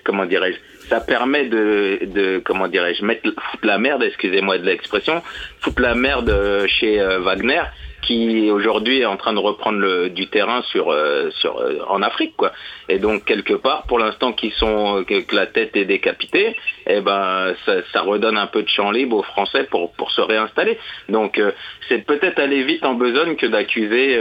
comment 0.03 0.25
dirais-je, 0.25 0.57
ça 0.91 0.99
permet 0.99 1.45
de, 1.45 2.41
comment 2.43 2.67
dirais-je, 2.67 3.05
mettre 3.05 3.23
foutre 3.23 3.65
la 3.65 3.77
merde, 3.77 4.03
excusez-moi 4.03 4.57
de 4.57 4.65
l'expression, 4.65 5.23
foutre 5.61 5.81
la 5.81 5.95
merde 5.95 6.29
euh, 6.29 6.67
chez 6.67 6.99
euh, 6.99 7.19
Wagner, 7.19 7.61
qui 8.01 8.51
aujourd'hui 8.51 8.99
est 8.99 9.05
en 9.05 9.15
train 9.15 9.31
de 9.31 9.39
reprendre 9.39 9.79
le, 9.79 10.09
du 10.09 10.27
terrain 10.27 10.61
sur 10.63 10.91
euh, 10.91 11.29
sur 11.39 11.63
en 11.87 12.01
Afrique 12.01 12.35
quoi. 12.35 12.51
Et 12.89 12.99
donc 12.99 13.23
quelque 13.23 13.53
part, 13.53 13.83
pour 13.83 13.99
l'instant 13.99 14.33
qu'ils 14.33 14.51
sont 14.51 15.05
que, 15.07 15.33
la 15.33 15.45
tête 15.45 15.77
est 15.77 15.85
décapitée, 15.85 16.57
eh 16.87 16.99
ben 16.99 17.55
ça, 17.65 17.75
ça 17.93 18.01
redonne 18.01 18.37
un 18.37 18.47
peu 18.47 18.61
de 18.61 18.67
champ 18.67 18.91
libre 18.91 19.15
aux 19.15 19.23
Français 19.23 19.63
pour 19.71 19.93
pour 19.93 20.11
se 20.11 20.19
réinstaller. 20.19 20.77
Donc 21.07 21.39
c'est 21.87 22.05
peut-être 22.05 22.39
aller 22.39 22.63
vite 22.63 22.83
en 22.83 22.95
besogne 22.95 23.37
que 23.37 23.45
d'accuser 23.45 24.17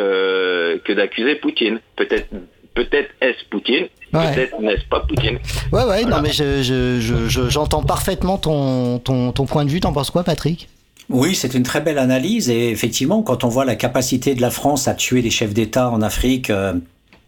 que 0.85 0.93
d'accuser 0.93 1.35
Poutine. 1.37 1.81
Peut-être 1.97 2.29
peut-être 2.75 3.11
est-ce 3.21 3.45
Poutine, 3.47 3.89
Ouais. 4.13 4.35
peut-être 4.35 4.61
n'est-ce 4.61 4.85
pas 4.89 5.01
Poutine. 5.01 5.39
Ouais, 5.73 5.85
ouais, 5.85 6.05
non, 6.05 6.21
mais 6.21 6.33
je, 6.33 6.63
je, 6.63 7.01
je, 7.01 7.29
je- 7.29 7.49
j'entends 7.49 7.83
parfaitement 7.83 8.39
ton, 8.39 8.99
ton, 8.99 9.33
ton 9.33 9.47
point 9.47 9.65
de 9.65 9.71
vue. 9.71 9.81
T'en 9.81 9.93
penses 9.93 10.11
quoi, 10.11 10.25
Patrick? 10.25 10.69
Oui, 11.09 11.35
c'est 11.35 11.55
une 11.55 11.63
très 11.65 11.81
belle 11.81 11.99
analyse 11.99 12.51
et 12.51 12.71
effectivement, 12.71 13.23
quand 13.23 13.43
on 13.45 13.49
voit 13.49 13.65
la 13.65 13.75
capacité 13.77 14.35
de 14.35 14.41
la 14.41 14.51
France 14.51 14.87
à 14.89 14.95
tuer 14.95 15.23
des 15.23 15.31
chefs 15.31 15.53
d'État 15.55 15.91
en 15.91 16.03
Afrique, 16.03 16.51
euh, 16.51 16.75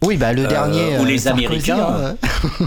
Oui, 0.05 0.17
bah 0.17 0.33
le 0.33 0.45
Euh, 0.45 0.49
dernier. 0.49 0.99
ou 0.99 1.03
euh, 1.03 1.05
les 1.05 1.19
Sarkozy, 1.19 1.47
Américains, 1.47 1.87
hein, 2.61 2.67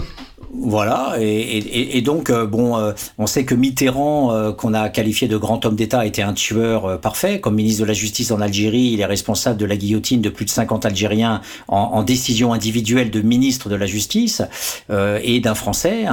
Voilà, 0.58 1.14
et, 1.20 1.24
et- 1.26 1.98
et 1.98 2.02
donc 2.02 2.30
euh, 2.30 2.46
bon, 2.46 2.76
euh, 2.78 2.92
on 3.18 3.26
sait 3.26 3.44
que 3.44 3.54
Mitterrand, 3.54 4.32
euh, 4.32 4.52
qu'on 4.52 4.74
a 4.74 4.88
qualifié 4.88 5.28
de 5.28 5.36
grand 5.36 5.64
homme 5.66 5.76
d'État, 5.76 6.06
était 6.06 6.22
un 6.22 6.32
tueur 6.32 6.86
euh, 6.86 6.96
parfait. 6.96 7.40
Comme 7.40 7.56
ministre 7.56 7.82
de 7.82 7.86
la 7.86 7.92
Justice 7.92 8.30
en 8.30 8.40
Algérie, 8.40 8.90
il 8.92 9.00
est 9.00 9.04
responsable 9.06 9.58
de 9.58 9.66
la 9.66 9.76
guillotine 9.76 10.20
de 10.22 10.28
plus 10.30 10.44
de 10.44 10.50
50 10.50 10.86
Algériens 10.86 11.40
en, 11.68 11.76
en 11.78 12.02
décision 12.02 12.52
individuelle 12.52 13.10
de 13.10 13.20
ministre 13.20 13.68
de 13.68 13.74
la 13.76 13.86
Justice 13.86 14.42
euh, 14.90 15.20
et 15.22 15.40
d'un 15.40 15.54
Français, 15.54 16.04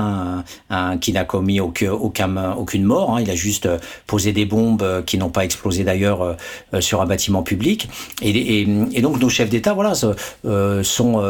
qui 1.02 1.14
n'a 1.14 1.24
commis 1.24 1.60
aucun, 1.60 1.91
aucun- 1.91 2.53
aucune 2.57 2.84
mort. 2.84 3.15
hein. 3.15 3.22
il 3.22 3.30
a 3.30 3.36
juste 3.36 3.68
posé 4.07 4.34
des 4.34 4.45
bombes 4.45 5.03
qui 5.06 5.18
n'ont 5.18 5.30
pas 5.30 5.45
explosé 5.45 5.84
d'ailleurs 5.84 6.36
sur 6.80 7.02
un 7.02 7.06
bâtiment 7.06 7.44
public. 7.44 7.88
Et, 8.22 8.61
et- 8.61 9.02
donc 9.02 9.20
nos 9.22 9.30
chefs 9.30 9.49
d'État, 9.49 9.74
voilà, 9.74 9.94
sont 9.95 11.22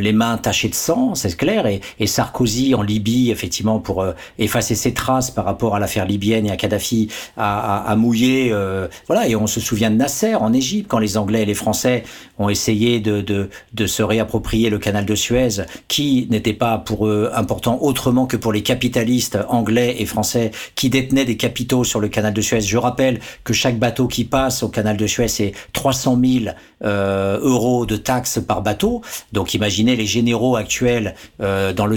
les 0.00 0.12
mains 0.12 0.36
tachées 0.38 0.68
de 0.68 0.74
sang, 0.74 1.14
c'est 1.14 1.36
clair. 1.36 1.66
Et, 1.66 1.80
et 1.98 2.06
Sarkozy 2.06 2.35
en 2.74 2.82
Libye, 2.82 3.30
effectivement, 3.30 3.78
pour 3.78 4.02
euh, 4.02 4.12
effacer 4.38 4.74
ses 4.74 4.92
traces 4.92 5.30
par 5.30 5.44
rapport 5.44 5.74
à 5.74 5.80
l'affaire 5.80 6.06
libyenne 6.06 6.46
et 6.46 6.50
à 6.50 6.56
Kadhafi, 6.56 7.08
a 7.36 7.94
mouillé. 7.96 8.50
euh, 8.52 8.88
voilà, 9.06 9.28
et 9.28 9.36
on 9.36 9.46
se 9.46 9.60
souvient 9.60 9.90
de 9.90 9.96
Nasser 9.96 10.34
en 10.34 10.52
Égypte 10.52 10.88
quand 10.88 10.98
les 10.98 11.16
Anglais 11.16 11.42
et 11.42 11.46
les 11.46 11.54
Français 11.54 12.04
ont 12.38 12.48
essayé 12.48 13.00
de, 13.00 13.48
se 13.86 14.02
réapproprier 14.02 14.68
le 14.70 14.78
canal 14.78 15.06
de 15.06 15.14
Suez, 15.14 15.62
qui 15.88 16.26
n'était 16.30 16.52
pas 16.52 16.78
pour 16.78 17.06
eux 17.06 17.30
important 17.34 17.78
autrement 17.80 18.26
que 18.26 18.36
pour 18.36 18.52
les 18.52 18.62
capitalistes 18.62 19.38
anglais 19.48 19.96
et 19.98 20.06
français 20.06 20.50
qui 20.74 20.90
détenaient 20.90 21.24
des 21.24 21.36
capitaux 21.36 21.84
sur 21.84 22.00
le 22.00 22.08
canal 22.08 22.34
de 22.34 22.40
Suez. 22.40 22.60
Je 22.60 22.76
rappelle 22.76 23.20
que 23.44 23.52
chaque 23.52 23.78
bateau 23.78 24.08
qui 24.08 24.24
passe 24.24 24.62
au 24.62 24.68
canal 24.68 24.96
de 24.96 25.06
Suez, 25.06 25.28
c'est 25.28 25.52
300 25.72 26.18
000 26.22 26.54
euh, 26.84 27.38
euros 27.40 27.86
de 27.86 27.96
taxes 27.96 28.40
par 28.46 28.62
bateau. 28.62 29.02
Donc 29.32 29.54
imaginez 29.54 29.96
les 29.96 30.06
généraux 30.06 30.56
actuels 30.56 31.14
dans 31.38 31.86
le 31.86 31.96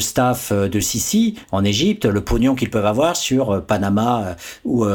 euh, 0.51 0.67
de 0.67 0.79
Sisi 0.79 1.35
en 1.51 1.63
Égypte, 1.63 2.05
le 2.05 2.21
pognon 2.21 2.55
qu'ils 2.55 2.69
peuvent 2.69 2.85
avoir 2.85 3.15
sur 3.15 3.51
euh, 3.51 3.59
Panama 3.59 4.23
euh, 4.25 4.33
ou 4.65 4.85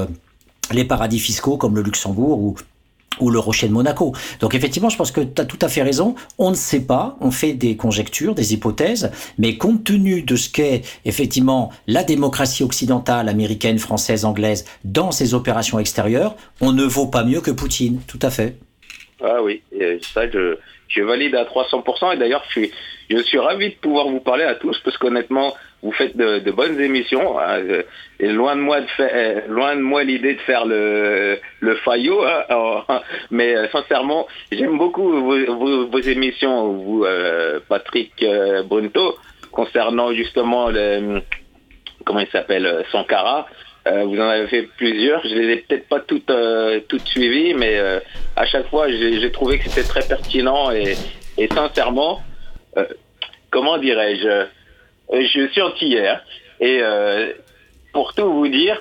les 0.72 0.84
paradis 0.84 1.18
fiscaux 1.18 1.56
comme 1.56 1.76
le 1.76 1.82
Luxembourg 1.82 2.38
ou 2.38 2.56
ou 3.20 3.30
le 3.30 3.38
rocher 3.38 3.68
de 3.68 3.72
Monaco. 3.72 4.12
Donc 4.40 4.56
effectivement, 4.56 4.88
je 4.88 4.96
pense 4.96 5.12
que 5.12 5.20
tu 5.20 5.40
as 5.40 5.44
tout 5.44 5.58
à 5.62 5.68
fait 5.68 5.82
raison. 5.82 6.16
On 6.36 6.50
ne 6.50 6.56
sait 6.56 6.80
pas, 6.80 7.16
on 7.20 7.30
fait 7.30 7.52
des 7.52 7.76
conjectures, 7.76 8.34
des 8.34 8.54
hypothèses, 8.54 9.12
mais 9.38 9.56
compte 9.56 9.84
tenu 9.84 10.22
de 10.22 10.34
ce 10.34 10.48
qu'est 10.50 10.82
effectivement 11.04 11.70
la 11.86 12.02
démocratie 12.02 12.64
occidentale, 12.64 13.28
américaine, 13.28 13.78
française, 13.78 14.24
anglaise, 14.24 14.64
dans 14.82 15.12
ces 15.12 15.32
opérations 15.32 15.78
extérieures, 15.78 16.34
on 16.60 16.72
ne 16.72 16.82
vaut 16.82 17.06
pas 17.06 17.22
mieux 17.22 17.40
que 17.40 17.52
Poutine. 17.52 18.00
Tout 18.08 18.18
à 18.20 18.30
fait. 18.30 18.56
Ah 19.22 19.40
oui, 19.44 19.62
ça 20.12 20.28
je, 20.28 20.56
je 20.88 21.02
valide 21.02 21.36
à 21.36 21.44
300% 21.44 22.14
et 22.14 22.18
d'ailleurs 22.18 22.42
je 22.48 22.50
suis, 22.50 22.72
je 23.10 23.18
suis 23.18 23.38
ravi 23.38 23.70
de 23.70 23.74
pouvoir 23.76 24.08
vous 24.08 24.20
parler 24.20 24.44
à 24.44 24.54
tous 24.54 24.78
parce 24.84 24.96
qu'honnêtement 24.98 25.54
vous 25.82 25.92
faites 25.92 26.16
de, 26.16 26.38
de 26.38 26.50
bonnes 26.50 26.80
émissions 26.80 27.38
hein, 27.38 27.58
et 28.18 28.28
loin 28.28 28.56
de 28.56 28.60
moi 28.62 28.80
de 28.80 28.86
faire, 28.86 29.10
euh, 29.12 29.40
loin 29.48 29.76
de 29.76 29.82
moi 29.82 30.02
l'idée 30.02 30.34
de 30.34 30.40
faire 30.40 30.64
le, 30.64 31.38
le 31.60 31.74
faillot, 31.76 32.24
hein, 32.24 33.02
mais 33.30 33.54
euh, 33.54 33.68
sincèrement 33.70 34.26
j'aime 34.50 34.78
beaucoup 34.78 35.10
vos, 35.10 35.44
vos, 35.54 35.86
vos 35.88 36.00
émissions, 36.00 36.72
vous 36.72 37.04
euh, 37.04 37.60
Patrick 37.68 38.12
euh, 38.22 38.62
Brunto 38.62 39.16
concernant 39.52 40.12
justement 40.12 40.68
le 40.70 41.20
comment 42.04 42.20
il 42.20 42.28
s'appelle 42.28 42.66
euh, 42.66 42.82
Sankara. 42.90 43.46
Euh, 43.86 44.04
vous 44.04 44.16
en 44.18 44.28
avez 44.28 44.46
fait 44.46 44.62
plusieurs. 44.76 45.22
Je 45.24 45.34
les 45.34 45.52
ai 45.52 45.56
peut-être 45.56 45.88
pas 45.88 46.00
toutes 46.00 46.30
euh, 46.30 46.80
toutes 46.88 47.06
suivies, 47.06 47.54
mais 47.54 47.78
euh, 47.78 48.00
à 48.36 48.46
chaque 48.46 48.68
fois, 48.68 48.90
j'ai 48.90 49.20
j'ai 49.20 49.30
trouvé 49.30 49.58
que 49.58 49.68
c'était 49.68 49.86
très 49.86 50.06
pertinent 50.06 50.70
et, 50.70 50.96
et 51.36 51.48
sincèrement, 51.48 52.22
euh, 52.76 52.84
comment 53.50 53.78
dirais-je, 53.78 54.26
euh, 54.26 54.46
je 55.12 55.48
suis 55.48 55.62
antillais 55.62 56.08
hein, 56.08 56.20
et 56.60 56.80
euh, 56.82 57.32
pour 57.92 58.14
tout 58.14 58.32
vous 58.32 58.48
dire, 58.48 58.80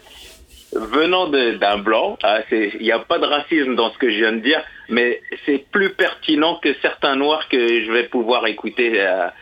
venant 0.74 1.28
d'un 1.28 1.78
blanc, 1.78 2.18
ah, 2.24 2.40
il 2.52 2.82
n'y 2.82 2.91
a 2.91 2.99
pas 2.99 3.20
de 3.20 3.26
racisme 3.26 3.76
dans 3.76 3.91
ce 3.91 3.98
que 3.99 4.10
je 4.10 4.18
viens 4.18 4.32
de 4.34 4.40
dire, 4.40 4.61
mais 4.90 5.22
c'est 5.45 5.65
plus 5.72 5.91
pertinent 5.94 6.56
que 6.56 6.74
certains 6.82 7.15
noirs 7.15 7.48
que 7.48 7.84
je 7.84 7.91
vais 7.91 8.06
pouvoir 8.06 8.48
écouter 8.48 8.99
à, 8.99 9.34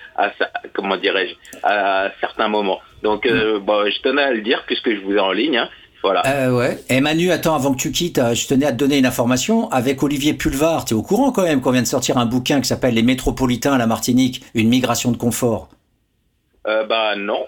comment 0.73 0.97
dirais-je, 0.97 1.35
à 1.63 2.11
certains 2.19 2.49
moments. 2.49 2.81
Donc, 3.01 3.25
euh, 3.25 3.59
bon, 3.59 3.89
je 3.89 4.01
tenais 4.01 4.23
à 4.23 4.31
le 4.31 4.41
dire 4.41 4.63
puisque 4.67 4.89
je 4.93 4.99
vous 4.99 5.13
ai 5.15 5.19
en 5.19 5.31
ligne. 5.31 5.57
hein. 5.57 5.69
Voilà. 6.03 6.25
Euh, 6.25 6.57
ouais. 6.57 6.83
Et 6.89 6.99
Manu, 6.99 7.31
attends, 7.31 7.55
avant 7.55 7.73
que 7.73 7.79
tu 7.79 7.91
quittes, 7.91 8.17
euh, 8.17 8.33
je 8.33 8.47
tenais 8.47 8.65
à 8.65 8.71
te 8.71 8.77
donner 8.77 8.97
une 8.97 9.05
information. 9.05 9.69
Avec 9.71 10.01
Olivier 10.01 10.33
Pulvar, 10.33 10.85
tu 10.85 10.93
es 10.93 10.97
au 10.97 11.03
courant 11.03 11.31
quand 11.31 11.43
même 11.43 11.61
qu'on 11.61 11.71
vient 11.71 11.81
de 11.81 11.87
sortir 11.87 12.17
un 12.17 12.25
bouquin 12.25 12.61
qui 12.61 12.67
s'appelle 12.67 12.95
Les 12.95 13.03
métropolitains 13.03 13.73
à 13.73 13.77
la 13.77 13.87
Martinique, 13.87 14.43
une 14.53 14.69
migration 14.69 15.11
de 15.11 15.17
confort? 15.17 15.69
Euh, 16.67 16.85
bah 16.85 17.15
non. 17.15 17.45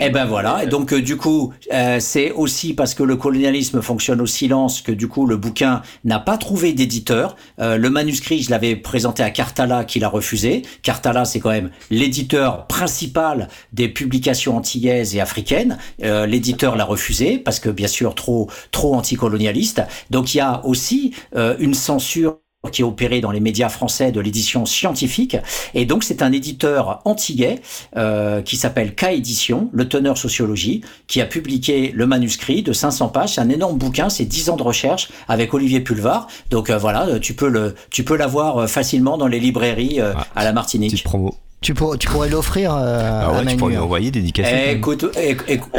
Eh 0.00 0.10
ben 0.10 0.24
voilà, 0.24 0.64
et 0.64 0.66
donc 0.66 0.92
euh, 0.92 1.00
du 1.00 1.16
coup, 1.16 1.52
euh, 1.72 1.98
c'est 2.00 2.30
aussi 2.32 2.74
parce 2.74 2.94
que 2.94 3.02
le 3.02 3.16
colonialisme 3.16 3.82
fonctionne 3.82 4.20
au 4.20 4.26
silence 4.26 4.82
que 4.82 4.92
du 4.92 5.08
coup 5.08 5.26
le 5.26 5.36
bouquin 5.36 5.82
n'a 6.04 6.18
pas 6.18 6.36
trouvé 6.36 6.72
d'éditeur. 6.72 7.36
Euh, 7.60 7.76
le 7.76 7.90
manuscrit, 7.90 8.42
je 8.42 8.50
l'avais 8.50 8.76
présenté 8.76 9.22
à 9.22 9.30
Cartala 9.30 9.84
qui 9.84 9.98
l'a 9.98 10.08
refusé. 10.08 10.62
Cartala, 10.82 11.24
c'est 11.24 11.40
quand 11.40 11.50
même 11.50 11.70
l'éditeur 11.90 12.66
principal 12.66 13.48
des 13.72 13.88
publications 13.88 14.56
antillaises 14.56 15.16
et 15.16 15.20
africaines. 15.20 15.78
Euh, 16.02 16.26
l'éditeur 16.26 16.76
l'a 16.76 16.84
refusé 16.84 17.38
parce 17.38 17.60
que 17.60 17.68
bien 17.68 17.88
sûr 17.88 18.14
trop 18.14 18.48
trop 18.70 18.94
anticolonialiste. 18.94 19.82
Donc 20.10 20.34
il 20.34 20.38
y 20.38 20.40
a 20.40 20.64
aussi 20.64 21.14
euh, 21.36 21.56
une 21.58 21.74
censure 21.74 22.38
qui 22.70 22.82
est 22.82 22.84
opéré 22.84 23.22
dans 23.22 23.30
les 23.30 23.40
médias 23.40 23.70
français 23.70 24.12
de 24.12 24.20
l'édition 24.20 24.66
scientifique. 24.66 25.36
Et 25.72 25.86
donc, 25.86 26.04
c'est 26.04 26.20
un 26.20 26.30
éditeur 26.30 27.00
antillais 27.06 27.62
euh, 27.96 28.42
qui 28.42 28.56
s'appelle 28.56 28.94
K 28.94 29.04
Édition, 29.12 29.70
le 29.72 29.88
teneur 29.88 30.18
sociologie, 30.18 30.82
qui 31.06 31.22
a 31.22 31.26
publié 31.26 31.90
le 31.94 32.06
manuscrit 32.06 32.62
de 32.62 32.74
500 32.74 33.08
pages. 33.08 33.34
C'est 33.36 33.40
un 33.40 33.48
énorme 33.48 33.78
bouquin, 33.78 34.10
c'est 34.10 34.26
10 34.26 34.50
ans 34.50 34.56
de 34.56 34.62
recherche 34.62 35.08
avec 35.26 35.54
Olivier 35.54 35.80
Pulvar. 35.80 36.28
Donc 36.50 36.68
euh, 36.68 36.76
voilà, 36.76 37.18
tu 37.18 37.32
peux 37.32 37.48
le, 37.48 37.74
tu 37.90 38.04
peux 38.04 38.16
l'avoir 38.16 38.58
euh, 38.58 38.66
facilement 38.66 39.16
dans 39.16 39.26
les 39.26 39.40
librairies 39.40 40.00
euh, 40.00 40.12
à 40.36 40.44
la 40.44 40.52
Martinique. 40.52 40.90
Petite 40.90 41.04
promo. 41.04 41.34
Tu, 41.62 41.74
pour- 41.74 41.98
tu 41.98 42.08
pourrais 42.08 42.30
l'offrir 42.30 42.74
euh, 42.74 43.20
Ah 43.22 43.26
à 43.26 43.32
ouais, 43.32 43.40
tu 43.40 43.44
Manu. 43.44 43.56
pourrais 43.58 43.70
lui 43.72 43.76
hein. 43.78 43.82
envoyer 43.82 44.10
dédicacer. 44.10 44.50
Eh, 44.68 44.72
écoute, 44.76 45.04
eh, 45.20 45.36
cool 45.58 45.70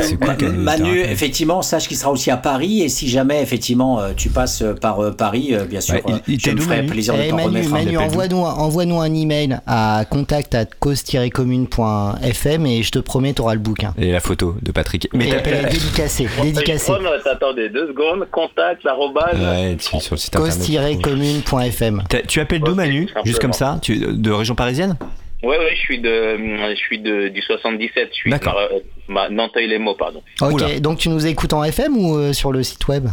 nous 0.51 0.61
Manu, 0.61 0.99
effectivement, 0.99 1.63
sache 1.63 1.87
qu'il 1.87 1.97
sera 1.97 2.11
aussi 2.11 2.29
à 2.29 2.37
Paris. 2.37 2.83
Et 2.83 2.89
si 2.89 3.09
jamais, 3.09 3.41
effectivement, 3.41 3.99
euh, 3.99 4.11
tu 4.15 4.29
passes 4.29 4.63
par 4.79 4.99
euh, 4.99 5.09
Paris, 5.11 5.49
euh, 5.53 5.65
bien 5.65 5.81
sûr, 5.81 5.95
il- 6.07 6.13
euh, 6.13 6.17
il 6.27 6.39
je 6.39 6.51
me 6.51 6.57
ferai 6.61 6.75
Manu 6.77 6.89
plaisir 6.91 7.15
de 7.15 7.21
Eh, 7.23 7.29
t'en 7.29 7.37
Manu. 7.37 7.67
Manu, 7.67 7.97
envoie-nous 7.97 9.01
un 9.01 9.11
email 9.11 9.57
à 9.65 10.05
contact@cause-commune.fm 10.07 12.65
et 12.67 12.83
je 12.83 12.91
te 12.91 12.99
promets, 12.99 13.33
tu 13.33 13.41
auras 13.41 13.55
le 13.55 13.59
bouquin. 13.59 13.95
Et 13.97 14.11
la 14.11 14.19
photo 14.19 14.57
de 14.61 14.71
Patrick. 14.71 15.09
Mais 15.13 15.29
Et, 15.29 15.31
t'appelles 15.31 15.65
et 15.65 15.69
dédicacé, 15.71 16.27
dédicacé. 16.43 16.91
Attendez 17.25 17.69
deux 17.69 17.87
secondes. 17.87 18.27
Contact, 18.31 18.85
arrobase. 18.85 19.33
Ouais, 19.39 19.75
tu- 19.77 19.99
sur 19.99 20.13
le 20.13 20.19
site 20.19 20.35
internet. 20.35 21.01
cause-commune.fm. 21.01 22.03
Tu 22.27 22.39
appelles 22.39 22.61
d'où 22.61 22.75
Manu. 22.75 23.09
Juste 23.25 23.39
comme 23.39 23.53
ça 23.53 23.79
tu, 23.81 23.97
De 23.97 24.29
région 24.31 24.53
parisienne? 24.53 24.95
Ouais, 25.43 25.57
ouais, 25.57 25.71
je 25.75 25.79
suis 25.79 25.99
de, 25.99 26.37
je 26.69 26.75
suis 26.75 26.99
de, 26.99 27.27
du 27.29 27.41
77. 27.41 28.09
Je 28.11 28.13
suis 28.15 28.29
de 28.29 28.35
D'accord. 28.37 28.57
euh, 28.59 28.79
ma- 29.07 29.29
Nanteuil-les-Mots, 29.29 29.95
pardon. 29.95 30.21
Ok, 30.41 30.51
Oula. 30.53 30.79
donc 30.79 30.99
tu 30.99 31.09
nous 31.09 31.25
écoutes 31.25 31.53
en 31.53 31.63
FM 31.63 31.97
ou 31.97 32.15
euh, 32.15 32.33
sur 32.33 32.51
le 32.51 32.61
site 32.63 32.87
web? 32.87 33.07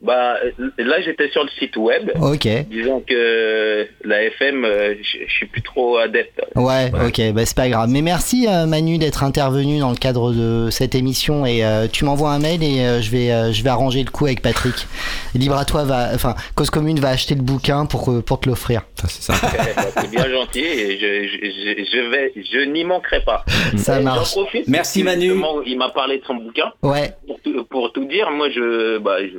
Bah, 0.00 0.36
euh, 0.44 0.70
là, 0.78 1.00
j'étais 1.00 1.28
sur 1.30 1.42
le 1.42 1.50
site 1.58 1.76
web. 1.76 2.10
Ok. 2.22 2.46
Disons 2.70 3.00
que 3.00 3.86
la 4.04 4.22
FM, 4.24 4.64
euh, 4.64 4.94
je 5.02 5.18
je 5.26 5.32
suis 5.32 5.46
plus 5.46 5.62
trop 5.62 5.96
adepte. 5.98 6.40
Ouais, 6.54 6.90
ok, 7.06 7.32
bah 7.32 7.44
c'est 7.44 7.56
pas 7.56 7.68
grave. 7.68 7.88
Mais 7.90 8.00
merci 8.02 8.46
euh, 8.48 8.66
Manu 8.66 8.98
d'être 8.98 9.24
intervenu 9.24 9.80
dans 9.80 9.90
le 9.90 9.96
cadre 9.96 10.32
de 10.32 10.68
cette 10.70 10.94
émission 10.94 11.44
et 11.46 11.64
euh, 11.64 11.88
tu 11.90 12.04
m'envoies 12.04 12.30
un 12.30 12.38
mail 12.38 12.62
et 12.62 12.80
euh, 12.80 13.00
je 13.00 13.10
vais 13.10 13.32
euh, 13.32 13.52
je 13.52 13.62
vais 13.64 13.70
arranger 13.70 14.04
le 14.04 14.10
coup 14.10 14.26
avec 14.26 14.40
Patrick. 14.40 14.86
Libre 15.34 15.56
à 15.56 15.64
toi 15.64 15.84
va 15.84 16.10
enfin 16.14 16.34
Cause 16.54 16.70
Commune 16.70 17.00
va 17.00 17.08
acheter 17.10 17.34
le 17.34 17.42
bouquin 17.42 17.84
pour 17.86 18.10
euh, 18.10 18.22
pour 18.22 18.38
te 18.40 18.48
l'offrir. 18.48 18.82
C'est 18.96 19.22
ça. 19.22 19.34
Eh 19.44 19.74
ben, 19.74 19.86
C'est 20.00 20.10
bien 20.10 20.28
gentil 20.30 20.60
et 20.60 20.98
je, 20.98 21.28
je, 21.28 21.50
je, 21.50 21.84
je 21.92 22.10
vais, 22.10 22.32
je 22.36 22.70
n'y 22.70 22.84
manquerai 22.84 23.20
pas. 23.24 23.44
Ça 23.76 24.00
Et 24.00 24.04
marche. 24.04 24.30
Profite. 24.32 24.68
Merci, 24.68 25.02
Manu. 25.02 25.32
Il 25.66 25.76
m'a 25.78 25.88
parlé 25.90 26.18
de 26.18 26.24
son 26.24 26.34
bouquin. 26.36 26.72
Ouais. 26.82 27.10
Pour 27.26 27.40
tout, 27.40 27.64
pour 27.64 27.92
tout 27.92 28.04
dire, 28.04 28.30
moi, 28.30 28.48
je, 28.50 28.98
bah, 28.98 29.16
je- 29.22 29.38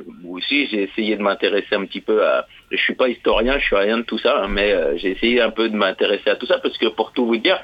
j'ai 0.50 0.82
essayé 0.82 1.16
de 1.16 1.22
m'intéresser 1.22 1.74
un 1.74 1.84
petit 1.84 2.00
peu 2.00 2.24
à. 2.26 2.46
Je 2.70 2.76
suis 2.76 2.94
pas 2.94 3.08
historien, 3.08 3.58
je 3.58 3.64
suis 3.64 3.76
rien 3.76 3.98
de 3.98 4.02
tout 4.02 4.18
ça, 4.18 4.42
hein, 4.42 4.48
mais 4.48 4.72
euh, 4.72 4.96
j'ai 4.96 5.10
essayé 5.10 5.40
un 5.40 5.50
peu 5.50 5.68
de 5.68 5.76
m'intéresser 5.76 6.30
à 6.30 6.36
tout 6.36 6.46
ça 6.46 6.58
parce 6.58 6.78
que 6.78 6.86
pour 6.86 7.12
tout 7.12 7.26
vous 7.26 7.36
dire, 7.36 7.60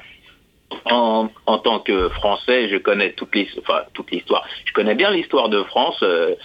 en, 0.85 1.29
tant 1.63 1.79
que 1.79 2.09
Français, 2.09 2.69
je 2.69 2.77
connais 2.77 3.13
toute 3.13 3.33
l'histoire. 3.35 3.63
Enfin, 3.63 3.89
toute 3.93 4.11
l'histoire. 4.11 4.45
Je 4.65 4.73
connais 4.73 4.95
bien 4.95 5.11
l'histoire 5.11 5.49
de 5.49 5.63
France. 5.63 5.99
euh, 6.03 6.35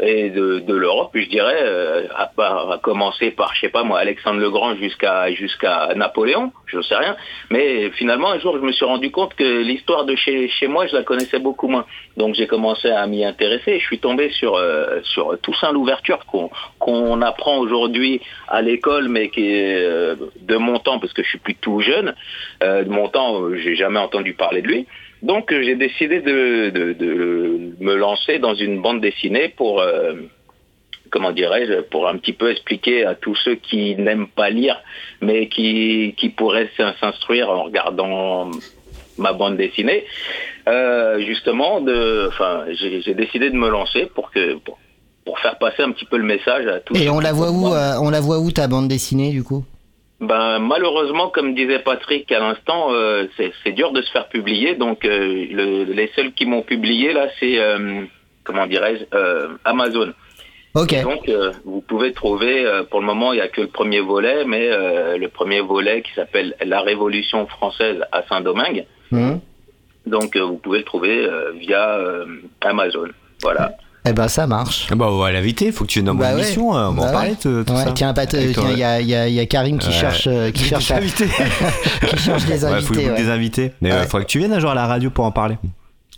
et 0.00 0.30
de, 0.30 0.60
de 0.60 0.74
l'Europe, 0.74 1.10
je 1.14 1.28
dirais, 1.28 1.60
euh, 1.60 2.06
à, 2.14 2.30
à 2.72 2.78
commencer 2.80 3.30
par, 3.32 3.54
je 3.54 3.60
sais 3.60 3.68
pas 3.68 3.82
moi, 3.82 3.98
Alexandre 3.98 4.40
le 4.40 4.50
Grand 4.50 4.76
jusqu'à 4.76 5.30
jusqu'à 5.32 5.92
Napoléon, 5.96 6.52
je 6.66 6.80
sais 6.80 6.94
rien. 6.94 7.16
Mais 7.50 7.90
finalement, 7.90 8.30
un 8.30 8.38
jour, 8.38 8.56
je 8.56 8.62
me 8.62 8.72
suis 8.72 8.84
rendu 8.84 9.10
compte 9.10 9.34
que 9.34 9.62
l'histoire 9.62 10.04
de 10.04 10.14
chez, 10.14 10.48
chez 10.48 10.68
moi, 10.68 10.86
je 10.86 10.94
la 10.94 11.02
connaissais 11.02 11.40
beaucoup 11.40 11.68
moins. 11.68 11.84
Donc 12.16 12.34
j'ai 12.34 12.46
commencé 12.46 12.88
à 12.90 13.06
m'y 13.06 13.24
intéresser. 13.24 13.78
Je 13.78 13.84
suis 13.84 13.98
tombé 13.98 14.30
sur 14.30 14.54
euh, 14.54 15.00
sur 15.02 15.38
Toussaint 15.40 15.72
l'ouverture 15.72 16.24
qu'on 16.26 16.50
qu'on 16.78 17.20
apprend 17.22 17.58
aujourd'hui 17.58 18.20
à 18.48 18.62
l'école, 18.62 19.08
mais 19.08 19.30
qui 19.30 19.50
est 19.52 19.84
euh, 19.84 20.14
de 20.40 20.56
mon 20.56 20.78
temps, 20.78 20.98
parce 20.98 21.12
que 21.12 21.22
je 21.22 21.28
suis 21.28 21.38
plus 21.38 21.54
tout 21.54 21.80
jeune. 21.80 22.14
Euh, 22.62 22.84
de 22.84 22.90
mon 22.90 23.08
temps, 23.08 23.40
euh, 23.40 23.56
j'ai 23.56 23.74
jamais 23.74 23.98
entendu 23.98 24.34
parler 24.34 24.62
de 24.62 24.68
lui. 24.68 24.86
Donc 25.22 25.52
euh, 25.52 25.62
j'ai 25.62 25.74
décidé 25.74 26.20
de, 26.20 26.70
de, 26.70 26.92
de 26.92 27.72
me 27.80 27.94
lancer 27.96 28.38
dans 28.38 28.54
une 28.54 28.80
bande 28.80 29.00
dessinée 29.00 29.48
pour, 29.48 29.80
euh, 29.80 30.12
comment 31.10 31.32
dirais-je, 31.32 31.80
pour 31.82 32.08
un 32.08 32.16
petit 32.18 32.32
peu 32.32 32.50
expliquer 32.50 33.04
à 33.04 33.14
tous 33.14 33.34
ceux 33.34 33.56
qui 33.56 33.96
n'aiment 33.96 34.28
pas 34.28 34.50
lire, 34.50 34.76
mais 35.20 35.48
qui, 35.48 36.14
qui 36.16 36.28
pourraient 36.28 36.70
s'in- 36.76 36.94
s'instruire 37.00 37.50
en 37.50 37.64
regardant 37.64 38.50
ma 39.16 39.32
bande 39.32 39.56
dessinée, 39.56 40.04
euh, 40.68 41.18
justement, 41.20 41.80
de, 41.80 42.28
enfin, 42.28 42.64
j'ai 42.70 43.14
décidé 43.14 43.50
de 43.50 43.56
me 43.56 43.68
lancer 43.68 44.06
pour 44.14 44.30
que 44.30 44.54
pour, 44.58 44.78
pour 45.24 45.38
faire 45.40 45.58
passer 45.58 45.82
un 45.82 45.90
petit 45.90 46.04
peu 46.04 46.16
le 46.18 46.24
message 46.24 46.66
à 46.68 46.78
tous. 46.78 46.94
Et 46.96 47.08
on 47.10 47.18
la 47.18 47.32
voit 47.32 47.50
où 47.50 47.66
euh, 47.74 47.94
on 48.00 48.10
la 48.10 48.20
voit 48.20 48.38
où 48.38 48.52
ta 48.52 48.68
bande 48.68 48.86
dessinée 48.86 49.30
du 49.30 49.42
coup? 49.42 49.64
Ben 50.20 50.58
malheureusement, 50.58 51.28
comme 51.28 51.54
disait 51.54 51.78
Patrick 51.78 52.30
à 52.32 52.40
l'instant, 52.40 52.88
euh, 52.92 53.26
c'est 53.36 53.72
dur 53.72 53.92
de 53.92 54.02
se 54.02 54.10
faire 54.10 54.28
publier. 54.28 54.74
Donc 54.74 55.04
euh, 55.04 55.46
le- 55.50 55.84
les 55.84 56.08
seuls 56.16 56.32
qui 56.32 56.44
m'ont 56.44 56.62
publié 56.62 57.12
là, 57.12 57.28
c'est 57.38 57.58
euh, 57.60 58.02
comment 58.44 58.66
dirais-je, 58.66 59.04
euh, 59.16 59.48
Amazon. 59.64 60.12
Ok. 60.74 60.92
Et 60.92 61.02
donc 61.02 61.28
euh, 61.28 61.52
vous 61.64 61.80
pouvez 61.82 62.12
trouver, 62.12 62.66
euh, 62.66 62.82
pour 62.82 62.98
le 63.00 63.06
moment, 63.06 63.32
il 63.32 63.36
n'y 63.36 63.42
a 63.42 63.48
que 63.48 63.60
le 63.60 63.68
premier 63.68 64.00
volet, 64.00 64.44
mais 64.44 64.68
euh, 64.70 65.16
le 65.18 65.28
premier 65.28 65.60
volet 65.60 66.02
qui 66.02 66.12
s'appelle 66.14 66.56
La 66.64 66.80
Révolution 66.82 67.46
française 67.46 68.04
à 68.10 68.22
Saint-Domingue. 68.28 68.86
Mhm. 69.12 69.40
Donc 70.06 70.34
euh, 70.36 70.42
vous 70.42 70.56
pouvez 70.58 70.78
le 70.78 70.84
trouver 70.84 71.24
euh, 71.24 71.52
via 71.52 71.96
euh, 71.96 72.26
Amazon. 72.62 73.08
Voilà. 73.42 73.72
Eh 74.08 74.12
ben 74.12 74.28
ça 74.28 74.46
marche. 74.46 74.86
Ah 74.90 74.94
Bah, 74.94 75.06
on 75.10 75.18
va 75.18 75.30
l'inviter, 75.32 75.70
faut 75.72 75.84
que 75.84 75.90
tu 75.90 75.98
viennes 75.98 76.06
dans 76.06 76.14
mon 76.14 76.20
Bah 76.20 76.34
ouais. 76.34 76.40
émission, 76.42 76.74
euh, 76.76 76.88
on 76.88 76.92
va 76.92 77.02
Bah 77.02 77.08
en 77.08 77.12
parler 77.12 77.30
ouais. 77.30 77.36
tout 77.40 77.72
Ouais, 77.72 77.84
ça. 77.84 77.92
Tiens, 77.92 78.12
euh, 78.16 78.72
il 78.72 78.78
y 78.78 78.82
a, 78.84 79.00
il 79.00 79.08
y 79.08 79.14
a- 79.14 79.28
il 79.28 79.34
y 79.34 79.40
a 79.40 79.46
Karim 79.46 79.78
qui 79.78 79.92
cherche, 79.92 80.26
euh, 80.26 80.50
qui 80.50 80.62
Des 80.62 80.68
cherche, 80.68 80.90
à- 80.90 80.96
invités. 80.96 81.28
qui 82.08 82.16
cherche 82.18 82.44
des 82.46 82.58
faut 82.58 82.66
invités. 82.66 83.10
ouais. 83.10 83.16
des 83.22 83.30
invités. 83.30 83.72
Mais 83.80 83.90
il 83.90 83.92
Ouais. 83.94 84.02
faudrait 84.06 84.24
que 84.24 84.30
tu 84.30 84.38
viennes 84.38 84.52
un 84.52 84.60
jour 84.60 84.70
à 84.70 84.74
la 84.74 84.86
radio 84.86 85.10
pour 85.10 85.24
en 85.24 85.30
parler. 85.32 85.56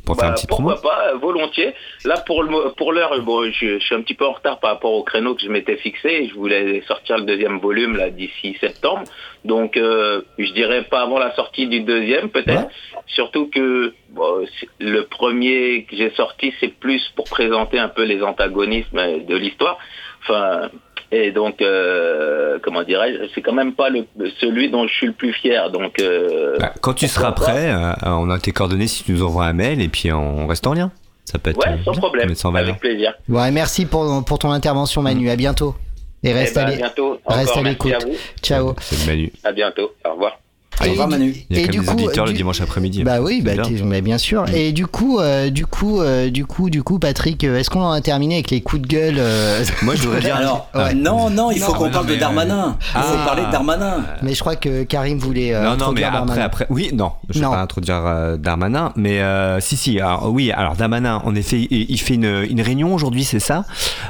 Pour 0.07 0.17
faire 0.17 0.25
Bah, 0.25 0.29
une 0.29 0.35
petite 0.35 0.49
promo. 0.49 0.71
pourquoi 0.71 0.91
pas, 0.91 1.15
volontiers. 1.17 1.75
Là, 2.05 2.19
pour 2.27 2.43
le 2.43 2.71
pour 2.75 2.93
l'heure, 2.93 3.21
bon, 3.23 3.45
je, 3.51 3.79
je 3.79 3.85
suis 3.85 3.95
un 3.95 4.03
petit 4.03 4.15
peu 4.15 4.27
en 4.27 4.33
retard 4.33 4.59
par 4.61 4.71
rapport 4.73 4.93
au 4.93 5.03
créneau 5.03 5.35
que 5.35 5.43
je 5.43 5.49
m'étais 5.49 5.77
fixé. 5.77 6.29
Je 6.29 6.35
voulais 6.35 6.83
sortir 6.89 7.19
le 7.19 7.25
deuxième 7.25 7.59
volume 7.59 7.97
là 7.97 8.11
d'ici 8.11 8.57
septembre. 8.61 9.05
Donc, 9.45 9.77
euh, 9.77 10.23
je 10.39 10.53
dirais 10.53 10.85
pas 10.85 11.03
avant 11.03 11.19
la 11.19 11.35
sortie 11.35 11.67
du 11.67 11.81
deuxième, 11.81 12.29
peut-être. 12.31 12.69
Surtout 13.07 13.49
que 13.49 13.95
bon, 14.11 14.45
le 14.79 15.03
premier 15.07 15.85
que 15.85 15.97
j'ai 15.97 16.11
sorti, 16.11 16.53
c'est 16.61 16.75
plus 16.79 17.03
pour 17.17 17.25
présenter 17.29 17.79
un 17.79 17.89
peu 17.89 18.05
les 18.05 18.23
antagonismes 18.23 18.99
euh, 18.99 19.19
de 19.21 19.37
l'histoire. 19.37 19.79
Enfin. 20.23 20.71
Et 21.13 21.33
donc, 21.33 21.61
euh, 21.61 22.59
comment 22.63 22.85
dirais-je, 22.85 23.31
c'est 23.35 23.43
quand 23.43 23.53
même 23.53 23.75
pas 23.75 23.91
le, 23.91 24.07
celui 24.41 24.71
dont 24.71 24.87
je 24.87 24.95
suis 24.95 25.07
le 25.09 25.13
plus 25.13 25.33
fier. 25.33 25.71
Donc, 25.71 25.99
euh, 26.01 26.57
Bah, 26.59 26.73
quand 26.81 26.95
tu 26.95 27.09
seras 27.09 27.33
prêt, 27.33 27.73
euh, 27.73 27.93
on 28.05 28.31
a 28.31 28.39
tes 28.39 28.53
coordonnées 28.53 28.87
si 28.87 29.03
tu 29.03 29.13
nous 29.13 29.25
envoies 29.25 29.45
un 29.47 29.53
mail 29.53 29.81
et 29.81 29.89
puis 29.89 30.13
on 30.13 30.47
reste 30.47 30.67
en 30.67 30.75
lien. 30.75 30.93
Ça 31.25 31.39
peut 31.39 31.51
être 31.51 31.59
ouais, 31.59 31.73
euh, 31.73 31.85
sans 31.85 31.93
bien, 31.93 32.01
problème, 32.01 32.35
avec 32.57 32.79
plaisir. 32.81 33.15
Bon, 33.29 33.45
et 33.45 33.51
merci 33.51 33.87
pour, 33.87 34.25
pour 34.25 34.39
ton 34.39 34.51
intervention, 34.51 35.03
Manu. 35.03 35.31
À 35.31 35.37
bientôt. 35.37 35.75
Et 36.23 36.33
reste 36.33 36.57
Eh 36.61 36.77
ben, 36.77 36.91
à 37.27 37.35
reste 37.35 37.57
à 37.57 37.63
l'écoute. 37.63 38.07
Ciao. 38.43 38.75
C'est 38.81 39.07
Manu. 39.07 39.33
À 39.43 39.53
bientôt. 39.53 39.93
Au 40.05 40.13
revoir. 40.13 40.39
Au 40.83 40.91
revoir, 40.91 41.09
Manu. 41.09 41.35
Il 41.51 41.57
y 41.57 41.61
a 41.61 41.63
Et 41.63 41.67
quand 41.67 41.73
du 41.73 41.79
même 41.81 41.87
des 41.89 41.93
coup, 41.95 42.05
auditeurs 42.07 42.25
le 42.25 42.31
du- 42.33 42.39
dimanche 42.39 42.61
après-midi. 42.63 43.05
Bah 43.05 43.21
oui, 43.21 43.43
bah, 43.43 43.53
bien. 43.53 43.65
mais 43.85 44.01
bien 44.01 44.17
sûr. 44.17 44.47
Et 44.55 44.73
du 44.73 44.87
coup, 44.87 45.19
euh, 45.19 45.51
du 45.51 45.67
coup, 45.67 46.01
euh, 46.01 46.31
du 46.31 46.47
coup, 46.47 46.71
du 46.71 46.83
coup, 46.83 46.99
Patrick, 46.99 47.45
euh, 47.45 47.59
est-ce 47.59 47.69
qu'on 47.69 47.83
en 47.83 47.91
a 47.93 48.01
terminé 48.01 48.37
avec 48.37 48.51
les 48.51 48.63
coups 48.63 48.81
de 48.83 48.87
gueule 48.89 49.17
euh, 49.19 49.63
Moi, 49.83 49.95
je 49.95 50.03
voudrais 50.05 50.21
dire. 50.23 50.37
Alors, 50.37 50.71
Ouais. 50.75 50.95
non, 50.95 51.29
non, 51.29 51.51
il 51.51 51.59
faut 51.61 51.73
Non, 51.73 51.79
qu'on 51.79 51.85
mais 51.85 51.91
parle 51.91 52.05
non, 52.05 52.09
de 52.09 52.15
mais, 52.15 52.21
Darmanin. 52.21 52.77
Il 52.81 52.87
Ah. 52.95 53.03
faut 53.03 53.27
parler 53.27 53.45
de 53.45 53.51
Darmanin. 53.51 54.05
Mais 54.23 54.33
je 54.33 54.41
crois 54.41 54.57
que 54.57 54.85
Karim 54.85 55.19
voulait. 55.19 55.53
euh, 55.55 55.63
non, 55.65 55.71
non, 55.71 55.77
mais 55.77 56.03
introduire 56.05 56.07
après, 56.09 56.19
Darmanin. 56.19 56.43
après, 56.43 56.67
oui, 56.71 56.91
non, 56.95 57.13
je 57.29 57.39
vais 57.41 57.45
Non. 57.45 57.51
pas 57.53 57.61
introduire 57.61 58.03
euh, 58.07 58.37
Darmanin, 58.39 58.93
mais 58.97 59.21
euh, 59.21 59.61
si, 59.61 59.77
si, 59.77 60.01
alors, 60.01 60.31
oui, 60.33 60.51
alors 60.51 60.77
Darmanin, 60.77 61.21
en 61.27 61.35
effet, 61.35 61.67
il, 61.71 61.87
il 61.91 62.01
fait 62.01 62.15
une, 62.15 62.47
une 62.49 62.63
réunion 62.63 62.95
aujourd'hui, 62.95 63.25
c'est 63.25 63.39
ça, 63.41 63.65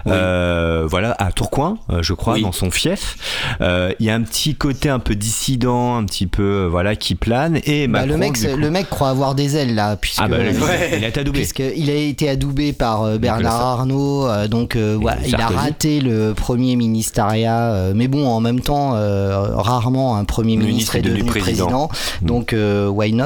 Oui. 0.06 0.12
Euh, 0.14 0.86
voilà, 0.88 1.16
à 1.18 1.32
Tourcoing, 1.32 1.78
je 2.00 2.12
crois, 2.14 2.34
Oui. 2.34 2.42
dans 2.42 2.52
son 2.52 2.70
fief. 2.70 3.16
Euh, 3.60 3.92
Il 3.98 4.06
y 4.06 4.10
a 4.10 4.14
un 4.14 4.22
petit 4.22 4.54
côté 4.54 4.88
un 4.88 4.98
peu 5.00 5.14
dissident, 5.16 5.96
un 5.96 6.04
petit 6.04 6.26
peu, 6.28 6.49
voilà, 6.70 6.96
qui 6.96 7.14
plane, 7.14 7.60
et 7.64 7.86
Bah, 7.86 8.00
Macron, 8.00 8.08
le 8.12 8.16
mec, 8.18 8.32
du 8.34 8.40
c'est- 8.40 8.50
coup- 8.52 8.56
le 8.58 8.70
mec 8.70 8.88
croit 8.90 9.08
avoir 9.10 9.34
des 9.34 9.56
ailes 9.56 9.74
là, 9.74 9.96
puisque 9.96 10.20
ah 10.22 10.28
bah, 10.28 10.38
le- 10.38 10.50
Ouais. 10.50 10.90
il 10.98 11.04
a 11.04 11.08
été 11.08 11.20
adoubé. 11.20 11.38
puisqu'il 11.38 11.90
a 11.90 11.94
été 11.94 12.28
adoubé 12.28 12.72
par 12.72 13.02
euh, 13.02 13.18
Bernard. 13.18 13.60
Arnault, 13.60 14.26
euh, 14.26 14.48
donc 14.48 14.76
euh, 14.76 14.96
voilà, 15.00 15.18
il 15.26 15.34
a 15.34 15.46
raté 15.48 16.00
le 16.00 16.32
premier 16.34 16.76
ministériat, 16.76 17.72
euh, 17.72 17.92
mais 17.94 18.08
bon, 18.08 18.26
en 18.26 18.40
même 18.40 18.60
temps, 18.60 18.92
euh, 18.94 19.46
rarement 19.54 20.16
un 20.16 20.24
premier 20.24 20.56
Le 20.56 20.64
ministre 20.64 20.96
est 20.96 21.02
devenu 21.02 21.24
président, 21.24 21.66
président. 21.66 21.90
Mm. 22.22 22.26
donc 22.26 22.52
euh, 22.52 22.88
why 22.88 23.12
not? 23.12 23.24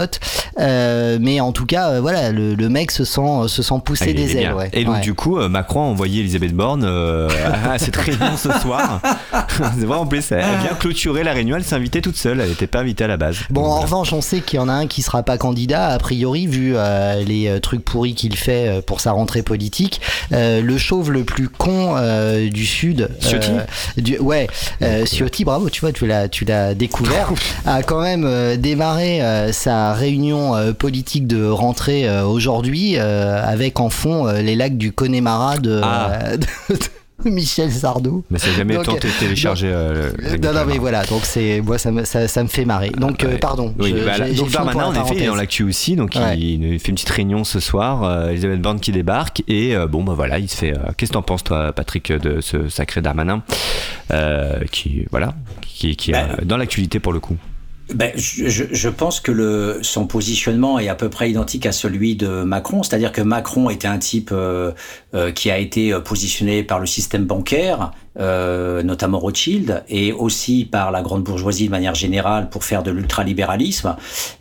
Euh, 0.59 1.19
Mais 1.21 1.41
en 1.41 1.53
tout 1.53 1.67
cas, 1.67 1.91
euh, 1.91 2.01
voilà, 2.01 2.31
le, 2.33 2.55
le 2.55 2.69
mec 2.69 2.91
se 2.91 3.05
sent 3.05 3.21
se 3.49 3.63
sent 3.63 3.75
Ah, 3.77 3.81
pousser 3.81 4.05
il 4.11 4.21
est 4.21 4.27
des 4.27 4.37
ailes, 4.37 4.53
ouais. 4.55 4.71
Et 4.73 4.85
donc 4.85 4.95
Ouais. 4.97 5.01
du 5.01 5.15
coup, 5.15 5.39
euh, 5.39 5.49
Macron 5.49 5.81
a 5.81 5.85
envoyé 5.85 6.21
Elisabeth 6.21 6.53
Borne 6.55 6.85
euh, 6.85 7.29
à 7.71 7.79
cette 7.79 7.97
réunion 7.97 8.37
ce 8.37 8.51
soir. 8.61 9.01
c'est 9.79 9.87
vrai 9.87 9.99
en 9.99 10.07
plus, 10.07 10.31
elle 10.33 10.41
a 10.41 10.57
bien 10.57 10.75
clôturé 10.79 11.23
la 11.25 11.33
réunion, 11.33 11.57
elle 11.57 11.65
s'est 11.65 11.75
invitée 11.77 12.01
toute 12.01 12.17
seule, 12.17 12.41
elle 12.41 12.49
n'était 12.49 12.67
pas 12.67 12.81
invitée 12.81 13.05
à 13.05 13.09
la 13.09 13.14
base. 13.17 13.39
Bon, 13.51 13.61
Donc, 13.63 13.65
en 13.65 13.71
voilà. 13.73 13.85
revanche, 13.87 14.13
on 14.13 14.21
sait 14.21 14.41
qu'il 14.41 14.59
y 14.59 14.61
en 14.61 14.69
a 14.69 14.73
un 14.73 14.87
qui 14.87 15.03
sera 15.03 15.23
pas 15.23 15.39
candidat, 15.39 15.89
a 15.89 15.99
priori, 15.99 16.47
vu 16.47 16.75
euh, 16.77 17.23
les 17.25 17.49
euh, 17.49 17.61
trucs 17.61 17.85
pourris 17.85 18.15
qu'il 18.15 18.37
fait 18.37 18.69
euh, 18.69 18.81
pour 18.81 19.01
sa 19.01 19.13
rentrée 19.13 19.43
politique. 19.43 20.01
Euh, 20.33 20.61
le 20.61 20.79
chauve 20.79 21.11
le 21.11 21.25
plus 21.25 21.49
con 21.49 21.95
euh, 21.97 22.49
du 22.51 22.67
Sud. 22.67 23.09
Ciotti 23.21 23.51
euh, 23.53 24.01
du, 24.01 24.19
Ouais, 24.19 24.47
euh, 24.83 25.05
Ciotti, 25.07 25.45
bravo, 25.45 25.71
tu 25.71 25.81
vois, 25.81 25.93
tu 25.93 26.07
l'as, 26.07 26.29
tu 26.29 26.45
l'as 26.45 26.75
découvert, 26.75 27.33
a 27.67 27.83
quand 27.83 28.01
même 28.01 28.25
euh, 28.27 28.57
démarré 28.57 29.23
euh, 29.23 29.53
sa 29.53 29.93
réunion 29.95 30.55
euh, 30.57 30.73
politique 30.73 31.27
de 31.27 31.47
rentrée 31.49 32.09
euh, 32.09 32.25
aujourd'hui 32.25 32.95
euh, 32.97 33.43
avec 33.45 33.81
en 33.81 33.91
fond 33.91 34.27
euh, 34.27 34.41
les 34.43 34.57
lacs 34.57 34.77
du 34.77 34.93
Connemara 34.93 35.59
de, 35.59 35.81
Ah. 35.83 36.11
euh, 36.13 36.37
de- 36.37 36.75
de 36.75 36.79
Michel 37.25 37.71
Sardou. 37.71 38.25
Mais 38.31 38.39
ça 38.39 38.49
n'a 38.49 38.55
jamais 38.57 38.75
Donc, 38.75 38.85
tenté 38.87 39.09
de 39.09 39.13
télécharger. 39.19 39.69
euh, 39.69 40.11
Euh, 40.21 40.33
le- 40.33 40.39
Non, 40.39 40.53
non, 40.53 40.65
mais 40.67 40.79
voilà, 40.79 41.05
donc 41.05 41.21
c'est 41.25 41.61
moi 41.61 41.79
ça 41.79 41.91
me, 41.93 42.05
ça, 42.05 42.27
ça 42.29 42.43
me 42.43 42.49
fait 42.49 42.65
marrer. 42.65 42.91
Donc 42.91 43.23
euh, 43.25 43.29
Ouais. 43.33 43.39
pardon. 43.39 43.73
Oui, 43.79 43.95
je- 43.97 44.05
bah, 44.05 44.19
là, 44.19 44.31
donc 44.33 44.51
Darmanin, 44.51 44.87
en 44.87 44.93
effet, 45.05 45.15
il 45.17 45.23
est 45.23 45.27
dans 45.27 45.35
l'actu 45.37 45.63
aussi, 45.63 45.95
donc 45.97 46.15
Ouais. 46.17 46.37
il, 46.37 46.63
il 46.65 46.79
fait 46.81 46.89
une 46.89 46.95
petite 46.97 47.11
réunion 47.11 47.45
ce 47.45 47.61
soir. 47.61 48.03
euh, 48.03 48.31
Elisabeth 48.31 48.61
Borne 48.61 48.81
qui 48.81 48.91
débarque 48.93 49.43
et 49.49 49.77
euh, 49.77 49.87
bon, 49.87 50.03
bah 50.03 50.15
voilà, 50.15 50.39
il 50.39 50.49
se 50.51 50.57
fait. 50.57 50.73
euh, 50.73 50.91
Qu'est-ce 50.97 51.11
que 51.13 51.15
t'en 51.15 51.23
penses, 51.23 51.45
toi, 51.45 51.73
Patrick, 51.73 52.11
de 52.13 52.41
ce 52.41 52.69
sacré 52.69 53.01
Darmanin, 53.01 53.43
euh, 54.11 54.61
qui 54.71 55.07
voilà, 55.11 55.35
qui, 55.63 55.97
qui 55.97 56.11
est 56.11 56.15
Bah, 56.15 56.27
euh, 56.41 56.45
dans 56.45 56.57
l'actualité 56.57 56.99
pour 57.01 57.13
le 57.13 57.21
coup? 57.21 57.37
Ben, 57.93 58.13
je, 58.17 58.49
je- 58.49 58.89
pense 58.89 59.21
que 59.21 59.31
le, 59.31 59.81
son 59.83 60.07
positionnement 60.07 60.79
est 60.79 60.89
à 60.89 60.95
peu 60.95 61.11
près 61.11 61.31
identique 61.31 61.67
à 61.67 61.73
celui 61.73 62.17
de 62.17 62.43
Macron, 62.43 62.83
c'est-à-dire 62.83 63.13
que 63.13 63.21
Macron 63.21 63.69
était 63.69 63.87
un 63.89 63.99
type 63.99 64.31
euh, 64.33 64.73
euh, 65.15 65.33
qui 65.33 65.51
a 65.51 65.59
été 65.59 65.93
euh, 65.93 66.01
positionné 66.01 66.63
par 66.63 66.81
le 66.81 66.87
système 66.87 67.27
bancaire, 67.27 67.93
euh, 68.19 68.83
notamment 68.83 69.19
Rothschild, 69.19 69.83
et 69.89 70.13
aussi 70.13 70.65
par 70.65 70.91
la 70.91 71.03
grande 71.03 71.23
bourgeoisie 71.23 71.67
de 71.67 71.71
manière 71.71 71.95
générale 71.95 72.49
pour 72.49 72.65
faire 72.65 72.83
de 72.83 72.91
l'ultralibéralisme. 72.91 73.97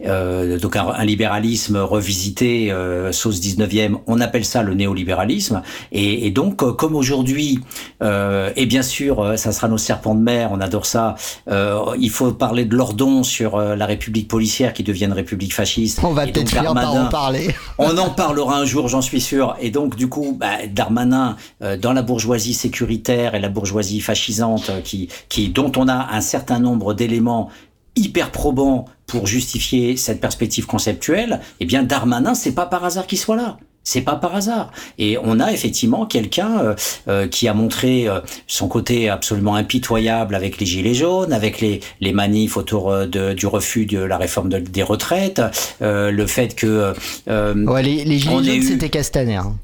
Euh, 0.05 0.59
donc 0.59 0.75
un, 0.75 0.87
un 0.87 1.05
libéralisme 1.05 1.77
revisité, 1.77 2.71
euh, 2.71 3.11
sauce 3.11 3.39
19e, 3.39 3.97
on 4.07 4.19
appelle 4.21 4.45
ça 4.45 4.63
le 4.63 4.73
néolibéralisme. 4.73 5.61
Et, 5.91 6.27
et 6.27 6.31
donc, 6.31 6.63
euh, 6.63 6.71
comme 6.73 6.95
aujourd'hui, 6.95 7.59
euh, 8.01 8.51
et 8.55 8.65
bien 8.65 8.83
sûr, 8.83 9.19
euh, 9.21 9.35
ça 9.37 9.51
sera 9.51 9.67
nos 9.67 9.77
serpents 9.77 10.15
de 10.15 10.21
mer, 10.21 10.49
on 10.51 10.61
adore 10.61 10.85
ça, 10.85 11.15
euh, 11.49 11.79
il 11.99 12.09
faut 12.09 12.31
parler 12.31 12.65
de 12.65 12.75
Lordon 12.75 13.23
sur 13.23 13.55
euh, 13.55 13.75
la 13.75 13.85
République 13.85 14.27
policière 14.27 14.73
qui 14.73 14.83
devient 14.83 15.05
une 15.05 15.13
République 15.13 15.53
fasciste. 15.53 15.99
On 16.03 16.13
va 16.13 16.25
peut-être 16.25 16.49
finir 16.49 16.73
par 16.73 16.93
en 16.93 17.05
parler. 17.07 17.55
on 17.77 17.97
en 17.97 18.09
parlera 18.15 18.57
un 18.57 18.65
jour, 18.65 18.87
j'en 18.87 19.01
suis 19.01 19.21
sûr. 19.21 19.55
Et 19.59 19.71
donc, 19.71 19.95
du 19.95 20.07
coup, 20.07 20.37
bah, 20.39 20.67
Darmanin, 20.71 21.35
euh, 21.61 21.77
dans 21.77 21.93
la 21.93 22.01
bourgeoisie 22.01 22.53
sécuritaire 22.53 23.35
et 23.35 23.39
la 23.39 23.49
bourgeoisie 23.49 23.62
fascisante, 24.01 24.69
euh, 24.69 24.81
qui, 24.81 25.09
qui, 25.29 25.49
dont 25.49 25.71
on 25.77 25.87
a 25.87 26.09
un 26.13 26.21
certain 26.21 26.59
nombre 26.59 26.93
d'éléments 26.93 27.49
hyper 27.95 28.31
probants 28.31 28.85
pour 29.05 29.27
justifier 29.27 29.97
cette 29.97 30.19
perspective 30.19 30.65
conceptuelle, 30.65 31.39
eh 31.59 31.65
bien, 31.65 31.83
Darmanin, 31.83 32.33
c'est 32.33 32.53
pas 32.55 32.65
par 32.65 32.83
hasard 32.85 33.05
qu'il 33.05 33.19
soit 33.19 33.35
là. 33.35 33.57
C'est 33.85 33.99
pas 34.01 34.15
par 34.15 34.33
hasard. 34.33 34.71
Et 34.97 35.17
on 35.21 35.41
a 35.41 35.51
effectivement 35.51 36.05
quelqu'un 36.05 36.57
euh, 36.59 36.75
euh, 37.09 37.27
qui 37.27 37.49
a 37.49 37.53
montré 37.53 38.07
euh, 38.07 38.21
son 38.47 38.69
côté 38.69 39.09
absolument 39.09 39.55
impitoyable 39.55 40.35
avec 40.35 40.57
les 40.57 40.65
gilets 40.65 40.93
jaunes, 40.93 41.33
avec 41.33 41.59
les, 41.59 41.81
les 41.99 42.13
manifs 42.13 42.55
autour 42.55 42.91
de, 43.05 43.33
du 43.33 43.45
refus 43.45 43.85
de 43.85 43.99
la 43.99 44.17
réforme 44.17 44.47
de- 44.47 44.59
des 44.59 44.83
retraites, 44.83 45.41
euh, 45.81 46.11
le 46.11 46.25
fait 46.27 46.55
que 46.55 46.93
Ouais, 47.27 47.83
les, 47.83 48.05
gilets 48.05 48.19
jaunes, 48.19 48.45
eu- 48.47 48.61
c'était 48.63 48.89
Castaner. 48.89 49.35
hein. 49.35 49.57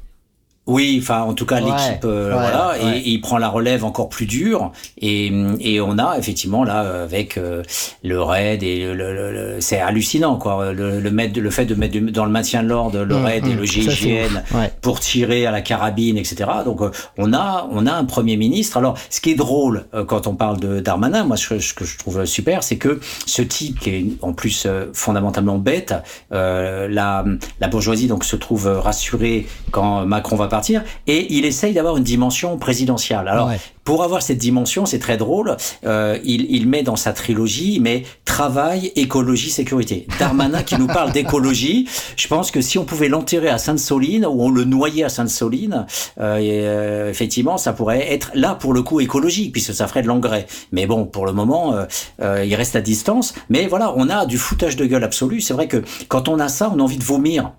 Oui, 0.70 0.98
enfin, 1.02 1.22
en 1.22 1.34
tout 1.34 1.46
cas, 1.46 1.60
Ouais, 1.60 1.70
l'équipe, 1.70 2.04
euh, 2.04 2.28
ouais, 2.32 2.38
voilà, 2.40 2.72
ouais. 2.82 2.98
Et, 2.98 3.00
et 3.00 3.08
il 3.10 3.20
prend 3.20 3.38
la 3.38 3.48
relève 3.48 3.84
encore 3.84 4.08
plus 4.08 4.26
dure. 4.26 4.72
Et, 5.00 5.32
et 5.60 5.80
on 5.80 5.98
a 5.98 6.16
effectivement 6.18 6.64
là, 6.64 7.02
avec 7.02 7.36
euh, 7.36 7.62
le 8.02 8.22
raid 8.22 8.62
et 8.62 8.86
le, 8.86 8.94
le- 8.94 9.32
le- 9.32 9.60
c'est 9.60 9.80
hallucinant, 9.80 10.36
quoi. 10.36 10.72
Le, 10.72 11.00
le, 11.00 11.10
mettre- 11.10 11.38
le 11.40 11.50
fait 11.50 11.64
de 11.66 11.74
mettre 11.74 11.98
dans 12.12 12.24
le 12.24 12.30
maintien 12.30 12.62
de 12.62 12.68
l'ordre 12.68 13.00
le 13.02 13.14
Mmh, 13.16 13.24
raid 13.24 13.46
et 13.46 13.54
mmh, 13.54 13.58
le 13.58 13.64
GIGN 13.64 14.42
pour 14.80 15.00
tirer 15.00 15.46
à 15.46 15.50
la 15.50 15.60
carabine, 15.60 16.16
etc. 16.16 16.48
Donc, 16.64 16.80
euh, 16.82 16.90
on 17.18 17.32
a, 17.32 17.68
on 17.72 17.86
a 17.86 17.92
un 17.92 18.04
premier 18.04 18.36
ministre. 18.36 18.76
Alors, 18.76 18.96
ce 19.10 19.20
qui 19.20 19.30
est 19.32 19.34
drôle 19.34 19.84
quand 20.06 20.26
on 20.26 20.34
parle 20.34 20.58
de 20.60 20.80
Darmanin, 20.80 21.24
moi, 21.24 21.36
ce, 21.36 21.58
ce 21.58 21.74
que 21.74 21.84
je 21.84 21.98
trouve 21.98 22.24
super, 22.24 22.62
c'est 22.62 22.76
que 22.76 23.00
ce 23.26 23.42
type 23.42 23.80
qui 23.80 23.90
est 23.90 24.06
en 24.22 24.32
plus 24.32 24.66
fondamentalement 24.92 25.58
bête, 25.58 25.94
la, 26.30 27.24
la 27.60 27.68
bourgeoisie 27.68 28.06
donc 28.06 28.24
se 28.24 28.36
trouve 28.36 28.66
rassurée 28.66 29.46
quand 29.70 30.06
Macron 30.06 30.36
va 30.36 30.46
partir, 30.60 30.82
et 31.06 31.32
il 31.34 31.44
essaye 31.44 31.72
d'avoir 31.74 31.96
une 31.96 32.04
dimension 32.04 32.56
présidentielle. 32.58 33.26
Alors, 33.28 33.48
Ouais. 33.48 33.58
pour 33.84 34.02
avoir 34.04 34.20
cette 34.22 34.38
dimension, 34.38 34.84
c'est 34.86 34.98
très 34.98 35.16
drôle. 35.16 35.56
Euh, 35.86 36.18
il, 36.24 36.46
il 36.50 36.66
met 36.68 36.82
dans 36.82 36.96
sa 36.96 37.12
trilogie, 37.12 37.78
mais 37.80 38.02
travail, 38.24 38.92
écologie, 38.94 39.50
sécurité. 39.50 40.06
Darmanin 40.18 40.62
qui 40.62 40.76
nous 40.78 40.86
parle 40.86 41.12
d'écologie. 41.12 41.88
Je 42.16 42.28
pense 42.28 42.50
que 42.50 42.60
si 42.60 42.78
on 42.78 42.84
pouvait 42.84 43.08
l'enterrer 43.08 43.48
à 43.48 43.58
Sainte-Soline 43.58 44.26
ou 44.26 44.42
on 44.42 44.50
le 44.50 44.64
noyait 44.64 45.04
à 45.04 45.08
Sainte-Soline, 45.08 45.86
euh, 46.20 46.36
et, 46.38 46.60
euh, 46.66 47.10
effectivement, 47.10 47.56
ça 47.56 47.72
pourrait 47.72 48.12
être 48.12 48.30
là 48.34 48.54
pour 48.54 48.72
le 48.74 48.82
coup 48.82 49.00
écologique 49.00 49.52
puisque 49.52 49.74
ça 49.74 49.86
ferait 49.88 50.02
de 50.02 50.08
l'engrais. 50.08 50.46
Mais 50.72 50.86
bon, 50.86 51.04
pour 51.06 51.24
le 51.26 51.32
moment, 51.32 51.74
euh, 51.74 51.84
euh, 52.22 52.44
il 52.44 52.54
reste 52.54 52.76
à 52.76 52.80
distance. 52.80 53.34
Mais 53.48 53.66
voilà, 53.66 53.92
on 53.96 54.08
a 54.08 54.26
du 54.26 54.38
foutage 54.38 54.76
de 54.76 54.84
gueule 54.86 55.04
absolu. 55.04 55.40
C'est 55.40 55.54
vrai 55.54 55.66
que 55.68 55.82
quand 56.08 56.28
on 56.28 56.38
a 56.38 56.48
ça, 56.48 56.70
on 56.74 56.78
a 56.78 56.82
envie 56.82 56.98
de 56.98 57.04
vomir. 57.04 57.52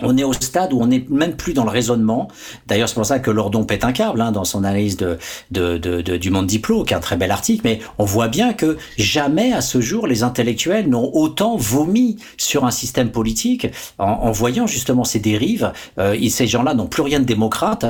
On 0.00 0.16
est 0.16 0.24
au 0.24 0.32
stade 0.32 0.72
où 0.72 0.80
on 0.80 0.86
n'est 0.88 1.04
même 1.08 1.36
plus 1.36 1.54
dans 1.54 1.64
le 1.64 1.70
raisonnement. 1.70 2.28
D'ailleurs, 2.66 2.88
c'est 2.88 2.94
pour 2.96 3.06
ça 3.06 3.20
que 3.20 3.30
Lordon 3.30 3.64
pète 3.64 3.84
un 3.84 3.92
câble 3.92 4.20
hein, 4.20 4.32
dans 4.32 4.44
son 4.44 4.64
analyse 4.64 4.96
de, 4.96 5.18
de, 5.50 5.78
de, 5.78 6.16
du 6.16 6.30
Monde 6.30 6.46
Diplo, 6.46 6.84
qui 6.84 6.92
est 6.92 6.96
un 6.96 7.00
très 7.00 7.16
bel 7.16 7.30
article. 7.30 7.62
Mais 7.64 7.78
on 7.98 8.04
voit 8.04 8.28
bien 8.28 8.52
que 8.54 8.76
jamais 8.98 9.52
à 9.52 9.60
ce 9.60 9.80
jour 9.80 10.06
les 10.06 10.22
intellectuels 10.22 10.88
n'ont 10.88 11.10
autant 11.12 11.56
vomi 11.56 12.16
sur 12.36 12.64
un 12.64 12.70
système 12.70 13.10
politique 13.10 13.68
en, 13.98 14.06
en 14.06 14.32
voyant 14.32 14.66
justement 14.66 15.04
ces 15.04 15.20
dérives. 15.20 15.72
Euh, 15.98 16.16
et 16.20 16.28
ces 16.28 16.46
gens-là 16.46 16.74
n'ont 16.74 16.88
plus 16.88 17.02
rien 17.02 17.20
de 17.20 17.24
démocrate. 17.24 17.86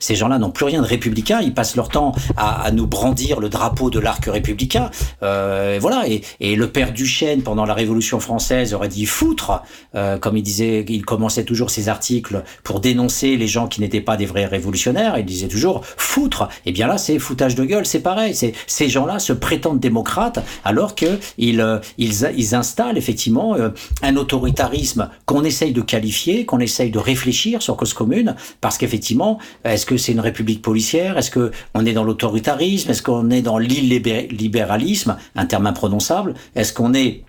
Ces 0.00 0.14
gens-là 0.14 0.38
n'ont 0.38 0.50
plus 0.50 0.64
rien 0.64 0.80
de 0.80 0.86
républicain. 0.86 1.40
Ils 1.42 1.54
passent 1.54 1.76
leur 1.76 1.90
temps 1.90 2.12
à, 2.36 2.62
à 2.62 2.70
nous 2.70 2.86
brandir 2.86 3.40
le 3.40 3.48
drapeau 3.48 3.90
de 3.90 3.98
l'arc 3.98 4.24
républicain. 4.24 4.90
Euh, 5.22 5.78
voilà. 5.80 6.08
Et, 6.08 6.22
et 6.40 6.56
le 6.56 6.70
père 6.70 6.92
Duchesne, 6.92 7.42
pendant 7.42 7.66
la 7.66 7.74
Révolution 7.74 8.20
française, 8.20 8.72
aurait 8.74 8.88
dit 8.88 9.06
foutre, 9.06 9.62
euh, 9.94 10.18
comme 10.18 10.36
il 10.36 10.42
disait, 10.42 10.84
il 10.88 11.04
commençait 11.04 11.41
toujours 11.44 11.70
ses 11.70 11.88
articles 11.88 12.42
pour 12.64 12.80
dénoncer 12.80 13.36
les 13.36 13.46
gens 13.46 13.66
qui 13.66 13.80
n'étaient 13.80 14.00
pas 14.00 14.16
des 14.16 14.26
vrais 14.26 14.46
révolutionnaires. 14.46 15.18
Il 15.18 15.24
disait 15.24 15.48
toujours 15.48 15.84
foutre. 15.84 16.48
Et 16.66 16.72
bien 16.72 16.86
là, 16.86 16.98
c'est 16.98 17.18
foutage 17.18 17.54
de 17.54 17.64
gueule. 17.64 17.86
C'est 17.86 18.00
pareil. 18.00 18.34
C'est 18.34 18.52
ces 18.66 18.88
gens-là 18.88 19.18
se 19.18 19.32
prétendent 19.32 19.80
démocrates 19.80 20.40
alors 20.64 20.94
que 20.94 21.18
ils 21.38 21.60
euh, 21.60 21.78
installent 22.52 22.98
effectivement 22.98 23.54
euh, 23.54 23.70
un 24.02 24.16
autoritarisme 24.16 25.10
qu'on 25.26 25.44
essaye 25.44 25.72
de 25.72 25.80
qualifier, 25.80 26.44
qu'on 26.44 26.60
essaye 26.60 26.90
de 26.90 26.98
réfléchir 26.98 27.62
sur 27.62 27.76
cause 27.76 27.94
commune, 27.94 28.34
parce 28.60 28.78
qu'effectivement, 28.78 29.38
est-ce 29.64 29.86
que 29.86 29.96
c'est 29.96 30.12
une 30.12 30.20
république 30.20 30.62
policière? 30.62 31.18
Est-ce 31.18 31.30
que 31.30 31.50
on 31.74 31.84
est 31.86 31.92
dans 31.92 32.04
l'autoritarisme? 32.04 32.90
Est-ce 32.90 33.02
qu'on 33.02 33.30
est 33.30 33.42
dans 33.42 33.58
l'illibéralisme, 33.58 35.16
un 35.34 35.46
terme 35.46 35.66
imprononçable 35.66 36.34
Est-ce 36.54 36.72
qu'on 36.72 36.94
est 36.94 37.24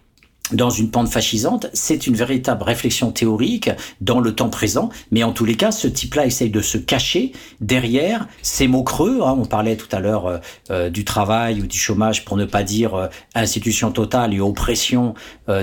dans 0.53 0.69
une 0.69 0.89
pente 0.89 1.09
fascisante, 1.09 1.67
c'est 1.73 2.07
une 2.07 2.15
véritable 2.15 2.63
réflexion 2.63 3.11
théorique 3.11 3.69
dans 4.01 4.19
le 4.19 4.34
temps 4.34 4.49
présent, 4.49 4.89
mais 5.11 5.23
en 5.23 5.31
tous 5.31 5.45
les 5.45 5.55
cas, 5.55 5.71
ce 5.71 5.88
type-là 5.88 6.25
essaye 6.25 6.49
de 6.49 6.61
se 6.61 6.77
cacher 6.77 7.31
derrière 7.61 8.27
ces 8.41 8.67
mots 8.67 8.84
creux. 8.84 9.19
Hein. 9.21 9.35
on 9.38 9.45
parlait 9.45 9.75
tout 9.75 9.93
à 9.95 9.99
l'heure 9.99 10.27
euh, 10.27 10.38
euh, 10.71 10.89
du 10.89 11.05
travail 11.05 11.61
ou 11.61 11.67
du 11.67 11.77
chômage, 11.77 12.25
pour 12.25 12.38
ne 12.38 12.45
pas 12.45 12.63
dire 12.63 12.95
euh, 12.95 13.07
institution 13.35 13.91
totale 13.91 14.34
et 14.34 14.39
oppression 14.39 15.13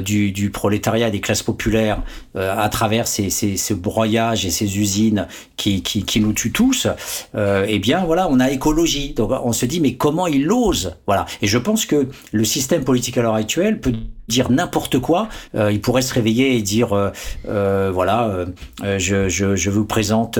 du, 0.04 0.32
du, 0.32 0.50
prolétariat 0.50 1.10
des 1.10 1.20
classes 1.20 1.42
populaires 1.42 2.02
à 2.34 2.68
travers 2.68 3.06
ces, 3.06 3.30
ces, 3.30 3.56
ces, 3.56 3.74
broyages 3.74 4.44
et 4.44 4.50
ces 4.50 4.78
usines 4.78 5.26
qui, 5.56 5.82
qui, 5.82 6.04
qui 6.04 6.20
nous 6.20 6.32
tuent 6.32 6.52
tous. 6.52 6.86
eh 7.36 7.78
bien, 7.78 8.04
voilà, 8.04 8.28
on 8.28 8.40
a 8.40 8.50
écologie. 8.50 9.14
Donc, 9.14 9.30
on 9.30 9.52
se 9.52 9.66
dit, 9.66 9.80
mais 9.80 9.94
comment 9.94 10.26
il 10.26 10.50
ose? 10.50 10.96
Voilà. 11.06 11.26
Et 11.40 11.46
je 11.46 11.58
pense 11.58 11.86
que 11.86 12.08
le 12.32 12.44
système 12.44 12.84
politique 12.84 13.16
à 13.18 13.22
l'heure 13.22 13.34
actuelle 13.34 13.80
peut 13.80 13.92
dire 14.30 14.50
n'importe 14.50 14.98
quoi. 14.98 15.28
Euh, 15.54 15.70
il 15.70 15.80
pourrait 15.80 16.02
se 16.02 16.14
réveiller 16.14 16.56
et 16.56 16.62
dire 16.62 16.94
euh, 16.94 17.10
euh, 17.48 17.90
voilà, 17.92 18.46
je, 18.82 19.28
je, 19.28 19.56
je, 19.56 19.70
vous 19.70 19.84
présente 19.84 20.38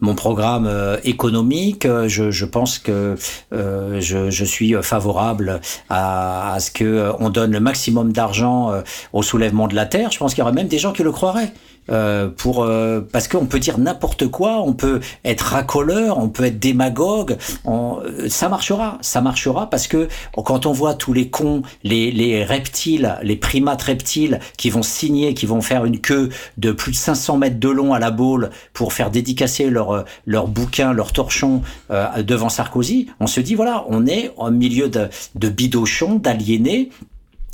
mon 0.00 0.14
programme 0.14 0.70
économique. 1.04 1.86
Je, 2.06 2.30
je, 2.30 2.44
pense 2.44 2.78
que 2.78 3.16
je, 3.50 4.30
je, 4.30 4.44
suis 4.44 4.74
favorable 4.82 5.60
à, 5.90 6.54
à 6.54 6.60
ce 6.60 6.70
que 6.70 7.12
on 7.18 7.30
donne 7.30 7.52
le 7.52 7.60
maximum 7.60 8.12
d'argent 8.12 8.72
au 9.12 9.22
soulèvement 9.22 9.68
de 9.68 9.74
la 9.74 9.86
terre. 9.86 10.10
Je 10.10 10.18
pense 10.18 10.34
qu'il 10.34 10.40
y 10.40 10.42
aurait 10.42 10.52
même 10.52 10.68
des 10.68 10.78
gens 10.78 10.92
qui 10.92 11.02
le 11.02 11.12
croiraient. 11.12 11.52
Euh, 11.90 12.28
pour 12.28 12.62
euh, 12.62 13.00
parce 13.00 13.26
qu'on 13.26 13.46
peut 13.46 13.58
dire 13.58 13.76
n'importe 13.78 14.28
quoi, 14.28 14.62
on 14.62 14.72
peut 14.72 15.00
être 15.24 15.40
racoleur, 15.40 16.18
on 16.18 16.28
peut 16.28 16.44
être 16.44 16.60
démagogue, 16.60 17.36
on, 17.64 17.98
ça 18.28 18.48
marchera, 18.48 18.98
ça 19.00 19.20
marchera 19.20 19.68
parce 19.68 19.88
que 19.88 20.06
quand 20.32 20.66
on 20.66 20.72
voit 20.72 20.94
tous 20.94 21.12
les 21.12 21.28
cons, 21.28 21.62
les, 21.82 22.12
les 22.12 22.44
reptiles, 22.44 23.16
les 23.22 23.34
primates 23.34 23.82
reptiles 23.82 24.38
qui 24.56 24.70
vont 24.70 24.82
signer, 24.82 25.34
qui 25.34 25.46
vont 25.46 25.60
faire 25.60 25.84
une 25.84 26.00
queue 26.00 26.28
de 26.56 26.70
plus 26.70 26.92
de 26.92 26.96
500 26.96 27.38
mètres 27.38 27.58
de 27.58 27.68
long 27.68 27.92
à 27.92 27.98
la 27.98 28.12
boule 28.12 28.50
pour 28.74 28.92
faire 28.92 29.10
dédicacer 29.10 29.68
leur 29.68 30.04
leur 30.24 30.46
bouquin, 30.46 30.92
leur 30.92 31.12
torchon 31.12 31.62
euh, 31.90 32.22
devant 32.22 32.48
Sarkozy, 32.48 33.08
on 33.18 33.26
se 33.26 33.40
dit 33.40 33.56
voilà, 33.56 33.84
on 33.88 34.06
est 34.06 34.32
au 34.36 34.50
milieu 34.50 34.88
de, 34.88 35.08
de 35.34 35.48
bidochons, 35.48 36.16
d'aliénés 36.16 36.90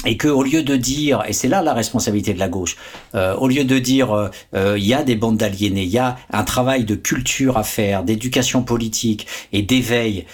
et 0.07 0.16
que 0.16 0.29
au 0.29 0.45
lieu 0.45 0.62
de 0.62 0.77
dire, 0.77 1.23
et 1.27 1.33
c'est 1.33 1.49
là 1.49 1.61
la 1.61 1.75
responsabilité 1.75 2.33
de 2.33 2.39
la 2.39 2.49
gauche, 2.49 2.77
euh, 3.16 3.35
au 3.35 3.49
lieu 3.49 3.65
de 3.65 3.79
dire 3.81 4.12
euh, 4.12 4.29
euh, 4.55 4.79
il 4.79 4.87
y 4.87 4.95
a 4.95 5.03
des 5.03 5.16
bandes 5.16 5.37
d'aliénés, 5.37 5.83
il 5.83 5.89
y 5.89 5.99
a 5.99 6.16
un 6.33 6.45
travail 6.45 6.85
de 6.85 6.95
culture 6.95 7.59
à 7.59 7.65
faire, 7.65 8.05
d'éducation 8.05 8.62
politique 8.62 9.27
et 9.53 9.62
d'éveil 9.62 10.27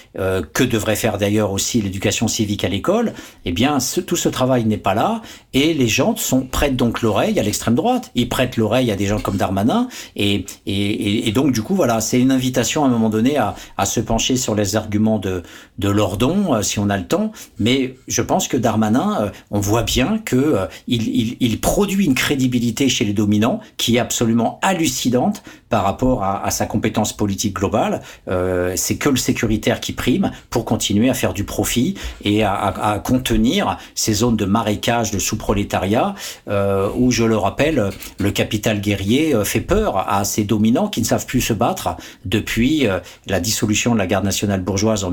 que 0.53 0.65
devrait 0.65 0.97
faire 0.97 1.19
d'ailleurs 1.19 1.51
aussi 1.53 1.81
l'éducation 1.81 2.29
civique 2.29 2.65
à 2.65 2.69
l'école, 2.69 3.15
eh 3.45 3.53
bien 3.53 3.79
tout 4.07 4.17
ce 4.17 4.29
travail 4.29 4.65
n'est 4.65 4.77
pas 4.77 4.95
là 4.95 5.23
et 5.53 5.73
les 5.73 5.89
gens 5.89 6.17
sont 6.17 6.43
prêtent 6.43 6.77
donc 6.77 7.03
l'oreille 7.03 7.39
à 7.41 7.43
l'extrême 7.43 7.75
droite, 7.75 8.11
ils 8.15 8.29
prêtent 8.29 8.57
l'oreille 8.57 8.91
à 8.91 8.97
des 8.97 9.07
gens 9.07 9.19
comme 9.19 9.37
Darmanin 9.37 9.89
et, 10.17 10.45
et, 10.67 11.29
et 11.29 11.33
donc 11.33 11.53
du 11.53 11.63
coup 11.63 11.75
voilà 11.75 12.01
c'est 12.01 12.21
une 12.21 12.31
invitation 12.31 12.85
à 12.85 12.87
un 12.87 12.91
moment 12.91 13.09
donné 13.09 13.37
à, 13.37 13.55
à 13.77 13.87
se 13.87 14.01
pencher 14.01 14.37
sur 14.37 14.55
les 14.55 14.77
arguments 14.77 15.19
de, 15.19 15.43
de 15.79 15.89
Lordon 15.89 16.63
si 16.63 16.79
on 16.79 16.89
a 16.91 16.97
le 16.97 17.07
temps, 17.07 17.33
mais 17.59 17.97
je 18.09 18.23
pense 18.23 18.49
que 18.49 18.57
Darmanin 18.57 19.33
on 19.51 19.61
voit 19.61 19.83
bien 19.83 20.19
que 20.19 20.37
euh, 20.37 20.67
il, 20.87 21.37
il, 21.41 21.61
produit 21.61 22.05
une 22.05 22.15
crédibilité 22.15 22.89
chez 22.89 23.05
les 23.05 23.13
dominants 23.13 23.61
qui 23.77 23.97
est 23.97 23.99
absolument 23.99 24.59
hallucinante 24.63 25.43
par 25.75 25.83
rapport 25.83 26.23
à, 26.23 26.49
sa 26.53 26.67
compétence 26.67 27.13
politique 27.13 27.57
globale. 27.57 28.01
Euh, 28.29 28.75
c'est 28.77 28.95
que 28.95 29.09
le 29.09 29.17
sécuritaire 29.17 29.81
qui 29.81 29.93
prime 29.93 30.31
pour 30.49 30.65
continuer 30.65 31.11
à 31.11 31.15
faire 31.15 31.35
du 31.35 31.43
profit 31.43 31.97
et 32.23 32.45
à, 32.45 33.03
contenir 33.05 33.77
ces 33.97 34.13
zones 34.13 34.37
de 34.37 34.45
marécage, 34.45 35.11
de 35.11 35.19
sous-prolétariat, 35.19 36.15
euh, 36.47 36.89
où, 36.95 37.11
je 37.11 37.25
le 37.25 37.37
rappelle, 37.37 37.91
le 38.21 38.31
capital 38.31 38.81
guerrier 38.81 39.35
euh, 39.35 39.43
fait 39.43 39.61
peur 39.61 40.09
à 40.09 40.23
ces 40.23 40.45
dominants 40.45 40.87
qui 40.87 41.01
ne 41.01 41.07
savent 41.07 41.27
plus 41.27 41.41
se 41.41 41.53
battre 41.53 41.97
depuis 42.25 42.87
la 43.27 43.41
dissolution 43.41 43.95
de 43.95 43.99
la 43.99 44.07
garde 44.07 44.25
nationale 44.25 44.61
bourgeoise 44.61 45.03
en 45.03 45.11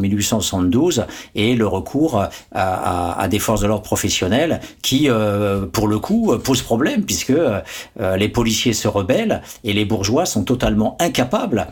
1872 0.60 1.06
et 1.36 1.56
le 1.56 1.68
recours 1.68 2.24
à, 2.54 3.28
des 3.30 3.40
forces 3.40 3.62
de 3.62 3.68
l'ordre 3.68 3.84
professionnelles 3.84 4.60
qui, 4.82 5.10
euh, 5.10 5.66
pour 5.66 5.88
le 5.88 6.00
coup, 6.00 6.38
pose 6.44 6.62
problème 6.62 7.04
puisque 7.04 7.32
euh, 7.32 7.62
les 8.18 8.30
policiers 8.30 8.74
se 8.74 8.88
rebellent 8.88 9.42
et 9.64 9.74
les 9.74 9.86
bourgeois 9.86 10.26
sont 10.26 10.44
totalement 10.44 10.98
incapables 11.00 11.68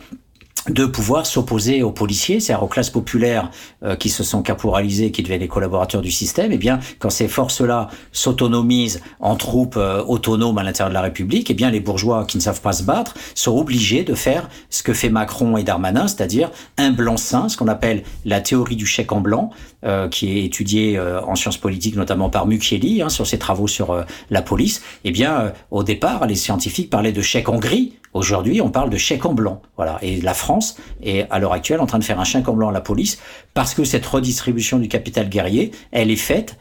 de 0.70 0.86
pouvoir 0.86 1.26
s'opposer 1.26 1.84
aux 1.84 1.92
policiers, 1.92 2.40
c'est-à-dire 2.40 2.64
aux 2.64 2.68
classes 2.68 2.90
populaires 2.90 3.50
euh, 3.84 3.96
qui 3.96 4.10
se 4.10 4.24
sont 4.24 4.42
caporalisées, 4.42 5.12
qui 5.12 5.24
deviennent 5.24 5.42
les 5.42 5.48
collaborateurs 5.48 6.02
du 6.02 6.12
système, 6.12 6.52
et 6.52 6.56
eh 6.56 6.58
bien 6.58 6.80
quand 7.00 7.10
ces 7.10 7.28
forces-là 7.28 7.90
s'autonomisent 8.12 9.02
en 9.20 9.36
troupes 9.36 9.78
euh, 9.78 10.04
autonomes 10.04 10.58
à 10.58 10.64
l'intérieur 10.64 10.90
de 10.90 10.94
la 10.94 11.02
République, 11.02 11.50
et 11.50 11.54
eh 11.54 11.56
bien 11.56 11.72
les 11.72 11.80
bourgeois 11.80 12.26
qui 12.26 12.38
ne 12.38 12.42
savent 12.42 12.62
pas 12.62 12.74
se 12.74 12.84
battre 12.84 13.16
sont 13.36 13.58
obligés 13.58 14.04
de 14.04 14.14
faire 14.14 14.50
ce 14.70 14.84
que 14.84 14.94
fait 14.94 15.10
Macron 15.10 15.58
et 15.58 15.64
Darmanin, 15.64 16.08
c'est-à-dire 16.08 16.52
un 16.78 16.92
blanc-seing, 16.92 17.50
ce 17.50 17.58
qu'on 17.58 17.68
appelle 17.68 18.04
la 18.26 18.42
théorie 18.42 18.76
du 18.76 18.86
chèque 18.86 19.12
en 19.12 19.22
blanc, 19.22 19.50
euh, 19.86 20.08
qui 20.10 20.38
est 20.38 20.46
étudiée 20.46 21.00
en 21.00 21.36
sciences 21.36 21.58
politiques 21.58 21.96
notamment 21.96 22.30
par 22.30 22.46
Mucchielli 22.46 23.02
hein, 23.02 23.10
sur 23.10 23.26
ses 23.26 23.40
travaux 23.40 23.68
sur 23.68 24.06
la 24.30 24.42
police. 24.42 24.80
Et 25.04 25.10
eh 25.10 25.12
bien 25.12 25.54
au 25.72 25.84
départ, 25.84 26.28
les 26.28 26.36
scientifiques 26.36 26.90
parlaient 26.90 27.12
de 27.12 27.22
chèque 27.22 27.50
en 27.50 27.58
gris, 27.58 27.94
Aujourd'hui, 28.20 28.60
on 28.60 28.70
parle 28.70 28.90
de 28.90 28.98
chèque 28.98 29.26
en 29.26 29.34
blanc. 29.34 29.62
Et 30.02 30.20
la 30.20 30.34
France 30.34 30.76
est, 31.02 31.26
à 31.30 31.40
l'heure 31.40 31.54
actuelle, 31.54 31.80
en 31.80 31.86
train 31.86 32.00
de 32.00 32.04
faire 32.04 32.20
un 32.20 32.26
chèque 32.26 32.50
en 32.50 32.54
blanc 32.54 32.68
à 32.68 32.74
la 32.74 32.82
police 32.82 33.18
parce 33.54 33.74
que 33.74 33.86
cette 33.86 34.06
redistribution 34.06 34.78
du 34.78 34.90
capital 34.90 35.30
guerrier, 35.30 35.72
elle 35.92 36.12
est 36.12 36.18
faite 36.18 36.58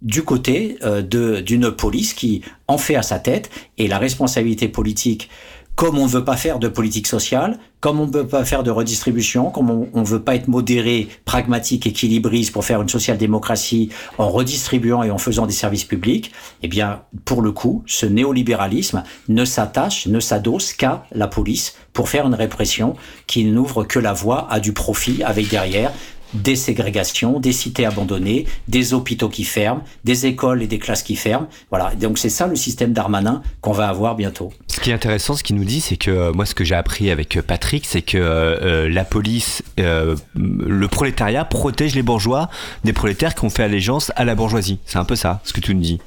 du 0.00 0.22
côté 0.22 0.78
euh, 0.82 1.02
d'une 1.42 1.70
police 1.70 2.14
qui 2.14 2.40
en 2.66 2.78
fait 2.78 2.96
à 2.96 3.02
sa 3.02 3.18
tête 3.18 3.50
et 3.76 3.88
la 3.88 3.98
responsabilité 3.98 4.68
politique 4.68 5.28
comme 5.76 5.98
on 5.98 6.04
ne 6.04 6.10
veut 6.10 6.24
pas 6.24 6.36
faire 6.36 6.58
de 6.58 6.68
politique 6.68 7.06
sociale, 7.06 7.58
comme 7.80 7.98
on 7.98 8.06
ne 8.06 8.12
veut 8.12 8.26
pas 8.26 8.44
faire 8.44 8.62
de 8.62 8.70
redistribution, 8.70 9.50
comme 9.50 9.88
on 9.92 10.00
ne 10.00 10.06
veut 10.06 10.22
pas 10.22 10.36
être 10.36 10.46
modéré, 10.46 11.08
pragmatique, 11.24 11.86
équilibriste 11.86 12.52
pour 12.52 12.64
faire 12.64 12.80
une 12.82 12.88
social-démocratie 12.88 13.88
en 14.18 14.28
redistribuant 14.28 15.02
et 15.02 15.10
en 15.10 15.18
faisant 15.18 15.46
des 15.46 15.52
services 15.52 15.84
publics, 15.84 16.30
eh 16.62 16.68
bien, 16.68 17.02
pour 17.24 17.42
le 17.42 17.50
coup, 17.50 17.82
ce 17.86 18.06
néolibéralisme 18.06 19.02
ne 19.28 19.44
s'attache, 19.44 20.06
ne 20.06 20.20
s'adosse 20.20 20.72
qu'à 20.72 21.04
la 21.12 21.26
police 21.26 21.74
pour 21.92 22.08
faire 22.08 22.26
une 22.26 22.34
répression 22.34 22.94
qui 23.26 23.44
n'ouvre 23.44 23.84
que 23.84 23.98
la 23.98 24.12
voie 24.12 24.46
à 24.50 24.60
du 24.60 24.72
profit 24.72 25.22
avec 25.24 25.48
derrière 25.48 25.92
des 26.34 26.56
ségrégations, 26.56 27.40
des 27.40 27.52
cités 27.52 27.86
abandonnées, 27.86 28.46
des 28.68 28.94
hôpitaux 28.94 29.28
qui 29.28 29.44
ferment, 29.44 29.82
des 30.04 30.26
écoles 30.26 30.62
et 30.62 30.66
des 30.66 30.78
classes 30.78 31.02
qui 31.02 31.16
ferment. 31.16 31.48
Voilà, 31.70 31.94
donc 31.94 32.18
c'est 32.18 32.28
ça 32.28 32.46
le 32.46 32.56
système 32.56 32.92
d'Armanin 32.92 33.42
qu'on 33.60 33.72
va 33.72 33.88
avoir 33.88 34.16
bientôt. 34.16 34.52
Ce 34.68 34.80
qui 34.80 34.90
est 34.90 34.94
intéressant, 34.94 35.34
ce 35.34 35.42
qu'il 35.42 35.56
nous 35.56 35.64
dit, 35.64 35.80
c'est 35.80 35.96
que 35.96 36.10
euh, 36.10 36.32
moi, 36.32 36.46
ce 36.46 36.54
que 36.54 36.64
j'ai 36.64 36.74
appris 36.74 37.10
avec 37.10 37.36
euh, 37.36 37.42
Patrick, 37.42 37.84
c'est 37.86 38.02
que 38.02 38.18
euh, 38.18 38.88
la 38.88 39.04
police, 39.04 39.62
le 39.76 40.86
prolétariat 40.86 41.44
protège 41.44 41.94
les 41.94 42.02
bourgeois 42.02 42.48
des 42.84 42.92
prolétaires 42.92 43.34
qui 43.34 43.44
ont 43.44 43.50
fait 43.50 43.64
allégeance 43.64 44.12
à 44.16 44.24
la 44.24 44.34
bourgeoisie. 44.34 44.78
C'est 44.86 44.98
un 44.98 45.04
peu 45.04 45.16
ça, 45.16 45.40
ce 45.44 45.52
que 45.52 45.60
tu 45.60 45.74
nous 45.74 45.80
dis. 45.80 45.98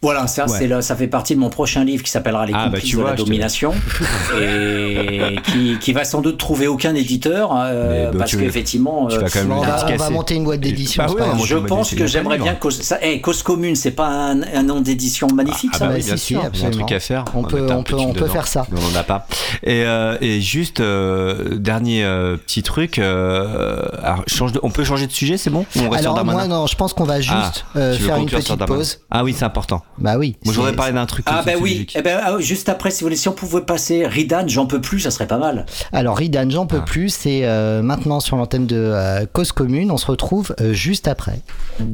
Voilà, 0.00 0.28
ça, 0.28 0.46
c'est 0.46 0.68
ça 0.80 0.94
fait 0.94 1.08
partie 1.08 1.34
de 1.34 1.40
mon 1.40 1.50
prochain 1.50 1.82
livre 1.82 2.04
qui 2.04 2.10
s'appellera 2.10 2.46
Les 2.46 2.52
ah, 2.54 2.68
bah, 2.68 2.78
complices 2.78 2.96
de 2.96 3.02
la 3.02 3.14
domination 3.14 3.74
et 4.40 5.36
qui, 5.44 5.76
qui, 5.80 5.92
va 5.92 6.04
sans 6.04 6.20
doute 6.20 6.38
trouver 6.38 6.68
aucun 6.68 6.94
éditeur 6.94 7.50
euh, 7.52 8.12
parce 8.16 8.36
qu'effectivement, 8.36 9.08
euh, 9.10 9.20
on, 9.50 9.96
va, 9.96 10.10
monter 10.10 10.36
une 10.36 10.44
boîte 10.44 10.60
d'édition. 10.60 11.04
Bah 11.04 11.26
je 11.44 11.56
pense 11.56 11.94
que 11.94 12.06
j'aimerais 12.06 12.38
bien 12.38 12.54
cause, 12.54 12.80
ça, 12.80 13.02
hey, 13.02 13.20
cause 13.20 13.42
commune, 13.42 13.74
c'est 13.74 13.90
pas 13.90 14.06
un, 14.06 14.42
un, 14.42 14.62
nom 14.62 14.80
d'édition 14.80 15.26
magnifique, 15.34 15.70
ah, 15.74 15.78
ça. 15.78 15.86
Bah, 15.88 15.94
bien 15.98 16.16
sûr, 16.16 16.44
un 16.44 16.70
truc 16.70 16.92
à 16.92 17.00
faire. 17.00 17.24
On, 17.34 17.42
peut, 17.42 17.66
on 17.68 17.82
peut, 17.82 17.96
on 17.96 18.12
peut 18.12 18.28
faire 18.28 18.46
ça. 18.46 18.66
On 18.70 18.92
n'en 18.92 19.00
a 19.00 19.02
pas. 19.02 19.26
Et, 19.64 19.82
euh, 19.84 20.16
et 20.20 20.40
juste 20.40 20.80
dernier 20.80 22.04
petit 22.46 22.62
truc, 22.62 22.98
alors, 22.98 24.22
change 24.28 24.52
de, 24.52 24.60
on 24.62 24.70
peut 24.70 24.84
changer 24.84 25.08
de 25.08 25.12
sujet, 25.12 25.38
c'est 25.38 25.50
bon? 25.50 25.66
On 25.76 25.90
reste 25.90 26.04
Alors 26.04 26.24
moi 26.24 26.46
non, 26.46 26.68
je 26.68 26.76
pense 26.76 26.92
qu'on 26.92 27.04
va 27.04 27.14
ah, 27.14 27.20
juste 27.20 27.64
faire 27.74 28.16
une 28.16 28.26
petite 28.26 28.64
pause. 28.64 29.00
Ah 29.10 29.24
oui, 29.24 29.34
c'est 29.36 29.44
important. 29.44 29.82
Bah 30.00 30.16
oui. 30.18 30.36
Moi 30.44 30.54
j'aurais 30.54 30.74
parlé 30.74 30.92
d'un 30.92 31.06
truc. 31.06 31.24
Ah 31.28 31.42
bah 31.44 31.52
oui. 31.60 31.86
Eh 31.94 32.02
ben, 32.02 32.20
ah, 32.22 32.36
juste 32.38 32.68
après, 32.68 32.90
si 32.90 33.00
vous 33.00 33.06
voulez, 33.06 33.16
si 33.16 33.28
on 33.28 33.32
pouvait 33.32 33.62
passer 33.62 34.06
Ridan, 34.06 34.46
j'en 34.46 34.66
peux 34.66 34.80
plus, 34.80 35.00
ça 35.00 35.10
serait 35.10 35.26
pas 35.26 35.38
mal. 35.38 35.66
Alors 35.92 36.16
Ridan, 36.16 36.48
j'en 36.50 36.66
peux 36.66 36.80
ah. 36.80 36.84
plus, 36.84 37.08
c'est 37.08 37.44
euh, 37.44 37.82
maintenant 37.82 38.20
sur 38.20 38.36
l'antenne 38.36 38.66
de 38.66 38.76
euh, 38.76 39.26
Cause 39.32 39.52
Commune. 39.52 39.90
On 39.90 39.96
se 39.96 40.06
retrouve 40.06 40.54
euh, 40.60 40.72
juste 40.72 41.08
après. 41.08 41.40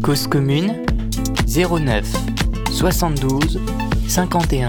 Cause 0.03 0.27
Commune 0.27 0.75
09 1.47 2.07
72 2.71 3.61
51 4.09 4.69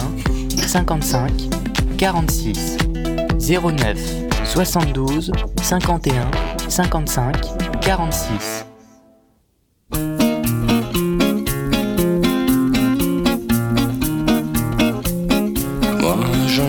55 0.55 1.31
46 1.97 2.77
09 3.39 3.97
72 4.45 5.31
51 5.61 6.31
55 6.69 7.35
46 7.81 8.74
Je 16.56 16.61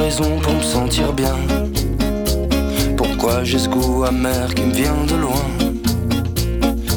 raisons 0.00 0.38
pour 0.40 0.54
me 0.54 0.62
sentir 0.62 1.12
bien. 1.12 1.36
Pourquoi 2.96 3.44
j'ai 3.44 3.58
ce 3.58 3.68
goût 3.68 4.04
amer 4.04 4.54
qui 4.54 4.62
me 4.62 4.72
vient 4.72 5.04
de 5.08 5.14
loin? 5.14 5.44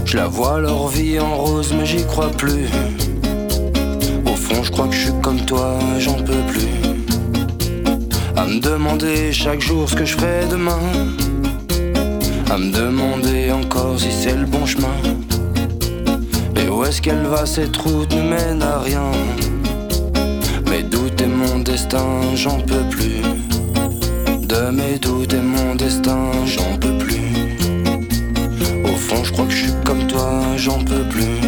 Je 0.05 0.17
la 0.17 0.27
vois 0.27 0.59
leur 0.59 0.87
vie 0.87 1.19
en 1.19 1.35
rose 1.35 1.73
mais 1.77 1.85
j'y 1.85 2.05
crois 2.05 2.29
plus. 2.29 2.67
Au 4.25 4.35
fond 4.35 4.63
je 4.63 4.71
crois 4.71 4.87
que 4.87 4.95
je 4.95 5.05
suis 5.05 5.21
comme 5.21 5.41
toi, 5.45 5.77
j'en 5.99 6.15
peux 6.15 6.43
plus 6.51 7.06
À 8.37 8.45
me 8.45 8.59
demander 8.59 9.33
chaque 9.33 9.61
jour 9.61 9.89
ce 9.89 9.95
que 9.95 10.05
je 10.05 10.15
fais 10.15 10.47
demain 10.49 10.79
À 12.49 12.57
me 12.57 12.71
demander 12.71 13.51
encore 13.51 13.99
si 13.99 14.11
c'est 14.11 14.35
le 14.35 14.45
bon 14.45 14.65
chemin 14.65 14.95
Et 16.55 16.69
où 16.69 16.85
est-ce 16.85 17.01
qu'elle 17.01 17.25
va 17.25 17.45
cette 17.45 17.75
route 17.77 18.13
ne 18.13 18.21
mène 18.21 18.61
à 18.61 18.79
rien 18.79 19.11
mes 20.69 20.83
doutes 20.83 21.21
et 21.21 21.27
mon 21.27 21.59
destin, 21.59 22.35
j'en 22.35 22.59
peux 22.59 22.83
plus. 22.89 23.21
De 24.43 24.69
mes 24.69 24.99
doutes 24.99 25.33
et 25.33 25.41
mon 25.41 25.75
destin, 25.75 26.29
j'en 26.45 26.77
peux 26.77 26.97
plus. 26.97 27.57
Au 28.83 28.95
fond, 28.95 29.23
je 29.23 29.31
crois 29.31 29.45
que 29.45 29.51
je 29.51 29.63
suis 29.63 29.73
comme 29.85 30.05
toi, 30.07 30.41
j'en 30.57 30.83
peux 30.83 31.07
plus. 31.09 31.39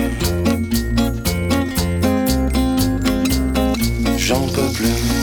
J'en 4.18 4.48
peux 4.48 4.72
plus. 4.74 5.18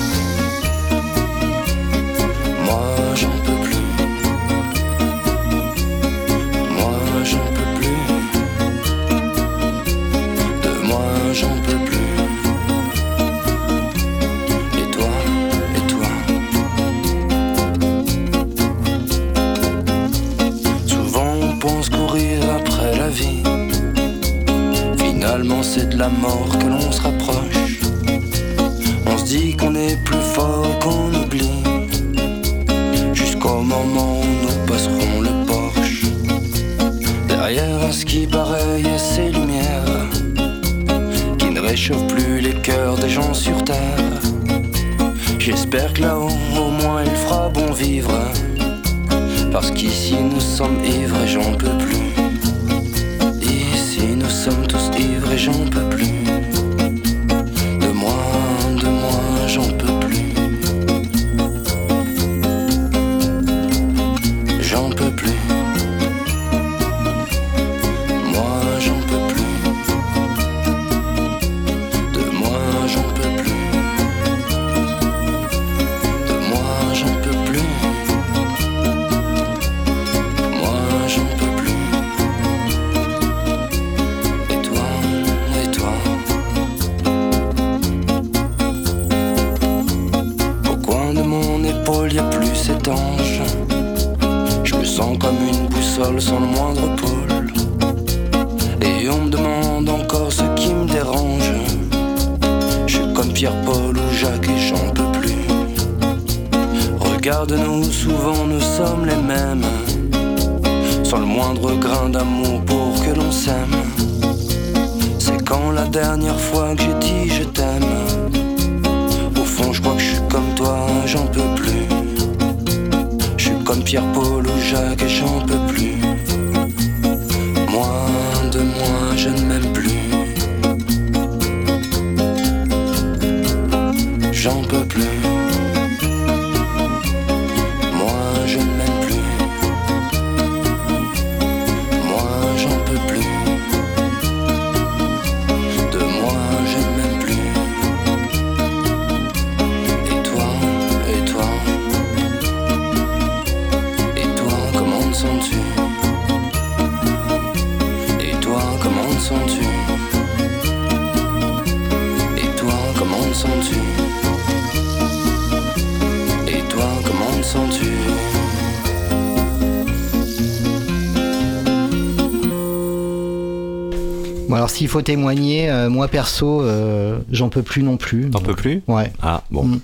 S'il 174.87 174.93
faut 174.93 175.03
témoigner, 175.03 175.69
euh, 175.69 175.91
moi 175.91 176.07
perso, 176.07 176.63
euh, 176.63 177.19
j'en 177.33 177.49
peux 177.49 177.63
plus 177.63 177.83
non 177.83 177.97
plus. 177.97 178.31
T'en 178.31 178.39
peux 178.39 178.55
plus 178.55 178.83
Ouais. 178.87 179.13
Ah, 179.21 179.43
bon. 179.51 179.65
Mm. 179.65 179.81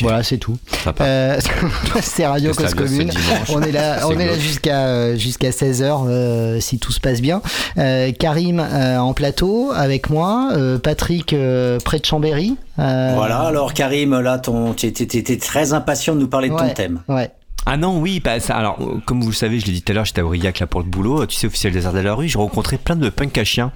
Voilà, 0.00 0.22
c'est 0.22 0.38
tout. 0.38 0.56
Euh, 1.00 1.38
c'est 2.02 2.24
Radio 2.26 2.54
Cause 2.54 2.72
Commune. 2.72 3.10
On 3.50 3.60
est 3.60 3.72
là, 3.72 3.98
on 4.06 4.18
est 4.18 4.26
là 4.26 4.38
jusqu'à 4.38 4.86
euh, 4.86 5.16
jusqu'à 5.16 5.50
16h 5.50 6.60
si 6.60 6.78
tout 6.78 6.92
se 6.92 7.00
passe 7.00 7.20
bien. 7.20 7.42
Euh, 7.76 8.12
Karim 8.12 8.60
euh, 8.60 8.96
en 8.98 9.12
plateau 9.12 9.72
avec 9.74 10.08
moi, 10.08 10.50
euh, 10.52 10.78
Patrick 10.78 11.32
euh, 11.34 11.78
près 11.84 11.98
de 11.98 12.06
Chambéry. 12.06 12.56
Euh, 12.78 13.12
Voilà, 13.14 13.40
alors 13.40 13.74
Karim, 13.74 14.18
là, 14.20 14.40
tu 14.76 14.86
étais- 14.86 15.04
t'étais 15.06 15.36
très 15.36 15.74
impatient 15.74 16.14
de 16.14 16.20
nous 16.20 16.28
parler 16.28 16.48
de 16.48 16.56
ton 16.56 16.70
thème. 16.70 17.00
Ouais. 17.08 17.30
Ah 17.74 17.78
non, 17.78 17.98
oui, 17.98 18.20
bah, 18.20 18.38
ça, 18.38 18.56
alors, 18.56 18.76
euh, 18.82 19.00
comme 19.06 19.22
vous 19.22 19.30
le 19.30 19.34
savez, 19.34 19.58
je 19.58 19.64
l'ai 19.64 19.72
dit 19.72 19.80
tout 19.80 19.92
à 19.92 19.94
l'heure, 19.94 20.04
j'étais 20.04 20.20
à 20.20 20.26
Aurillac 20.26 20.58
là 20.58 20.66
pour 20.66 20.80
le 20.82 20.86
boulot, 20.86 21.24
tu 21.24 21.36
sais, 21.36 21.46
officiel 21.46 21.72
des 21.72 21.86
arts 21.86 21.94
de 21.94 22.00
la 22.00 22.12
rue, 22.12 22.28
j'ai 22.28 22.36
rencontré 22.36 22.76
plein 22.76 22.96
de 22.96 23.08
punks 23.08 23.38
à 23.38 23.44
chiens. 23.44 23.72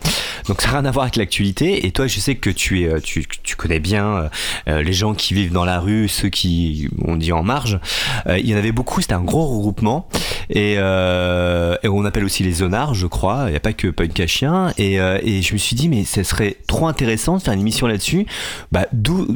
Donc 0.48 0.60
ça 0.60 0.68
n'a 0.68 0.81
rien 0.81 0.85
à 0.85 0.90
voir 0.90 1.05
avec 1.05 1.16
l'actualité. 1.16 1.86
Et 1.86 1.93
toi, 1.93 2.06
je 2.06 2.20
sais 2.20 2.35
que 2.35 2.51
tu 2.51 2.82
es, 2.82 2.89
euh, 2.89 3.01
tu, 3.01 3.24
tu 3.43 3.56
connais 3.56 3.81
bien 3.81 4.28
euh, 4.68 4.82
les 4.82 4.93
gens 4.93 5.14
qui 5.14 5.32
vivent 5.32 5.52
dans 5.52 5.64
la 5.64 5.81
rue, 5.81 6.09
ceux 6.09 6.28
qui, 6.28 6.90
on 7.06 7.16
dit 7.16 7.32
en 7.32 7.43
marge. 7.43 7.81
Il 8.28 8.47
y 8.47 8.55
en 8.55 8.59
avait 8.59 8.70
beaucoup, 8.70 9.01
c'était 9.01 9.14
un 9.14 9.24
gros 9.24 9.47
regroupement. 9.47 10.10
Et 10.51 10.77
on 11.94 12.04
appelle 12.04 12.24
aussi 12.24 12.42
les 12.42 12.52
zonards, 12.52 12.94
je 12.94 13.06
crois. 13.06 13.44
Il 13.46 13.50
n'y 13.50 13.56
a 13.56 13.60
pas 13.60 13.72
que 13.72 13.88
punk 13.88 14.18
à 14.20 14.26
chiens. 14.26 14.72
Et, 14.78 15.00
euh, 15.00 15.18
et 15.22 15.42
je 15.42 15.52
me 15.52 15.58
suis 15.58 15.76
dit, 15.76 15.88
mais 15.88 16.04
ce 16.04 16.22
serait 16.22 16.56
trop 16.66 16.86
intéressant 16.88 17.36
de 17.36 17.42
faire 17.42 17.52
une 17.54 17.60
émission 17.60 17.86
là-dessus. 17.86 18.26
Bah, 18.72 18.86
d'où, 18.92 19.26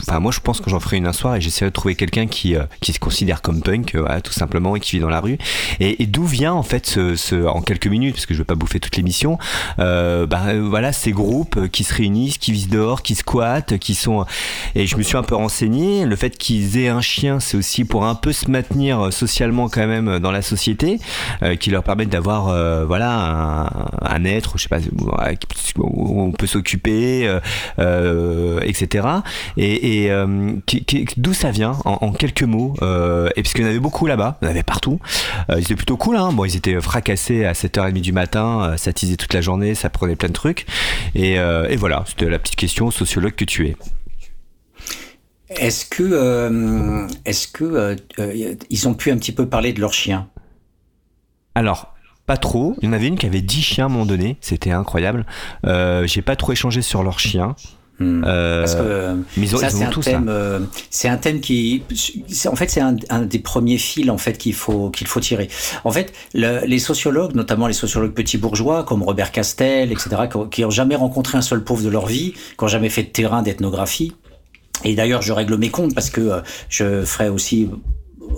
enfin, 0.00 0.20
moi, 0.20 0.32
je 0.32 0.40
pense 0.40 0.60
que 0.60 0.70
j'en 0.70 0.80
ferai 0.80 0.96
une 0.96 1.06
un 1.06 1.12
soir 1.12 1.36
et 1.36 1.40
j'essaierai 1.40 1.70
de 1.70 1.74
trouver 1.74 1.94
quelqu'un 1.94 2.26
qui, 2.26 2.56
euh, 2.56 2.64
qui 2.80 2.92
se 2.92 2.98
considère 2.98 3.42
comme 3.42 3.60
punk, 3.62 3.94
euh, 3.94 4.00
voilà, 4.00 4.20
tout 4.20 4.32
simplement, 4.32 4.74
et 4.76 4.80
qui 4.80 4.92
vit 4.96 5.00
dans 5.00 5.08
la 5.08 5.20
rue. 5.20 5.38
Et, 5.80 6.06
d'où 6.06 6.24
vient, 6.24 6.52
en 6.52 6.62
fait, 6.62 6.86
ce, 6.86 7.16
ce- 7.16 7.46
en 7.46 7.60
quelques 7.62 7.86
minutes, 7.86 8.14
parce 8.14 8.26
que 8.26 8.34
je 8.34 8.38
vais 8.38 8.44
pas 8.44 8.54
bouffer 8.54 8.80
toute 8.80 8.96
l'émission, 8.96 9.38
bah, 9.78 10.54
voilà, 10.60 10.92
ces 10.92 11.12
groupes 11.12 11.68
qui 11.68 11.84
se 11.84 11.94
réunissent, 11.94 12.38
qui 12.38 12.52
vivent 12.52 12.70
dehors, 12.70 13.02
qui 13.02 13.14
squattent, 13.14 13.78
qui 13.78 13.94
sont, 13.94 14.24
et 14.74 14.86
je 14.86 14.96
me 14.96 15.02
suis 15.02 15.16
un 15.16 15.22
peu 15.22 15.34
renseigné. 15.34 16.04
Le 16.04 16.16
fait 16.16 16.36
qu'ils 16.36 16.78
aient 16.78 16.88
un 16.88 17.00
chien, 17.00 17.40
c'est 17.40 17.56
aussi 17.56 17.84
pour 17.84 18.04
un 18.04 18.14
peu 18.14 18.32
se 18.32 18.50
maintenir 18.50 19.12
socialement 19.12 19.68
quand 19.68 19.86
même 19.86 20.18
dans 20.18 20.30
la 20.30 20.42
société, 20.42 20.98
qui 21.60 21.70
leur 21.70 21.82
permettent 21.84 22.10
d'avoir 22.10 22.46
voilà 22.86 23.70
un, 24.02 24.24
être, 24.24 24.58
je 24.58 24.62
sais 24.64 24.68
pas, 24.68 24.78
où 25.78 26.22
on 26.22 26.32
peut 26.32 26.46
s'occuper, 26.46 27.30
etc. 27.78 29.08
Et, 29.56 30.06
et 30.06 30.12
d'où 31.16 31.34
ça 31.34 31.50
vient 31.50 31.76
en, 31.84 32.12
quelques 32.12 32.42
mots 32.42 32.74
Et 32.80 33.42
parce 33.42 33.52
qu'il 33.52 33.62
y 33.62 33.66
en 33.66 33.70
avait 33.70 33.78
beaucoup 33.78 34.06
là-bas, 34.06 34.38
il 34.40 34.46
y 34.46 34.48
en 34.48 34.50
avait 34.50 34.62
partout. 34.62 34.98
ils 35.50 35.60
étaient 35.60 35.76
plutôt 35.76 35.96
cool, 35.96 36.16
hein. 36.16 36.32
Bon, 36.32 36.44
ils 36.44 36.56
étaient 36.56 36.80
fracassés 36.80 37.44
à 37.44 37.52
7h30 37.52 38.00
du 38.00 38.12
matin, 38.12 38.74
ça 38.76 38.92
tisait 38.92 39.16
toute 39.16 39.34
la 39.34 39.40
journée, 39.40 39.74
ça 39.74 39.90
prenait 39.90 40.16
plein 40.16 40.28
de 40.28 40.34
trucs. 40.34 40.66
Et, 41.14 41.34
et 41.34 41.76
voilà, 41.76 42.04
c'était 42.06 42.28
la 42.28 42.38
petite 42.38 42.56
question 42.56 42.90
sociologue 42.90 43.34
que 43.34 43.44
tu 43.44 43.68
es. 43.68 43.76
Est-ce 45.50 45.84
que, 45.84 46.02
euh, 46.02 47.06
est-ce 47.24 47.48
que 47.48 47.64
euh, 47.64 47.96
euh, 48.18 48.54
ils 48.70 48.88
ont 48.88 48.94
pu 48.94 49.10
un 49.10 49.18
petit 49.18 49.32
peu 49.32 49.46
parler 49.46 49.72
de 49.72 49.80
leurs 49.80 49.92
chiens? 49.92 50.28
Alors, 51.54 51.94
pas 52.26 52.36
trop. 52.36 52.76
Il 52.80 52.86
y 52.86 52.88
en 52.88 52.92
avait 52.92 53.06
une 53.06 53.18
qui 53.18 53.26
avait 53.26 53.42
10 53.42 53.62
chiens 53.62 53.84
à 53.84 53.86
un 53.88 53.90
moment 53.90 54.06
donné. 54.06 54.36
C'était 54.40 54.70
incroyable. 54.70 55.26
J'ai 55.64 56.22
pas 56.22 56.36
trop 56.36 56.52
échangé 56.52 56.82
sur 56.82 57.02
leurs 57.02 57.20
chiens. 57.20 57.54
Hmm. 58.00 58.22
Parce 58.22 58.74
que 58.74 59.16
mais 59.36 59.46
ça, 59.46 59.70
c'est 59.70 59.84
un 59.84 59.90
thème. 59.90 60.68
c'est 60.90 61.08
un 61.08 61.16
thème 61.16 61.40
qui, 61.40 61.84
en 62.46 62.56
fait, 62.56 62.68
c'est 62.68 62.80
un, 62.80 63.22
des 63.22 63.38
premiers 63.38 63.78
fils 63.78 64.10
en 64.10 64.18
fait 64.18 64.36
qu'il 64.36 64.54
faut 64.54 64.90
qu'il 64.90 65.06
faut 65.06 65.20
tirer. 65.20 65.48
En 65.84 65.92
fait, 65.92 66.12
les 66.32 66.78
sociologues, 66.80 67.36
notamment 67.36 67.68
les 67.68 67.72
sociologues 67.72 68.14
petits 68.14 68.38
bourgeois 68.38 68.82
comme 68.82 69.02
Robert 69.02 69.30
Castel, 69.30 69.92
etc., 69.92 70.22
qui 70.50 70.62
n'ont 70.62 70.70
jamais 70.70 70.96
rencontré 70.96 71.38
un 71.38 71.42
seul 71.42 71.62
pauvre 71.62 71.84
de 71.84 71.88
leur 71.88 72.06
vie, 72.06 72.32
qui 72.32 72.64
n'ont 72.64 72.68
jamais 72.68 72.88
fait 72.88 73.04
de 73.04 73.10
terrain 73.10 73.42
d'ethnographie, 73.42 74.12
et 74.82 74.94
d'ailleurs, 74.94 75.22
je 75.22 75.32
règle 75.32 75.56
mes 75.56 75.70
comptes 75.70 75.94
parce 75.94 76.10
que 76.10 76.20
euh, 76.20 76.40
je 76.68 77.04
ferai 77.04 77.28
aussi 77.28 77.70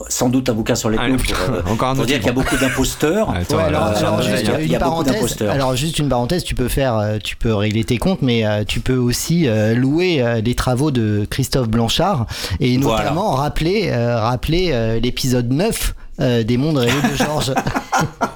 sans 0.08 0.28
doute 0.28 0.48
un 0.48 0.54
bouquin 0.54 0.74
sur 0.74 0.90
les 0.90 0.96
comptes 0.96 1.22
pour, 1.22 2.00
euh, 2.00 2.04
dire 2.06 2.18
qu'il 2.18 2.26
y 2.26 2.30
a 2.30 2.32
beaucoup 2.32 2.56
d'imposteurs. 2.56 3.30
alors, 3.58 4.22
juste 4.22 4.48
une 4.48 4.78
parenthèse. 4.78 5.42
Alors 5.42 5.76
juste 5.76 5.98
une 5.98 6.08
parenthèse, 6.08 6.44
tu 6.44 6.54
peux 6.54 6.68
faire, 6.68 6.96
euh, 6.96 7.18
tu 7.22 7.36
peux 7.36 7.54
régler 7.54 7.84
tes 7.84 7.98
comptes, 7.98 8.22
mais 8.22 8.44
tu 8.66 8.80
peux 8.80 8.96
aussi 8.96 9.48
louer 9.74 10.40
les 10.44 10.54
travaux 10.54 10.90
de 10.90 11.26
Christophe 11.28 11.68
Blanchard 11.68 12.26
et 12.60 12.76
notamment 12.78 13.30
rappeler, 13.32 13.92
rappeler 13.92 14.98
l'épisode 15.02 15.50
9 15.50 15.94
euh, 16.20 16.42
des 16.42 16.56
mondes 16.56 16.78
rêvés 16.78 17.08
de 17.10 17.16
Georges. 17.16 17.52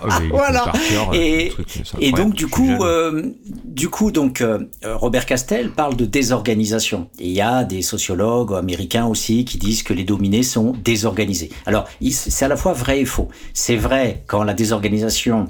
Ah 0.02 0.18
voilà. 0.30 0.72
et, 1.12 1.52
et 2.00 2.12
donc 2.12 2.32
du 2.32 2.46
coup, 2.46 2.82
euh, 2.82 3.34
du 3.66 3.90
coup 3.90 4.10
donc 4.10 4.40
euh, 4.40 4.58
Robert 4.82 5.26
Castel 5.26 5.70
parle 5.70 5.96
de 5.96 6.06
désorganisation. 6.06 7.08
Et 7.18 7.26
il 7.26 7.32
y 7.32 7.42
a 7.42 7.64
des 7.64 7.82
sociologues 7.82 8.54
américains 8.54 9.04
aussi 9.04 9.44
qui 9.44 9.58
disent 9.58 9.82
que 9.82 9.92
les 9.92 10.04
dominés 10.04 10.42
sont 10.42 10.74
désorganisés. 10.82 11.50
Alors 11.66 11.86
c'est 12.10 12.44
à 12.46 12.48
la 12.48 12.56
fois 12.56 12.72
vrai 12.72 13.00
et 13.00 13.04
faux. 13.04 13.28
C'est 13.52 13.76
vrai 13.76 14.24
quand 14.26 14.42
la 14.42 14.54
désorganisation 14.54 15.48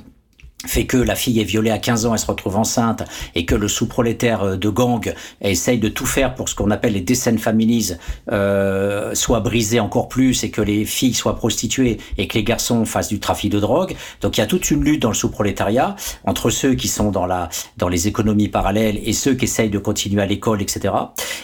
fait 0.66 0.84
que 0.86 0.96
la 0.96 1.14
fille 1.14 1.40
est 1.40 1.44
violée 1.44 1.70
à 1.70 1.78
15 1.78 2.06
ans, 2.06 2.12
elle 2.12 2.18
se 2.18 2.26
retrouve 2.26 2.56
enceinte, 2.56 3.04
et 3.34 3.46
que 3.46 3.54
le 3.54 3.68
sous-prolétaire 3.68 4.42
euh, 4.42 4.56
de 4.56 4.68
gang 4.68 5.14
essaye 5.40 5.78
de 5.78 5.88
tout 5.88 6.06
faire 6.06 6.34
pour 6.34 6.48
ce 6.48 6.54
qu'on 6.54 6.70
appelle 6.70 6.92
les 6.92 7.00
descent 7.00 7.38
families 7.38 7.96
euh, 8.32 9.14
soient 9.14 9.40
brisés 9.40 9.80
encore 9.80 10.08
plus, 10.08 10.44
et 10.44 10.50
que 10.50 10.60
les 10.60 10.84
filles 10.84 11.14
soient 11.14 11.36
prostituées, 11.36 11.98
et 12.18 12.26
que 12.28 12.36
les 12.36 12.44
garçons 12.44 12.84
fassent 12.84 13.08
du 13.08 13.20
trafic 13.20 13.50
de 13.50 13.60
drogue. 13.60 13.94
Donc 14.20 14.36
il 14.36 14.40
y 14.40 14.44
a 14.44 14.46
toute 14.46 14.70
une 14.70 14.84
lutte 14.84 15.02
dans 15.02 15.08
le 15.08 15.14
sous-prolétariat 15.14 15.96
entre 16.24 16.50
ceux 16.50 16.74
qui 16.74 16.88
sont 16.88 17.10
dans 17.10 17.26
la 17.26 17.48
dans 17.76 17.88
les 17.88 18.08
économies 18.08 18.48
parallèles 18.48 19.00
et 19.04 19.12
ceux 19.12 19.34
qui 19.34 19.44
essayent 19.44 19.70
de 19.70 19.78
continuer 19.78 20.22
à 20.22 20.26
l'école, 20.26 20.62
etc. 20.62 20.94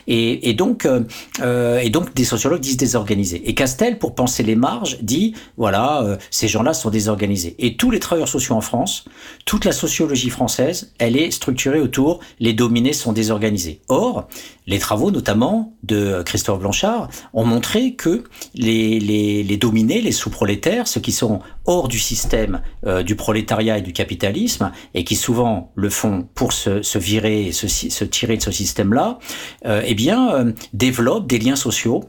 Et, 0.07 0.49
et 0.49 0.55
donc 0.55 0.87
euh, 0.87 1.01
euh, 1.41 1.79
et 1.79 1.91
donc 1.91 2.15
des 2.15 2.25
sociologues 2.25 2.61
disent 2.61 2.77
désorganisés. 2.77 3.49
Et 3.49 3.55
Castel, 3.55 3.99
pour 3.99 4.15
penser 4.15 4.43
les 4.43 4.57
marges, 4.57 4.99
dit 5.03 5.35
voilà 5.57 6.03
euh, 6.03 6.17
ces 6.31 6.49
gens-là 6.49 6.75
sont 6.75 6.91
désorganisés. 6.91 7.55
Et 7.59 7.77
tous 7.77 7.91
les 7.91 8.01
travailleurs 8.01 8.29
sociaux 8.29 8.55
en 8.55 8.61
France 8.61 9.06
toute 9.45 9.65
la 9.65 9.73
sociologie 9.73 10.31
française, 10.31 10.93
elle 10.99 11.17
est 11.17 11.31
structurée 11.31 11.81
autour 11.81 12.21
les 12.41 12.53
dominés 12.53 12.93
sont 12.93 13.13
désorganisés. 13.13 13.81
Or, 13.89 14.29
les 14.67 14.79
travaux 14.79 15.11
notamment 15.11 15.75
de 15.83 16.23
Christophe 16.25 16.61
Blanchard 16.61 17.09
ont 17.33 17.45
montré 17.45 17.95
que 17.95 18.25
les, 18.55 19.57
dominés, 19.61 20.01
les 20.01 20.13
sous-prolétaires, 20.13 20.89
ceux 20.89 21.01
qui 21.01 21.13
sont 21.13 21.41
hors 21.67 21.89
du 21.89 21.99
système 21.99 22.61
euh, 22.87 23.03
du 23.03 23.15
prolétariat 23.15 23.79
et 23.79 23.83
du 23.83 23.93
capitalisme, 23.93 24.73
et 24.95 25.05
qui 25.05 25.17
souvent 25.17 25.73
le 25.75 25.91
font 25.91 26.29
pour 26.35 26.53
se, 26.53 26.99
virer 26.99 27.47
et 27.47 27.53
se, 27.53 28.05
tirer 28.05 28.37
de 28.37 28.43
ce 28.43 28.51
système-là, 28.51 29.19
euh, 29.67 29.83
eh 29.85 29.95
bien, 29.95 30.35
euh, 30.35 30.53
développent 30.73 31.29
des 31.29 31.39
liens 31.39 31.57
sociaux 31.57 32.05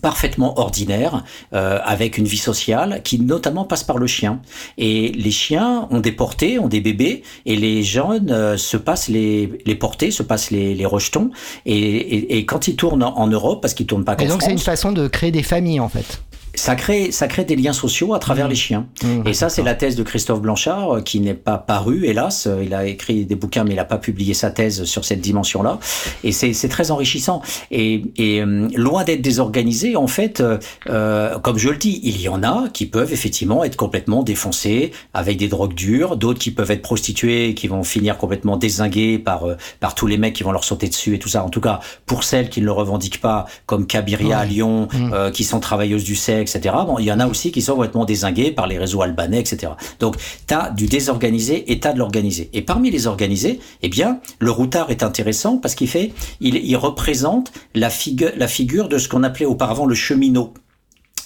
parfaitement 0.00 0.58
ordinaire, 0.58 1.24
euh, 1.52 1.78
avec 1.84 2.18
une 2.18 2.24
vie 2.24 2.38
sociale 2.38 3.00
qui 3.04 3.20
notamment 3.20 3.64
passe 3.64 3.84
par 3.84 3.98
le 3.98 4.06
chien. 4.06 4.40
Et 4.78 5.12
les 5.12 5.30
chiens 5.30 5.88
ont 5.90 6.00
des 6.00 6.12
portées, 6.12 6.58
ont 6.58 6.68
des 6.68 6.80
bébés, 6.80 7.22
et 7.46 7.56
les 7.56 7.82
jeunes 7.82 8.30
euh, 8.30 8.56
se 8.56 8.76
passent 8.76 9.08
les, 9.08 9.50
les 9.66 9.74
portées, 9.74 10.10
se 10.10 10.22
passent 10.22 10.50
les, 10.50 10.74
les 10.74 10.86
rejetons, 10.86 11.30
et, 11.66 12.38
et, 12.38 12.46
quand 12.46 12.68
ils 12.68 12.76
tournent 12.76 13.02
en, 13.02 13.26
Europe, 13.26 13.62
parce 13.62 13.74
qu'ils 13.74 13.86
tournent 13.86 14.04
pas 14.04 14.16
qu'en 14.16 14.24
Et 14.24 14.28
donc 14.28 14.42
c'est 14.42 14.52
une 14.52 14.58
façon 14.58 14.92
de 14.92 15.08
créer 15.08 15.30
des 15.30 15.42
familles 15.42 15.80
en 15.80 15.88
fait 15.88 16.22
ça 16.54 16.74
crée, 16.74 17.12
ça 17.12 17.28
crée 17.28 17.44
des 17.44 17.56
liens 17.56 17.72
sociaux 17.72 18.14
à 18.14 18.18
travers 18.18 18.46
mmh. 18.46 18.50
les 18.50 18.54
chiens. 18.54 18.86
Mmh, 19.02 19.26
et 19.26 19.32
ça, 19.32 19.48
c'est 19.48 19.62
la 19.62 19.74
thèse 19.74 19.96
de 19.96 20.02
Christophe 20.02 20.40
Blanchard, 20.40 20.96
euh, 20.96 21.00
qui 21.00 21.20
n'est 21.20 21.34
pas 21.34 21.56
paru, 21.58 22.06
hélas. 22.06 22.46
Euh, 22.46 22.62
il 22.64 22.74
a 22.74 22.86
écrit 22.86 23.24
des 23.24 23.36
bouquins, 23.36 23.64
mais 23.64 23.70
il 23.70 23.76
n'a 23.76 23.84
pas 23.84 23.98
publié 23.98 24.34
sa 24.34 24.50
thèse 24.50 24.84
sur 24.84 25.04
cette 25.04 25.20
dimension-là. 25.20 25.78
Et 26.24 26.32
c'est 26.32 26.68
très 26.68 26.90
enrichissant. 26.90 27.42
Et, 27.70 28.04
et 28.16 28.42
euh, 28.42 28.68
loin 28.74 29.04
d'être 29.04 29.22
désorganisé, 29.22 29.96
en 29.96 30.06
fait, 30.06 30.42
euh, 30.88 31.38
comme 31.38 31.58
je 31.58 31.70
le 31.70 31.76
dis, 31.76 32.00
il 32.02 32.20
y 32.20 32.28
en 32.28 32.42
a 32.42 32.68
qui 32.72 32.86
peuvent 32.86 33.12
effectivement 33.12 33.64
être 33.64 33.76
complètement 33.76 34.22
défoncés 34.22 34.92
avec 35.14 35.38
des 35.38 35.48
drogues 35.48 35.74
dures, 35.74 36.16
d'autres 36.16 36.38
qui 36.38 36.50
peuvent 36.50 36.70
être 36.70 36.82
prostituées, 36.82 37.54
qui 37.54 37.68
vont 37.68 37.82
finir 37.82 38.18
complètement 38.18 38.56
désinguées 38.56 39.18
par, 39.18 39.46
par 39.80 39.94
tous 39.94 40.06
les 40.06 40.18
mecs 40.18 40.34
qui 40.34 40.42
vont 40.42 40.52
leur 40.52 40.64
sauter 40.64 40.88
dessus 40.88 41.14
et 41.14 41.18
tout 41.18 41.28
ça. 41.28 41.44
En 41.44 41.48
tout 41.48 41.60
cas, 41.60 41.80
pour 42.06 42.24
celles 42.24 42.50
qui 42.50 42.60
ne 42.60 42.66
le 42.66 42.72
revendiquent 42.72 43.20
pas, 43.20 43.46
comme 43.66 43.86
Cabiria 43.86 44.38
à 44.38 44.44
Lyon, 44.44 44.88
mmh. 44.92 45.30
qui 45.32 45.44
sont 45.44 45.60
travailleuses 45.60 46.04
du 46.04 46.16
sexe, 46.16 46.41
etc. 46.42 46.74
Bon, 46.86 46.98
il 46.98 47.04
y 47.04 47.12
en 47.12 47.20
a 47.20 47.26
aussi 47.26 47.52
qui 47.52 47.62
sont 47.62 47.74
complètement 47.74 48.04
désingués 48.04 48.50
par 48.50 48.66
les 48.66 48.78
réseaux 48.78 49.02
albanais, 49.02 49.40
etc. 49.40 49.72
Donc, 50.00 50.16
tu 50.46 50.54
as 50.54 50.70
du 50.70 50.86
désorganisé 50.86 51.72
et 51.72 51.80
tu 51.80 51.88
as 51.88 51.92
de 51.92 51.98
l'organisé. 51.98 52.50
Et 52.52 52.62
parmi 52.62 52.90
les 52.90 53.06
organisés, 53.06 53.60
eh 53.82 53.88
bien, 53.88 54.20
le 54.38 54.50
routard 54.50 54.90
est 54.90 55.02
intéressant 55.02 55.58
parce 55.58 55.74
qu'il 55.74 55.88
fait, 55.88 56.12
il, 56.40 56.76
représente 56.76 57.52
la, 57.74 57.90
figure 57.90 58.30
la 58.36 58.48
figure 58.48 58.88
de 58.88 58.98
ce 58.98 59.08
qu'on 59.08 59.22
appelait 59.22 59.46
auparavant 59.46 59.86
le 59.86 59.94
cheminot 59.94 60.52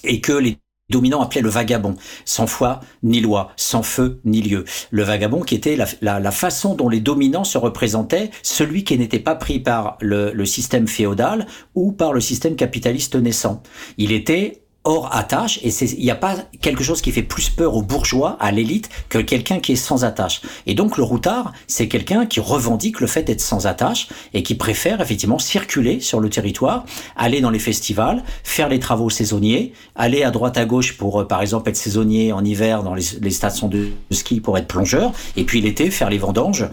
et 0.05 0.21
que 0.21 0.33
les 0.33 0.59
dominants 0.91 1.23
appelaient 1.23 1.43
le 1.43 1.49
vagabond, 1.49 1.97
sans 2.25 2.47
foi 2.47 2.81
ni 3.03 3.21
loi, 3.21 3.51
sans 3.57 3.83
feu 3.83 4.21
ni 4.25 4.41
lieu. 4.41 4.65
Le 4.91 5.03
vagabond 5.03 5.41
qui 5.41 5.55
était 5.55 5.77
la, 5.77 6.21
la, 6.21 6.31
façon 6.31 6.75
dont 6.75 6.89
les 6.89 7.01
dominants 7.01 7.45
se 7.45 7.59
représentaient, 7.59 8.31
celui 8.43 8.85
qui 8.85 8.97
n'était 8.97 9.19
pas 9.19 9.35
pris 9.35 9.59
par 9.59 9.99
le, 10.01 10.33
le 10.33 10.45
système 10.45 10.87
féodal 10.87 11.47
ou 11.75 11.93
par 11.93 12.13
le 12.13 12.21
système 12.21 12.57
capitaliste 12.57 13.17
naissant. 13.17 13.63
Il 13.99 14.13
était 14.13 14.63
hors 14.87 15.15
attache 15.15 15.59
et 15.63 15.71
il 15.85 16.05
n'y 16.05 16.11
a 16.11 16.17
pas 16.17 16.37
quelque 16.61 16.85
chose 16.85 17.03
qui 17.03 17.11
fait 17.11 17.23
plus 17.23 17.51
peur 17.51 17.75
aux 17.75 17.83
bourgeois, 17.83 18.37
à 18.41 18.53
l'élite, 18.53 18.89
que 19.09 19.19
quelqu'un 19.19 19.59
qui 19.59 19.73
est 19.73 19.77
sans 19.77 20.05
attache. 20.05 20.41
Et 20.67 20.75
donc 20.75 20.97
le 20.97 21.03
routard, 21.03 21.53
c'est 21.67 21.89
quelqu'un 21.89 22.25
qui 22.25 22.41
revendique 22.41 23.01
le 23.01 23.09
fait 23.09 23.25
d'être 23.25 23.41
sans 23.41 23.67
attache 23.67 24.09
et 24.33 24.43
qui 24.43 24.55
préfère 24.55 25.01
effectivement 25.01 25.39
circuler 25.39 26.01
sur 26.01 26.21
le 26.21 26.31
territoire, 26.31 26.85
aller 27.17 27.41
dans 27.41 27.51
les 27.51 27.59
festivals, 27.59 28.23
faire 28.45 28.69
les 28.69 28.79
travaux 28.79 29.11
saisonniers, 29.11 29.73
aller 29.97 30.23
à 30.23 30.31
droite 30.31 30.57
à 30.57 30.65
gauche 30.65 30.97
pour 30.97 31.21
euh, 31.21 31.25
par 31.27 31.43
exemple 31.43 31.69
être 31.69 31.77
saisonnier 31.77 32.33
en 32.33 32.45
hiver 32.45 32.85
dans 32.85 32.95
les, 32.95 33.05
les 33.21 33.31
stations 33.31 33.69
de 33.69 33.91
ski 34.13 34.41
pour 34.41 34.57
être 34.57 34.69
plongeur, 34.69 35.13
et 35.37 35.45
puis 35.45 35.61
l'été 35.61 35.91
faire 35.91 36.11
les 36.11 36.19
vendanges 36.19 36.67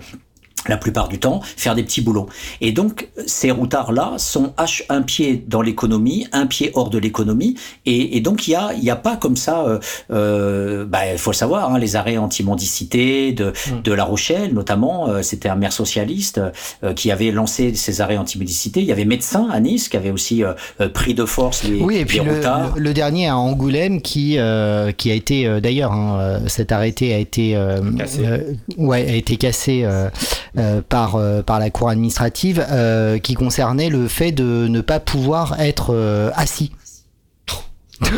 la 0.68 0.78
plupart 0.78 1.08
du 1.08 1.20
temps, 1.20 1.42
faire 1.58 1.76
des 1.76 1.84
petits 1.84 2.02
boulots. 2.02 2.28
Et 2.62 2.72
donc, 2.72 3.10
ces 3.26 3.52
routards-là 3.52 4.14
sont 4.18 4.54
un 4.90 5.02
pied 5.02 5.44
dans 5.48 5.62
l'économie, 5.62 6.28
un 6.32 6.48
pied 6.48 6.72
hors 6.74 6.90
de 6.90 6.98
l'économie, 6.98 7.56
et, 7.86 8.18
et, 8.18 8.22
donc 8.22 8.48
il 8.48 8.52
y 8.52 8.56
a, 8.56 8.74
y 8.74 8.90
a 8.90 8.96
pas 8.96 9.18
comme 9.18 9.36
ça, 9.36 9.64
euh, 9.64 9.80
euh, 10.12 10.86
bah, 10.86 11.12
il 11.12 11.18
faut 11.18 11.32
le 11.32 11.36
savoir, 11.36 11.74
hein, 11.74 11.80
les 11.80 11.96
arrêts 11.96 12.18
anti-mendicité 12.18 13.34
de, 13.34 13.52
mm. 13.52 13.82
de 13.84 13.94
La 13.94 14.04
Rochelle, 14.04 14.54
notamment, 14.54 15.10
euh, 15.10 15.22
c'était 15.22 15.50
un 15.50 15.56
maire 15.56 15.74
socialiste 15.74 16.42
euh, 16.84 16.94
qui 16.94 17.12
avait 17.12 17.32
lancé 17.32 17.74
ces 17.76 18.02
arrêts 18.02 18.18
anti-mendicité. 18.18 18.82
Il 18.82 18.86
y 18.86 18.92
avait 18.92 19.06
Médecins 19.06 19.48
à 19.52 19.60
Nice 19.60 19.90
qui 19.90 19.98
avait 19.98 20.12
aussi 20.12 20.44
euh, 20.44 20.54
pris 20.94 21.14
de 21.14 21.26
force 21.26 21.64
les, 21.64 21.82
oui, 21.82 21.98
et 21.98 22.06
puis 22.06 22.20
le, 22.20 22.42
Le, 22.76 22.94
dernier 22.94 23.28
à 23.28 23.38
Angoulême 23.38 24.02
qui, 24.02 24.38
qui 24.98 25.12
a 25.12 25.14
été, 25.14 25.62
d'ailleurs, 25.62 25.92
hein, 25.92 26.40
cet 26.48 26.72
arrêté 26.72 27.14
a 27.14 27.18
été, 27.18 27.58
ouais, 28.78 29.10
a 29.10 29.16
été 29.16 29.38
cassé 29.38 29.84
euh, 29.84 30.10
par, 30.90 31.16
euh, 31.16 31.42
par 31.42 31.60
la 31.60 31.70
Cour 31.70 31.90
administrative 31.90 32.66
euh, 32.70 33.20
qui 33.20 33.34
concernait 33.34 33.90
le 33.90 34.08
fait 34.08 34.32
de 34.32 34.68
ne 34.68 34.82
pas 34.82 35.00
pouvoir 35.00 35.60
être 35.60 36.32
assis. 36.36 36.72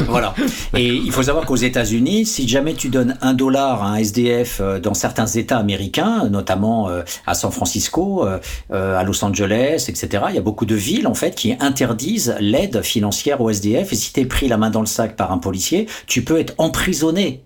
voilà. 0.07 0.33
Et 0.73 0.87
il 0.87 1.11
faut 1.11 1.23
savoir 1.23 1.45
qu'aux 1.45 1.55
États-Unis, 1.55 2.25
si 2.25 2.47
jamais 2.47 2.73
tu 2.73 2.89
donnes 2.89 3.17
un 3.21 3.33
dollar 3.33 3.83
à 3.83 3.89
un 3.89 3.95
SDF 3.97 4.61
dans 4.81 4.93
certains 4.93 5.27
États 5.27 5.57
américains, 5.57 6.27
notamment 6.29 6.89
à 7.27 7.33
San 7.35 7.51
Francisco, 7.51 8.25
à 8.71 9.03
Los 9.03 9.23
Angeles, 9.23 9.85
etc., 9.87 10.23
il 10.29 10.35
y 10.35 10.39
a 10.39 10.41
beaucoup 10.41 10.65
de 10.65 10.75
villes 10.75 11.07
en 11.07 11.13
fait 11.13 11.35
qui 11.35 11.55
interdisent 11.59 12.35
l'aide 12.39 12.81
financière 12.81 13.41
au 13.41 13.49
SDF. 13.49 13.93
Et 13.93 13.95
si 13.95 14.13
tu 14.13 14.21
es 14.21 14.25
pris 14.25 14.47
la 14.47 14.57
main 14.57 14.69
dans 14.69 14.81
le 14.81 14.87
sac 14.87 15.15
par 15.15 15.31
un 15.31 15.37
policier, 15.37 15.87
tu 16.07 16.23
peux 16.23 16.39
être 16.39 16.55
emprisonné 16.57 17.43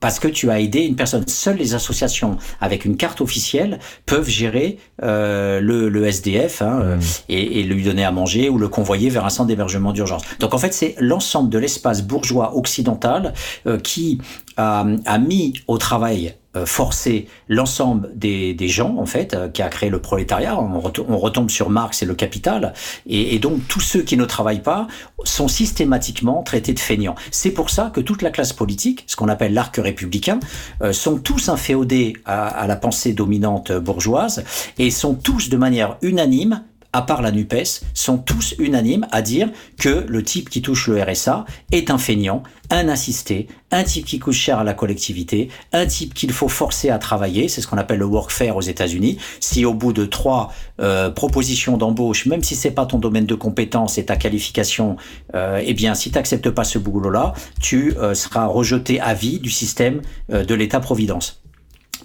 parce 0.00 0.18
que 0.18 0.28
tu 0.28 0.50
as 0.50 0.60
aidé 0.60 0.80
une 0.80 0.96
personne. 0.96 1.26
Seules 1.28 1.56
les 1.56 1.74
associations 1.74 2.38
avec 2.60 2.84
une 2.84 2.96
carte 2.96 3.20
officielle 3.20 3.78
peuvent 4.06 4.28
gérer 4.28 4.78
euh, 5.02 5.60
le, 5.60 5.88
le, 5.88 6.06
SDF 6.06 6.62
hein, 6.62 6.80
euh, 6.82 6.98
et, 7.28 7.60
et, 7.60 7.62
lui 7.62 7.84
donner 7.84 8.04
à 8.04 8.10
manger 8.10 8.48
ou 8.48 8.58
le 8.58 8.68
convoyer 8.68 9.10
vers 9.10 9.24
un 9.24 9.30
centre 9.30 9.48
d'hébergement 9.48 9.92
d'urgence. 9.92 10.22
Donc 10.40 10.54
en 10.54 10.58
fait, 10.58 10.72
c'est 10.72 10.94
l'ensemble 10.98 11.50
de 11.50 11.58
l'espace 11.58 12.02
bourgeois 12.02 12.56
occidental 12.56 13.34
euh, 13.66 13.78
qui 13.78 14.18
a, 14.56 14.86
a, 15.06 15.18
mis 15.18 15.54
au 15.68 15.78
travail 15.78 16.34
forcer 16.64 17.28
l'ensemble 17.48 18.10
des, 18.14 18.54
des, 18.54 18.68
gens, 18.68 18.96
en 18.98 19.06
fait, 19.06 19.34
euh, 19.34 19.48
qui 19.48 19.62
a 19.62 19.68
créé 19.68 19.88
le 19.88 20.00
prolétariat. 20.00 20.58
On, 20.58 20.80
retombe 20.80 21.48
sur 21.48 21.70
Marx 21.70 22.02
et 22.02 22.06
le 22.06 22.14
capital. 22.14 22.72
Et, 23.06 23.34
et, 23.34 23.38
donc, 23.38 23.60
tous 23.68 23.80
ceux 23.80 24.02
qui 24.02 24.16
ne 24.16 24.24
travaillent 24.24 24.62
pas 24.62 24.88
sont 25.22 25.46
systématiquement 25.46 26.42
traités 26.42 26.72
de 26.72 26.80
feignants. 26.80 27.14
C'est 27.30 27.52
pour 27.52 27.70
ça 27.70 27.90
que 27.94 28.00
toute 28.00 28.22
la 28.22 28.30
classe 28.30 28.52
politique, 28.52 29.04
ce 29.06 29.14
qu'on 29.14 29.28
appelle 29.28 29.54
l'arc 29.54 29.76
républicain, 29.76 30.40
euh, 30.82 30.92
sont 30.92 31.18
tous 31.18 31.48
inféodés 31.48 32.14
à, 32.24 32.48
à 32.48 32.66
la 32.66 32.76
pensée 32.76 33.12
dominante 33.12 33.70
bourgeoise 33.70 34.44
et 34.78 34.90
sont 34.90 35.14
tous 35.14 35.50
de 35.50 35.56
manière 35.56 35.98
unanime 36.02 36.64
à 36.92 37.02
part 37.02 37.22
la 37.22 37.30
NUPES, 37.30 37.82
sont 37.94 38.18
tous 38.18 38.54
unanimes 38.58 39.06
à 39.12 39.22
dire 39.22 39.48
que 39.78 40.04
le 40.08 40.22
type 40.22 40.50
qui 40.50 40.62
touche 40.62 40.88
le 40.88 41.02
RSA 41.02 41.44
est 41.72 41.90
un 41.90 41.98
feignant, 41.98 42.42
un 42.70 42.88
assisté, 42.88 43.48
un 43.70 43.84
type 43.84 44.04
qui 44.04 44.18
coûte 44.18 44.34
cher 44.34 44.58
à 44.58 44.64
la 44.64 44.74
collectivité, 44.74 45.48
un 45.72 45.86
type 45.86 46.14
qu'il 46.14 46.32
faut 46.32 46.48
forcer 46.48 46.90
à 46.90 46.98
travailler, 46.98 47.48
c'est 47.48 47.60
ce 47.60 47.66
qu'on 47.66 47.78
appelle 47.78 47.98
le 47.98 48.04
workfare 48.04 48.56
aux 48.56 48.62
États-Unis. 48.62 49.18
Si 49.40 49.64
au 49.64 49.74
bout 49.74 49.92
de 49.92 50.04
trois 50.04 50.52
euh, 50.80 51.10
propositions 51.10 51.76
d'embauche, 51.76 52.26
même 52.26 52.42
si 52.42 52.54
c'est 52.54 52.70
pas 52.70 52.86
ton 52.86 52.98
domaine 52.98 53.26
de 53.26 53.34
compétence 53.34 53.98
et 53.98 54.04
ta 54.04 54.16
qualification, 54.16 54.96
euh, 55.34 55.62
eh 55.64 55.74
bien 55.74 55.94
si 55.94 56.10
tu 56.10 56.16
n'acceptes 56.16 56.50
pas 56.50 56.64
ce 56.64 56.78
boulot-là, 56.78 57.34
tu 57.60 57.96
euh, 57.96 58.14
seras 58.14 58.46
rejeté 58.46 59.00
à 59.00 59.14
vie 59.14 59.38
du 59.38 59.50
système 59.50 60.02
euh, 60.32 60.44
de 60.44 60.54
l'État-providence 60.54 61.39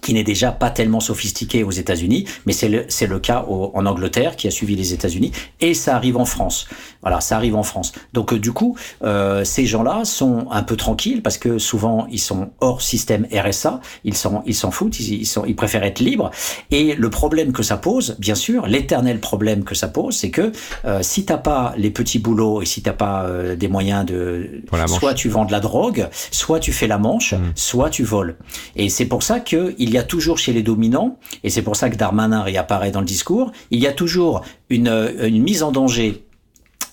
qui 0.05 0.13
n'est 0.13 0.23
déjà 0.23 0.51
pas 0.51 0.69
tellement 0.69 0.99
sophistiqué 0.99 1.63
aux 1.63 1.71
États-Unis, 1.71 2.25
mais 2.45 2.53
c'est 2.53 2.69
le, 2.69 2.85
c'est 2.89 3.07
le 3.07 3.17
cas 3.17 3.43
au, 3.49 3.71
en 3.73 3.87
Angleterre 3.87 4.35
qui 4.35 4.47
a 4.47 4.51
suivi 4.51 4.75
les 4.75 4.93
États-Unis, 4.93 5.31
et 5.61 5.73
ça 5.73 5.95
arrive 5.95 6.17
en 6.17 6.25
France. 6.25 6.67
Voilà, 7.01 7.21
ça 7.21 7.37
arrive 7.37 7.55
en 7.55 7.63
France. 7.63 7.91
Donc 8.13 8.31
euh, 8.31 8.37
du 8.37 8.51
coup, 8.51 8.77
euh, 9.03 9.43
ces 9.43 9.65
gens-là 9.65 10.05
sont 10.05 10.45
un 10.51 10.61
peu 10.61 10.75
tranquilles 10.75 11.23
parce 11.23 11.39
que 11.39 11.57
souvent 11.57 12.05
ils 12.11 12.19
sont 12.19 12.51
hors 12.59 12.83
système 12.83 13.27
RSA, 13.33 13.81
ils 14.03 14.15
s'en 14.15 14.43
ils 14.45 14.53
s'en 14.53 14.69
foutent, 14.69 14.99
ils, 14.99 15.21
ils, 15.21 15.25
sont 15.25 15.43
ils 15.45 15.55
préfèrent 15.55 15.83
être 15.83 16.01
libres. 16.01 16.29
Et 16.69 16.93
le 16.93 17.09
problème 17.09 17.51
que 17.51 17.63
ça 17.63 17.77
pose, 17.77 18.15
bien 18.19 18.35
sûr, 18.35 18.67
l'éternel 18.67 19.19
problème 19.19 19.63
que 19.63 19.73
ça 19.73 19.87
pose, 19.87 20.15
c'est 20.15 20.29
que 20.29 20.51
euh, 20.85 20.99
si 21.01 21.25
t'as 21.25 21.37
pas 21.37 21.73
les 21.77 21.89
petits 21.89 22.19
boulots 22.19 22.61
et 22.61 22.65
si 22.65 22.83
t'as 22.83 22.93
pas 22.93 23.23
euh, 23.23 23.55
des 23.55 23.67
moyens 23.67 24.05
de, 24.05 24.61
soit 24.85 25.15
tu 25.15 25.29
vends 25.29 25.45
de 25.45 25.51
la 25.51 25.61
drogue, 25.61 26.07
soit 26.29 26.59
tu 26.59 26.71
fais 26.71 26.85
la 26.85 26.99
manche, 26.99 27.33
mmh. 27.33 27.53
soit 27.55 27.89
tu 27.89 28.03
voles. 28.03 28.35
Et 28.75 28.89
c'est 28.89 29.05
pour 29.05 29.23
ça 29.23 29.39
que 29.39 29.73
il 29.79 29.94
y 29.95 29.99
a 29.99 30.03
toujours 30.03 30.37
chez 30.37 30.53
les 30.53 30.63
dominants, 30.63 31.17
et 31.43 31.49
c'est 31.49 31.61
pour 31.61 31.75
ça 31.75 31.89
que 31.89 31.95
Darmanin 31.95 32.41
réapparaît 32.41 32.91
dans 32.91 32.99
le 32.99 33.05
discours, 33.05 33.51
il 33.71 33.79
y 33.79 33.87
a 33.87 33.93
toujours 33.93 34.41
une, 34.69 35.13
une 35.21 35.41
mise 35.41 35.63
en 35.63 35.71
danger 35.71 36.24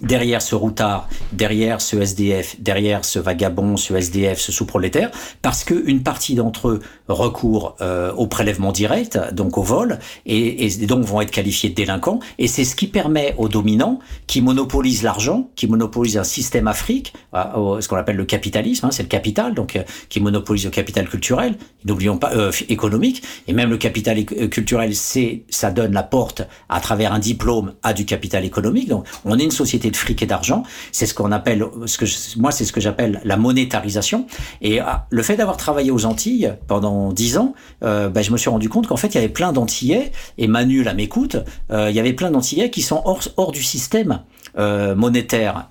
derrière 0.02 0.42
ce 0.42 0.54
routard, 0.54 1.08
derrière 1.32 1.80
ce 1.80 1.96
SDF, 1.96 2.56
derrière 2.60 3.04
ce 3.04 3.18
vagabond, 3.18 3.76
ce 3.76 3.94
SDF, 3.94 4.38
ce 4.38 4.52
sous-prolétaire, 4.52 5.10
parce 5.42 5.64
que 5.64 5.74
une 5.86 6.02
partie 6.02 6.34
d'entre 6.34 6.68
eux 6.68 6.80
recourent 7.08 7.76
euh, 7.80 8.12
au 8.12 8.26
prélèvement 8.26 8.72
direct, 8.72 9.18
donc 9.32 9.58
au 9.58 9.62
vol, 9.62 9.98
et, 10.26 10.66
et 10.66 10.86
donc 10.86 11.04
vont 11.04 11.20
être 11.20 11.30
qualifiés 11.30 11.70
de 11.70 11.74
délinquants. 11.74 12.20
Et 12.38 12.48
c'est 12.48 12.64
ce 12.64 12.74
qui 12.74 12.86
permet 12.86 13.34
aux 13.38 13.48
dominants, 13.48 13.98
qui 14.26 14.40
monopolisent 14.42 15.02
l'argent, 15.02 15.50
qui 15.56 15.66
monopolisent 15.66 16.18
un 16.18 16.24
système 16.24 16.68
Afrique, 16.68 17.12
ce 17.32 17.88
qu'on 17.88 17.96
appelle 17.96 18.16
le 18.16 18.24
capitalisme, 18.24 18.86
hein, 18.86 18.90
c'est 18.90 19.02
le 19.02 19.08
capital, 19.08 19.54
donc 19.54 19.76
euh, 19.76 19.82
qui 20.08 20.20
monopolise 20.20 20.64
le 20.64 20.70
capital 20.70 21.08
culturel, 21.08 21.54
n'oublions 21.84 22.18
pas 22.18 22.32
euh, 22.34 22.50
économique, 22.68 23.22
et 23.46 23.52
même 23.52 23.70
le 23.70 23.76
capital 23.76 24.18
euh, 24.18 24.48
culturel, 24.48 24.94
c'est 24.94 25.44
ça 25.48 25.70
donne 25.70 25.92
la 25.92 26.02
porte 26.02 26.42
à 26.68 26.80
travers 26.80 27.12
un 27.12 27.18
diplôme 27.18 27.74
à 27.82 27.92
du 27.92 28.04
capital 28.04 28.44
économique. 28.44 28.88
Donc 28.88 29.06
on 29.24 29.38
est 29.38 29.44
une 29.44 29.50
société 29.50 29.90
de 29.92 29.96
fric 29.96 30.22
et 30.22 30.26
d'argent. 30.26 30.64
C'est 30.90 31.06
ce 31.06 31.14
qu'on 31.14 31.30
appelle, 31.30 31.64
ce 31.86 31.98
que 31.98 32.04
moi, 32.40 32.50
c'est 32.50 32.64
ce 32.64 32.72
que 32.72 32.80
j'appelle 32.80 33.20
la 33.24 33.36
monétarisation. 33.36 34.26
Et 34.60 34.80
ah, 34.80 35.06
le 35.10 35.22
fait 35.22 35.36
d'avoir 35.36 35.56
travaillé 35.56 35.90
aux 35.90 36.04
Antilles 36.04 36.54
pendant 36.66 37.12
dix 37.12 37.38
ans, 37.38 37.54
euh, 37.84 38.08
ben, 38.08 38.22
je 38.22 38.32
me 38.32 38.36
suis 38.36 38.50
rendu 38.50 38.68
compte 38.68 38.88
qu'en 38.88 38.96
fait, 38.96 39.08
il 39.08 39.14
y 39.14 39.18
avait 39.18 39.28
plein 39.28 39.52
d'Antillais, 39.52 40.12
et 40.38 40.48
Manu 40.48 40.82
là 40.82 40.94
m'écoute, 40.94 41.36
euh, 41.70 41.90
il 41.90 41.96
y 41.96 42.00
avait 42.00 42.12
plein 42.12 42.30
d'Antillais 42.30 42.70
qui 42.70 42.82
sont 42.82 43.02
hors, 43.04 43.22
hors 43.36 43.52
du 43.52 43.62
système. 43.62 44.20
Euh, 44.58 44.94
monétaire 44.94 45.70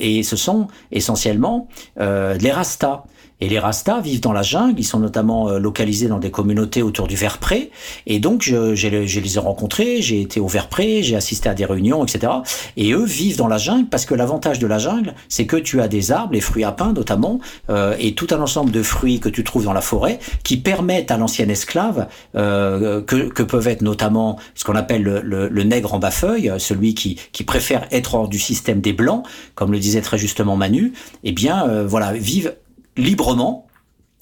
et 0.00 0.24
ce 0.24 0.34
sont 0.34 0.66
essentiellement 0.90 1.68
les 1.96 2.50
rastas. 2.50 3.04
Et 3.40 3.48
les 3.48 3.58
Rastas 3.58 4.00
vivent 4.00 4.20
dans 4.20 4.32
la 4.32 4.42
jungle, 4.42 4.78
ils 4.78 4.84
sont 4.84 4.98
notamment 4.98 5.48
euh, 5.48 5.58
localisés 5.58 6.08
dans 6.08 6.18
des 6.18 6.30
communautés 6.30 6.82
autour 6.82 7.08
du 7.08 7.16
Verpré. 7.16 7.70
Et 8.06 8.18
donc, 8.18 8.42
je, 8.42 8.74
je, 8.74 9.06
je 9.06 9.20
les 9.20 9.36
ai 9.36 9.38
rencontrés, 9.38 10.02
j'ai 10.02 10.20
été 10.20 10.40
au 10.40 10.46
Verpré, 10.46 11.02
j'ai 11.02 11.16
assisté 11.16 11.48
à 11.48 11.54
des 11.54 11.64
réunions, 11.64 12.04
etc. 12.04 12.32
Et 12.76 12.92
eux 12.92 13.04
vivent 13.04 13.36
dans 13.36 13.48
la 13.48 13.58
jungle 13.58 13.88
parce 13.88 14.04
que 14.04 14.14
l'avantage 14.14 14.58
de 14.58 14.66
la 14.66 14.78
jungle, 14.78 15.14
c'est 15.28 15.46
que 15.46 15.56
tu 15.56 15.80
as 15.80 15.88
des 15.88 16.12
arbres, 16.12 16.34
les 16.34 16.40
fruits 16.40 16.64
à 16.64 16.72
pain 16.72 16.92
notamment, 16.92 17.40
euh, 17.70 17.94
et 17.98 18.14
tout 18.14 18.28
un 18.30 18.40
ensemble 18.40 18.70
de 18.70 18.82
fruits 18.82 19.20
que 19.20 19.28
tu 19.28 19.44
trouves 19.44 19.64
dans 19.64 19.72
la 19.72 19.80
forêt 19.80 20.18
qui 20.42 20.56
permettent 20.56 21.10
à 21.10 21.16
l'ancien 21.16 21.48
esclave, 21.48 22.08
euh, 22.36 23.02
que, 23.02 23.28
que, 23.28 23.42
peuvent 23.42 23.68
être 23.68 23.82
notamment 23.82 24.38
ce 24.54 24.64
qu'on 24.64 24.76
appelle 24.76 25.02
le, 25.02 25.20
le, 25.20 25.48
le, 25.48 25.62
nègre 25.64 25.94
en 25.94 25.98
bas-feuille, 25.98 26.52
celui 26.58 26.94
qui, 26.94 27.18
qui 27.32 27.44
préfère 27.44 27.86
être 27.90 28.14
hors 28.14 28.28
du 28.28 28.38
système 28.38 28.80
des 28.80 28.92
blancs, 28.92 29.24
comme 29.54 29.72
le 29.72 29.78
disait 29.78 30.00
très 30.00 30.18
justement 30.18 30.56
Manu, 30.56 30.92
eh 31.24 31.32
bien, 31.32 31.68
euh, 31.68 31.86
voilà, 31.86 32.12
vivent 32.12 32.54
librement. 32.96 33.66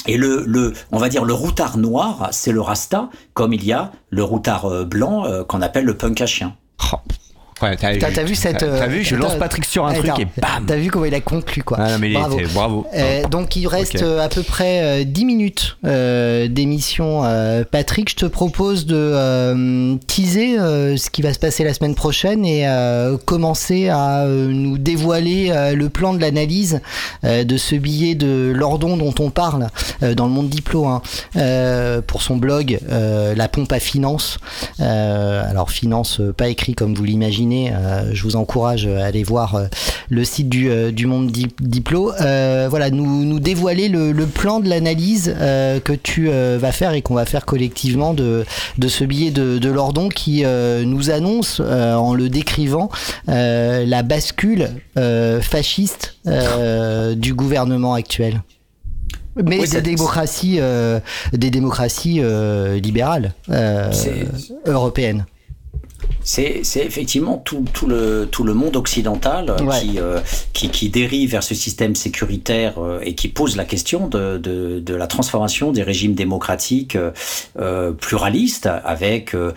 Et 0.06 0.16
le, 0.16 0.44
le, 0.46 0.72
on 0.92 0.98
va 0.98 1.08
dire 1.08 1.24
le 1.24 1.34
routard 1.34 1.76
noir, 1.76 2.28
c'est 2.30 2.52
le 2.52 2.60
rasta, 2.60 3.10
comme 3.34 3.52
il 3.52 3.64
y 3.64 3.72
a 3.72 3.92
le 4.10 4.22
routard 4.22 4.86
blanc 4.86 5.24
euh, 5.26 5.44
qu'on 5.44 5.60
appelle 5.60 5.84
le 5.84 5.96
punk 5.96 6.20
à 6.20 6.26
chien. 6.26 6.56
Oh. 6.92 6.96
Ouais, 7.62 7.76
t'as, 7.76 7.96
t'as, 7.96 8.22
vu 8.22 8.34
cette. 8.34 8.58
T'as, 8.58 8.86
vu, 8.86 9.02
je 9.02 9.16
lance 9.16 9.36
Patrick 9.36 9.64
sur 9.64 9.86
un 9.86 9.92
truc 9.92 10.18
et 10.18 10.26
bam 10.40 10.64
T'as 10.66 10.76
vu 10.76 10.90
comment 10.90 11.04
il 11.04 11.14
a 11.14 11.20
conclu, 11.20 11.62
quoi. 11.62 11.78
Ah, 11.80 11.92
non, 11.92 11.98
mais 11.98 12.12
bravo. 12.12 12.38
Était, 12.38 12.52
bravo. 12.52 12.86
Euh, 12.94 13.24
donc, 13.24 13.56
il 13.56 13.66
reste 13.66 13.96
okay. 13.96 14.20
à 14.20 14.28
peu 14.28 14.42
près 14.42 15.04
10 15.04 15.24
minutes 15.24 15.76
euh, 15.84 16.48
d'émission. 16.48 17.24
Euh, 17.24 17.64
Patrick, 17.70 18.10
je 18.10 18.16
te 18.16 18.26
propose 18.26 18.86
de 18.86 18.96
euh, 18.96 19.96
teaser 20.06 20.58
euh, 20.58 20.96
ce 20.96 21.10
qui 21.10 21.22
va 21.22 21.32
se 21.32 21.38
passer 21.38 21.64
la 21.64 21.74
semaine 21.74 21.94
prochaine 21.94 22.44
et 22.44 22.66
commencer 23.24 23.88
à 23.88 24.26
nous 24.26 24.78
dévoiler 24.78 25.52
le 25.74 25.88
plan 25.88 26.14
de 26.14 26.20
l'analyse 26.20 26.80
de 27.22 27.56
ce 27.56 27.74
billet 27.74 28.14
de 28.14 28.52
Lordon 28.54 28.96
dont 28.96 29.14
on 29.18 29.30
parle 29.30 29.68
dans 30.00 30.26
le 30.26 30.32
monde 30.32 30.48
diplo 30.48 30.86
hein, 30.86 31.02
pour 32.06 32.22
son 32.22 32.36
blog 32.36 32.78
La 32.88 33.48
pompe 33.48 33.72
à 33.72 33.78
finance. 33.78 34.38
alors, 34.78 35.70
finance, 35.70 36.20
pas 36.36 36.48
écrit 36.48 36.74
comme 36.74 36.94
vous 36.94 37.04
l'imaginez 37.04 37.47
euh, 37.56 38.10
je 38.12 38.22
vous 38.22 38.36
encourage 38.36 38.86
à 38.86 39.04
aller 39.04 39.22
voir 39.22 39.54
euh, 39.54 39.66
le 40.08 40.24
site 40.24 40.48
du, 40.48 40.70
euh, 40.70 40.90
du 40.90 41.06
Monde 41.06 41.30
Diplo. 41.30 42.12
voilà, 42.16 42.90
nous, 42.90 43.24
nous 43.24 43.40
dévoiler 43.40 43.88
le, 43.88 44.12
le 44.12 44.26
plan 44.26 44.60
de 44.60 44.68
l'analyse 44.68 45.34
que 45.38 45.92
tu 45.92 46.28
vas 46.28 46.72
faire 46.72 46.92
et 46.92 47.02
qu'on 47.02 47.14
va 47.14 47.24
faire 47.24 47.44
collectivement 47.44 48.14
de, 48.14 48.44
de 48.78 48.88
ce 48.88 49.04
billet 49.04 49.30
de, 49.30 49.58
de 49.58 49.70
Lordon 49.70 50.08
qui 50.08 50.44
nous 50.44 51.10
annonce, 51.10 51.60
en 51.60 52.14
le 52.14 52.28
décrivant, 52.28 52.90
la 53.26 54.02
bascule 54.02 54.68
fasciste 55.40 56.16
du 57.16 57.34
gouvernement 57.34 57.94
actuel 57.94 58.42
mais 59.44 59.60
oui, 59.60 59.68
des, 59.68 59.80
démocraties, 59.80 60.58
euh, 60.60 61.00
des 61.32 61.50
démocraties 61.50 62.20
euh, 62.20 62.78
libérales 62.78 63.34
euh, 63.50 63.92
européennes 64.66 65.26
c'est 66.22 66.62
effectivement 66.76 67.38
tout, 67.38 67.64
tout, 67.72 67.86
le, 67.86 68.28
tout 68.30 68.44
le 68.44 68.52
monde 68.52 68.76
occidental 68.76 69.56
ouais. 69.62 69.80
qui, 69.80 69.98
euh, 69.98 70.20
qui, 70.52 70.68
qui, 70.68 70.90
dérive 70.90 71.30
vers 71.30 71.42
ce 71.42 71.54
système 71.54 71.94
sécuritaire 71.94 72.74
euh, 72.78 73.00
et 73.02 73.14
qui 73.14 73.28
pose 73.28 73.56
la 73.56 73.64
question 73.64 74.08
de, 74.08 74.36
de, 74.36 74.78
de, 74.78 74.94
la 74.94 75.06
transformation 75.06 75.72
des 75.72 75.82
régimes 75.82 76.14
démocratiques 76.14 76.98
euh, 77.58 77.92
pluralistes 77.92 78.68
avec 78.84 79.34
euh, 79.34 79.52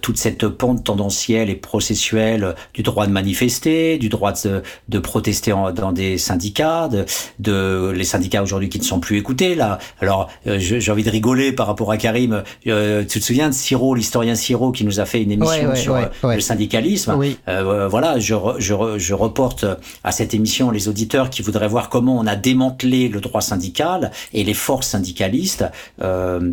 toute 0.00 0.16
cette 0.16 0.46
pente 0.46 0.84
tendancielle 0.84 1.50
et 1.50 1.56
processuelle 1.56 2.54
du 2.74 2.82
droit 2.82 3.06
de 3.06 3.12
manifester, 3.12 3.98
du 3.98 4.08
droit 4.08 4.32
de, 4.44 4.62
de 4.88 4.98
protester 4.98 5.52
en, 5.52 5.72
dans 5.72 5.92
des 5.92 6.16
syndicats, 6.18 6.88
de, 6.88 7.04
de 7.40 7.92
les 7.94 8.04
syndicats 8.04 8.42
aujourd'hui 8.42 8.68
qui 8.68 8.78
ne 8.78 8.84
sont 8.84 9.00
plus 9.00 9.18
écoutés. 9.18 9.54
Là, 9.54 9.78
alors 10.00 10.30
j'ai 10.46 10.90
envie 10.92 11.02
de 11.02 11.10
rigoler 11.10 11.52
par 11.52 11.66
rapport 11.66 11.90
à 11.90 11.96
Karim. 11.96 12.42
tu 12.62 12.70
te 12.70 13.24
souviens 13.24 13.48
de 13.48 13.54
Siro, 13.54 13.94
l'historien 13.94 14.34
Siro, 14.34 14.70
qui 14.70 14.84
nous 14.84 15.00
a 15.00 15.06
fait 15.06 15.22
une 15.22 15.32
émission 15.32 15.54
ouais, 15.54 15.66
ouais, 15.66 15.73
sur 15.74 15.94
ouais, 15.94 16.10
ouais. 16.22 16.36
le 16.36 16.40
syndicalisme. 16.40 17.14
Oui. 17.16 17.38
Euh, 17.48 17.88
voilà, 17.88 18.18
je, 18.18 18.34
je, 18.58 18.74
je, 18.98 19.14
reporte 19.14 19.64
à 20.02 20.12
cette 20.12 20.34
émission 20.34 20.70
les 20.70 20.88
auditeurs 20.88 21.30
qui 21.30 21.42
voudraient 21.42 21.68
voir 21.68 21.88
comment 21.88 22.18
on 22.18 22.26
a 22.26 22.36
démantelé 22.36 23.08
le 23.08 23.20
droit 23.20 23.40
syndical 23.40 24.10
et 24.32 24.44
les 24.44 24.54
forces 24.54 24.88
syndicalistes. 24.88 25.64
Euh, 26.02 26.52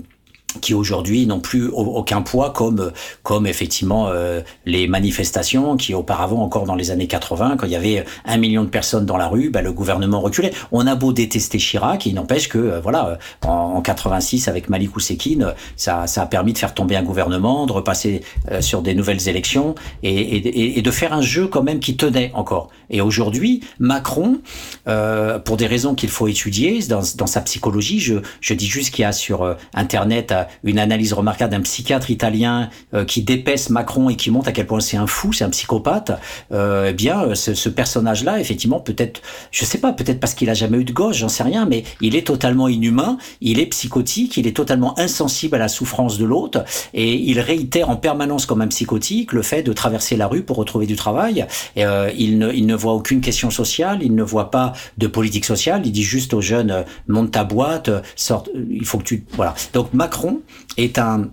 qui 0.59 0.73
aujourd'hui 0.73 1.25
n'ont 1.25 1.39
plus 1.39 1.67
aucun 1.69 2.21
poids 2.21 2.51
comme 2.51 2.91
comme 3.23 3.47
effectivement 3.47 4.07
euh, 4.09 4.41
les 4.65 4.87
manifestations 4.87 5.77
qui 5.77 5.93
auparavant 5.93 6.41
encore 6.41 6.65
dans 6.65 6.75
les 6.75 6.91
années 6.91 7.07
80 7.07 7.55
quand 7.57 7.65
il 7.65 7.71
y 7.71 7.75
avait 7.75 8.03
un 8.25 8.37
million 8.37 8.63
de 8.63 8.69
personnes 8.69 9.05
dans 9.05 9.17
la 9.17 9.27
rue 9.27 9.49
bah, 9.49 9.61
le 9.61 9.71
gouvernement 9.71 10.19
reculait. 10.19 10.51
On 10.71 10.87
a 10.87 10.95
beau 10.95 11.13
détester 11.13 11.57
Chirac 11.57 12.05
il 12.05 12.15
n'empêche 12.15 12.49
que 12.49 12.57
euh, 12.57 12.81
voilà 12.81 13.17
en, 13.45 13.49
en, 13.75 13.81
86 13.81 14.47
avec 14.47 14.69
Malik 14.69 14.95
Oussekine 14.95 15.53
ça, 15.75 16.07
ça 16.07 16.23
a 16.23 16.25
permis 16.25 16.53
de 16.53 16.57
faire 16.57 16.73
tomber 16.73 16.95
un 16.95 17.03
gouvernement 17.03 17.65
de 17.65 17.71
repasser 17.71 18.21
euh, 18.51 18.61
sur 18.61 18.81
des 18.81 18.93
nouvelles 18.93 19.29
élections 19.29 19.75
et, 20.03 20.09
et, 20.09 20.77
et, 20.77 20.81
de 20.81 20.91
faire 20.91 21.13
un 21.13 21.21
jeu 21.21 21.47
quand 21.47 21.63
même 21.63 21.79
qui 21.79 21.95
tenait 21.95 22.31
encore. 22.33 22.69
Et 22.89 23.01
aujourd'hui 23.01 23.61
Macron 23.79 24.39
euh, 24.87 25.39
pour 25.39 25.57
des 25.57 25.67
raisons 25.67 25.95
qu'il 25.95 26.09
faut 26.09 26.27
étudier 26.27 26.79
dans, 26.89 27.01
dans 27.15 27.27
sa 27.27 27.41
psychologie 27.41 27.99
je, 27.99 28.15
je 28.41 28.53
dis 28.53 28.67
juste 28.67 28.93
qu'il 28.93 29.03
y 29.03 29.05
a 29.05 29.11
sur 29.11 29.55
internet 29.73 30.33
une 30.63 30.79
analyse 30.79 31.13
remarquable 31.13 31.51
d'un 31.51 31.61
psychiatre 31.61 32.09
italien 32.09 32.69
euh, 32.93 33.05
qui 33.05 33.21
dépaisse 33.21 33.69
Macron 33.69 34.09
et 34.09 34.15
qui 34.15 34.31
montre 34.31 34.49
à 34.49 34.51
quel 34.51 34.67
point 34.67 34.79
c'est 34.79 34.97
un 34.97 35.07
fou, 35.07 35.33
c'est 35.33 35.43
un 35.43 35.49
psychopathe, 35.49 36.11
euh, 36.51 36.87
eh 36.89 36.93
bien, 36.93 37.23
euh, 37.23 37.35
ce, 37.35 37.69
personnage-là, 37.69 38.39
effectivement, 38.39 38.79
peut-être, 38.79 39.21
je 39.51 39.65
sais 39.65 39.77
pas, 39.77 39.93
peut-être 39.93 40.19
parce 40.19 40.33
qu'il 40.33 40.49
a 40.49 40.53
jamais 40.53 40.77
eu 40.77 40.83
de 40.83 40.91
gauche, 40.91 41.17
j'en 41.17 41.29
sais 41.29 41.43
rien, 41.43 41.65
mais 41.65 41.83
il 42.01 42.15
est 42.15 42.27
totalement 42.27 42.67
inhumain, 42.67 43.17
il 43.39 43.59
est 43.59 43.65
psychotique, 43.67 44.37
il 44.37 44.47
est 44.47 44.55
totalement 44.55 44.97
insensible 44.99 45.55
à 45.55 45.59
la 45.59 45.67
souffrance 45.67 46.17
de 46.17 46.25
l'autre, 46.25 46.63
et 46.93 47.13
il 47.13 47.39
réitère 47.39 47.89
en 47.89 47.95
permanence 47.95 48.45
comme 48.45 48.61
un 48.61 48.67
psychotique 48.67 49.33
le 49.33 49.41
fait 49.41 49.63
de 49.63 49.73
traverser 49.73 50.15
la 50.15 50.27
rue 50.27 50.43
pour 50.43 50.57
retrouver 50.57 50.85
du 50.85 50.95
travail. 50.95 51.45
Euh, 51.77 52.11
il, 52.17 52.37
ne, 52.37 52.51
il 52.51 52.65
ne 52.65 52.75
voit 52.75 52.93
aucune 52.93 53.21
question 53.21 53.49
sociale, 53.49 53.99
il 54.01 54.15
ne 54.15 54.23
voit 54.23 54.51
pas 54.51 54.73
de 54.97 55.07
politique 55.07 55.45
sociale, 55.45 55.81
il 55.85 55.91
dit 55.91 56.03
juste 56.03 56.33
aux 56.33 56.41
jeunes, 56.41 56.71
euh, 56.71 56.83
monte 57.07 57.31
ta 57.31 57.43
boîte, 57.43 57.89
sort, 58.15 58.45
il 58.69 58.85
faut 58.85 58.97
que 58.97 59.03
tu... 59.03 59.23
Voilà. 59.33 59.55
Donc 59.73 59.93
Macron 59.93 60.30
est 60.77 60.97
un 60.97 61.29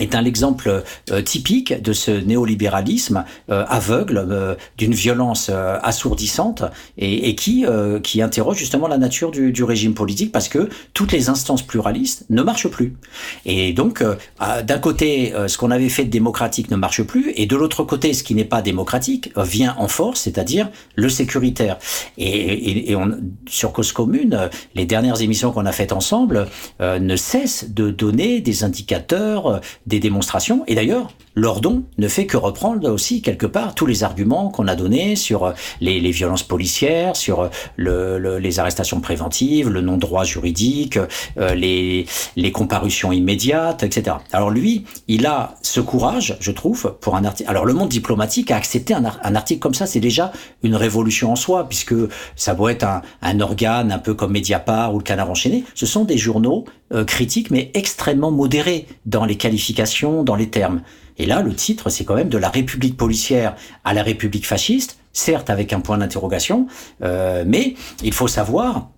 est 0.00 0.14
un 0.14 0.24
exemple 0.24 0.82
euh, 1.10 1.22
typique 1.22 1.80
de 1.82 1.92
ce 1.92 2.10
néolibéralisme 2.10 3.24
euh, 3.50 3.64
aveugle, 3.68 4.24
euh, 4.30 4.54
d'une 4.76 4.94
violence 4.94 5.48
euh, 5.50 5.78
assourdissante, 5.82 6.64
et, 6.96 7.28
et 7.28 7.34
qui, 7.34 7.66
euh, 7.66 8.00
qui 8.00 8.22
interroge 8.22 8.56
justement 8.58 8.88
la 8.88 8.98
nature 8.98 9.30
du, 9.30 9.52
du, 9.52 9.64
régime 9.64 9.94
politique, 9.94 10.32
parce 10.32 10.48
que 10.48 10.68
toutes 10.94 11.12
les 11.12 11.28
instances 11.28 11.62
pluralistes 11.62 12.24
ne 12.30 12.42
marchent 12.42 12.68
plus. 12.68 12.96
Et 13.44 13.72
donc, 13.72 14.02
euh, 14.02 14.16
d'un 14.62 14.78
côté, 14.78 15.32
ce 15.46 15.58
qu'on 15.58 15.70
avait 15.70 15.88
fait 15.88 16.04
de 16.04 16.10
démocratique 16.10 16.70
ne 16.70 16.76
marche 16.76 17.02
plus, 17.02 17.32
et 17.36 17.46
de 17.46 17.56
l'autre 17.56 17.84
côté, 17.84 18.12
ce 18.12 18.22
qui 18.22 18.34
n'est 18.34 18.44
pas 18.44 18.62
démocratique 18.62 19.32
vient 19.36 19.74
en 19.78 19.88
force, 19.88 20.22
c'est-à-dire 20.22 20.70
le 20.94 21.08
sécuritaire. 21.08 21.78
Et, 22.16 22.28
et, 22.28 22.90
et 22.90 22.96
on, 22.96 23.10
sur 23.48 23.72
Cause 23.72 23.92
Commune, 23.92 24.48
les 24.74 24.86
dernières 24.86 25.20
émissions 25.20 25.52
qu'on 25.52 25.66
a 25.66 25.72
faites 25.72 25.92
ensemble 25.92 26.46
ne 26.80 27.16
cessent 27.16 27.70
de 27.70 27.90
donner 27.90 28.40
des 28.40 28.64
indicateurs, 28.64 29.60
des 29.88 30.00
démonstrations. 30.00 30.62
Et 30.66 30.74
d'ailleurs, 30.74 31.10
Lordon 31.34 31.84
ne 31.96 32.08
fait 32.08 32.26
que 32.26 32.36
reprendre 32.36 32.88
aussi 32.90 33.22
quelque 33.22 33.46
part 33.46 33.74
tous 33.74 33.86
les 33.86 34.04
arguments 34.04 34.50
qu'on 34.50 34.68
a 34.68 34.76
donnés 34.76 35.16
sur 35.16 35.54
les, 35.80 36.00
les, 36.00 36.10
violences 36.10 36.42
policières, 36.42 37.16
sur 37.16 37.48
le, 37.76 38.18
le, 38.18 38.38
les 38.38 38.58
arrestations 38.58 39.00
préventives, 39.00 39.68
le 39.68 39.80
non-droit 39.80 40.24
juridique, 40.24 40.98
euh, 41.38 41.54
les, 41.54 42.06
les 42.36 42.52
comparutions 42.52 43.12
immédiates, 43.12 43.82
etc. 43.82 44.16
Alors 44.32 44.50
lui, 44.50 44.84
il 45.06 45.26
a 45.26 45.54
ce 45.62 45.80
courage, 45.80 46.36
je 46.40 46.50
trouve, 46.50 46.96
pour 47.00 47.16
un 47.16 47.24
article. 47.24 47.48
Alors 47.48 47.64
le 47.64 47.72
monde 47.72 47.88
diplomatique 47.88 48.50
a 48.50 48.56
accepté 48.56 48.94
un, 48.94 49.04
un 49.04 49.34
article 49.34 49.60
comme 49.60 49.74
ça, 49.74 49.86
c'est 49.86 50.00
déjà 50.00 50.32
une 50.62 50.74
révolution 50.74 51.32
en 51.32 51.36
soi, 51.36 51.66
puisque 51.68 51.94
ça 52.36 52.54
doit 52.54 52.72
être 52.72 52.84
un, 52.84 53.02
un, 53.22 53.40
organe 53.40 53.92
un 53.92 53.98
peu 53.98 54.14
comme 54.14 54.32
Mediapart 54.32 54.94
ou 54.94 54.98
le 54.98 55.04
Canard 55.04 55.30
enchaîné. 55.30 55.64
Ce 55.74 55.86
sont 55.86 56.04
des 56.04 56.18
journaux 56.18 56.66
euh, 56.92 57.04
critiques, 57.04 57.50
mais 57.50 57.70
extrêmement 57.74 58.30
modérés 58.30 58.86
dans 59.04 59.26
les 59.26 59.36
qualifications, 59.36 59.77
dans 60.24 60.34
les 60.34 60.48
termes. 60.48 60.82
Et 61.18 61.26
là, 61.26 61.42
le 61.42 61.54
titre, 61.54 61.90
c'est 61.90 62.04
quand 62.04 62.14
même 62.14 62.28
de 62.28 62.38
la 62.38 62.48
République 62.48 62.96
policière 62.96 63.56
à 63.84 63.92
la 63.92 64.02
République 64.02 64.46
fasciste, 64.46 64.98
certes 65.12 65.50
avec 65.50 65.72
un 65.72 65.80
point 65.80 65.98
d'interrogation, 65.98 66.66
euh, 67.02 67.44
mais 67.46 67.74
il 68.02 68.12
faut 68.12 68.28
savoir 68.28 68.90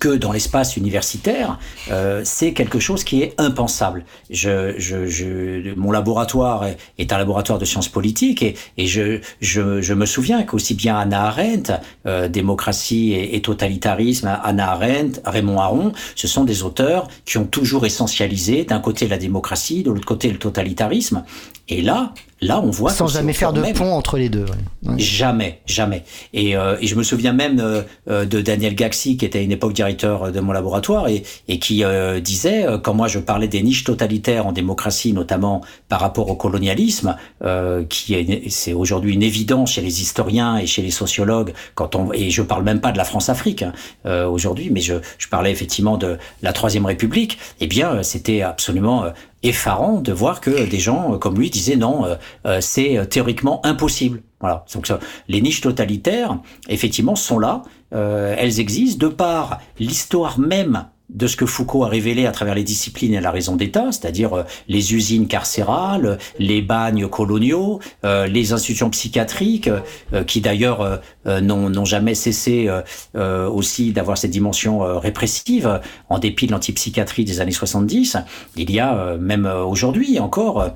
que 0.00 0.08
dans 0.08 0.32
l'espace 0.32 0.76
universitaire, 0.76 1.58
euh, 1.90 2.22
c'est 2.24 2.52
quelque 2.52 2.80
chose 2.80 3.04
qui 3.04 3.22
est 3.22 3.34
impensable. 3.38 4.04
Je, 4.30 4.74
je, 4.78 5.06
je, 5.06 5.74
mon 5.74 5.92
laboratoire 5.92 6.66
est, 6.98 7.12
un 7.12 7.18
laboratoire 7.18 7.58
de 7.58 7.64
sciences 7.64 7.88
politiques 7.88 8.42
et, 8.42 8.56
et 8.76 8.86
je, 8.86 9.20
je, 9.40 9.80
je, 9.80 9.94
me 9.94 10.04
souviens 10.04 10.42
qu'aussi 10.42 10.74
bien 10.74 10.98
Anna 10.98 11.26
Arendt, 11.26 11.72
euh, 12.06 12.28
Démocratie 12.28 13.12
et, 13.12 13.36
et, 13.36 13.42
totalitarisme, 13.42 14.38
Anna 14.42 14.72
Arendt, 14.72 15.20
Raymond 15.24 15.60
Aron, 15.60 15.92
ce 16.16 16.26
sont 16.26 16.44
des 16.44 16.64
auteurs 16.64 17.08
qui 17.24 17.38
ont 17.38 17.46
toujours 17.46 17.86
essentialisé 17.86 18.64
d'un 18.64 18.80
côté 18.80 19.06
la 19.06 19.18
démocratie, 19.18 19.84
de 19.84 19.90
l'autre 19.90 20.06
côté 20.06 20.30
le 20.30 20.38
totalitarisme. 20.38 21.24
Et 21.68 21.80
là, 21.82 22.12
là, 22.40 22.60
on 22.60 22.70
voit 22.70 22.90
sans 22.90 23.06
jamais 23.06 23.32
faire 23.32 23.52
de 23.52 23.60
même. 23.60 23.74
pont 23.74 23.92
entre 23.92 24.18
les 24.18 24.28
deux. 24.28 24.44
Ouais. 24.44 24.92
Ouais. 24.92 24.98
Jamais, 24.98 25.60
jamais. 25.66 26.04
Et, 26.32 26.56
euh, 26.56 26.76
et, 26.80 26.86
je 26.86 26.94
me 26.94 27.02
souviens 27.02 27.32
même 27.32 27.60
euh, 27.60 27.82
euh, 28.08 28.24
de 28.24 28.40
Daniel 28.40 28.74
Gaxi, 28.74 29.16
qui 29.16 29.24
était 29.24 29.38
à 29.38 29.42
une 29.42 29.52
époque 29.52 29.72
directeur 29.72 30.30
de 30.30 30.40
mon 30.40 30.52
laboratoire 30.52 31.08
et, 31.08 31.22
et 31.48 31.58
qui 31.58 31.82
euh, 31.82 32.20
disait, 32.20 32.66
euh, 32.66 32.78
quand 32.78 32.94
moi 32.94 33.08
je 33.08 33.18
parlais 33.18 33.48
des 33.48 33.62
niches 33.62 33.84
totalitaires 33.84 34.46
en 34.46 34.52
démocratie, 34.52 35.12
notamment 35.12 35.62
par 35.88 36.00
rapport 36.00 36.28
au 36.28 36.36
colonialisme, 36.36 37.16
euh, 37.44 37.84
qui 37.88 38.14
est 38.14 38.50
c'est 38.50 38.72
aujourd'hui 38.72 39.14
une 39.14 39.22
évidence 39.22 39.72
chez 39.72 39.80
les 39.80 40.00
historiens 40.02 40.58
et 40.58 40.66
chez 40.66 40.82
les 40.82 40.90
sociologues. 40.90 41.52
Quand 41.74 41.94
on 41.96 42.12
et 42.12 42.30
je 42.30 42.42
parle 42.42 42.64
même 42.64 42.80
pas 42.80 42.92
de 42.92 42.98
la 42.98 43.04
France-Afrique 43.04 43.64
hein, 44.04 44.24
aujourd'hui, 44.26 44.70
mais 44.70 44.80
je, 44.80 44.94
je 45.18 45.28
parlais 45.28 45.50
effectivement 45.50 45.96
de 45.96 46.18
la 46.42 46.52
Troisième 46.52 46.86
République. 46.86 47.38
Eh 47.60 47.66
bien, 47.66 48.02
c'était 48.02 48.42
absolument 48.42 49.04
effarant 49.42 50.00
de 50.00 50.12
voir 50.12 50.40
que 50.40 50.68
des 50.68 50.78
gens 50.78 51.14
euh, 51.14 51.18
comme 51.18 51.38
lui 51.38 51.50
disaient 51.50 51.76
non, 51.76 52.04
euh, 52.04 52.14
euh, 52.46 52.60
c'est 52.60 53.06
théoriquement 53.08 53.64
impossible. 53.64 54.22
Voilà. 54.40 54.64
Donc 54.74 54.92
les 55.28 55.40
niches 55.40 55.60
totalitaires, 55.60 56.38
effectivement, 56.68 57.16
sont 57.16 57.38
là. 57.38 57.62
Euh, 57.94 58.34
elles 58.36 58.60
existent 58.60 59.06
de 59.06 59.12
par 59.12 59.60
l'histoire 59.78 60.38
même 60.38 60.86
de 61.10 61.26
ce 61.26 61.36
que 61.36 61.46
Foucault 61.46 61.84
a 61.84 61.88
révélé 61.88 62.26
à 62.26 62.32
travers 62.32 62.54
les 62.54 62.64
disciplines 62.64 63.14
et 63.14 63.20
la 63.20 63.30
raison 63.30 63.56
d'État, 63.56 63.92
c'est-à-dire 63.92 64.34
euh, 64.34 64.42
les 64.68 64.94
usines 64.94 65.28
carcérales, 65.28 66.18
les 66.38 66.62
bagnes 66.62 67.08
coloniaux, 67.08 67.80
euh, 68.04 68.26
les 68.26 68.52
institutions 68.52 68.90
psychiatriques, 68.90 69.70
euh, 70.12 70.24
qui 70.24 70.40
d'ailleurs 70.40 71.00
euh, 71.26 71.40
n'ont 71.40 71.84
jamais 71.84 72.14
cessé 72.14 72.68
euh, 73.14 73.48
aussi 73.48 73.92
d'avoir 73.92 74.18
cette 74.18 74.30
dimension 74.30 74.80
répressive, 74.98 75.80
en 76.08 76.18
dépit 76.18 76.46
de 76.46 76.52
l'antipsychiatrie 76.52 77.24
des 77.24 77.40
années 77.40 77.50
70. 77.52 78.16
Il 78.56 78.70
y 78.70 78.80
a 78.80 79.16
même 79.18 79.46
aujourd'hui 79.46 80.18
encore 80.18 80.72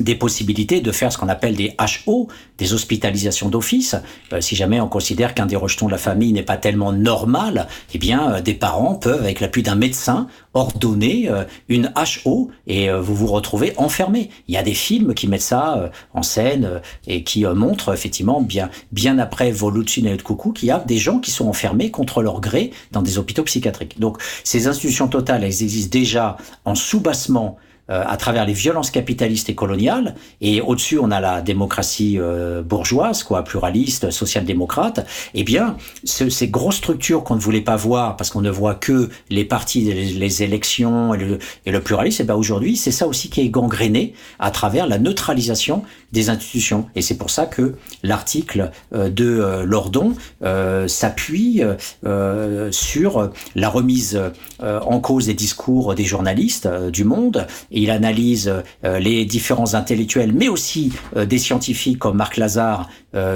des 0.00 0.14
possibilités 0.14 0.80
de 0.80 0.92
faire 0.92 1.12
ce 1.12 1.18
qu'on 1.18 1.28
appelle 1.28 1.54
des 1.54 1.74
HO, 2.06 2.28
des 2.58 2.72
hospitalisations 2.72 3.48
d'office. 3.48 3.96
Euh, 4.32 4.40
si 4.40 4.56
jamais 4.56 4.80
on 4.80 4.88
considère 4.88 5.34
qu'un 5.34 5.46
des 5.46 5.56
rejetons 5.56 5.86
de 5.86 5.92
la 5.92 5.98
famille 5.98 6.32
n'est 6.32 6.42
pas 6.42 6.56
tellement 6.56 6.92
normal, 6.92 7.68
eh 7.92 7.98
bien, 7.98 8.34
euh, 8.34 8.40
des 8.40 8.54
parents 8.54 8.94
peuvent, 8.94 9.22
avec 9.22 9.40
l'appui 9.40 9.62
d'un 9.62 9.74
médecin, 9.74 10.28
ordonner 10.54 11.28
euh, 11.28 11.44
une 11.68 11.92
HO 12.24 12.50
et 12.66 12.90
vous 12.90 13.14
vous 13.14 13.26
retrouvez 13.26 13.74
enfermé. 13.76 14.30
Il 14.48 14.54
y 14.54 14.58
a 14.58 14.62
des 14.62 14.74
films 14.74 15.14
qui 15.14 15.26
mettent 15.26 15.42
ça 15.42 15.90
en 16.12 16.22
scène 16.22 16.80
et 17.06 17.24
qui 17.24 17.44
montrent 17.44 17.92
effectivement 17.92 18.40
bien, 18.40 18.70
bien 18.92 19.18
après 19.18 19.50
Volutsune 19.50 20.06
et 20.06 20.16
Coucou 20.18 20.52
qu'il 20.52 20.68
y 20.68 20.70
a 20.70 20.78
des 20.78 20.98
gens 20.98 21.18
qui 21.18 21.30
sont 21.30 21.48
enfermés 21.48 21.90
contre 21.90 22.22
leur 22.22 22.40
gré 22.40 22.70
dans 22.92 23.02
des 23.02 23.18
hôpitaux 23.18 23.42
psychiatriques. 23.42 23.98
Donc, 23.98 24.18
ces 24.44 24.66
institutions 24.66 25.08
totales, 25.08 25.44
elles 25.44 25.62
existent 25.62 25.90
déjà 25.98 26.36
en 26.64 26.74
sous-bassement 26.74 27.56
euh, 27.56 27.73
à 27.88 28.16
travers 28.16 28.46
les 28.46 28.52
violences 28.52 28.90
capitalistes 28.90 29.48
et 29.48 29.54
coloniales. 29.54 30.14
Et 30.40 30.60
au-dessus, 30.60 30.98
on 30.98 31.10
a 31.10 31.20
la 31.20 31.42
démocratie 31.42 32.18
euh, 32.18 32.62
bourgeoise, 32.62 33.22
quoi, 33.22 33.44
pluraliste, 33.44 34.10
social-démocrate. 34.10 35.06
Eh 35.34 35.44
bien, 35.44 35.76
ce, 36.04 36.28
ces 36.28 36.48
grosses 36.48 36.76
structures 36.76 37.24
qu'on 37.24 37.36
ne 37.36 37.40
voulait 37.40 37.60
pas 37.60 37.76
voir 37.76 38.16
parce 38.16 38.30
qu'on 38.30 38.40
ne 38.40 38.50
voit 38.50 38.74
que 38.74 39.10
les 39.30 39.44
partis, 39.44 39.82
les, 39.82 40.42
élections 40.42 41.14
et 41.14 41.18
le, 41.18 41.38
et 41.66 41.70
le 41.70 41.80
pluralisme, 41.80 42.22
eh 42.22 42.26
bien 42.26 42.34
aujourd'hui, 42.34 42.76
c'est 42.76 42.90
ça 42.90 43.06
aussi 43.06 43.30
qui 43.30 43.40
est 43.40 43.48
gangréné 43.48 44.14
à 44.38 44.50
travers 44.50 44.86
la 44.86 44.98
neutralisation 44.98 45.82
des 46.12 46.30
institutions. 46.30 46.86
Et 46.94 47.02
c'est 47.02 47.18
pour 47.18 47.30
ça 47.30 47.46
que 47.46 47.74
l'article 48.02 48.70
euh, 48.94 49.10
de 49.10 49.40
euh, 49.40 49.64
Lordon 49.64 50.14
euh, 50.42 50.88
s'appuie 50.88 51.62
euh, 52.06 52.70
sur 52.72 53.30
la 53.54 53.68
remise 53.68 54.20
en 54.60 55.00
cause 55.00 55.26
des 55.26 55.34
discours 55.34 55.94
des 55.94 56.04
journalistes 56.04 56.68
du 56.90 57.04
monde 57.04 57.46
et 57.74 57.82
il 57.82 57.90
analyse 57.90 58.50
les 58.82 59.26
différents 59.26 59.74
intellectuels, 59.74 60.32
mais 60.32 60.48
aussi 60.48 60.92
des 61.14 61.38
scientifiques 61.38 61.98
comme 61.98 62.16
Marc 62.16 62.38
Lazare, 62.38 62.88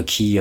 qui 0.07 0.39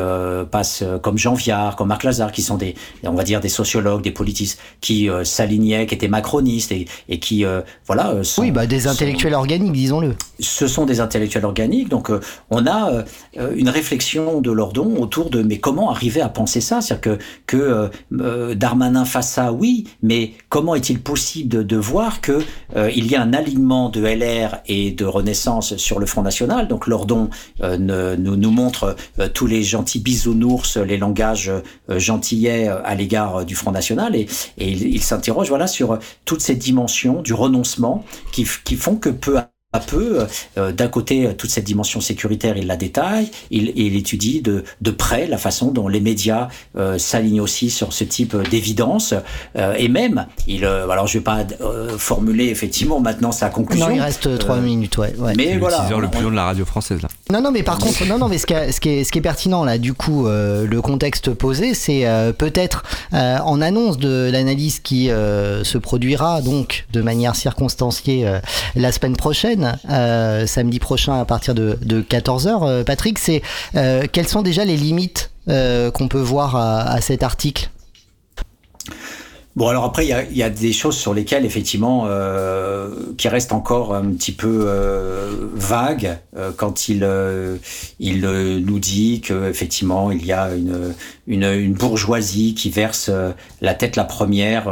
passent 0.52 0.84
comme 1.02 1.18
Jean 1.18 1.34
Viard, 1.34 1.76
comme 1.76 1.90
Marc 1.90 2.04
Lazare, 2.04 2.32
qui 2.32 2.42
sont 2.42 2.56
des, 2.56 2.76
on 3.04 3.14
va 3.14 3.24
dire, 3.24 3.42
des 3.42 3.50
sociologues, 3.50 4.04
des 4.04 4.12
politistes, 4.12 4.60
qui 4.80 5.10
s'alignaient, 5.24 5.86
qui 5.86 5.96
étaient 5.96 6.08
macronistes 6.08 6.72
et, 6.72 6.86
et 7.10 7.20
qui, 7.20 7.44
voilà. 7.86 8.24
Sont, 8.24 8.44
oui, 8.44 8.52
bah 8.52 8.66
des 8.68 8.88
intellectuels 8.88 9.34
organiques, 9.34 9.74
disons-le. 9.74 10.16
Ce 10.40 10.68
sont 10.68 10.86
des 10.86 11.00
intellectuels 11.02 11.46
organiques, 11.46 11.90
donc 11.90 12.10
on 12.50 12.66
a 12.68 13.04
une 13.56 13.70
réflexion 13.70 14.42
de 14.42 14.52
Lordon 14.52 14.96
autour 14.98 15.30
de 15.30 15.42
mais 15.42 15.58
comment 15.58 15.90
arriver 15.90 16.22
à 16.22 16.30
penser 16.30 16.62
ça? 16.62 16.82
C'est-à-dire 16.82 17.18
que, 17.48 17.58
que 17.58 17.90
euh, 18.22 18.56
Darmanin 18.56 19.06
fasse 19.06 19.32
ça, 19.32 19.52
oui, 19.52 19.86
mais 20.04 20.34
comment 20.50 20.76
est-il 20.76 21.00
possible 21.00 21.50
de, 21.50 21.64
de 21.64 21.78
voir 21.78 22.22
que 22.22 22.40
euh, 22.76 22.92
il 22.96 23.08
y 23.08 23.16
a 23.16 23.22
un 23.22 23.34
alignement 23.34 23.87
de 23.90 24.02
LR 24.02 24.60
et 24.68 24.92
de 24.92 25.06
Renaissance 25.06 25.78
sur 25.78 26.00
le 26.00 26.06
Front 26.06 26.22
National. 26.22 26.68
Donc 26.68 26.88
Lordon 26.88 27.30
euh, 27.62 28.16
nous, 28.18 28.36
nous 28.36 28.52
montre 28.52 28.96
tous 29.34 29.48
les 29.48 29.64
gentils 29.64 30.00
bisounours, 30.00 30.78
les 30.78 30.98
langages 30.98 31.52
gentillets 31.90 32.68
à 32.68 32.96
l'égard 32.96 33.46
du 33.46 33.56
Front 33.56 33.72
National, 33.72 34.16
et, 34.16 34.28
et 34.58 34.70
il, 34.70 34.88
il 34.88 35.02
s'interroge 35.02 35.50
voilà 35.50 35.68
sur 35.68 36.00
toutes 36.26 36.42
ces 36.42 36.56
dimensions 36.56 37.22
du 37.22 37.34
renoncement 37.34 38.04
qui, 38.32 38.46
qui 38.64 38.76
font 38.76 38.96
que 38.96 39.10
peu 39.10 39.38
à 39.38 39.50
à 39.78 39.80
peu. 39.80 40.26
Euh, 40.58 40.72
d'un 40.72 40.88
côté, 40.88 41.30
toute 41.38 41.50
cette 41.50 41.64
dimension 41.64 42.02
sécuritaire, 42.02 42.58
il 42.58 42.68
la 42.68 42.78
détaille, 42.78 43.30
il, 43.52 43.72
il 43.76 43.96
étudie 43.96 44.42
de, 44.42 44.64
de, 44.82 44.92
près 44.92 45.28
la 45.28 45.38
façon 45.38 45.72
dont 45.72 45.88
les 45.88 46.00
médias 46.00 46.48
euh, 46.78 46.98
s'alignent 46.98 47.42
aussi 47.42 47.70
sur 47.70 47.94
ce 47.94 48.04
type 48.04 48.36
d'évidence. 48.50 49.14
Euh, 49.56 49.76
et 49.78 49.88
même, 49.88 50.26
il, 50.48 50.66
alors 50.66 51.08
je 51.08 51.20
vais 51.20 51.24
pas 51.24 51.46
formuler 51.98 52.46
effectivement 52.46 53.00
maintenant 53.00 53.32
sa 53.32 53.50
conclusion. 53.50 53.88
Non, 53.88 53.96
il 53.96 54.02
reste 54.02 54.38
trois 54.40 54.58
minutes, 54.58 54.98
ouais. 54.98 55.14
ouais. 55.18 55.34
Mais 55.38 55.58
voilà. 55.58 55.88
le 55.90 56.08
plus 56.10 56.24
long 56.24 56.32
de 56.32 56.36
la 56.36 56.46
radio 56.46 56.66
française 56.66 57.02
là. 57.02 57.10
Non, 57.32 57.42
non, 57.42 57.52
mais 57.52 57.64
par 57.64 57.78
contre, 57.78 58.06
non, 58.06 58.18
non, 58.18 58.28
mais 58.28 58.38
ce 58.38 58.46
qui, 58.46 58.54
est, 58.54 58.72
ce 58.72 58.82
qui 58.82 58.90
est, 58.90 59.04
ce 59.04 59.12
qui 59.12 59.20
est 59.20 59.22
pertinent 59.22 59.64
là, 59.64 59.78
du 59.78 59.94
coup, 59.94 60.28
le 60.28 60.80
contexte 60.82 61.34
posé, 61.34 61.74
c'est 61.74 62.06
peut-être 62.38 62.84
en 63.12 63.62
annonce 63.62 63.98
de 63.98 64.30
l'analyse 64.32 64.80
qui 64.80 65.08
se 65.08 65.78
produira 65.78 66.42
donc 66.42 66.86
de 66.94 67.02
manière 67.02 67.36
circonstanciée 67.36 68.28
la 68.76 68.92
semaine 68.92 69.16
prochaine 69.16 69.67
euh, 69.90 70.46
samedi 70.46 70.80
prochain 70.80 71.20
à 71.20 71.26
partir 71.26 71.56
de, 71.56 71.78
14h. 71.84 72.68
Euh, 72.68 72.84
Patrick, 72.84 73.20
c'est 73.20 73.42
euh, 73.76 74.06
quelles 74.12 74.28
sont 74.28 74.42
déjà 74.42 74.66
les 74.66 74.78
limites 74.78 75.32
qu'on 75.48 76.10
peut 76.10 76.20
voir 76.20 76.58
à 76.58 77.00
cet 77.00 77.24
article? 77.24 77.70
Bon, 79.58 79.70
alors 79.70 79.86
après, 79.86 80.06
il 80.06 80.10
y 80.10 80.14
a, 80.14 80.24
y 80.24 80.44
a, 80.44 80.52
des 80.52 80.72
choses 80.72 80.96
sur 80.96 81.16
lesquelles, 81.16 81.44
effectivement, 81.44 82.04
euh, 82.06 82.92
qui 83.18 83.28
restent 83.28 83.54
encore 83.54 83.96
un 83.96 84.12
petit 84.12 84.32
peu 84.32 84.66
euh, 84.68 85.50
vagues 85.56 86.20
euh, 86.38 86.52
quand 86.56 86.90
il, 86.90 87.04
euh, 87.04 87.58
il 88.00 88.24
euh, 88.24 88.60
nous 88.60 88.78
dit 88.78 89.20
qu'effectivement, 89.22 90.12
il 90.12 90.24
y 90.28 90.32
a 90.32 90.54
une, 90.54 90.94
une, 91.26 91.44
une, 91.44 91.74
bourgeoisie 91.74 92.54
qui 92.54 92.70
verse 92.70 93.10
la 93.62 93.74
tête 93.74 93.96
la 93.96 94.04
première 94.04 94.72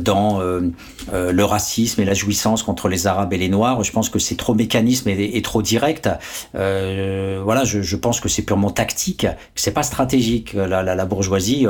dans 0.00 0.40
le 0.40 1.44
racisme 1.44 2.00
et 2.00 2.04
la 2.04 2.14
jouissance 2.14 2.62
contre 2.62 2.88
les 2.88 3.06
Arabes 3.06 3.32
et 3.34 3.38
les 3.38 3.48
Noirs. 3.48 3.82
Je 3.84 3.92
pense 3.92 4.08
que 4.08 4.18
c'est 4.18 4.36
trop 4.36 4.54
mécanisme 4.54 5.10
et, 5.10 5.36
et, 5.36 5.42
trop 5.42 5.60
direct. 5.60 6.08
voilà, 6.54 7.64
je, 7.64 7.82
je, 7.82 7.96
pense 7.96 8.20
que 8.20 8.28
c'est 8.28 8.42
purement 8.42 8.70
tactique, 8.70 9.26
que 9.54 9.60
c'est 9.60 9.72
pas 9.72 9.82
stratégique. 9.82 10.54
La, 10.54 10.82
la, 10.82 10.94
la 10.94 11.04
bourgeoisie, 11.04 11.66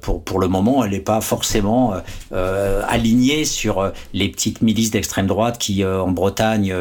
pour, 0.00 0.22
pour 0.22 0.38
le 0.38 0.48
moment, 0.48 0.84
elle 0.84 0.92
n'est 0.92 1.00
pas 1.00 1.20
forcément 1.20 1.55
euh, 1.64 2.00
euh, 2.32 2.82
aligné 2.88 3.44
sur 3.44 3.78
euh, 3.78 3.90
les 4.12 4.28
petites 4.28 4.62
milices 4.62 4.90
d'extrême 4.90 5.26
droite 5.26 5.58
qui, 5.58 5.84
en 5.84 6.10
Bretagne, 6.10 6.74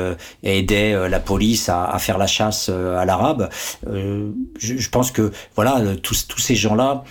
aidaient 0.44 1.10
la 1.10 1.20
police 1.20 1.70
à, 1.70 1.98
faire 2.00 2.18
la 2.18 2.28
chasse 2.28 2.70
à 2.70 3.06
l'arabe. 3.06 3.50
Je, 3.86 4.90
pense 4.90 5.12
que 5.12 5.32
voilà, 5.56 5.82
tous, 6.02 6.28
tous 6.28 6.40
ces 6.40 6.56
gens-là 6.56 7.04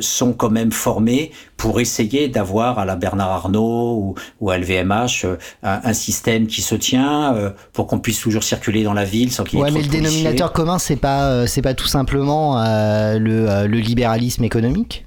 sont 0.00 0.32
quand 0.32 0.50
même 0.50 0.72
formés 0.72 1.32
pour 1.56 1.80
essayer 1.80 2.28
d'avoir 2.28 2.78
à 2.78 2.84
la 2.84 2.96
Bernard 2.96 3.30
Arnault 3.30 4.14
ou, 4.40 4.50
à 4.50 4.58
LVMH 4.58 5.26
un, 5.62 5.92
système 5.92 6.46
qui 6.46 6.62
se 6.62 6.74
tient 6.74 7.52
pour 7.72 7.86
qu'on 7.86 7.98
puisse 7.98 8.20
toujours 8.20 8.44
circuler 8.44 8.82
dans 8.82 8.94
la 8.94 9.04
ville 9.04 9.32
sans 9.32 9.44
qu'il 9.44 9.58
y 9.58 9.62
ait 9.62 9.64
ouais, 9.64 9.70
mais 9.70 9.82
le 9.82 9.88
dénominateur 9.88 10.52
commun 10.52 10.78
c'est 10.78 10.96
pas 10.96 11.46
c'est 11.46 11.62
pas 11.62 11.74
tout 11.74 11.86
simplement 11.86 12.56
le, 12.56 13.66
le 13.66 13.78
libéralisme 13.78 14.44
économique 14.44 15.05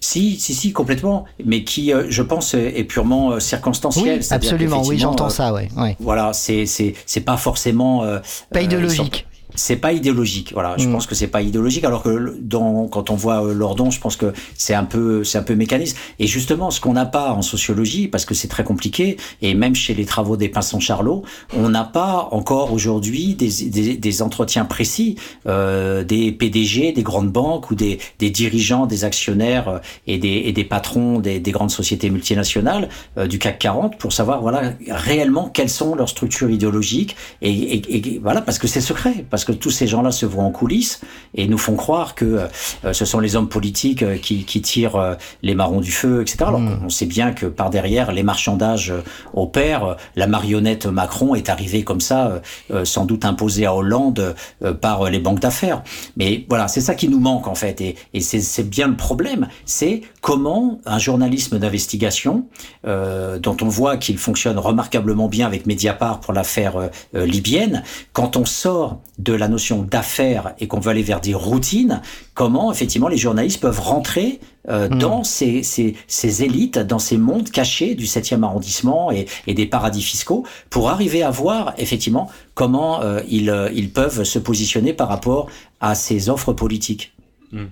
si, 0.00 0.38
si, 0.38 0.54
si, 0.54 0.72
complètement, 0.72 1.24
mais 1.44 1.64
qui, 1.64 1.92
euh, 1.92 2.06
je 2.08 2.22
pense, 2.22 2.54
est 2.54 2.84
purement 2.84 3.32
euh, 3.32 3.40
circonstanciel. 3.40 4.20
Oui, 4.20 4.26
absolument, 4.30 4.82
oui, 4.84 4.98
j'entends 4.98 5.30
ça, 5.30 5.52
ouais, 5.52 5.68
ouais. 5.76 5.96
Voilà, 6.00 6.32
c'est, 6.32 6.66
c'est, 6.66 6.94
c'est 7.06 7.20
pas 7.20 7.36
forcément. 7.36 8.04
Euh, 8.04 8.18
pas 8.52 8.62
idéologique 8.62 9.26
c'est 9.56 9.76
pas 9.76 9.92
idéologique. 9.92 10.52
Voilà, 10.52 10.76
je 10.78 10.86
mm. 10.86 10.92
pense 10.92 11.06
que 11.06 11.14
c'est 11.14 11.26
pas 11.26 11.42
idéologique. 11.42 11.84
Alors 11.84 12.02
que 12.02 12.36
dans, 12.40 12.86
quand 12.88 13.10
on 13.10 13.16
voit 13.16 13.44
euh, 13.44 13.54
Lordon, 13.54 13.90
je 13.90 14.00
pense 14.00 14.16
que 14.16 14.32
c'est 14.54 14.74
un 14.74 14.84
peu, 14.84 15.24
c'est 15.24 15.38
un 15.38 15.42
peu 15.42 15.54
mécanisme. 15.54 15.96
Et 16.18 16.26
justement, 16.26 16.70
ce 16.70 16.80
qu'on 16.80 16.92
n'a 16.92 17.06
pas 17.06 17.32
en 17.32 17.42
sociologie, 17.42 18.08
parce 18.08 18.24
que 18.24 18.34
c'est 18.34 18.48
très 18.48 18.64
compliqué, 18.64 19.16
et 19.42 19.54
même 19.54 19.74
chez 19.74 19.94
les 19.94 20.04
travaux 20.04 20.36
des 20.36 20.48
Pinson 20.48 20.80
Charlot, 20.80 21.24
on 21.54 21.68
n'a 21.68 21.84
pas 21.84 22.28
encore 22.30 22.72
aujourd'hui 22.72 23.34
des, 23.34 23.50
des, 23.68 23.96
des, 23.96 24.22
entretiens 24.22 24.64
précis 24.64 25.16
euh, 25.46 26.04
des 26.04 26.32
PDG, 26.32 26.92
des 26.92 27.02
grandes 27.02 27.30
banques 27.30 27.70
ou 27.70 27.74
des, 27.74 27.98
des 28.18 28.30
dirigeants, 28.30 28.86
des 28.86 29.04
actionnaires 29.04 29.68
euh, 29.68 29.78
et 30.06 30.18
des, 30.18 30.42
et 30.46 30.52
des 30.52 30.64
patrons 30.64 31.18
des, 31.20 31.40
des 31.40 31.50
grandes 31.50 31.70
sociétés 31.70 32.10
multinationales 32.10 32.88
euh, 33.18 33.26
du 33.26 33.38
CAC 33.38 33.58
40 33.58 33.98
pour 33.98 34.12
savoir 34.12 34.40
voilà 34.40 34.72
réellement 34.88 35.48
quelles 35.48 35.70
sont 35.70 35.94
leurs 35.94 36.08
structures 36.08 36.50
idéologiques 36.50 37.16
et, 37.42 37.50
et, 37.50 38.14
et 38.14 38.18
voilà 38.22 38.40
parce 38.40 38.58
que 38.58 38.66
c'est 38.66 38.80
secret 38.80 39.24
parce 39.30 39.44
que 39.46 39.52
tous 39.52 39.70
ces 39.70 39.86
gens-là 39.86 40.10
se 40.10 40.26
voient 40.26 40.44
en 40.44 40.50
coulisses 40.50 41.00
et 41.34 41.46
nous 41.46 41.58
font 41.58 41.76
croire 41.76 42.14
que 42.14 42.48
euh, 42.84 42.92
ce 42.92 43.04
sont 43.04 43.20
les 43.20 43.36
hommes 43.36 43.48
politiques 43.48 44.02
euh, 44.02 44.18
qui, 44.18 44.44
qui 44.44 44.60
tirent 44.60 44.96
euh, 44.96 45.14
les 45.42 45.54
marrons 45.54 45.80
du 45.80 45.92
feu, 45.92 46.22
etc. 46.22 46.38
Alors 46.40 46.60
hmm. 46.60 46.80
on 46.84 46.88
sait 46.88 47.06
bien 47.06 47.32
que 47.32 47.46
par 47.46 47.70
derrière, 47.70 48.12
les 48.12 48.22
marchandages 48.22 48.92
opèrent. 49.34 49.96
La 50.16 50.26
marionnette 50.26 50.86
Macron 50.86 51.34
est 51.34 51.48
arrivée 51.48 51.84
comme 51.84 52.00
ça, 52.00 52.40
sans 52.84 53.04
doute 53.04 53.24
imposée 53.24 53.66
à 53.66 53.74
Hollande 53.74 54.34
par 54.80 55.10
les 55.10 55.18
banques 55.18 55.40
d'affaires. 55.40 55.82
Mais 56.16 56.44
voilà, 56.48 56.68
c'est 56.68 56.80
ça 56.80 56.94
qui 56.94 57.08
nous 57.08 57.20
manque 57.20 57.46
en 57.46 57.54
fait. 57.54 57.80
Et, 57.80 57.96
et 58.14 58.20
c'est 58.20 58.68
bien 58.68 58.88
le 58.88 58.96
problème. 58.96 59.48
C'est 59.64 60.02
comment 60.20 60.80
un 60.86 60.98
journalisme 60.98 61.58
d'investigation, 61.58 62.46
euh, 62.86 63.38
dont 63.38 63.56
on 63.62 63.68
voit 63.68 63.96
qu'il 63.96 64.18
fonctionne 64.18 64.58
remarquablement 64.58 65.28
bien 65.28 65.46
avec 65.46 65.66
Mediapart 65.66 66.20
pour 66.20 66.32
l'affaire 66.32 66.90
libyenne, 67.12 67.82
quand 68.12 68.36
on 68.36 68.44
sort 68.44 69.00
de 69.18 69.32
la 69.36 69.48
notion 69.48 69.82
d'affaires 69.82 70.54
et 70.58 70.66
qu'on 70.66 70.80
veut 70.80 70.90
aller 70.90 71.02
vers 71.02 71.20
des 71.20 71.34
routines, 71.34 72.00
comment 72.34 72.72
effectivement 72.72 73.08
les 73.08 73.16
journalistes 73.16 73.60
peuvent 73.60 73.80
rentrer 73.80 74.40
euh, 74.68 74.88
hmm. 74.88 74.98
dans 74.98 75.24
ces, 75.24 75.62
ces, 75.62 75.94
ces, 76.06 76.42
élites, 76.42 76.78
dans 76.78 76.98
ces 76.98 77.18
mondes 77.18 77.50
cachés 77.50 77.94
du 77.94 78.04
7e 78.04 78.42
arrondissement 78.42 79.12
et, 79.12 79.26
et, 79.46 79.54
des 79.54 79.66
paradis 79.66 80.02
fiscaux, 80.02 80.44
pour 80.70 80.90
arriver 80.90 81.22
à 81.22 81.30
voir 81.30 81.74
effectivement 81.78 82.28
comment 82.54 83.02
euh, 83.02 83.20
ils, 83.28 83.50
euh, 83.50 83.70
ils 83.74 83.90
peuvent 83.90 84.24
se 84.24 84.38
positionner 84.38 84.92
par 84.92 85.08
rapport 85.08 85.48
à 85.80 85.94
ces 85.94 86.28
offres 86.28 86.52
politiques. 86.52 87.12
Hmm. 87.52 87.66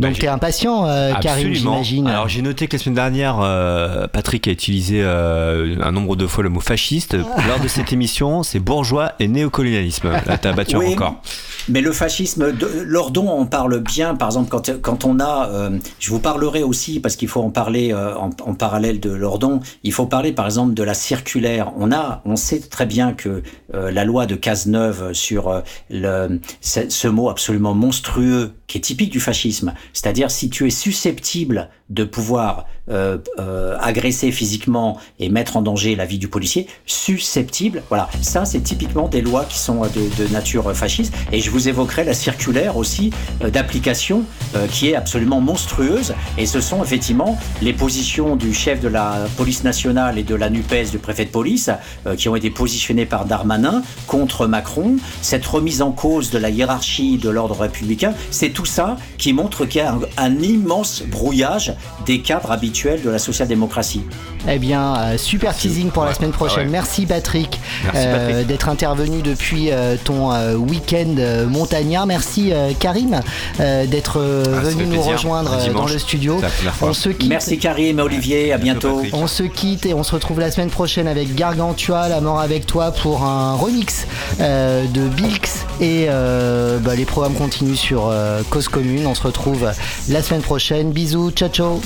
Donc 0.00 0.14
tu 0.14 0.24
es 0.24 0.28
impatient, 0.28 0.86
euh, 0.86 1.12
Karim, 1.20 1.52
j'imagine. 1.52 2.06
Alors 2.08 2.28
j'ai 2.28 2.40
noté 2.42 2.66
que 2.66 2.76
la 2.76 2.82
semaine 2.82 2.94
dernière, 2.94 3.38
euh, 3.40 4.06
Patrick 4.08 4.48
a 4.48 4.50
utilisé 4.50 5.02
euh, 5.02 5.76
un 5.82 5.92
nombre 5.92 6.16
de 6.16 6.26
fois 6.26 6.42
le 6.42 6.48
mot 6.48 6.60
fasciste. 6.60 7.16
Ah. 7.18 7.46
Lors 7.46 7.60
de 7.60 7.68
cette 7.68 7.92
émission, 7.92 8.42
c'est 8.42 8.60
bourgeois 8.60 9.12
et 9.20 9.28
néocolonialisme. 9.28 10.10
Là, 10.10 10.38
tu 10.38 10.48
as 10.48 10.52
battu 10.52 10.76
un 10.76 10.80
record. 10.80 11.20
Mais 11.68 11.80
le 11.80 11.92
fascisme, 11.92 12.52
de, 12.52 12.66
Lordon 12.84 13.28
en 13.28 13.46
parle 13.46 13.80
bien, 13.80 14.14
par 14.14 14.28
exemple, 14.28 14.48
quand, 14.48 14.80
quand 14.80 15.04
on 15.04 15.20
a, 15.20 15.48
euh, 15.50 15.78
je 15.98 16.10
vous 16.10 16.18
parlerai 16.18 16.62
aussi, 16.62 17.00
parce 17.00 17.16
qu'il 17.16 17.28
faut 17.28 17.42
en 17.42 17.50
parler 17.50 17.92
euh, 17.92 18.16
en, 18.16 18.30
en, 18.44 18.54
parallèle 18.54 19.00
de 19.00 19.10
Lordon, 19.10 19.60
il 19.84 19.92
faut 19.92 20.06
parler 20.06 20.32
par 20.32 20.46
exemple 20.46 20.74
de 20.74 20.82
la 20.82 20.94
circulaire. 20.94 21.72
On 21.76 21.92
a, 21.92 22.22
on 22.24 22.36
sait 22.36 22.60
très 22.60 22.86
bien 22.86 23.12
que 23.12 23.42
euh, 23.74 23.90
la 23.90 24.04
loi 24.04 24.26
de 24.26 24.34
Cazeneuve 24.34 25.12
sur 25.12 25.62
le, 25.90 26.40
ce, 26.60 26.88
ce 26.88 27.08
mot 27.08 27.28
absolument 27.28 27.74
monstrueux 27.74 28.52
qui 28.70 28.78
est 28.78 28.82
typique 28.82 29.10
du 29.10 29.18
fascisme, 29.18 29.74
c'est-à-dire 29.92 30.30
si 30.30 30.48
tu 30.48 30.64
es 30.64 30.70
susceptible 30.70 31.70
de 31.88 32.04
pouvoir 32.04 32.66
euh, 32.88 33.18
euh, 33.40 33.76
agresser 33.80 34.30
physiquement 34.30 34.98
et 35.18 35.28
mettre 35.28 35.56
en 35.56 35.62
danger 35.62 35.96
la 35.96 36.06
vie 36.06 36.18
du 36.18 36.28
policier, 36.28 36.68
susceptible. 36.86 37.82
Voilà, 37.88 38.08
ça 38.22 38.44
c'est 38.44 38.60
typiquement 38.60 39.08
des 39.08 39.22
lois 39.22 39.44
qui 39.44 39.58
sont 39.58 39.80
de, 39.80 40.22
de, 40.22 40.32
nature 40.32 40.72
fasciste. 40.72 41.12
Et 41.32 41.40
je 41.40 41.50
vous 41.50 41.68
évoquerai 41.68 42.04
la 42.04 42.14
circulaire 42.14 42.76
aussi 42.76 43.10
euh, 43.42 43.50
d'application 43.50 44.24
euh, 44.54 44.66
qui 44.68 44.90
est 44.90 44.94
absolument 44.94 45.40
monstrueuse. 45.40 46.14
Et 46.38 46.46
ce 46.46 46.60
sont 46.60 46.82
effectivement 46.82 47.38
les 47.62 47.72
positions 47.72 48.36
du 48.36 48.54
chef 48.54 48.80
de 48.80 48.88
la 48.88 49.26
police 49.36 49.64
nationale 49.64 50.18
et 50.18 50.22
de 50.22 50.34
la 50.34 50.50
NUPES, 50.50 50.90
du 50.90 50.98
préfet 50.98 51.24
de 51.24 51.30
police, 51.30 51.70
euh, 52.06 52.14
qui 52.14 52.28
ont 52.28 52.36
été 52.36 52.50
positionnées 52.50 53.06
par 53.06 53.24
Darmanin 53.24 53.82
contre 54.06 54.46
Macron. 54.46 54.96
Cette 55.22 55.46
remise 55.46 55.82
en 55.82 55.92
cause 55.92 56.30
de 56.30 56.38
la 56.38 56.50
hiérarchie 56.50 57.18
de 57.18 57.30
l'ordre 57.30 57.58
républicain, 57.58 58.14
c'est 58.30 58.50
tout 58.60 58.66
ça 58.66 58.96
qui 59.16 59.32
montre 59.32 59.64
qu'il 59.64 59.80
y 59.80 59.84
a 59.84 59.92
un, 59.92 60.00
un 60.18 60.38
immense 60.42 61.02
brouillage 61.06 61.72
des 62.04 62.20
cadres 62.20 62.50
habituels 62.50 63.00
de 63.02 63.08
la 63.08 63.18
social-démocratie. 63.18 64.02
Eh 64.48 64.58
bien, 64.58 64.96
euh, 64.96 65.18
super 65.18 65.54
teasing 65.56 65.90
pour 65.90 66.04
la 66.04 66.12
semaine 66.14 66.30
prochaine. 66.30 66.64
ouais. 66.66 66.70
Merci 66.70 67.06
Patrick, 67.06 67.58
Merci, 67.84 67.98
euh, 68.06 68.26
Patrick. 68.28 68.46
d'être 68.46 68.68
intervenu 68.68 69.22
depuis 69.22 69.70
euh, 69.70 69.96
ton 70.02 70.32
euh, 70.32 70.54
week-end 70.56 71.14
euh, 71.18 71.46
montagnard. 71.46 72.06
Merci 72.06 72.50
euh, 72.52 72.72
Karim 72.78 73.20
euh, 73.60 73.86
d'être 73.86 74.18
euh, 74.18 74.44
Ah, 74.58 74.60
venu 74.60 74.84
nous 74.84 74.90
plaisir. 74.96 75.12
rejoindre 75.12 75.52
euh, 75.58 75.72
dans 75.72 75.86
le 75.86 75.98
studio. 75.98 76.40
On 76.82 76.92
se 76.92 77.08
quitte. 77.10 77.28
Merci 77.30 77.58
Karim 77.58 77.98
et 77.98 78.02
Olivier, 78.02 78.52
à 78.52 78.58
bientôt. 78.58 79.02
On 79.12 79.26
se 79.26 79.42
quitte 79.42 79.84
et 79.86 79.94
on 79.94 80.02
se 80.02 80.12
retrouve 80.14 80.40
la 80.40 80.50
semaine 80.50 80.70
prochaine 80.70 81.06
avec 81.06 81.34
Gargantua, 81.34 82.08
La 82.08 82.20
mort 82.20 82.40
avec 82.40 82.66
toi 82.66 82.92
pour 82.92 83.22
un 83.24 83.54
remix 83.56 84.06
euh, 84.40 84.84
de 84.86 85.02
Bilks 85.08 85.48
et 85.80 86.06
euh, 86.08 86.78
bah, 86.78 86.94
les 86.94 87.04
programmes 87.04 87.34
continuent 87.34 87.74
sur 87.74 88.08
euh, 88.08 88.42
Cause 88.50 88.68
Commune. 88.68 89.06
On 89.06 89.14
se 89.14 89.22
retrouve 89.22 89.70
la 90.08 90.22
semaine 90.22 90.42
prochaine. 90.42 90.92
Bisous, 90.92 91.30
ciao 91.30 91.48
ciao. 91.48 91.80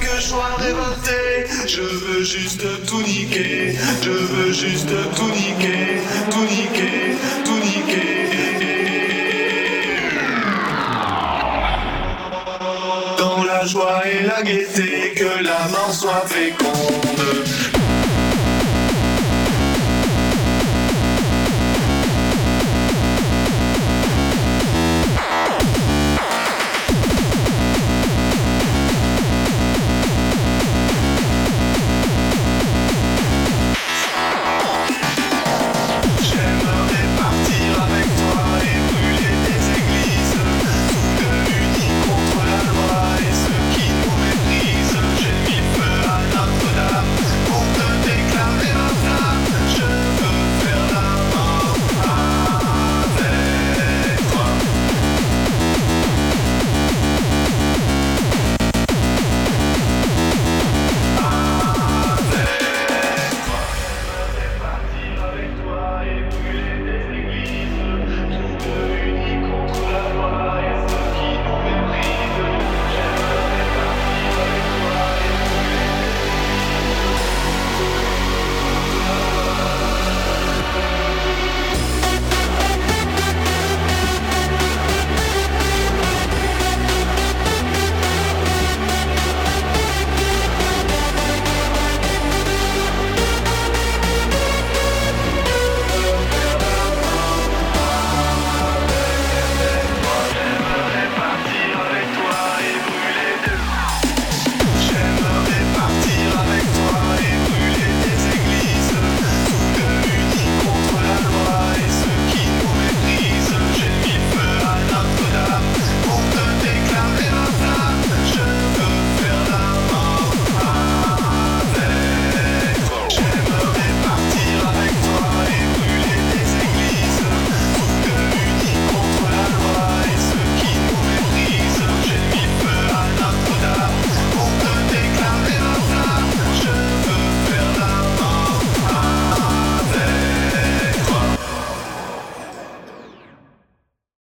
Que 0.00 0.06
je 0.16 0.20
sois 0.20 0.58
je 1.66 1.82
veux 1.82 2.24
juste 2.24 2.62
tout 2.86 3.02
niquer, 3.02 3.76
je 4.02 4.10
veux 4.10 4.52
juste 4.52 4.88
tout 5.14 5.28
niquer, 5.28 6.00
tout 6.30 6.44
niquer, 6.44 7.16
tout 7.44 7.58
niquer. 7.58 8.30
Dans 13.18 13.44
la 13.44 13.66
joie 13.66 14.02
et 14.06 14.26
la 14.26 14.42
gaieté, 14.42 15.12
que 15.14 15.42
la 15.44 15.68
mort 15.68 15.92
soit 15.92 16.24
féconde. 16.26 17.57